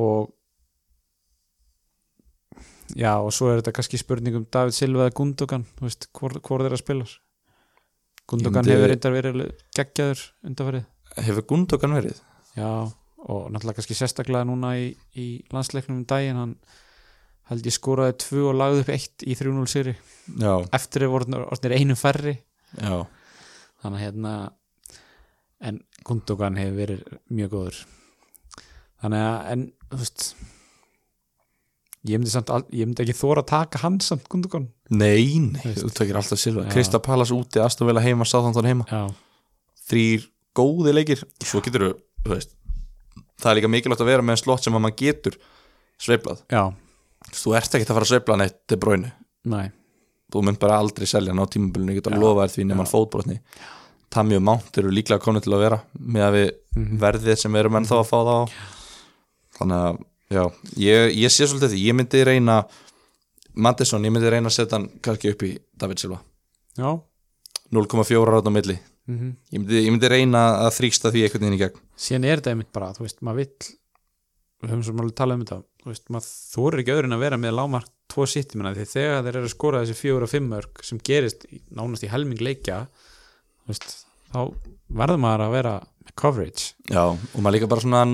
Og 0.00 0.30
já 2.94 3.12
og 3.18 3.32
svo 3.34 3.50
er 3.50 3.60
þetta 3.60 3.72
kannski 3.78 3.98
spurning 3.98 4.36
um 4.38 4.46
David 4.52 4.76
Silva 4.76 5.06
eða 5.08 5.16
Gundogan 5.18 5.64
þú 5.78 5.88
veist, 5.88 6.06
hvor, 6.14 6.36
hvor 6.40 6.62
þeir 6.62 6.76
að 6.76 6.82
spila 6.84 7.06
Gundogan 8.30 8.64
myndi- 8.64 8.74
hefur 8.76 8.90
reyndar 8.92 9.14
verið 9.14 9.42
geggjaður 9.78 10.22
undanfarið. 10.48 10.86
Hefur 11.26 11.44
Gundogan 11.50 11.94
verið? 11.98 12.20
Já 12.56 12.70
og 13.26 13.48
náttúrulega 13.50 13.74
kannski 13.80 13.94
sérstaklega 13.98 14.46
núna 14.46 14.74
í, 14.78 14.90
í 15.18 15.26
landsleiknum 15.50 15.98
um 15.98 16.04
daginn 16.06 16.36
hann 16.38 16.52
held 17.50 17.66
ég 17.66 17.74
skoraði 17.74 18.14
tvö 18.22 18.44
og 18.50 18.56
lagði 18.58 18.82
upp 18.84 18.90
eitt 18.94 19.24
í 19.26 19.34
3-0 19.38 19.66
sýri 19.70 19.94
já, 20.38 20.52
eftir 20.74 21.06
er 21.06 21.14
orðnir 21.14 21.74
einu 21.78 21.94
færri. 21.98 22.36
Já, 22.78 23.06
þannig 23.82 23.98
að 23.98 24.04
hérna 24.04 24.32
en 25.66 25.80
Gundogan 26.06 26.58
hefur 26.58 26.76
verið 26.82 27.02
mjög 27.34 27.50
góður. 27.54 27.78
Þannig 29.02 29.24
að 29.26 29.50
en 29.54 29.64
þú 29.90 30.00
veist 30.02 30.26
ég 32.08 32.18
myndi, 32.20 32.30
samt, 32.32 32.50
ég 32.72 32.86
myndi 32.86 33.02
ekki 33.04 33.14
þóra 33.18 33.42
að 33.42 33.48
taka 33.52 33.78
hann 33.82 33.98
samt 34.04 34.26
Gundogan 34.32 34.68
nei, 34.90 35.38
nei 35.40 35.74
þú 35.76 35.90
tökir 35.96 36.16
alltaf 36.20 36.38
Silva, 36.40 36.64
Já. 36.66 36.70
Krista 36.74 37.00
Pallas 37.02 37.32
úti 37.34 37.60
Astonvilla 37.62 38.02
heima, 38.04 38.24
Sáþanton 38.28 38.68
heima. 38.68 38.86
Já, 38.90 39.06
þrýr 39.90 40.26
góði 40.56 40.92
leikir. 40.96 41.22
Svo 41.44 41.60
getur 41.64 41.88
þú 42.24 42.32
veist 42.34 42.52
það 43.36 43.50
er 43.52 43.58
líka 43.60 43.68
mikilvægt 43.72 44.00
að 44.04 44.08
vera 44.12 44.22
með 44.24 44.38
slott 44.40 44.64
sem 44.64 44.74
að 44.76 44.84
maður 44.86 44.98
getur 45.02 45.34
sveiflað, 46.00 46.38
já, 46.52 46.62
þú 47.36 47.56
ert 47.58 47.74
ekki 47.76 47.84
að 47.88 47.96
fara 47.98 48.06
að 48.06 48.12
sveifla 48.12 48.36
neitt 48.40 48.56
til 48.68 48.78
bráinu, 48.80 49.10
næ 49.44 49.66
þú 50.32 50.42
mynd 50.42 50.58
bara 50.58 50.78
aldrei 50.82 51.06
selja 51.06 51.30
hann 51.32 51.38
á 51.38 51.46
tímabilinu, 51.46 51.92
ég 51.94 52.00
get 52.00 52.08
að 52.10 52.18
lofa 52.20 52.46
þér 52.48 52.54
því 52.56 52.64
nema 52.66 52.82
Já. 52.86 52.90
fótbrotni. 52.90 53.36
Tammy 54.10 54.34
og 54.38 54.42
Mount 54.42 54.78
eru 54.80 54.90
líklega 54.90 55.22
konið 55.22 55.44
til 55.46 55.52
að 55.54 55.62
vera 55.62 55.78
með 56.00 56.24
að 56.26 56.34
við 56.36 56.48
Mhm. 56.76 56.98
verðið 57.00 57.38
sem 57.38 57.52
við 57.52 57.60
erum 57.62 57.76
ennþá 57.78 57.96
að 58.00 58.08
fá 58.10 58.16
það 58.18 58.32
á 58.36 58.42
þannig 59.58 59.78
að 59.86 60.00
já, 60.32 60.42
ég, 60.80 61.14
ég 61.16 61.32
sé 61.32 61.46
svolítið 61.46 61.74
því, 61.74 61.84
ég 61.86 61.96
myndi 61.98 62.24
reyna 62.26 62.58
Madison, 63.56 64.04
ég 64.04 64.12
myndi 64.12 64.32
reyna 64.32 64.50
að 64.50 64.58
setja 64.58 64.78
hann 64.78 64.90
kannski 65.04 65.32
upp 65.32 65.46
í 65.46 65.54
David 65.78 66.02
Silva. 66.02 66.20
Já, 66.76 66.90
0,4 67.72 68.28
rátt 68.28 68.48
á 68.48 68.52
milli. 68.52 68.78
Mm 69.06 69.32
ég 69.54 69.60
myndi, 69.60 69.82
ég 69.84 69.92
myndi 69.94 70.08
reyna 70.10 70.44
að 70.66 70.72
þrýsta 70.80 71.12
því 71.14 71.26
einhvern 71.26 71.44
veginn 71.46 71.58
í 71.58 71.62
gegn. 71.62 71.82
Síðan 71.96 72.26
er 72.26 72.40
þetta 72.40 72.54
einmitt 72.54 72.72
bara, 72.74 72.92
þú 72.96 73.06
veist, 73.06 73.20
maður 73.22 73.44
vill 73.44 73.68
við 74.62 74.72
höfum 74.72 74.84
svo 74.86 74.94
máli 74.96 75.14
talað 75.16 75.36
um 75.38 75.44
þetta 75.44 75.58
þú 75.82 75.92
veist, 75.92 76.08
maður 76.10 76.30
þorir 76.54 76.82
ekki 76.82 76.94
öðrun 76.96 77.16
að 77.16 77.22
vera 77.22 77.38
með 77.40 77.56
lámark 77.58 77.90
tvo 78.10 78.26
sitt, 78.30 78.54
menna, 78.56 78.72
því 78.74 78.86
þegar 78.90 79.26
þeir 79.26 79.36
eru 79.36 79.48
að 79.48 79.52
skora 79.52 79.82
þessi 79.82 79.98
fjögur 80.00 80.26
og 80.26 80.32
fimm 80.32 80.48
mörg 80.50 80.82
sem 80.86 81.00
gerist 81.06 81.46
nánast 81.74 82.06
í 82.06 82.10
helming 82.10 82.42
leikja 82.42 82.78
þú 82.88 83.72
veist, 83.72 83.86
þá 84.32 84.40
verður 85.02 85.22
maður 85.22 85.44
að 85.46 85.56
vera 85.56 85.74
coverage. 86.14 86.74
Já, 86.90 87.02
og 87.10 87.38
maður 87.42 87.56
líka 87.58 87.68
bara 87.68 87.80
svona 87.84 88.04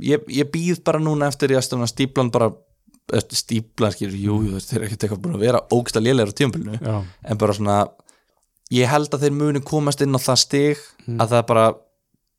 ég, 0.00 0.24
ég 0.28 0.50
býð 0.52 0.82
bara 0.84 0.98
núna 1.02 1.28
eftir 1.28 1.52
ég 1.52 1.60
að 1.62 1.86
stíplan 1.92 2.30
bara 2.32 2.50
stíplan 3.34 3.92
skilur, 3.92 4.16
jú, 4.16 4.36
jú, 4.46 4.60
þeir 4.62 4.78
eru 4.78 4.86
ekkert 4.88 5.04
eitthvað 5.04 5.22
búin 5.24 5.36
að 5.36 5.44
vera 5.44 5.60
ógsta 5.74 6.00
lélegur 6.00 6.32
á 6.32 6.38
tímabilinu, 6.38 6.78
já, 6.80 6.96
en 7.28 7.38
bara 7.38 7.52
svona 7.58 7.78
ég 8.72 8.88
held 8.88 9.12
að 9.12 9.26
þeir 9.26 9.34
muni 9.36 9.60
komast 9.60 10.00
inn 10.00 10.14
á 10.16 10.20
það 10.22 10.38
stig 10.46 10.78
Mm. 11.02 11.18
að 11.18 11.32
það 11.32 11.38
er 11.42 11.46
bara 11.50 11.64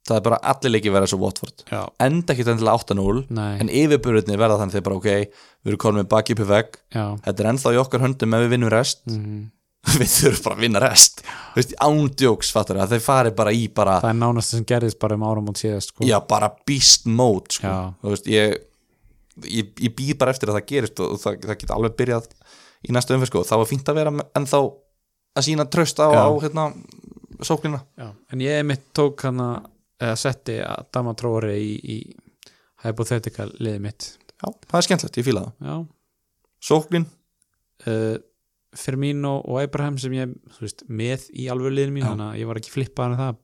það 0.07 0.15
er 0.17 0.21
bara 0.23 0.37
allir 0.51 0.71
leiki 0.71 0.91
verða 0.91 1.07
svo 1.11 1.17
Watford. 1.19 1.63
Já, 1.67 1.81
enda 1.99 2.31
ekki 2.33 2.45
endilega 2.47 2.77
8-0 2.79 3.25
nei. 3.29 3.57
en 3.59 3.67
yfirburðinni 3.67 4.37
verða 4.39 4.57
þannig 4.61 4.75
þeir 4.77 4.85
bara 4.87 4.95
ok 4.95 5.07
við 5.11 5.67
erum 5.67 5.81
konum 5.83 5.99
með 5.99 6.07
baki 6.13 6.33
upp 6.35 6.39
í 6.43 6.47
vegg. 6.47 6.77
Já, 6.95 7.03
þetta 7.25 7.43
er 7.43 7.49
ennþá 7.51 7.73
í 7.75 7.79
okkar 7.83 8.03
höndum 8.05 8.33
ef 8.37 8.43
við 8.45 8.51
vinnum 8.55 8.71
rest. 8.71 9.03
Mm, 9.11 9.51
við 9.99 10.09
þurfum 10.09 10.43
bara 10.45 10.55
að 10.57 10.63
vinna 10.63 10.81
rest. 10.83 11.23
Þú 11.23 11.59
veist, 11.59 11.73
ándjóks 11.83 12.51
fattur 12.55 12.79
að 12.81 12.95
þeir 12.95 13.03
fari 13.03 13.33
bara 13.35 13.53
í 13.55 13.65
bara 13.75 13.97
það 14.03 14.13
er 14.13 14.19
nánast 14.21 14.53
sem 14.53 14.67
gerðist 14.69 14.99
bara 15.01 15.17
um 15.19 15.25
áramót 15.27 15.59
síðast 15.59 15.91
sko. 15.91 16.05
já, 16.07 16.15
bara 16.29 16.53
beast 16.67 17.09
mode 17.09 17.57
sko. 17.57 17.73
Þú 18.01 18.13
veist, 18.13 18.29
ég, 18.31 18.55
ég, 19.43 19.73
ég 19.83 19.95
býð 19.97 20.15
bara 20.21 20.33
eftir 20.35 20.51
að 20.51 20.59
það 20.59 20.69
gerist 20.71 21.03
og 21.03 21.19
það, 21.21 21.41
það 21.49 21.59
geta 21.63 21.77
alveg 21.77 21.97
byrjað 21.99 22.31
í 22.83 22.95
næstu 22.95 23.17
umferð 23.17 23.33
sko. 23.33 23.43
þá 23.51 23.55
er 23.59 23.69
fínt 23.73 23.91
að 23.91 23.99
vera 23.99 24.15
ennþá 24.39 24.63
að 25.33 25.47
sína 25.49 25.67
tröst 25.75 25.99
á, 25.99 26.07
á 26.09 26.29
hérna, 26.41 26.67
sóknina. 27.43 27.83
Já, 27.99 28.09
en 28.31 28.43
ég 28.43 28.65
mitt 28.67 28.85
tók 28.95 29.25
hana 29.27 29.49
eða 30.03 30.17
setti 30.19 30.59
að 30.63 30.89
Dama 30.93 31.13
Tróri 31.17 31.55
í, 31.59 31.73
í 31.79 31.97
hypothetical 32.83 33.49
liðið 33.59 33.83
mitt. 33.83 34.13
Já, 34.39 34.47
það 34.67 34.77
er 34.79 34.87
skemmtilegt, 34.87 35.19
ég 35.19 35.27
fíla 35.27 35.43
það. 35.45 35.67
Já, 35.67 35.75
sóknin, 36.71 37.07
uh, 37.87 38.15
Firmino 38.79 39.35
og 39.41 39.59
Abraham 39.61 39.97
sem 40.01 40.15
ég 40.17 40.33
veist, 40.59 40.85
með 40.87 41.27
í 41.33 41.49
alveg 41.51 41.75
liðinu 41.75 41.97
mín 41.97 42.07
þannig 42.07 42.29
að 42.29 42.39
ég 42.41 42.49
var 42.49 42.61
ekki 42.61 42.73
flippaðan 42.73 43.17
að 43.17 43.21
það 43.23 43.35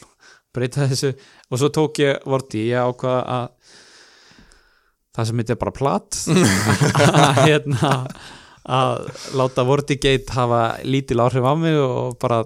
breyta 0.56 0.88
þessu. 0.92 1.12
Og 1.50 1.60
svo 1.60 1.72
tók 1.74 2.00
ég 2.04 2.24
vorti, 2.28 2.66
ég 2.70 2.88
ákvað 2.88 3.20
að 3.36 3.76
það 5.16 5.28
sem 5.30 5.38
mitt 5.40 5.52
er 5.52 5.60
bara 5.60 5.76
platt 5.76 6.18
að 7.26 7.42
hérna 7.46 7.92
að 8.66 9.06
láta 9.38 9.64
Vortigate 9.66 10.34
hafa 10.34 10.62
lítil 10.84 11.20
áhrif 11.22 11.46
á 11.46 11.54
mig 11.54 11.76
og 11.78 12.16
bara 12.20 12.42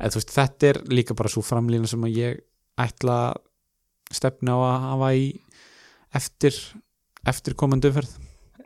eða, 0.00 0.12
veist, 0.16 0.32
þetta 0.34 0.68
er 0.70 0.80
líka 0.92 1.16
bara 1.16 1.32
svo 1.32 1.42
framlýna 1.44 1.88
sem 1.88 2.04
að 2.04 2.18
ég 2.18 2.42
ætla 2.80 3.32
stefna 4.12 4.56
á 4.56 4.60
að 4.60 4.84
hafa 4.86 5.10
í 5.16 5.26
eftir, 6.16 6.56
eftir 7.28 7.56
komandi 7.58 7.90
umferð. 7.90 8.12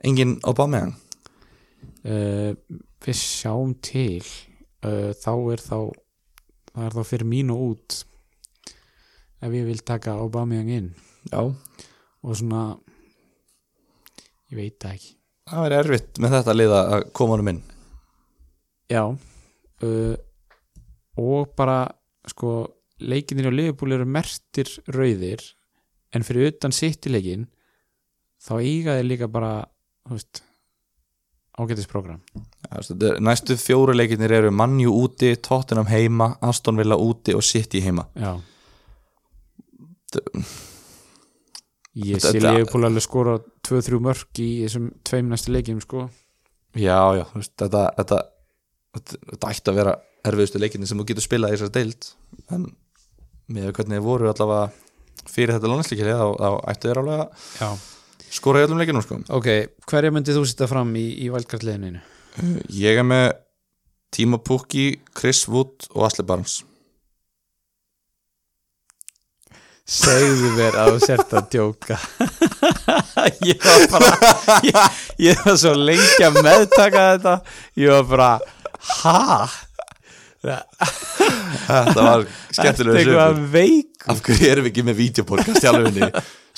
Engin 0.05 0.39
uh, 0.43 0.91
við 2.05 3.17
sjáum 3.17 3.75
til. 3.85 4.25
Uh, 4.85 5.13
þá 5.17 5.33
er 5.55 5.63
þá 5.65 5.79
það 6.75 6.87
er 6.87 6.97
þá 6.97 7.03
fyrir 7.09 7.31
mínu 7.31 7.57
út. 7.71 8.01
Ef 9.45 9.53
ég 9.53 9.69
vil 9.69 9.81
taka 9.85 10.19
Aubameyang 10.21 10.73
inn. 10.73 10.91
Já, 11.31 11.41
og 11.45 12.37
svona 12.37 12.65
ég 14.53 14.59
veit 14.59 14.89
ekki. 14.89 15.15
Það 15.49 15.67
er 15.67 15.77
erfitt 15.79 16.21
með 16.21 16.39
þetta 16.39 16.57
liða 16.57 16.85
að 16.97 17.09
koma 17.17 17.37
honum 17.37 17.53
inn. 17.53 17.65
Já. 18.93 19.05
Uh, 19.85 20.15
og 21.21 21.53
bara 21.57 21.85
sko 22.29 22.65
leikinir 23.05 23.51
á 23.51 23.53
Liverpool 23.53 23.95
eru 23.97 24.07
mertir 24.09 24.71
rauðir 24.89 25.43
en 26.15 26.25
fyrir 26.25 26.53
utan 26.53 26.73
sitt 26.75 27.07
í 27.09 27.13
leikin 27.13 27.47
þá 28.45 28.55
eiga 28.61 28.97
þeir 28.99 29.09
líka 29.09 29.29
bara 29.31 29.53
þú 30.07 30.17
veist 30.17 30.43
er- 33.13 33.21
næstu 33.23 33.55
fjóru 33.61 33.95
leikinnir 33.95 34.33
eru 34.41 34.51
Manju 34.51 34.91
úti, 35.05 35.37
Tottenham 35.39 35.87
heima 35.87 36.33
Aston 36.43 36.77
Villa 36.81 36.97
úti 36.99 37.35
og 37.35 37.43
City 37.47 37.81
heima. 37.85 38.07
Já. 38.19 38.35
Ég 41.95 42.19
sé 42.19 42.33
Liverpool 42.43 42.85
alveg 42.89 43.05
skora 43.05 43.37
2-3 43.67 44.01
mörg 44.03 44.41
í 44.43 44.49
þessum 44.65 44.89
tveim 45.07 45.29
næstu 45.31 45.53
leikjum 45.55 45.81
sko. 45.83 46.09
Já, 46.75 46.99
já, 47.21 47.25
þetta, 47.39 47.85
þetta, 48.01 48.19
þetta, 48.97 49.19
þetta 49.31 49.51
ætti 49.55 49.71
að 49.71 49.79
vera 49.79 49.93
erfiðustu 50.27 50.59
leikinni 50.63 50.89
sem 50.91 50.99
þú 50.99 51.07
getur 51.13 51.23
spilað 51.29 51.55
í 51.55 51.59
þessari 51.59 51.75
deild. 51.77 52.09
En 52.51 52.65
með 53.55 53.71
hvernig 53.77 54.01
þið 54.01 54.07
voru 54.09 54.31
allavega 54.33 55.29
fyrir 55.31 55.55
þetta 55.55 55.71
landsleikili 55.71 56.17
þá, 56.19 56.49
ættu 56.73 56.91
þér 56.91 57.03
alveg 57.05 57.23
að. 57.23 57.47
Skora 58.35 58.61
í 58.63 58.67
öllum 58.67 58.81
leikinum 58.83 59.05
sko. 59.05 59.21
Ok, 59.37 59.49
hverja 59.91 60.11
myndið 60.15 60.39
þú 60.41 60.45
setja 60.51 60.67
fram 60.71 60.91
í, 60.99 61.07
í 61.25 61.31
valdkartliðinu? 61.33 62.03
ég 62.75 62.99
er 62.99 63.07
með 63.07 63.27
Timo 64.15 64.41
Pukki, 64.43 64.89
Chris 65.15 65.45
Wood 65.51 65.87
og 65.95 66.09
Asli 66.09 66.25
Barnes 66.27 66.61
Segðu 69.85 70.49
mér 70.57 70.77
að 70.81 70.95
þú 70.95 71.01
sért 71.05 71.35
að 71.37 71.49
djóka 71.53 71.99
Ég 73.51 73.61
var 73.61 73.83
bara 73.93 74.33
ég, 74.65 74.79
ég 75.29 75.43
var 75.45 75.59
svo 75.61 75.75
lengi 75.77 76.25
að 76.25 76.39
meðtaka 76.47 77.03
þetta 77.13 77.35
Ég 77.83 77.93
var 77.93 78.09
bara 78.15 78.31
Ha? 78.85 79.49
þetta 80.45 82.03
var 82.05 82.25
skemmtilega 82.53 82.75
Ertu 82.75 82.97
eitthvað 83.01 83.39
veik 83.55 84.09
af 84.13 84.19
hverju 84.27 84.49
erum 84.51 84.67
við 84.67 84.73
ekki 84.75 84.83
með 84.85 84.99
videopodcast 84.99 85.65
í 85.65 85.69
alveginni 85.71 86.09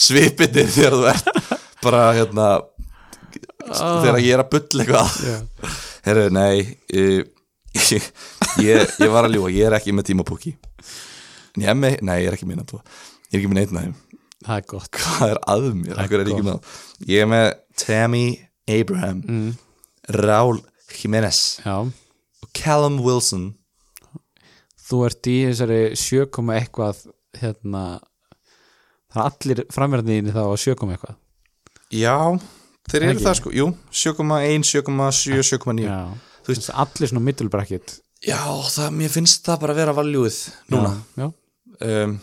svipinir 0.07 0.73
þegar 0.75 0.97
þú 0.97 1.05
ert 1.13 1.29
bara 1.83 2.03
hérna 2.17 2.49
þegar 3.67 4.21
ég 4.23 4.33
er 4.37 4.43
að 4.45 4.53
bulla 4.55 4.85
eitthvað. 4.85 5.17
Já. 5.27 5.37
herru, 6.07 6.27
nei 6.35 6.79
ég, 6.95 7.27
ég, 7.77 8.09
ég, 8.63 8.97
ég 9.03 9.13
var 9.13 9.29
að 9.29 9.37
ljúa, 9.37 9.53
ég 9.55 9.69
er 9.69 9.77
ekki 9.79 9.95
með 9.97 10.11
með, 11.77 12.01
nei, 12.05 12.19
ég 12.23 12.31
er 12.31 12.37
ekki 12.37 12.49
með 12.49 12.63
nefn 12.63 12.81
ég 12.81 13.37
er 13.37 13.41
ekki 13.41 13.53
með 13.53 13.61
neitt 13.61 13.77
næðum 13.77 14.03
Það 14.47 14.59
er 14.61 14.67
gott. 14.71 14.91
Hvað 14.95 15.31
er 15.33 15.39
að 15.51 15.65
mér, 15.75 16.01
hverju 16.07 16.23
er 16.23 16.29
ekki 16.31 16.47
með 16.47 16.75
ég 17.11 17.23
er 17.25 17.31
með 17.31 17.47
Tammy 17.83 18.25
Abraham 18.71 19.23
mm. 19.25 19.47
Raúl 20.21 20.61
Jiménez 20.97 21.41
Já. 21.65 21.83
og 21.83 22.51
Callum 22.55 23.01
Wilson. 23.03 23.49
Þú 24.87 25.01
ert 25.09 25.29
í 25.31 25.39
þessari 25.49 25.81
sjökoma 25.99 26.61
eitthvað 26.61 27.01
hérna 27.41 27.87
Það 29.11 29.23
er 29.23 29.31
allir 29.31 29.63
framverðinni 29.73 30.35
þá 30.35 30.43
að 30.45 30.59
sjökoma 30.63 30.95
eitthvað 30.95 31.17
já, 31.95 32.17
þeir 32.91 33.03
eru 33.11 33.21
það 33.23 33.37
sko, 33.41 33.53
jú 33.55 33.67
7,1, 33.91 34.65
7,7, 34.67 35.43
7,9 35.53 35.85
Já 35.87 36.01
Þú 36.47 36.53
veist- 36.55 36.71
Allir 36.79 37.09
svona 37.11 37.25
middlebracket 37.27 37.97
Já, 38.27 38.39
það, 38.71 38.91
mér 38.97 39.11
finnst 39.13 39.45
það 39.47 39.61
bara 39.61 39.75
að 39.75 39.81
vera 39.83 39.93
valjúið 39.95 40.37
núna. 40.73 40.93
Já, 41.21 41.27
um, 41.85 42.15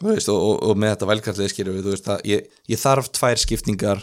þú 0.00 0.08
veist, 0.10 0.28
og, 0.32 0.40
og, 0.48 0.56
og 0.70 0.80
með 0.80 0.90
þetta 0.94 1.08
vælkartlega 1.12 1.52
skilur 1.52 1.76
við, 1.76 1.84
þú 1.86 1.92
veist 1.94 2.08
að 2.10 2.24
ég, 2.28 2.48
ég 2.72 2.80
þarf 2.82 3.10
tvær 3.14 3.38
skiptingar 3.40 4.02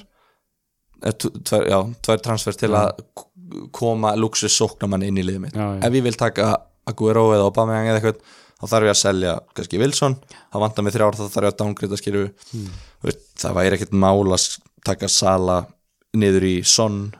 eh, 1.04 1.12
tv- 1.12 1.42
tvær, 1.50 1.66
já, 1.70 1.80
tvær 2.08 2.24
transfer 2.24 2.58
til 2.58 2.72
Já. 2.72 2.80
að 2.86 3.70
koma 3.76 4.14
luxus 4.18 4.56
sóknamann 4.58 5.04
inn 5.08 5.18
í 5.20 5.26
liðið 5.28 5.44
mitt. 5.44 5.58
Já, 5.60 5.68
já. 5.76 5.82
ef 5.90 5.98
ég 6.00 6.06
vil 6.08 6.18
taka 6.20 6.48
Aguero 6.88 7.28
eða 7.36 7.50
Aubameyang 7.50 7.90
eða 7.92 8.00
eitthvað 8.00 8.22
þá 8.58 8.66
þarf 8.72 8.88
ég 8.88 8.94
að 8.96 9.02
selja 9.04 9.34
kannski 9.58 9.82
Wilson. 9.84 10.16
Þá 10.54 10.58
vantar 10.64 10.86
mig 10.88 10.96
þrjár 10.96 11.18
þá 11.20 11.26
þarf 11.28 11.44
ég 11.50 11.52
að 11.52 11.60
downgrade 11.62 12.00
skilur 12.00 12.26
við. 12.30 12.48
Hmm. 12.54 12.72
Það 13.04 13.58
væri 13.60 13.78
ekkert 13.78 13.94
mál 13.94 14.26
að 14.34 14.46
taka 14.88 15.10
Sala 15.12 15.62
niður 16.18 16.48
í 16.48 16.56
Son 16.66 17.14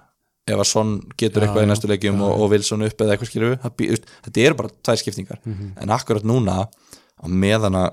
ef 0.48 0.56
að 0.58 0.70
Son 0.70 0.94
getur 1.20 1.44
Já, 1.44 1.48
eitthvað 1.48 1.66
í 1.66 1.70
næstu 1.70 1.90
leikjum 1.92 2.22
og, 2.24 2.34
og 2.42 2.52
Wilson 2.54 2.86
upp 2.88 3.02
eða 3.04 3.16
eitthvað 3.18 3.58
veist, 3.82 4.08
þetta 4.26 4.44
eru 4.46 4.58
bara 4.62 4.72
tvær 4.72 5.02
skiptingar. 5.02 5.42
Mhm. 5.46 5.74
en 5.82 5.90
akkurat 5.94 6.24
núna 6.24 6.68
á 6.68 7.26
meðan 7.28 7.76
að 7.76 7.90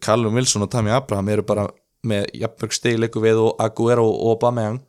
Callum 0.00 0.34
Wilson 0.36 0.62
og 0.62 0.70
Tammy 0.70 0.92
Abraham 0.94 1.28
eru 1.32 1.42
bara 1.46 1.66
með 2.06 2.28
jafnmörg 2.38 2.76
stegleiku 2.76 3.22
við 3.24 3.40
og 3.42 3.62
Aguero 3.62 4.06
og 4.06 4.36
Aubameyang 4.36 4.80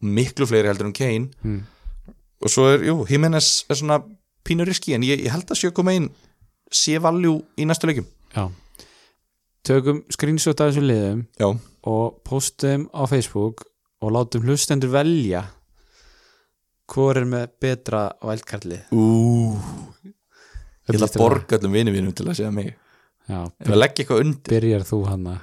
miklu 0.00 0.46
fleiri 0.46 0.68
heldur 0.68 0.86
en 0.86 0.92
Kane. 0.92 1.30
Mm. 1.42 1.62
og 2.44 2.52
svo 2.52 2.68
er, 2.70 2.84
jú, 2.84 3.06
Jimenez 3.08 3.64
er 3.70 3.78
svona 3.78 4.02
pínur 4.46 4.68
riski 4.68 4.94
en 4.94 5.02
ég, 5.02 5.24
ég 5.24 5.32
held 5.32 5.48
að 5.50 5.58
sé 5.58 5.72
koma 5.74 5.94
inn 5.96 6.10
sé 6.70 6.98
valjú 7.02 7.40
í 7.58 7.66
næstu 7.66 7.88
leikjum. 7.88 8.06
Já. 8.34 8.50
Tökum 9.66 9.98
screenshot 10.14 10.60
af 10.62 10.68
þessu 10.70 10.82
liðum 10.86 11.24
já, 11.40 11.48
og 11.90 12.20
postum 12.26 12.84
á 12.94 13.02
Facebook 13.10 13.64
og 14.04 14.12
látum 14.14 14.44
hlustendur 14.46 14.92
velja 14.92 15.42
hvor 16.86 17.18
er 17.18 17.26
með 17.26 17.48
betra 17.64 18.04
vælkartlið 18.22 18.82
ú. 18.94 19.06
Ég 20.86 20.94
ætla 20.94 21.08
að 21.10 21.18
borga 21.18 21.58
öllum 21.58 21.74
vinið 21.74 21.96
mínum 21.98 22.12
til 22.14 22.28
að 22.30 22.36
segja 22.38 22.52
mig. 22.54 22.68
Já, 23.26 23.40
ef 23.42 23.66
að 23.72 23.80
leggja 23.80 24.00
eitthvað 24.04 24.22
undir. 24.22 24.50
byrjar 24.54 24.82
þú 24.86 24.98
hana? 25.08 25.34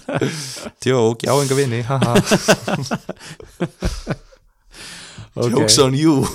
Tjók, 0.80 1.26
já 1.28 1.32
enga 1.36 1.54
vini, 1.58 1.80
jokes 5.50 5.76
on 5.84 5.92
you. 5.94 6.24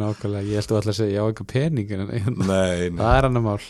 Nákvæmlega, 0.00 0.46
ég 0.46 0.54
held 0.60 0.68
þú 0.70 0.76
alltaf 0.78 0.92
að 0.92 0.98
segja 1.00 1.16
já, 1.18 1.22
einhver 1.26 1.46
pening 1.50 1.88
en 1.96 2.02
en- 2.06 2.36
nei, 2.46 2.94
nei. 2.94 3.00
það 3.00 3.14
er 3.18 3.26
annar 3.26 3.42
mál 3.42 3.62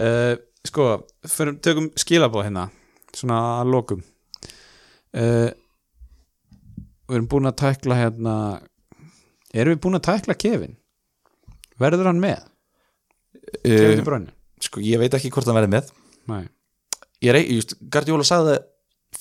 uh, 0.00 0.34
Sko, 0.62 0.84
fyrir, 1.26 1.56
tökum 1.58 1.88
skilabóð 1.98 2.46
hérna 2.46 2.68
svona 3.16 3.38
að 3.60 3.72
lokum 3.74 4.04
uh, 5.18 5.50
Við 7.10 7.18
erum 7.18 7.28
búin 7.32 7.50
að 7.50 7.58
tækla 7.64 7.98
hérna 7.98 8.36
Erum 9.52 9.74
við 9.74 9.82
búin 9.84 9.98
að 9.98 10.06
tækla 10.06 10.38
Kevin? 10.38 10.76
Verður 11.82 12.12
hann 12.12 12.22
með? 12.22 12.46
Kevin 13.64 13.90
uh, 13.90 13.96
til 13.98 14.06
Bruyne? 14.06 14.34
sko, 14.62 14.80
ég 14.84 15.00
veit 15.02 15.14
ekki 15.18 15.32
hvort 15.34 15.48
hann 15.50 15.58
verði 15.58 15.72
með 15.74 15.90
Nei, 16.30 16.44
ég 17.24 17.34
rey, 17.34 17.48
just, 17.58 17.74
Gardiola 17.90 18.24
sagði 18.26 18.60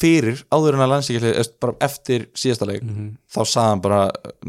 fyrir 0.02 0.42
áður 0.52 0.76
en 0.78 0.84
að 0.86 0.90
landsíkjali 0.96 1.32
bara 1.62 1.76
eftir 1.88 2.26
síðasta 2.34 2.66
leik 2.70 2.82
mm 2.84 3.10
þá 3.32 3.40
sagði 3.48 3.68
hann 3.70 3.82
bara, 3.86 4.00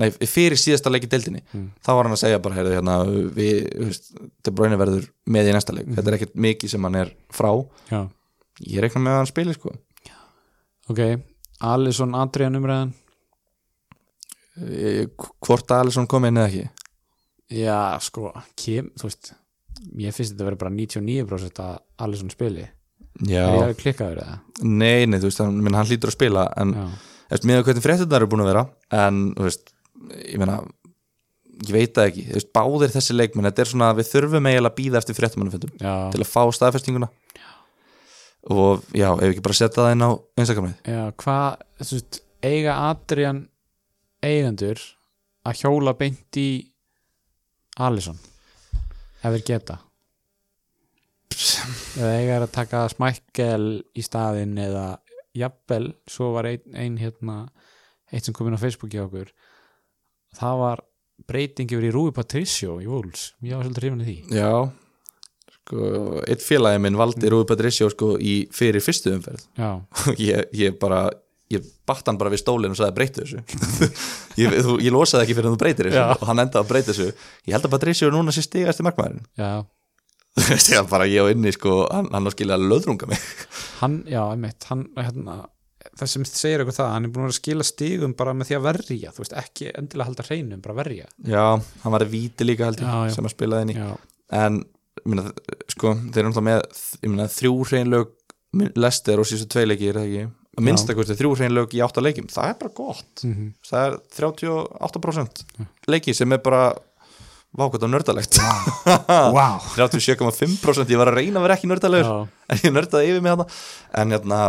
nei, 0.01 0.09
fyrir 0.11 0.59
síðasta 0.59 0.91
leik 0.91 1.05
í 1.07 1.11
deildinni, 1.13 1.43
Mm. 1.55 1.69
þá 1.85 1.91
var 1.95 2.05
hann 2.09 2.17
að 2.17 2.23
segja 2.25 2.41
bara, 2.43 2.55
heyrðu, 2.57 2.73
hérna, 2.75 2.95
við, 3.37 4.01
De 4.43 4.51
Bruyne 4.51 4.77
verður 4.81 5.05
með 5.31 5.51
í 5.51 5.53
næsta 5.55 5.73
leik, 5.77 5.87
Mhm. 5.87 5.95
þetta 5.97 6.09
er 6.11 6.17
ekkert 6.19 6.35
mikið 6.35 6.69
sem 6.71 6.83
hann 6.83 6.95
er 6.97 7.13
frá, 7.31 7.53
já, 7.91 8.09
ég 8.67 8.81
reikna 8.83 9.01
með 9.05 9.13
að 9.13 9.21
hann 9.21 9.31
spili, 9.31 9.55
sko. 9.55 9.71
Ok 10.91 10.99
Alisson 11.61 12.15
Adrian 12.19 12.57
umræðan? 12.59 12.93
Eh, 14.59 15.07
hvort 15.41 15.71
að 15.73 15.81
Alisson 15.87 16.07
kom 16.11 16.25
inn 16.29 16.37
eða 16.37 16.49
ekki? 16.51 16.69
Já, 17.63 17.99
sko, 18.05 18.33
Kim, 18.57 18.91
þú 18.99 19.09
veist 19.09 19.33
Ég 19.99 20.15
finnst 20.15 20.35
þetta 20.37 20.45
að 20.45 20.49
vera 20.51 20.57
bara 20.61 20.71
99% 20.71 21.59
að 21.59 21.79
Alisson 22.05 22.31
spili. 22.31 22.63
já, 22.63 22.69
Er 23.23 23.33
ég 23.33 23.65
að 23.69 23.75
klikkaður 23.81 24.23
eða? 24.25 24.37
nei, 24.63 25.07
nei, 25.07 25.19
þú 25.21 25.29
veist, 25.29 25.41
hann, 25.43 25.59
minn, 25.65 25.75
hann 25.77 25.89
hlýtur 25.89 26.13
að 26.13 26.17
spila 26.17 26.47
en, 26.61 26.73
Já, 26.79 26.87
eftir 27.37 27.51
með 27.51 27.65
hvernig 27.67 27.85
fréttunar 27.85 28.23
eru 28.23 28.31
búin 28.33 28.45
að 28.45 28.51
vera 28.53 28.63
en, 29.05 29.21
þú 29.37 29.49
veist, 29.49 29.75
ég 30.23 30.41
meina 30.43 30.61
ég 31.63 31.73
veit 31.77 31.93
það 31.95 32.09
ekki, 32.11 32.25
þú 32.31 32.39
veist, 32.39 32.53
báðir 32.57 32.95
þessi 32.95 33.17
leikmenn 33.17 33.49
þetta 33.51 33.63
er 33.65 33.71
svona 33.71 33.91
að 33.93 34.01
við 34.01 34.09
þurfum 34.11 34.49
eiginlega 34.51 34.73
að 34.73 34.79
býða 34.81 35.03
eftir 35.03 35.19
fréttumannafundum 35.19 35.75
já, 35.77 35.93
til 36.15 36.23
að 36.25 36.31
fá 36.33 36.43
staðfestinguna. 36.57 37.09
Og 38.51 38.83
já, 38.99 39.07
ef 39.13 39.21
við 39.23 39.29
ekki 39.37 39.45
bara 39.45 39.55
setja 39.55 39.85
það 39.85 39.93
inn 39.95 40.03
á 40.03 40.11
Instagramið. 40.43 40.73
Já 40.91 41.03
hvað, 41.23 41.61
þú 41.79 41.99
veist, 41.99 42.19
eiga 42.43 42.75
Adrian 42.89 43.45
eigendur 44.27 44.83
að 45.47 45.61
hjóla 45.63 45.95
beint 45.99 46.41
í 46.41 46.49
Alisson? 47.83 48.19
Ef 49.23 49.29
þeir 49.37 49.45
geta 49.47 49.79
eða 51.33 52.13
eiga 52.19 52.37
þeir 52.37 52.47
að 52.47 52.55
taka 52.57 52.85
smækkel 52.93 53.67
í 53.97 54.05
staðinn 54.05 54.55
eða 54.61 54.87
jafnvel, 55.37 55.93
svo 56.11 56.33
var 56.37 56.51
ein, 56.51 56.63
ein 56.77 56.99
hérna, 57.01 57.47
eitt 58.13 58.29
sem 58.29 58.37
kom 58.37 58.51
inn 58.51 58.59
á 58.59 58.63
Facebooki 58.63 59.01
á 59.01 59.07
okkur. 59.07 59.33
Það 60.37 60.63
var 60.63 60.85
breyting 61.29 61.73
yfir 61.73 61.89
í 61.89 61.93
Rúi 61.95 62.13
Patricio 62.17 62.79
í 62.83 62.89
Wolves, 62.91 63.33
ég 63.45 63.57
var 63.57 63.67
svolítið 63.67 63.85
hrifin 63.85 64.05
af 64.05 64.11
því. 64.11 64.19
Já 64.37 64.53
sko, 65.63 66.21
eitt 66.27 66.43
félagi 66.45 66.81
minn 66.83 66.99
valdi 66.99 67.31
Rúi 67.33 67.47
Patricio 67.49 67.89
sko 67.93 68.17
í 68.19 68.43
fyrir 68.55 68.83
fyrstu 68.85 69.13
umferð. 69.15 69.45
Já, 69.59 69.71
ég, 70.29 70.49
ég 70.59 70.79
bara 70.81 71.07
ég 71.53 71.65
batt 71.87 72.07
hann 72.09 72.19
bara 72.21 72.33
við 72.33 72.41
stólinn 72.41 72.73
og 72.73 72.79
sagði 72.79 72.97
breytu 72.97 73.25
þessu. 73.27 73.43
Ég, 74.41 74.55
þú, 74.65 74.79
ég 74.81 74.95
losaði 74.95 75.27
ekki 75.27 75.35
fyrir 75.37 75.51
að 75.51 75.53
þú 75.53 75.61
breytir 75.61 75.89
þessu. 75.91 75.99
Já. 76.01 76.15
og 76.17 76.23
hann 76.31 76.41
endaði 76.41 76.63
að 76.63 76.69
breyta 76.71 76.89
þessu. 76.89 77.09
Ég 77.45 77.53
held 77.53 77.67
að 77.69 77.73
Patricio 77.75 78.07
er 78.09 78.15
núna 78.15 78.33
sér 78.33 78.47
stigast 78.47 78.81
í 78.81 78.87
markmaðurinn. 78.87 79.27
Já, 79.37 79.51
ég 80.41 80.87
bara 80.91 81.07
ég 81.11 81.25
og 81.27 81.33
inni 81.35 81.53
sko 81.53 81.83
hann, 81.93 82.09
hann 82.13 82.29
á 82.29 82.31
skilja 82.33 82.57
að 82.57 82.69
löðrunga 82.71 83.09
mig. 83.11 83.25
Hann, 83.83 83.99
já, 84.09 84.23
einmitt 84.33 84.65
hann, 84.71 84.87
hérna, 84.97 85.35
það 85.99 86.11
sem 86.15 86.25
segir 86.29 86.63
eitthvað 86.63 86.79
það 86.79 86.93
hann 86.95 87.09
er 87.09 87.13
búin 87.17 87.29
að 87.29 87.37
skila 87.37 87.67
stigum 87.69 88.15
bara 88.17 88.33
með 88.37 88.49
því 88.53 88.59
að 88.59 88.67
verja 88.71 89.13
þú 89.13 89.25
veist, 89.25 89.35
ekki 89.43 89.73
endilega 89.77 90.09
halda 90.09 90.27
hreinum, 90.29 90.63
bara 90.65 90.79
verja. 90.81 91.09
Já, 91.29 91.45
hann 91.85 91.95
var 91.97 92.07
að 92.07 92.15
víti 92.15 92.47
líka 92.49 92.69
held 92.71 92.81
ég 92.81 92.89
Já, 92.89 93.01
já. 93.11 93.15
sem 93.17 93.29
að 93.29 93.35
spilaði 93.35 93.77
já, 93.77 93.91
en 94.41 94.63
minna, 95.09 95.27
sko, 95.73 95.97
þeir 96.13 96.23
eru 96.23 96.31
náttúrulega 96.31 96.49
með 96.49 96.85
ég 97.03 97.11
minna, 97.13 97.29
þrjú 97.33 97.53
hreinlög 97.71 98.15
lester 98.77 99.21
og 99.21 99.29
síðustu 99.29 99.53
tvei 99.57 99.67
leikir 99.69 99.97
eða 99.99 100.07
ekki? 100.09 100.31
Að 100.53 100.65
minnstakosti 100.67 101.15
þrjú 101.17 101.31
hreinlög 101.39 101.73
í 101.73 101.81
átta 101.81 102.03
leikjum 102.05 102.27
það 102.29 102.51
er 102.53 102.57
bara 102.61 102.75
gott, 102.77 103.23
mm 103.25 103.47
það 103.65 103.87
er 103.87 103.95
38% 104.19 105.45
leiki 105.89 106.13
sem 106.17 106.35
er 106.37 106.43
bara 106.45 106.67
vákvæmt 107.59 107.85
á 107.85 107.89
nördalegt. 107.93 108.39
Wow. 109.37 109.59
37,5% 109.79 110.93
ég 110.93 111.01
var 111.01 111.13
að 111.13 111.19
reyna 111.21 111.41
að 111.41 111.47
vera 111.47 111.57
ekki 111.59 111.71
nördalegur. 111.71 112.09
Já, 112.09 112.29
en 112.55 112.63
ég 112.65 112.75
nördaði 112.75 113.11
yfir 113.13 113.25
mig 113.25 113.35
hana 113.35 113.49
en 114.01 114.17
hérna, 114.17 114.41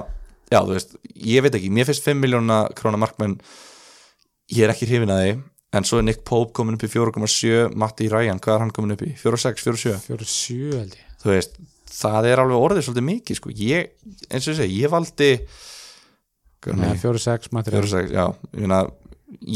já, 0.52 0.60
þú 0.60 0.76
veist, 0.78 0.96
ég 1.16 1.46
veit 1.46 1.58
ekki, 1.60 1.72
mér 1.74 1.90
finnst 1.90 2.08
5 2.08 2.22
miljóna 2.24 2.60
krónar 2.78 3.02
markmenn 3.04 3.36
ég 4.54 4.64
er 4.66 4.74
ekki 4.74 4.88
hrifin 4.90 5.14
að 5.14 5.24
því. 5.24 5.36
En 5.74 5.88
svo 5.90 5.98
er 6.00 6.06
Nick 6.06 6.22
Pope 6.28 6.54
komin 6.54 6.78
upp 6.78 6.86
í 6.86 6.92
4,7 6.92 7.72
Matti 7.82 8.08
Ryan, 8.12 8.40
hvað 8.44 8.56
er 8.56 8.62
hann 8.62 8.74
komin 8.76 8.94
upp 8.94 9.02
í? 9.08 9.14
4,6, 9.18 9.64
4,7 9.66 10.02
fjóru 10.06 10.28
sjö? 10.30 10.68
held 10.78 10.98
ég. 11.00 11.06
Þú 11.24 11.32
veist, 11.32 11.56
það 11.90 12.28
er 12.30 12.42
alveg 12.44 12.66
orðið 12.68 12.86
svolítið 12.86 13.08
mikið 13.08 13.40
sko, 13.40 13.54
ég, 13.58 13.94
eins 14.30 14.46
og 14.46 14.54
ég 14.54 14.60
segi, 14.60 14.82
ég 14.84 14.94
valdi 14.94 15.30
hvað 16.64 16.78
Nei, 16.78 16.92
nei, 16.94 17.00
fjóru 17.02 17.20
sex 17.20 17.50
mættir 17.56 17.80
4,6, 17.80 18.14
já. 18.14 18.28
Ég, 18.54 18.62
meina, 18.62 18.84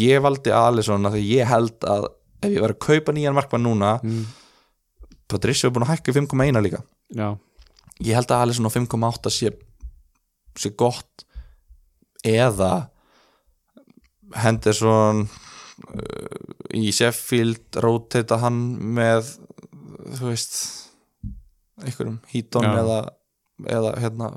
ég 0.02 0.24
valdi 0.26 0.54
Alisson 0.58 1.08
að 1.08 1.20
því 1.20 1.28
ég 1.36 1.52
held 1.54 1.88
að 1.88 2.10
ef 2.42 2.52
ég 2.52 2.62
verið 2.62 2.76
að 2.76 2.84
kaupa 2.86 3.16
nýjan 3.16 3.36
markmann 3.38 3.66
núna 3.66 3.96
mm, 4.04 4.26
Patricio 5.28 5.70
er 5.70 5.76
búin 5.76 5.88
að 5.88 5.96
hækka 5.96 6.14
í 6.14 6.18
5,1 6.22 6.62
líka. 6.64 6.84
Já, 7.16 7.28
ég 8.04 8.16
held 8.16 8.32
að 8.32 8.46
Alisson 8.46 8.70
á 8.70 8.72
5,8 8.72 9.34
sé, 9.34 9.52
sé 10.58 10.72
gott 10.78 11.26
eða 12.28 12.72
Henderson 14.36 15.26
uh, 15.28 16.40
í 16.76 16.92
Sheffield 16.96 17.80
rotata 17.84 18.40
hann 18.42 18.62
með 18.98 19.36
þú 20.18 20.32
veist 20.32 20.58
einhverjum 21.84 22.18
Já. 22.66 22.74
eða, 22.82 22.98
eða 23.70 23.94
hérna 24.02 24.32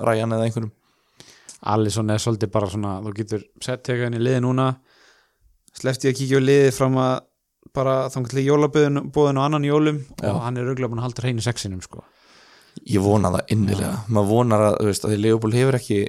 Ryan 0.00 0.36
eða 0.36 0.46
einhverjum. 0.46 0.72
Alisson 1.70 2.12
er 2.12 2.20
svolítið 2.22 2.52
bara 2.54 2.70
svona 2.72 2.98
þú 3.04 3.12
getur 3.16 3.42
sett 3.60 3.82
teka 3.84 4.06
henni 4.06 4.20
liði 4.22 4.42
núna 4.44 4.70
slefti 5.76 6.08
ég 6.08 6.14
að 6.14 6.20
kíkja 6.20 6.40
á 6.40 6.48
liðið 6.48 6.72
fram 6.76 6.96
að 7.00 7.18
bara 7.76 7.96
þannig 8.10 8.32
til 8.32 8.46
jólaböðun 8.46 9.10
bóðin 9.14 9.38
og 9.40 9.46
annan 9.46 9.66
jólum 9.66 10.00
Já. 10.18 10.30
og 10.32 10.40
hann 10.44 10.58
er 10.58 10.70
auðvitað 10.70 10.92
búin 10.92 11.02
að 11.02 11.06
halda 11.06 11.24
hreinu 11.24 11.44
sexinum 11.44 11.82
sko. 11.84 12.02
ég 12.86 13.02
vona 13.04 13.30
það 13.34 13.52
innilega. 13.54 13.92
Maður 14.08 14.30
vonar 14.30 14.64
að, 14.70 14.78
veist, 14.88 15.04
að 15.04 15.12
því 15.12 15.20
Leopold 15.20 15.56
hefur 15.58 15.78
ekki 15.78 16.00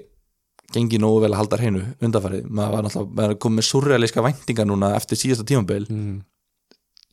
gengið 0.71 1.03
nógu 1.03 1.21
vel 1.25 1.31
að 1.33 1.39
halda 1.41 1.59
hreinu 1.59 1.81
undanfarið, 1.99 2.45
maður 2.47 2.75
var 2.75 2.85
náttúrulega 2.87 3.39
komið 3.43 3.67
surrealíska 3.67 4.23
væntingar 4.23 4.69
núna 4.69 4.93
eftir 4.95 5.19
síðasta 5.19 5.47
tímabil. 5.47 5.85
Mm. 5.91 6.21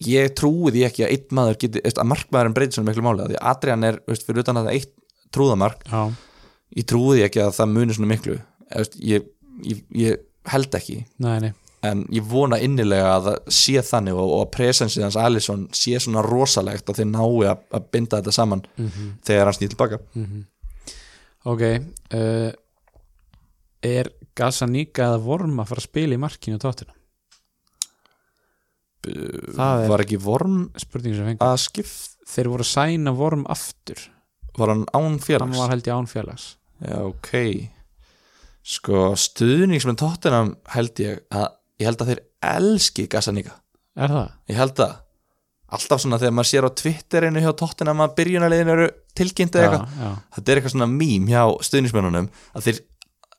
ég 0.06 0.34
trúi 0.38 0.70
því 0.70 0.84
ekki 0.86 1.04
að 1.04 1.14
einn 1.16 1.34
maður 1.34 1.56
geti, 1.64 1.82
veist, 1.82 1.98
að 1.98 2.10
markmaðurinn 2.12 2.54
breytir 2.54 2.78
svona 2.78 2.92
miklu 2.92 3.02
máli 3.02 3.24
af 3.24 3.32
því 3.32 3.38
að 3.40 3.48
Adrian 3.50 3.86
er, 3.88 3.98
veist, 4.06 4.26
fyrir 4.28 4.44
utan 4.44 4.60
að 4.60 4.68
það 4.68 4.76
eitt 4.78 4.92
trúðamark, 5.34 5.82
Já, 5.90 6.02
ég 6.78 6.86
trúi 6.92 7.16
því 7.16 7.24
ekki 7.26 7.42
að 7.42 7.56
það 7.58 7.72
muni 7.74 7.96
svona 7.96 8.12
miklu. 8.12 8.36
Ég, 9.02 9.26
ég, 9.66 9.82
ég 9.98 10.22
held 10.52 10.78
ekki. 10.78 11.00
Nei, 11.18 11.34
nei 11.48 11.50
en 11.90 12.04
ég 12.14 12.24
vona 12.28 12.58
innilega 12.62 13.14
að 13.16 13.28
það 13.28 13.56
sé 13.58 13.82
þannig 13.90 14.18
og, 14.18 14.30
og 14.36 14.44
að 14.44 14.52
presensið 14.56 15.06
hans 15.06 15.18
Alisson 15.20 15.66
sé 15.76 15.98
svona 16.02 16.22
rosalegt 16.26 16.90
að 16.90 17.00
þeir 17.00 17.10
nái 17.10 17.48
að, 17.52 17.64
að 17.78 17.88
binda 17.94 18.20
þetta 18.20 18.34
saman 18.36 18.62
mm 18.76 18.86
-hmm. 18.88 19.10
þegar 19.28 19.50
hann 19.50 19.58
snýr 19.58 19.74
tilbaka. 19.74 20.00
Ok 21.48 21.62
uh, 21.62 22.50
Er 23.82 24.10
Gazanika 24.34 25.06
eða 25.06 25.20
Vorm 25.22 25.60
að 25.62 25.68
fara 25.70 25.82
að 25.82 25.88
spila 25.88 26.14
í 26.14 26.18
markinu 26.20 26.58
tóttina? 26.58 26.94
Það 29.06 29.84
er- 29.84 29.88
var 29.88 30.02
ekki 30.02 30.18
vorm 30.18 30.70
að 30.74 31.58
skipt 31.62 32.16
Þeir 32.28 32.48
voru 32.52 32.64
að 32.64 32.68
sæna 32.68 33.12
Vorm 33.16 33.46
aftur. 33.48 34.00
Var 34.58 34.68
hann 34.68 34.84
án 34.92 35.16
Hann 35.16 35.54
var 35.56 35.70
held 35.70 35.86
ég 35.86 35.94
án 35.94 36.06
félags. 36.06 36.56
Já 36.84 36.98
ok. 37.06 37.30
Sko 38.62 39.14
stuðningsmenn 39.16 39.96
tóttinam 39.96 40.56
held 40.74 41.00
ég 41.00 41.22
að 41.32 41.54
ég 41.78 41.88
held 41.88 42.02
að 42.04 42.12
þeir 42.14 42.22
elski 42.54 43.06
Gazanika 43.12 43.56
Er 43.98 44.12
það? 44.14 44.28
ég 44.52 44.58
held 44.60 44.74
það 44.78 44.96
alltaf 45.68 46.00
svona 46.00 46.16
þegar 46.20 46.32
maður 46.38 46.48
sér 46.48 46.64
á 46.64 46.70
Twitterinu 46.80 47.40
hjá 47.44 47.50
tóttinam 47.60 47.98
að 48.00 48.12
byrjunarliðin 48.20 48.70
eru 48.72 48.86
tilkynnt 49.18 49.56
eða 49.58 49.66
eitthvað 49.82 50.20
þetta 50.38 50.52
er 50.54 50.60
eitthvað 50.60 50.72
svona 50.76 50.86
mím 50.92 51.26
hjá 51.28 51.42
stuðningsmennunum 51.68 52.28
að 52.56 52.68
þeir 52.68 52.78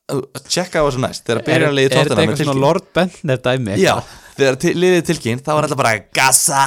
að 0.10 0.22
tjekka 0.49 0.82
á 0.82 0.86
þessu 0.90 1.02
næst 1.03 1.24
þegar 1.26 1.40
Er, 1.40 1.45
byrjunarliði 1.48 1.90
er 1.90 1.95
þetta 2.10 2.22
eitthvað 2.24 2.40
svona 2.44 2.61
Lord 2.64 2.86
Bentner 2.98 3.41
dæmi? 3.45 3.76
Já, 3.82 3.94
þegar 4.38 4.56
til, 4.61 4.72
liðið 4.84 5.03
tilkynnt 5.10 5.44
þá 5.45 5.52
er 5.56 5.68
alltaf 5.68 5.80
bara 5.82 5.91
gassa 6.20 6.61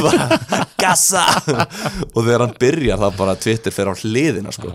bara, 0.00 0.26
gassa 0.82 1.22
og 2.12 2.18
þegar 2.20 2.44
hann 2.46 2.56
byrjar 2.64 3.00
þá 3.04 3.08
bara 3.20 3.36
Twitter 3.40 3.72
fer 3.76 3.92
á 3.92 3.94
hliðina 3.96 4.52
sko. 4.56 4.72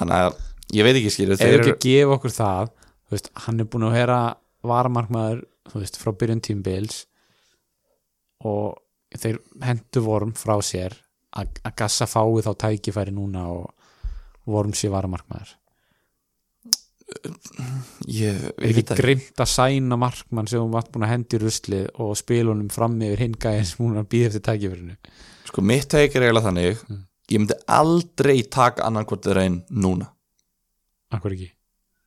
þannig 0.00 0.22
að 0.28 0.38
ég 0.78 0.88
veit 0.88 0.96
ekki 1.00 1.12
skilur 1.16 1.36
Ef 1.36 1.44
þeir 1.44 1.60
ekki 1.64 1.74
að 1.76 1.84
gefa 1.88 2.16
okkur 2.18 2.36
það 2.36 2.70
veist, 3.12 3.32
Hann 3.46 3.60
er 3.64 3.68
búin 3.72 3.88
að 3.88 3.96
vera 4.02 4.20
varamarkmaður 4.68 5.44
þú 5.72 5.82
veist, 5.82 5.98
frá 6.00 6.12
byrjun 6.16 6.42
tímbils 6.44 7.04
og 8.46 8.78
þeir 9.18 9.38
hendu 9.64 10.02
Vorm 10.04 10.34
frá 10.38 10.56
sér 10.62 10.94
að 11.38 11.58
Gassa 11.76 12.06
fái 12.08 12.42
þá 12.46 12.52
tækifæri 12.64 13.14
núna 13.14 13.46
og 13.52 13.72
Vorm 14.48 14.72
sé 14.72 14.88
varamarkmaður. 14.88 15.50
Ég, 18.08 18.36
ekki 18.60 18.74
veit 18.76 18.90
það 18.90 19.00
grimt 19.00 19.40
að 19.40 19.48
sæna 19.48 19.96
markmann 20.00 20.48
sem 20.50 20.60
hún 20.60 20.72
var 20.74 20.88
búin 20.92 21.06
að 21.06 21.12
hendi 21.14 21.40
ruslið 21.40 21.86
og 22.04 22.12
spila 22.20 22.52
honum 22.52 22.68
fram 22.72 22.98
yfir 23.00 23.22
hinn 23.24 23.36
gæðin 23.40 23.68
sem 23.68 23.80
hún 23.84 24.08
býða 24.08 24.28
eftir 24.30 24.44
tækifærinu. 24.48 24.96
Sko 25.48 25.64
mitt 25.64 25.88
teik 25.88 26.16
er 26.16 26.26
eiginlega 26.26 26.50
þannig 26.50 26.82
Mm. 26.88 27.04
ég 27.30 27.40
myndi 27.42 27.56
aldrei 27.68 28.42
taka 28.48 28.84
annan 28.86 29.04
hvort 29.08 29.24
þeir 29.24 29.40
einn 29.42 29.58
núna. 29.70 30.08
Akkur 31.12 31.32
ekki? 31.32 31.50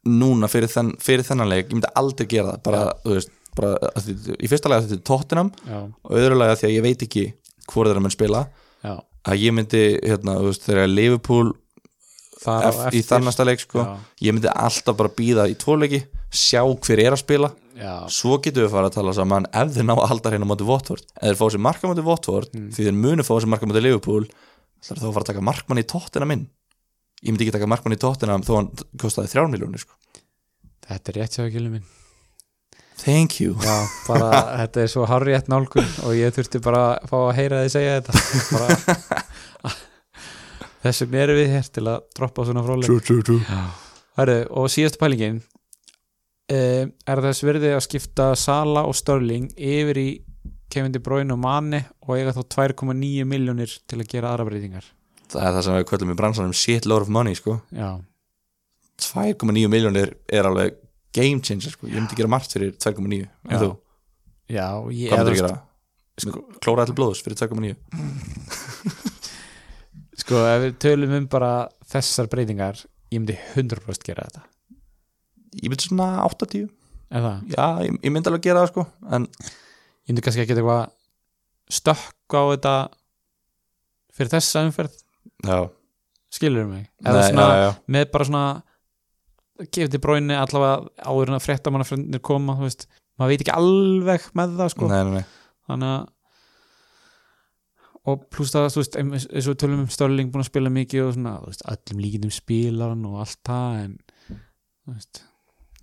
Núna 0.09 0.47
fyrir, 0.49 0.69
þenn, 0.69 0.95
fyrir 1.01 1.25
þennan 1.25 1.49
leik 1.49 1.67
ég 1.69 1.75
myndi 1.77 1.91
aldrei 1.95 2.27
gera 2.27 2.55
það 2.55 2.63
bara, 2.63 2.81
þú 3.03 3.17
veist, 3.17 3.31
bara, 3.57 3.91
því, 4.01 4.15
í 4.39 4.49
fyrsta 4.51 4.69
lega 4.71 4.85
þetta 4.85 4.97
er 4.99 5.05
tóttinam 5.11 5.49
og 6.03 6.11
öðrulega 6.17 6.57
því 6.59 6.67
að 6.69 6.75
ég 6.77 6.85
veit 6.85 7.05
ekki 7.07 7.25
hvort 7.71 7.89
þeir 7.91 7.99
að 7.99 8.05
menn 8.07 8.15
spila. 8.17 8.45
Já. 8.83 8.93
Að 9.31 9.43
ég 9.43 9.53
myndi, 9.53 9.81
hérna, 10.01 10.37
þú 10.41 10.47
veist, 10.49 10.63
þegar 10.69 10.87
Liverpool 10.91 11.51
Þar 12.41 12.95
í 12.97 13.03
þannasta 13.05 13.45
leik 13.45 13.59
sko 13.61 13.83
ég 14.25 14.33
myndi 14.33 14.49
alltaf 14.49 14.95
bara 14.97 15.11
býða 15.13 15.43
í 15.51 15.53
tvoleiki 15.61 15.99
sjá 16.33 16.63
hver 16.65 17.01
er 17.03 17.13
að 17.13 17.19
spila. 17.21 17.51
Já, 17.77 17.91
svo 18.09 18.39
getum 18.41 18.65
við 18.65 18.71
fara 18.73 18.89
að 18.89 18.95
tala 18.95 19.13
saman 19.13 19.45
ef 19.53 19.75
þeir 19.75 19.85
ná 19.85 19.93
að 19.93 20.07
halda 20.09 20.31
hérna 20.33 20.47
móti 20.49 20.65
Votvort 20.65 21.05
ef 21.21 21.27
þeir 21.27 21.37
fá 21.37 21.45
sér 21.53 21.61
marka 21.67 21.89
móti 21.91 22.03
Votvort 22.05 22.49
Mm. 22.57 22.71
því 22.73 22.87
þeir 22.87 22.97
munu 22.97 23.23
fá 23.25 23.31
sér 23.37 23.51
marka 23.53 23.69
móti 23.69 23.81
Liverpool 23.85 24.25
þá 24.81 24.89
er 24.91 24.97
þá 25.01 25.05
að 25.05 25.13
fara 25.13 25.23
að 25.23 25.29
taka 25.31 25.45
markmann 25.45 25.81
í 25.81 25.85
tóttina 25.85 26.27
minn 26.27 26.47
ég 27.21 27.29
myndi 27.29 27.45
ekki 27.45 27.55
taka 27.59 27.69
markmann 27.69 27.93
í 27.95 28.01
tóttina 28.01 28.39
þó 28.41 28.53
hann 28.57 28.69
kostaði 28.97 29.31
þrjár 29.35 29.49
miljónir 29.53 29.85
sko. 29.85 29.93
Þetta 30.89 31.13
er 31.13 31.19
rétt 31.21 31.37
hjá 31.37 31.45
ekki 31.45 31.63
minn 31.69 31.85
thank 33.03 33.39
you. 33.41 33.55
Já, 33.63 33.77
bara 34.07 34.41
þetta 34.61 34.83
er 34.83 34.89
svo 34.93 35.05
harriðett 35.09 35.51
nálgun 35.51 35.87
og 36.05 36.15
ég 36.17 36.33
þurfti 36.35 36.61
bara 36.63 36.81
að 36.95 37.07
fá 37.11 37.15
að 37.19 37.31
heyra 37.39 37.61
þið 37.63 37.73
segja 37.75 37.95
þetta. 37.99 38.13
Bara, 38.51 39.75
þess 40.83 41.03
vegna 41.05 41.23
erum 41.25 41.39
við 41.39 41.55
hér 41.55 41.71
til 41.77 41.85
að 41.91 42.03
droppa 42.17 42.45
svona. 42.47 42.65
Herru, 44.19 44.37
og 44.59 44.69
síðasta 44.73 45.01
pælingin. 45.01 45.41
Uh, 46.51 46.89
er 47.07 47.23
þess 47.23 47.45
verði 47.47 47.71
að 47.71 47.85
skipta 47.85 48.31
Sala 48.35 48.83
og 48.89 48.97
Störling 48.99 49.51
yfir 49.55 49.99
í 50.01 50.09
Kevin 50.71 50.91
De 50.91 50.99
Bruyne 51.03 51.31
og 51.35 51.39
Mane 51.39 51.85
og 52.03 52.17
eiga 52.17 52.33
þá 52.35 52.41
2,9 52.73 53.27
miljónir 53.27 53.71
til 53.87 54.01
að 54.01 54.09
gera 54.11 54.33
aðra 54.33 54.47
breytingar? 54.49 54.87
Það 55.31 55.45
er 55.47 55.55
það 55.55 55.65
sem 55.67 55.77
við 55.77 55.85
kvöldum 55.87 56.11
í 56.11 56.17
bransanum 56.19 56.55
shit 56.55 56.87
load 56.87 57.05
of 57.05 57.11
money 57.11 57.37
sko. 57.39 57.61
Já, 57.71 58.01
2,9 59.01 59.67
miljónir 59.71 60.13
er 60.29 60.47
alveg 60.47 60.77
game 61.15 61.41
changer 61.43 61.73
sko. 61.73 61.87
ég 61.89 61.97
myndi 61.99 62.17
gera 62.19 62.31
margt 62.31 62.53
fyrir 62.55 62.71
2,9 62.77 63.21
Já. 63.21 63.27
en 63.49 63.59
þú, 63.61 63.69
já 64.51 64.67
ég, 64.95 65.11
hvað 65.11 65.25
myndir 65.25 65.39
gera? 65.41 65.57
sko, 66.21 66.43
klóra 66.63 66.85
allir 66.85 66.97
blóðus 66.97 67.23
fyrir 67.25 67.37
2,9 67.39 67.75
sko, 70.21 70.41
ef 70.47 70.63
við 70.65 70.77
tölum 70.85 71.15
um 71.17 71.27
bara 71.31 71.51
þessar 71.91 72.29
breytingar 72.31 72.79
ég 73.11 73.19
myndi 73.19 73.35
100% 73.57 74.05
gera 74.07 74.23
þetta. 74.29 74.45
Ég 75.59 75.67
myndi 75.71 75.83
svona 75.89 76.23
8-10 76.29 76.69
eða, 77.11 77.33
já, 77.51 77.65
ég, 77.83 77.97
ég 78.05 78.13
myndi 78.15 78.31
alveg 78.31 78.45
gera 78.45 78.61
það 78.63 78.71
sko 78.71 78.85
en 79.11 79.25
ég 79.27 80.13
myndi 80.13 80.23
kannski 80.23 80.45
ekki 80.45 80.55
eitthvað 80.55 80.85
stökk 81.71 82.35
á 82.39 82.41
þetta 82.53 82.75
fyrir 84.15 84.31
þessa 84.35 84.63
umferð. 84.67 84.95
Já, 85.47 85.57
skilur 86.31 86.69
mig? 86.69 86.85
Nei, 87.03 87.11
svona, 87.27 87.47
já, 87.51 87.65
já. 87.65 87.71
með 87.95 88.07
bara 88.13 88.27
svona 88.29 88.45
gefið 89.67 89.91
til 89.95 90.01
bróinu 90.03 90.37
allavega 90.37 91.05
áður 91.11 91.31
en 91.31 91.37
að 91.37 91.45
frétta 91.45 91.73
manna 91.73 91.87
frændir 91.87 92.23
koma 92.25 92.55
þú 92.59 92.65
veist, 92.67 92.87
maður 93.19 93.33
veit 93.33 93.43
ekki 93.45 93.55
alveg 93.57 94.25
með 94.39 94.57
það 94.61 94.73
sko, 94.75 94.89
Nei, 94.91 95.03
nei, 95.03 95.13
nei. 95.21 95.25
þannig 95.69 95.93
að 95.97 96.09
og 98.11 98.23
pluss 98.33 98.49
það, 98.55 98.69
þú 98.73 98.81
veist, 98.81 98.95
eins 98.97 99.47
og 99.51 99.57
tölum 99.61 99.83
um 99.83 99.89
Störling 99.93 100.31
búin 100.33 100.41
að 100.41 100.49
spila 100.49 100.71
mikið 100.73 101.03
og 101.05 101.11
svona, 101.17 101.35
veist, 101.45 101.61
öllum 101.69 101.99
líkindum 102.01 102.33
spilar 102.33 102.95
hann 102.95 103.05
og 103.11 103.19
allt 103.21 103.37
það 103.45 103.75
en, 103.83 103.93
þú 104.31 104.95
veist 104.95 105.21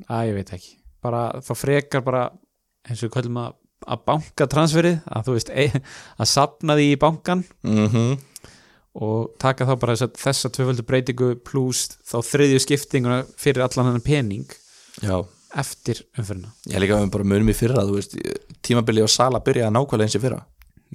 að 0.08 0.26
ég 0.30 0.36
veit 0.40 0.52
ekki, 0.58 0.72
bara 1.04 1.22
þá 1.46 1.52
frekar 1.58 2.02
bara, 2.06 2.24
eins 2.88 3.04
og 3.06 3.14
kallum 3.14 3.38
að 3.44 3.56
að 3.88 4.00
banka 4.08 4.48
transferið, 4.50 4.96
að 5.06 5.28
þú 5.28 5.34
veist 5.36 5.50
e, 5.54 5.64
að 6.18 6.26
sapna 6.26 6.74
því 6.74 6.86
í 6.90 6.98
bankan 6.98 7.44
Mm 7.62 8.16
og 8.98 9.32
taka 9.40 9.66
þá 9.68 9.74
bara 9.78 9.96
þessa, 9.96 10.08
þessa 10.16 10.50
tvöföldu 10.56 10.84
breytingu 10.88 11.32
pluss 11.46 11.98
þá 12.08 12.18
þriðju 12.24 12.60
skiptinguna 12.64 13.18
fyrir 13.38 13.64
allan 13.66 13.92
hann 13.92 14.00
pening 14.04 14.46
já, 15.04 15.20
eftir 15.54 16.00
umfyrirna 16.18 16.52
ég 16.72 16.82
líka 16.82 16.98
við 17.02 17.10
bara 17.14 17.28
munum 17.34 17.52
í 17.52 17.56
fyrra 17.56 17.84
þú 17.88 17.98
veist, 17.98 18.16
tímabili 18.64 19.04
og 19.04 19.12
sala 19.12 19.42
byrjaði 19.44 19.74
nákvæmlega 19.76 20.08
eins 20.08 20.16
í 20.18 20.22
fyrra. 20.22 20.40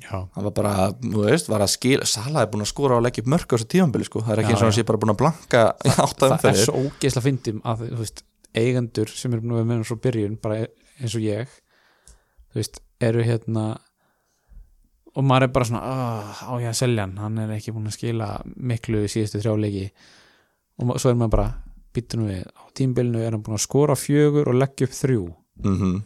Já, 0.01 0.23
hann 0.33 0.45
var 0.47 0.53
bara, 0.57 0.71
þú 0.97 1.21
veist, 1.27 1.45
var 1.53 1.61
að 1.61 1.69
skila 1.75 2.05
Sala 2.09 2.41
er 2.41 2.47
búin 2.49 2.63
að 2.65 2.71
skora 2.71 2.95
og 2.97 3.03
leggja 3.05 3.21
upp 3.21 3.27
mörg 3.29 3.43
á 3.45 3.53
þessu 3.53 3.67
tífambili 3.69 4.07
sko. 4.07 4.23
það 4.25 4.33
er 4.33 4.39
ekki 4.41 4.49
Já, 4.49 4.55
eins 4.55 4.63
og 4.63 4.65
hann 4.65 4.73
já. 4.73 4.77
sé 4.79 4.85
bara 4.89 4.99
búin 5.03 5.13
að 5.13 5.19
blanka 5.19 5.61
í 5.85 5.91
átta 6.07 6.29
það 6.41 6.47
er 6.49 6.57
svo 6.63 6.79
ógeðsla 6.87 7.21
fyndum 7.27 7.59
að 7.61 7.83
þú 7.91 7.99
veist, 7.99 8.23
eigendur 8.57 9.11
sem 9.13 9.35
eru 9.37 9.43
búin 9.45 9.53
að 9.53 9.59
vera 9.61 9.67
með 9.69 9.77
hann 9.77 9.85
svo 9.91 9.97
byrjun 10.07 10.39
bara 10.41 10.57
eins 10.65 11.13
og 11.13 11.21
ég 11.27 11.53
þú 11.53 12.57
veist, 12.63 12.81
eru 13.05 13.27
hérna 13.29 13.67
og 15.15 15.23
maður 15.23 15.43
er 15.43 15.47
bara 15.53 15.65
svona 15.65 15.81
"Ah, 15.83 16.43
á 16.49 16.53
ég 16.61 16.69
að 16.69 16.79
selja 16.79 17.01
hann, 17.05 17.17
hann 17.17 17.37
er 17.39 17.49
ekki 17.57 17.73
búin 17.73 17.87
að 17.87 17.97
skila 17.97 18.41
miklu 18.57 19.03
í 19.03 19.11
síðustu 19.11 19.41
þrjá 19.41 19.59
leiki. 19.59 19.91
Og 20.79 20.99
svo 20.99 21.09
er 21.11 21.15
maður 21.15 21.29
bara 21.29 21.53
býttu 21.93 22.17
nú 22.17 22.27
við, 22.27 22.45
á 22.49 22.63
tímbilinu 22.73 23.19
er 23.21 23.31
hann 23.31 23.43
búin 23.43 23.55
að 23.57 23.67
skora 23.67 23.95
fjögur 23.95 24.47
og 24.47 24.55
leggja 24.55 24.87
upp 24.87 24.93
þrjú. 24.97 25.33
Mm 25.63 26.03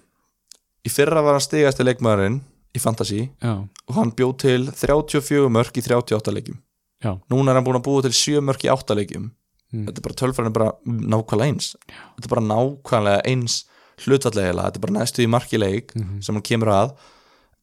í 0.88 0.90
fyrra 0.90 1.22
var 1.24 1.36
hann 1.36 1.42
stigast 1.44 1.80
í 1.80 1.84
leikmaðurinn 1.84 2.40
í 2.76 2.80
Fantasí 2.80 3.30
já, 3.42 3.54
og 3.90 3.96
hann 3.96 4.12
bjóð 4.16 4.38
til 4.38 4.68
34 4.72 5.50
mörg 5.52 5.76
í 5.76 5.82
38 5.84 6.32
leikjum. 6.32 6.60
Já, 7.04 7.20
núna 7.30 7.52
er 7.52 7.56
hann 7.60 7.66
búin 7.66 7.76
að 7.80 7.84
búa 7.84 8.02
til 8.06 8.12
7 8.16 8.42
mörg 8.42 8.64
í 8.64 8.72
8 8.72 8.96
leikjum. 8.96 9.32
Mm. 9.74 9.84
þetta 9.86 10.00
er 10.00 10.06
bara 10.06 10.16
tölfræðin 10.22 10.54
bara 10.56 10.72
nákvæmlega 10.88 11.48
eins. 11.52 11.76
Þetta 12.16 12.24
er 12.26 12.34
bara 12.36 12.46
nákvæmlega 12.48 13.22
eins 13.28 13.66
hlutvallega, 14.00 14.54
þetta 14.64 14.76
er 14.80 14.84
bara 14.86 14.96
næstu 15.00 15.24
í 15.26 15.28
marki 15.28 15.58
leik 15.60 15.92
Mhm. 15.96 16.22
sem 16.24 16.36
hann 16.36 16.42
kemur 16.44 16.68
að 16.72 16.94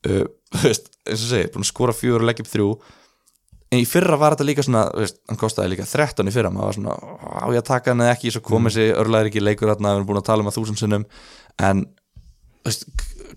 uh, 0.06 0.26
þú 0.54 0.62
veist, 0.68 0.90
eins 1.08 1.22
og 1.24 1.30
segir, 1.32 1.50
búin 1.54 1.64
að 1.66 1.70
skora 1.72 1.92
fjögur 1.96 2.22
og 2.24 2.28
leggja 2.30 2.44
upp 2.46 2.52
þrjú. 2.52 2.68
En 3.74 3.80
í 3.82 3.86
fyrra 3.90 4.16
var 4.20 4.36
þetta 4.36 4.46
líka 4.46 4.62
svona 4.62 4.84
þú 4.92 5.00
veist, 5.02 5.16
hann 5.28 5.40
kostaði 5.40 5.72
líka 5.72 5.86
13 5.90 6.28
í 6.30 6.34
fyrra 6.34 6.50
maður 6.54 6.68
var 6.70 6.76
svona, 6.78 6.94
á 7.42 7.46
ég 7.50 7.58
að 7.58 7.66
taka 7.72 7.90
hann 7.90 8.04
eða 8.04 8.12
ekki? 8.14 8.30
Svo 8.36 8.42
komið 8.46 8.70
Mm. 8.70 8.74
sér 8.76 9.00
örlæðir 9.02 9.30
ekki 9.32 9.42
leikur 9.42 9.72
þarna 9.72 9.90
við 9.90 9.96
erum 9.98 10.06
búin 10.12 10.20
að 10.22 10.28
tala 10.28 10.44
um 10.44 10.50
að 10.52 10.58
þúsund 10.60 10.78
sinnum. 10.82 11.06
En 11.58 11.82
þú 12.62 12.70
veist, 12.70 12.86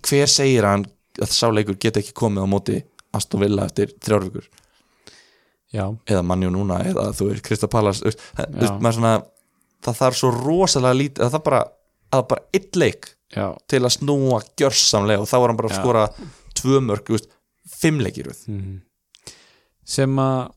hver 0.06 0.30
segir 0.30 0.64
hann 0.68 0.86
að 1.18 1.32
sá 1.34 1.48
leikur 1.50 1.74
geti 1.82 2.00
ekki 2.04 2.14
komið 2.14 2.46
á 2.46 2.52
móti 2.54 2.78
Aston 3.18 3.40
Villa 3.42 3.64
eftir 3.66 3.90
þrjárvíkur 3.98 4.46
já, 5.74 5.84
eða 6.06 6.22
mannjú 6.24 6.50
núna 6.54 6.78
eða 6.86 7.08
þú 7.16 7.30
veist, 7.32 7.42
Krista 7.44 7.68
Pallas 7.68 7.98
þú 8.04 8.12
veist, 8.12 8.22
það- 9.82 9.98
þarf 9.98 10.16
svo 10.18 10.30
rosalega 10.34 10.94
lítið 10.98 11.24
að 11.26 11.34
það 11.34 11.44
bara, 11.44 11.60
bara 12.30 12.42
eitt 12.54 12.76
leik 12.76 13.10
já, 13.34 13.56
til 13.68 13.80
að 13.82 13.96
snúa 13.98 14.40
gjörsamlega 14.56 15.20
og 15.22 15.28
þá 15.28 15.36
var 15.40 15.48
hann 15.52 15.56
bara 15.60 15.68
að 15.72 15.78
skora 15.82 16.04
tvö 16.58 16.80
mörg, 16.84 17.04
þú 17.06 17.16
veist, 17.16 17.30
fimm 17.78 18.00
leikir 18.04 18.30
við. 18.30 18.42
mm. 18.52 18.76
sem 19.88 20.18
að 20.22 20.54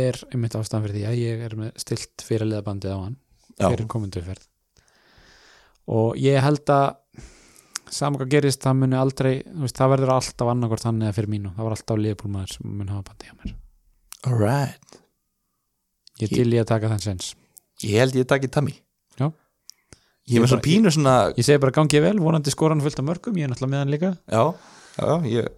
er 0.00 0.16
einmitt 0.30 0.54
ástæðan 0.54 0.84
fyrir 0.86 0.96
því 1.00 1.04
að 1.10 1.18
ég 1.18 1.40
er 1.48 1.56
með 1.58 1.70
stilt 1.82 2.22
fyrir 2.22 2.46
liðabandið 2.46 2.94
á 2.94 2.98
hann 3.02 3.16
fyrir 3.58 3.88
komundu 3.90 4.22
ferð. 4.24 4.46
Og 5.90 6.14
ég 6.22 6.38
held 6.44 6.70
að 6.70 6.86
saman 7.90 8.20
hvað 8.20 8.30
gerist 8.36 8.62
það 8.62 8.76
muni 8.78 8.96
aldrei 8.96 9.32
veist, 9.42 9.74
það 9.76 9.90
verður 9.96 10.12
alltaf 10.14 10.52
annarkvort 10.52 10.86
hann 10.86 11.02
eða 11.02 11.16
fyrir 11.16 11.32
mínu. 11.32 11.50
Það 11.56 11.66
var 11.66 11.74
alltaf 11.74 11.98
liðbúlmaður 12.04 12.54
sem 12.54 12.70
mun 12.78 12.92
hafa 12.94 13.08
bandið 13.10 13.32
á 13.34 13.36
mér. 13.42 13.54
Alright 14.30 15.00
ég 16.20 16.28
Ég- 16.28 16.36
til 16.36 16.52
ég 16.52 16.62
að 16.62 16.70
taka 16.70 16.90
þann 16.92 17.00
sens 17.02 17.34
Ég 17.80 17.96
held 17.96 18.14
ég 18.14 18.26
takki 18.28 18.50
Tammy. 18.52 18.74
Já. 19.16 19.30
Ég 20.28 20.36
er 20.36 20.42
með 20.44 20.92
svona 20.92 21.32
ég 21.32 21.44
segi 21.46 21.58
bara 21.62 21.72
gangið 21.72 22.02
vel, 22.04 22.18
vonandi 22.20 22.52
skora 22.52 22.74
hann 22.76 22.84
fullt 22.84 22.98
af 23.00 23.06
mörgum 23.08 23.38
ég 23.40 23.48
er 23.48 23.50
náttúrulega 23.54 23.72
með 23.72 23.80
hann 23.80 23.94
líka. 23.94 24.10
Já, 24.28 24.42
já, 25.00 25.16
ég 25.40 25.56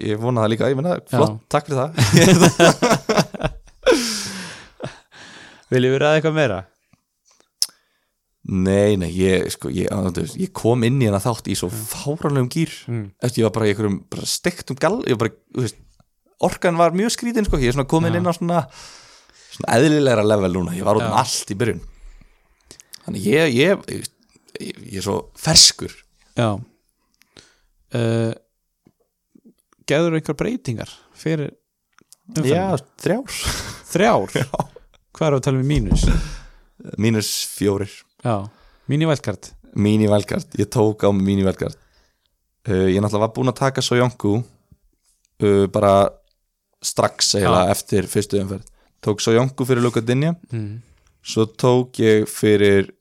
Ég 0.00 0.16
vona 0.18 0.40
það 0.42 0.50
líka, 0.54 0.68
ég 0.72 0.78
menna, 0.78 0.94
flott, 1.10 1.34
takk 1.52 1.66
fyrir 1.68 1.82
það. 1.82 1.90
Viljið 5.70 5.92
við 5.92 6.00
ræða 6.00 6.16
eitthvað 6.18 6.36
meira? 6.38 6.58
Nei, 8.46 8.94
nei, 9.00 9.08
ég, 9.18 9.48
sko, 9.52 9.68
ég, 9.74 9.90
veist, 10.16 10.36
ég 10.38 10.52
kom 10.54 10.84
inn 10.86 11.00
í 11.02 11.08
hana 11.10 11.18
þátt 11.22 11.48
í 11.50 11.56
svo 11.58 11.68
fáranlegum 11.72 12.48
gýr 12.54 12.72
Mm. 12.86 13.08
eftir 13.20 13.42
ég 13.42 13.48
var 13.48 13.54
bara 13.56 13.66
í 13.66 13.72
einhverjum 13.74 13.96
bara 14.10 14.26
stektum 14.30 14.78
gall 14.78 15.00
ég 15.04 15.16
var 15.18 15.24
bara, 15.26 15.34
þú 15.56 15.64
veist, 15.64 15.78
orkan 16.46 16.78
var 16.78 16.94
mjög 16.94 17.10
skrítin 17.16 17.46
sko, 17.48 17.58
ég 17.58 17.68
er 17.72 17.76
svona 17.76 17.90
komin 17.90 18.14
Já. 18.14 18.18
inn 18.20 18.30
á 18.30 18.32
svona 18.38 18.60
svona 19.56 19.76
eðlilegra 19.76 20.24
level 20.26 20.52
núna, 20.54 20.76
ég 20.78 20.86
var 20.86 20.96
út 21.00 21.02
um 21.04 21.10
Já. 21.12 21.18
allt 21.24 21.50
í 21.50 21.58
byrjun. 21.58 21.82
Þannig 23.04 23.26
ég 23.26 23.54
ég, 23.56 23.84
ég, 23.90 24.08
ég, 24.60 24.76
ég 24.94 24.98
er 25.02 25.06
svo 25.10 25.18
ferskur. 25.36 25.92
Já 26.38 26.54
uh, 27.94 28.32
geður 29.86 30.18
einhver 30.18 30.38
breytingar 30.38 30.90
fyrir 31.16 31.52
Já, 32.34 32.74
umferðina? 32.74 32.80
þrjár 33.02 33.36
þrjár? 33.92 34.34
Já. 34.42 34.48
hvað 35.14 35.28
er 35.28 35.38
að 35.38 35.44
tala 35.46 35.62
um 35.62 35.70
mínus? 35.70 36.06
mínus 37.00 37.30
fjórir 37.54 37.92
já, 38.24 38.46
mínu 38.90 39.08
vælkart 39.10 39.52
mín 39.76 40.00
í 40.00 40.08
velkart, 40.08 40.54
ég 40.56 40.70
tók 40.72 41.04
á 41.04 41.10
mín 41.12 41.42
í 41.42 41.46
velkart 41.46 41.76
uh, 42.68 42.88
ég 42.88 43.00
náttúrulega 43.00 43.26
var 43.26 43.34
búinn 43.36 43.52
að 43.52 43.60
taka 43.60 43.84
Sojonku 43.84 44.38
uh, 44.40 45.66
bara 45.72 46.08
strax 46.84 47.34
eiginlega 47.38 47.72
eftir 47.74 48.10
fyrstu 48.10 48.42
umferð 48.42 48.68
tók 49.04 49.22
Sojonku 49.24 49.66
fyrir 49.68 49.84
Luka 49.84 50.02
Dinja 50.04 50.34
mm. 50.50 50.76
svo 51.22 51.46
tók 51.54 52.02
ég 52.02 52.28
fyrir 52.30 52.92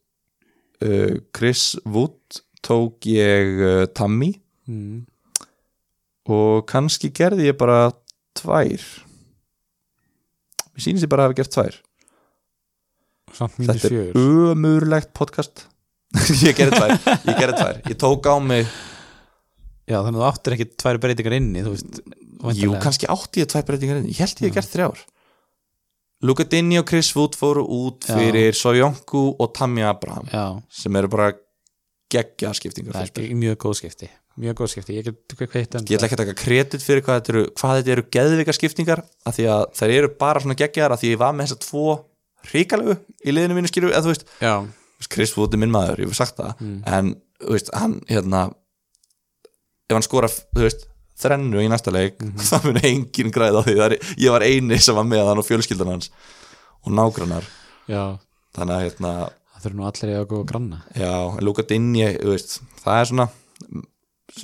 Chris 1.34 1.78
Wood 1.88 2.42
tók 2.62 3.08
ég 3.08 3.62
Tammy 3.96 4.34
Mm. 4.66 5.04
og 6.26 6.66
kannski 6.70 7.12
gerði 7.14 7.52
ég 7.52 7.58
bara 7.60 7.92
tvær. 8.38 8.82
Mér 10.74 10.84
sýnist 10.84 11.06
ég 11.06 11.12
bara 11.12 11.28
að 11.28 11.32
hafa 11.32 11.40
gert 11.42 11.54
tvær. 11.54 11.78
Þetta 13.36 13.76
er 13.76 13.82
fjögur 13.84 14.52
ömurlegt 14.56 15.14
podcast. 15.18 15.68
Ég 16.46 16.56
gerði 16.56 16.78
tvær 16.80 16.94
ég 16.96 17.40
gerði 17.40 17.56
tvær, 17.60 17.80
ég 17.90 17.98
tók 18.00 18.28
á 18.30 18.36
mig 18.40 18.64
já, 18.64 19.98
þannig 19.98 20.16
að 20.16 20.22
þú 20.22 20.28
áttir 20.30 20.56
ekki 20.56 20.68
tvær 20.80 21.00
breytingar 21.04 21.36
inni 21.36 21.64
þú 21.66 21.74
veist, 21.74 21.98
jú, 22.62 22.70
kannski 22.80 23.10
átti 23.12 23.44
ég 23.44 23.50
tvær 23.52 23.66
breytingar 23.68 24.00
inn 24.00 24.08
ég 24.08 24.22
held 24.24 24.40
ég 24.40 24.48
hef 24.48 24.56
gert 24.56 24.72
þrjár. 24.72 25.02
Luka 26.26 26.46
Dinny 26.48 26.80
og 26.80 26.88
Chris 26.88 27.10
Wood 27.18 27.36
fóru 27.36 27.66
út 27.68 28.08
Já. 28.08 28.16
fyrir 28.16 28.56
Sojonku 28.56 29.26
og 29.36 29.52
Tammy 29.58 29.84
Abraham 29.86 30.30
já, 30.32 30.46
sem 30.72 30.96
eru 30.96 31.12
bara 31.12 31.34
geggja 32.14 32.54
skiptingar 32.56 32.96
það 32.96 33.26
er 33.26 33.36
mjög 33.36 33.60
góð 33.66 33.82
skipti 33.82 34.10
mjög 34.38 34.56
góð 34.60 34.72
skipti, 34.74 34.96
ég 34.98 35.06
get 35.08 35.16
ég 35.90 35.96
ætla 36.00 36.08
ekki 36.10 36.18
að 36.18 36.22
taka 36.26 36.36
kredit 36.42 36.84
fyrir 36.84 37.02
hvað 37.06 37.20
þetta 37.22 37.32
eru, 37.34 37.44
hvað 37.56 37.78
þetta 37.80 37.92
eru 37.96 38.04
geðvika 38.16 38.56
skiptingar 38.58 39.02
af 39.26 39.36
því 39.38 39.46
að 39.54 39.64
þær 39.80 39.94
eru 40.00 40.10
bara 40.20 40.42
svona 40.44 40.58
geggjar 40.60 40.92
af 40.92 41.00
því 41.02 41.14
ég 41.14 41.22
var 41.22 41.34
með 41.38 41.48
þessar 41.48 41.62
tvo 41.64 41.86
hrikalegu 42.50 42.98
í 43.26 43.32
liðinu 43.36 43.56
mínu 43.58 43.72
skilju, 43.72 43.94
eða 43.94 44.04
þú 44.06 44.12
veist. 44.12 44.26
Já, 44.44 44.56
Chris 45.10 45.36
Wood 45.38 45.54
er 45.56 45.62
minn 45.62 45.72
maður, 45.74 46.02
ég 46.04 46.10
hef 46.12 46.18
sagt 46.20 46.38
það 46.38 46.54
Mm. 46.60 46.82
en 46.86 47.16
þú 47.42 47.52
veist, 47.56 47.70
hann 47.74 47.96
hérna 48.10 48.42
ef 49.90 49.94
hann 49.96 50.06
skora, 50.06 50.28
þú 50.28 50.66
veist 50.66 50.86
þrennu 51.22 51.62
í 51.64 51.70
næsta 51.72 51.92
leik, 51.96 52.20
Mhm. 52.20 52.38
það 52.50 52.66
mun 52.68 52.82
engin 52.84 53.32
græða 53.32 53.62
á 53.62 53.66
því, 53.66 53.76
það 53.80 53.92
er, 53.92 53.98
ég 54.26 54.32
var 54.36 54.42
eini 54.44 54.80
sem 54.82 54.96
var 54.96 55.06
með 55.08 55.26
hann 55.30 55.40
og 55.40 55.46
fjölskyldan 55.48 55.88
hans 55.94 56.10
og 56.86 56.92
nágrannar. 56.92 57.46
Já. 57.88 58.18
Þannig 58.56 58.76
að 58.76 58.84
hérna, 58.86 59.12
það 59.56 59.64
þurfa 59.64 59.76
nú 59.80 59.86
allir 59.90 60.20
að 60.20 60.28
góða 60.28 60.46
granna. 60.52 60.82
já, 60.96 61.14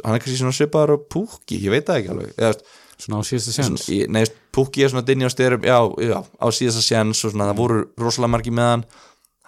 hann 0.04 0.16
er 0.16 0.24
kannski 0.24 0.40
svona 0.40 0.56
svipaður 0.56 0.96
og 0.98 1.06
Púki, 1.12 1.60
ég 1.66 1.74
veit 1.74 1.86
það 1.90 2.00
ekki 2.02 2.12
alveg. 2.16 2.34
Eða, 2.38 2.54
svona 3.02 3.20
á 3.20 3.24
síðasta 3.28 3.68
ég- 3.98 4.10
nei, 4.14 4.26
Pukki 4.56 4.84
er 4.86 4.92
svona 4.94 5.06
dinni 5.08 5.26
á 5.28 5.32
styrum 5.34 5.64
já, 5.68 5.78
já, 6.06 6.18
á 6.22 6.48
síðasta 6.54 6.84
séns 6.86 7.24
og 7.26 7.34
svona, 7.34 7.50
það 7.52 7.60
voru 7.64 7.80
rosalega 8.00 8.34
margi 8.38 8.54
með 8.56 8.70
hann. 8.72 8.86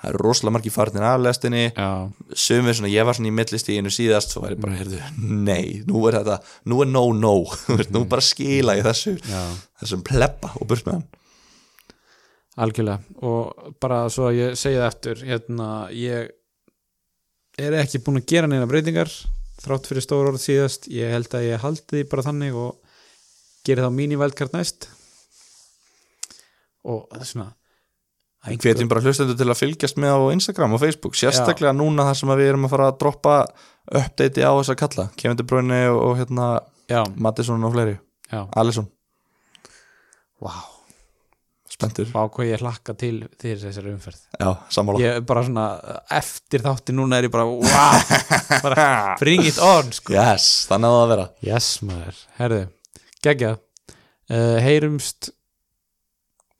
Það 0.03 0.09
eru 0.09 0.19
rosalega 0.25 0.53
margi 0.57 0.71
farnir 0.75 1.03
af 1.07 1.21
lestinni. 1.23 1.61
Já, 1.77 1.89
sömur 2.35 2.75
svona, 2.75 2.89
ég 2.91 3.05
var 3.07 3.15
svona 3.15 3.29
í 3.31 3.35
millistíginu 3.37 3.91
síðast 3.93 4.33
svo 4.35 4.43
ég 4.51 4.59
bara, 4.59 4.75
heyrðu, 4.75 4.99
nei, 5.47 5.79
nú 5.87 6.01
er 6.09 6.17
þetta 6.19 6.39
nú 6.67 6.81
er 6.83 6.89
no 6.91 7.05
no, 7.15 7.33
nú 7.95 8.01
bara 8.11 8.21
skila 8.25 8.75
ég 8.75 8.83
þessu, 8.83 9.15
já, 9.23 9.43
þessum 9.79 10.03
pleppa 10.03 10.51
og 10.59 10.67
burt 10.67 10.83
með 10.89 10.97
hann. 10.97 11.05
Algjörlega. 12.63 12.99
Og 13.25 13.71
bara 13.81 14.03
svo 14.13 14.27
að 14.29 14.35
ég 14.37 14.57
segi 14.59 14.77
það 14.77 14.89
eftir 14.91 15.23
hérna, 15.25 15.69
ég 15.95 16.33
er 17.63 17.77
ekki 17.79 18.01
búin 18.03 18.19
að 18.19 18.27
gera 18.29 18.49
neina 18.51 18.67
breytingar 18.69 19.09
þrátt 19.61 19.87
fyrir 19.89 20.03
stór 20.05 20.29
orð 20.31 20.41
síðast 20.43 20.87
ég 20.91 21.11
held 21.13 21.29
að 21.37 21.45
ég 21.51 21.61
haldi 21.63 21.83
því 21.93 22.03
bara 22.11 22.25
þannig 22.25 22.55
og 22.57 22.79
geri 23.67 23.83
þá 23.85 23.91
mín 23.95 24.11
í 24.15 24.19
vældkart 24.19 24.55
næst. 24.57 24.87
Og 26.83 27.05
það 27.13 27.21
er 27.21 27.29
svona 27.29 27.49
einhver- 28.43 28.65
hvetjum 28.73 28.89
bara 28.91 29.01
hlustendur 29.05 29.37
til 29.39 29.47
að 29.47 29.59
fylgjast 29.61 29.99
með 30.03 30.17
á 30.19 30.19
Instagram 30.35 30.73
og 30.75 30.81
Facebook, 30.83 31.15
sérstaklega 31.15 31.71
núna 31.77 32.03
þar 32.09 32.17
sem 32.19 32.29
við 32.33 32.49
erum 32.49 32.65
að 32.67 32.73
fara 32.75 32.89
að 32.91 32.97
droppa 32.99 33.35
update 33.93 34.43
á 34.43 34.51
þess 34.59 34.73
að 34.73 34.79
kalla, 34.83 35.05
Kevin 35.15 35.37
De 35.39 35.43
Bruyne 35.47 35.79
og, 35.93 36.01
og 36.09 36.17
hérna 36.19 36.49
já, 36.91 37.03
Mattisson 37.15 37.63
og 37.63 37.71
fleiri, 37.75 37.95
já, 38.31 38.41
Alisson. 38.59 38.89
Wow, 40.43 40.72
spenntur, 41.83 42.07
vá 42.13 42.21
hvað 42.33 42.49
ég 42.49 42.63
hlakka 42.63 42.95
til 42.99 43.13
fyrir 43.41 43.59
þessari 43.61 43.91
umferð. 43.93 44.21
Já, 44.39 44.49
sammála. 44.73 45.03
Ég 45.03 45.19
er 45.19 45.25
bara 45.27 45.43
svona 45.45 45.65
eftir 46.19 46.63
þátti 46.63 46.95
núna 46.95 47.19
er 47.19 47.27
ég 47.27 47.33
bara 47.33 47.45
wow, 47.49 48.15
bara 48.63 48.87
bring 49.21 49.45
it 49.45 49.59
on 49.61 49.91
sko. 49.95 50.15
yes, 50.15 50.47
þannig 50.71 50.89
að 50.89 50.97
það 50.97 51.03
að 51.03 51.13
vera. 51.13 51.27
Yes 51.49 51.69
maður, 51.85 52.23
herðu 52.39 52.63
geggjað, 53.23 53.61
uh, 54.33 54.57
heyrumst 54.63 55.31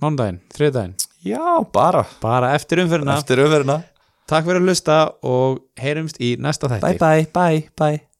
mándaginn, 0.03 0.39
þriðdaginn 0.55 0.95
já, 1.23 1.43
bara, 1.75 2.05
bara 2.23 2.53
eftir 2.57 2.83
umferðina, 2.83 3.19
eftir 3.19 3.43
umverðina 3.43 3.81
takk 4.29 4.47
fyrir 4.47 4.61
að 4.61 4.71
hlusta 4.71 4.97
og 5.27 5.61
heyrumst 5.79 6.19
í 6.23 6.35
næsta 6.41 6.71
þætti. 6.71 6.87
Bye 6.87 6.99
bye, 7.03 7.29
bye, 7.35 7.69
bye 7.79 8.12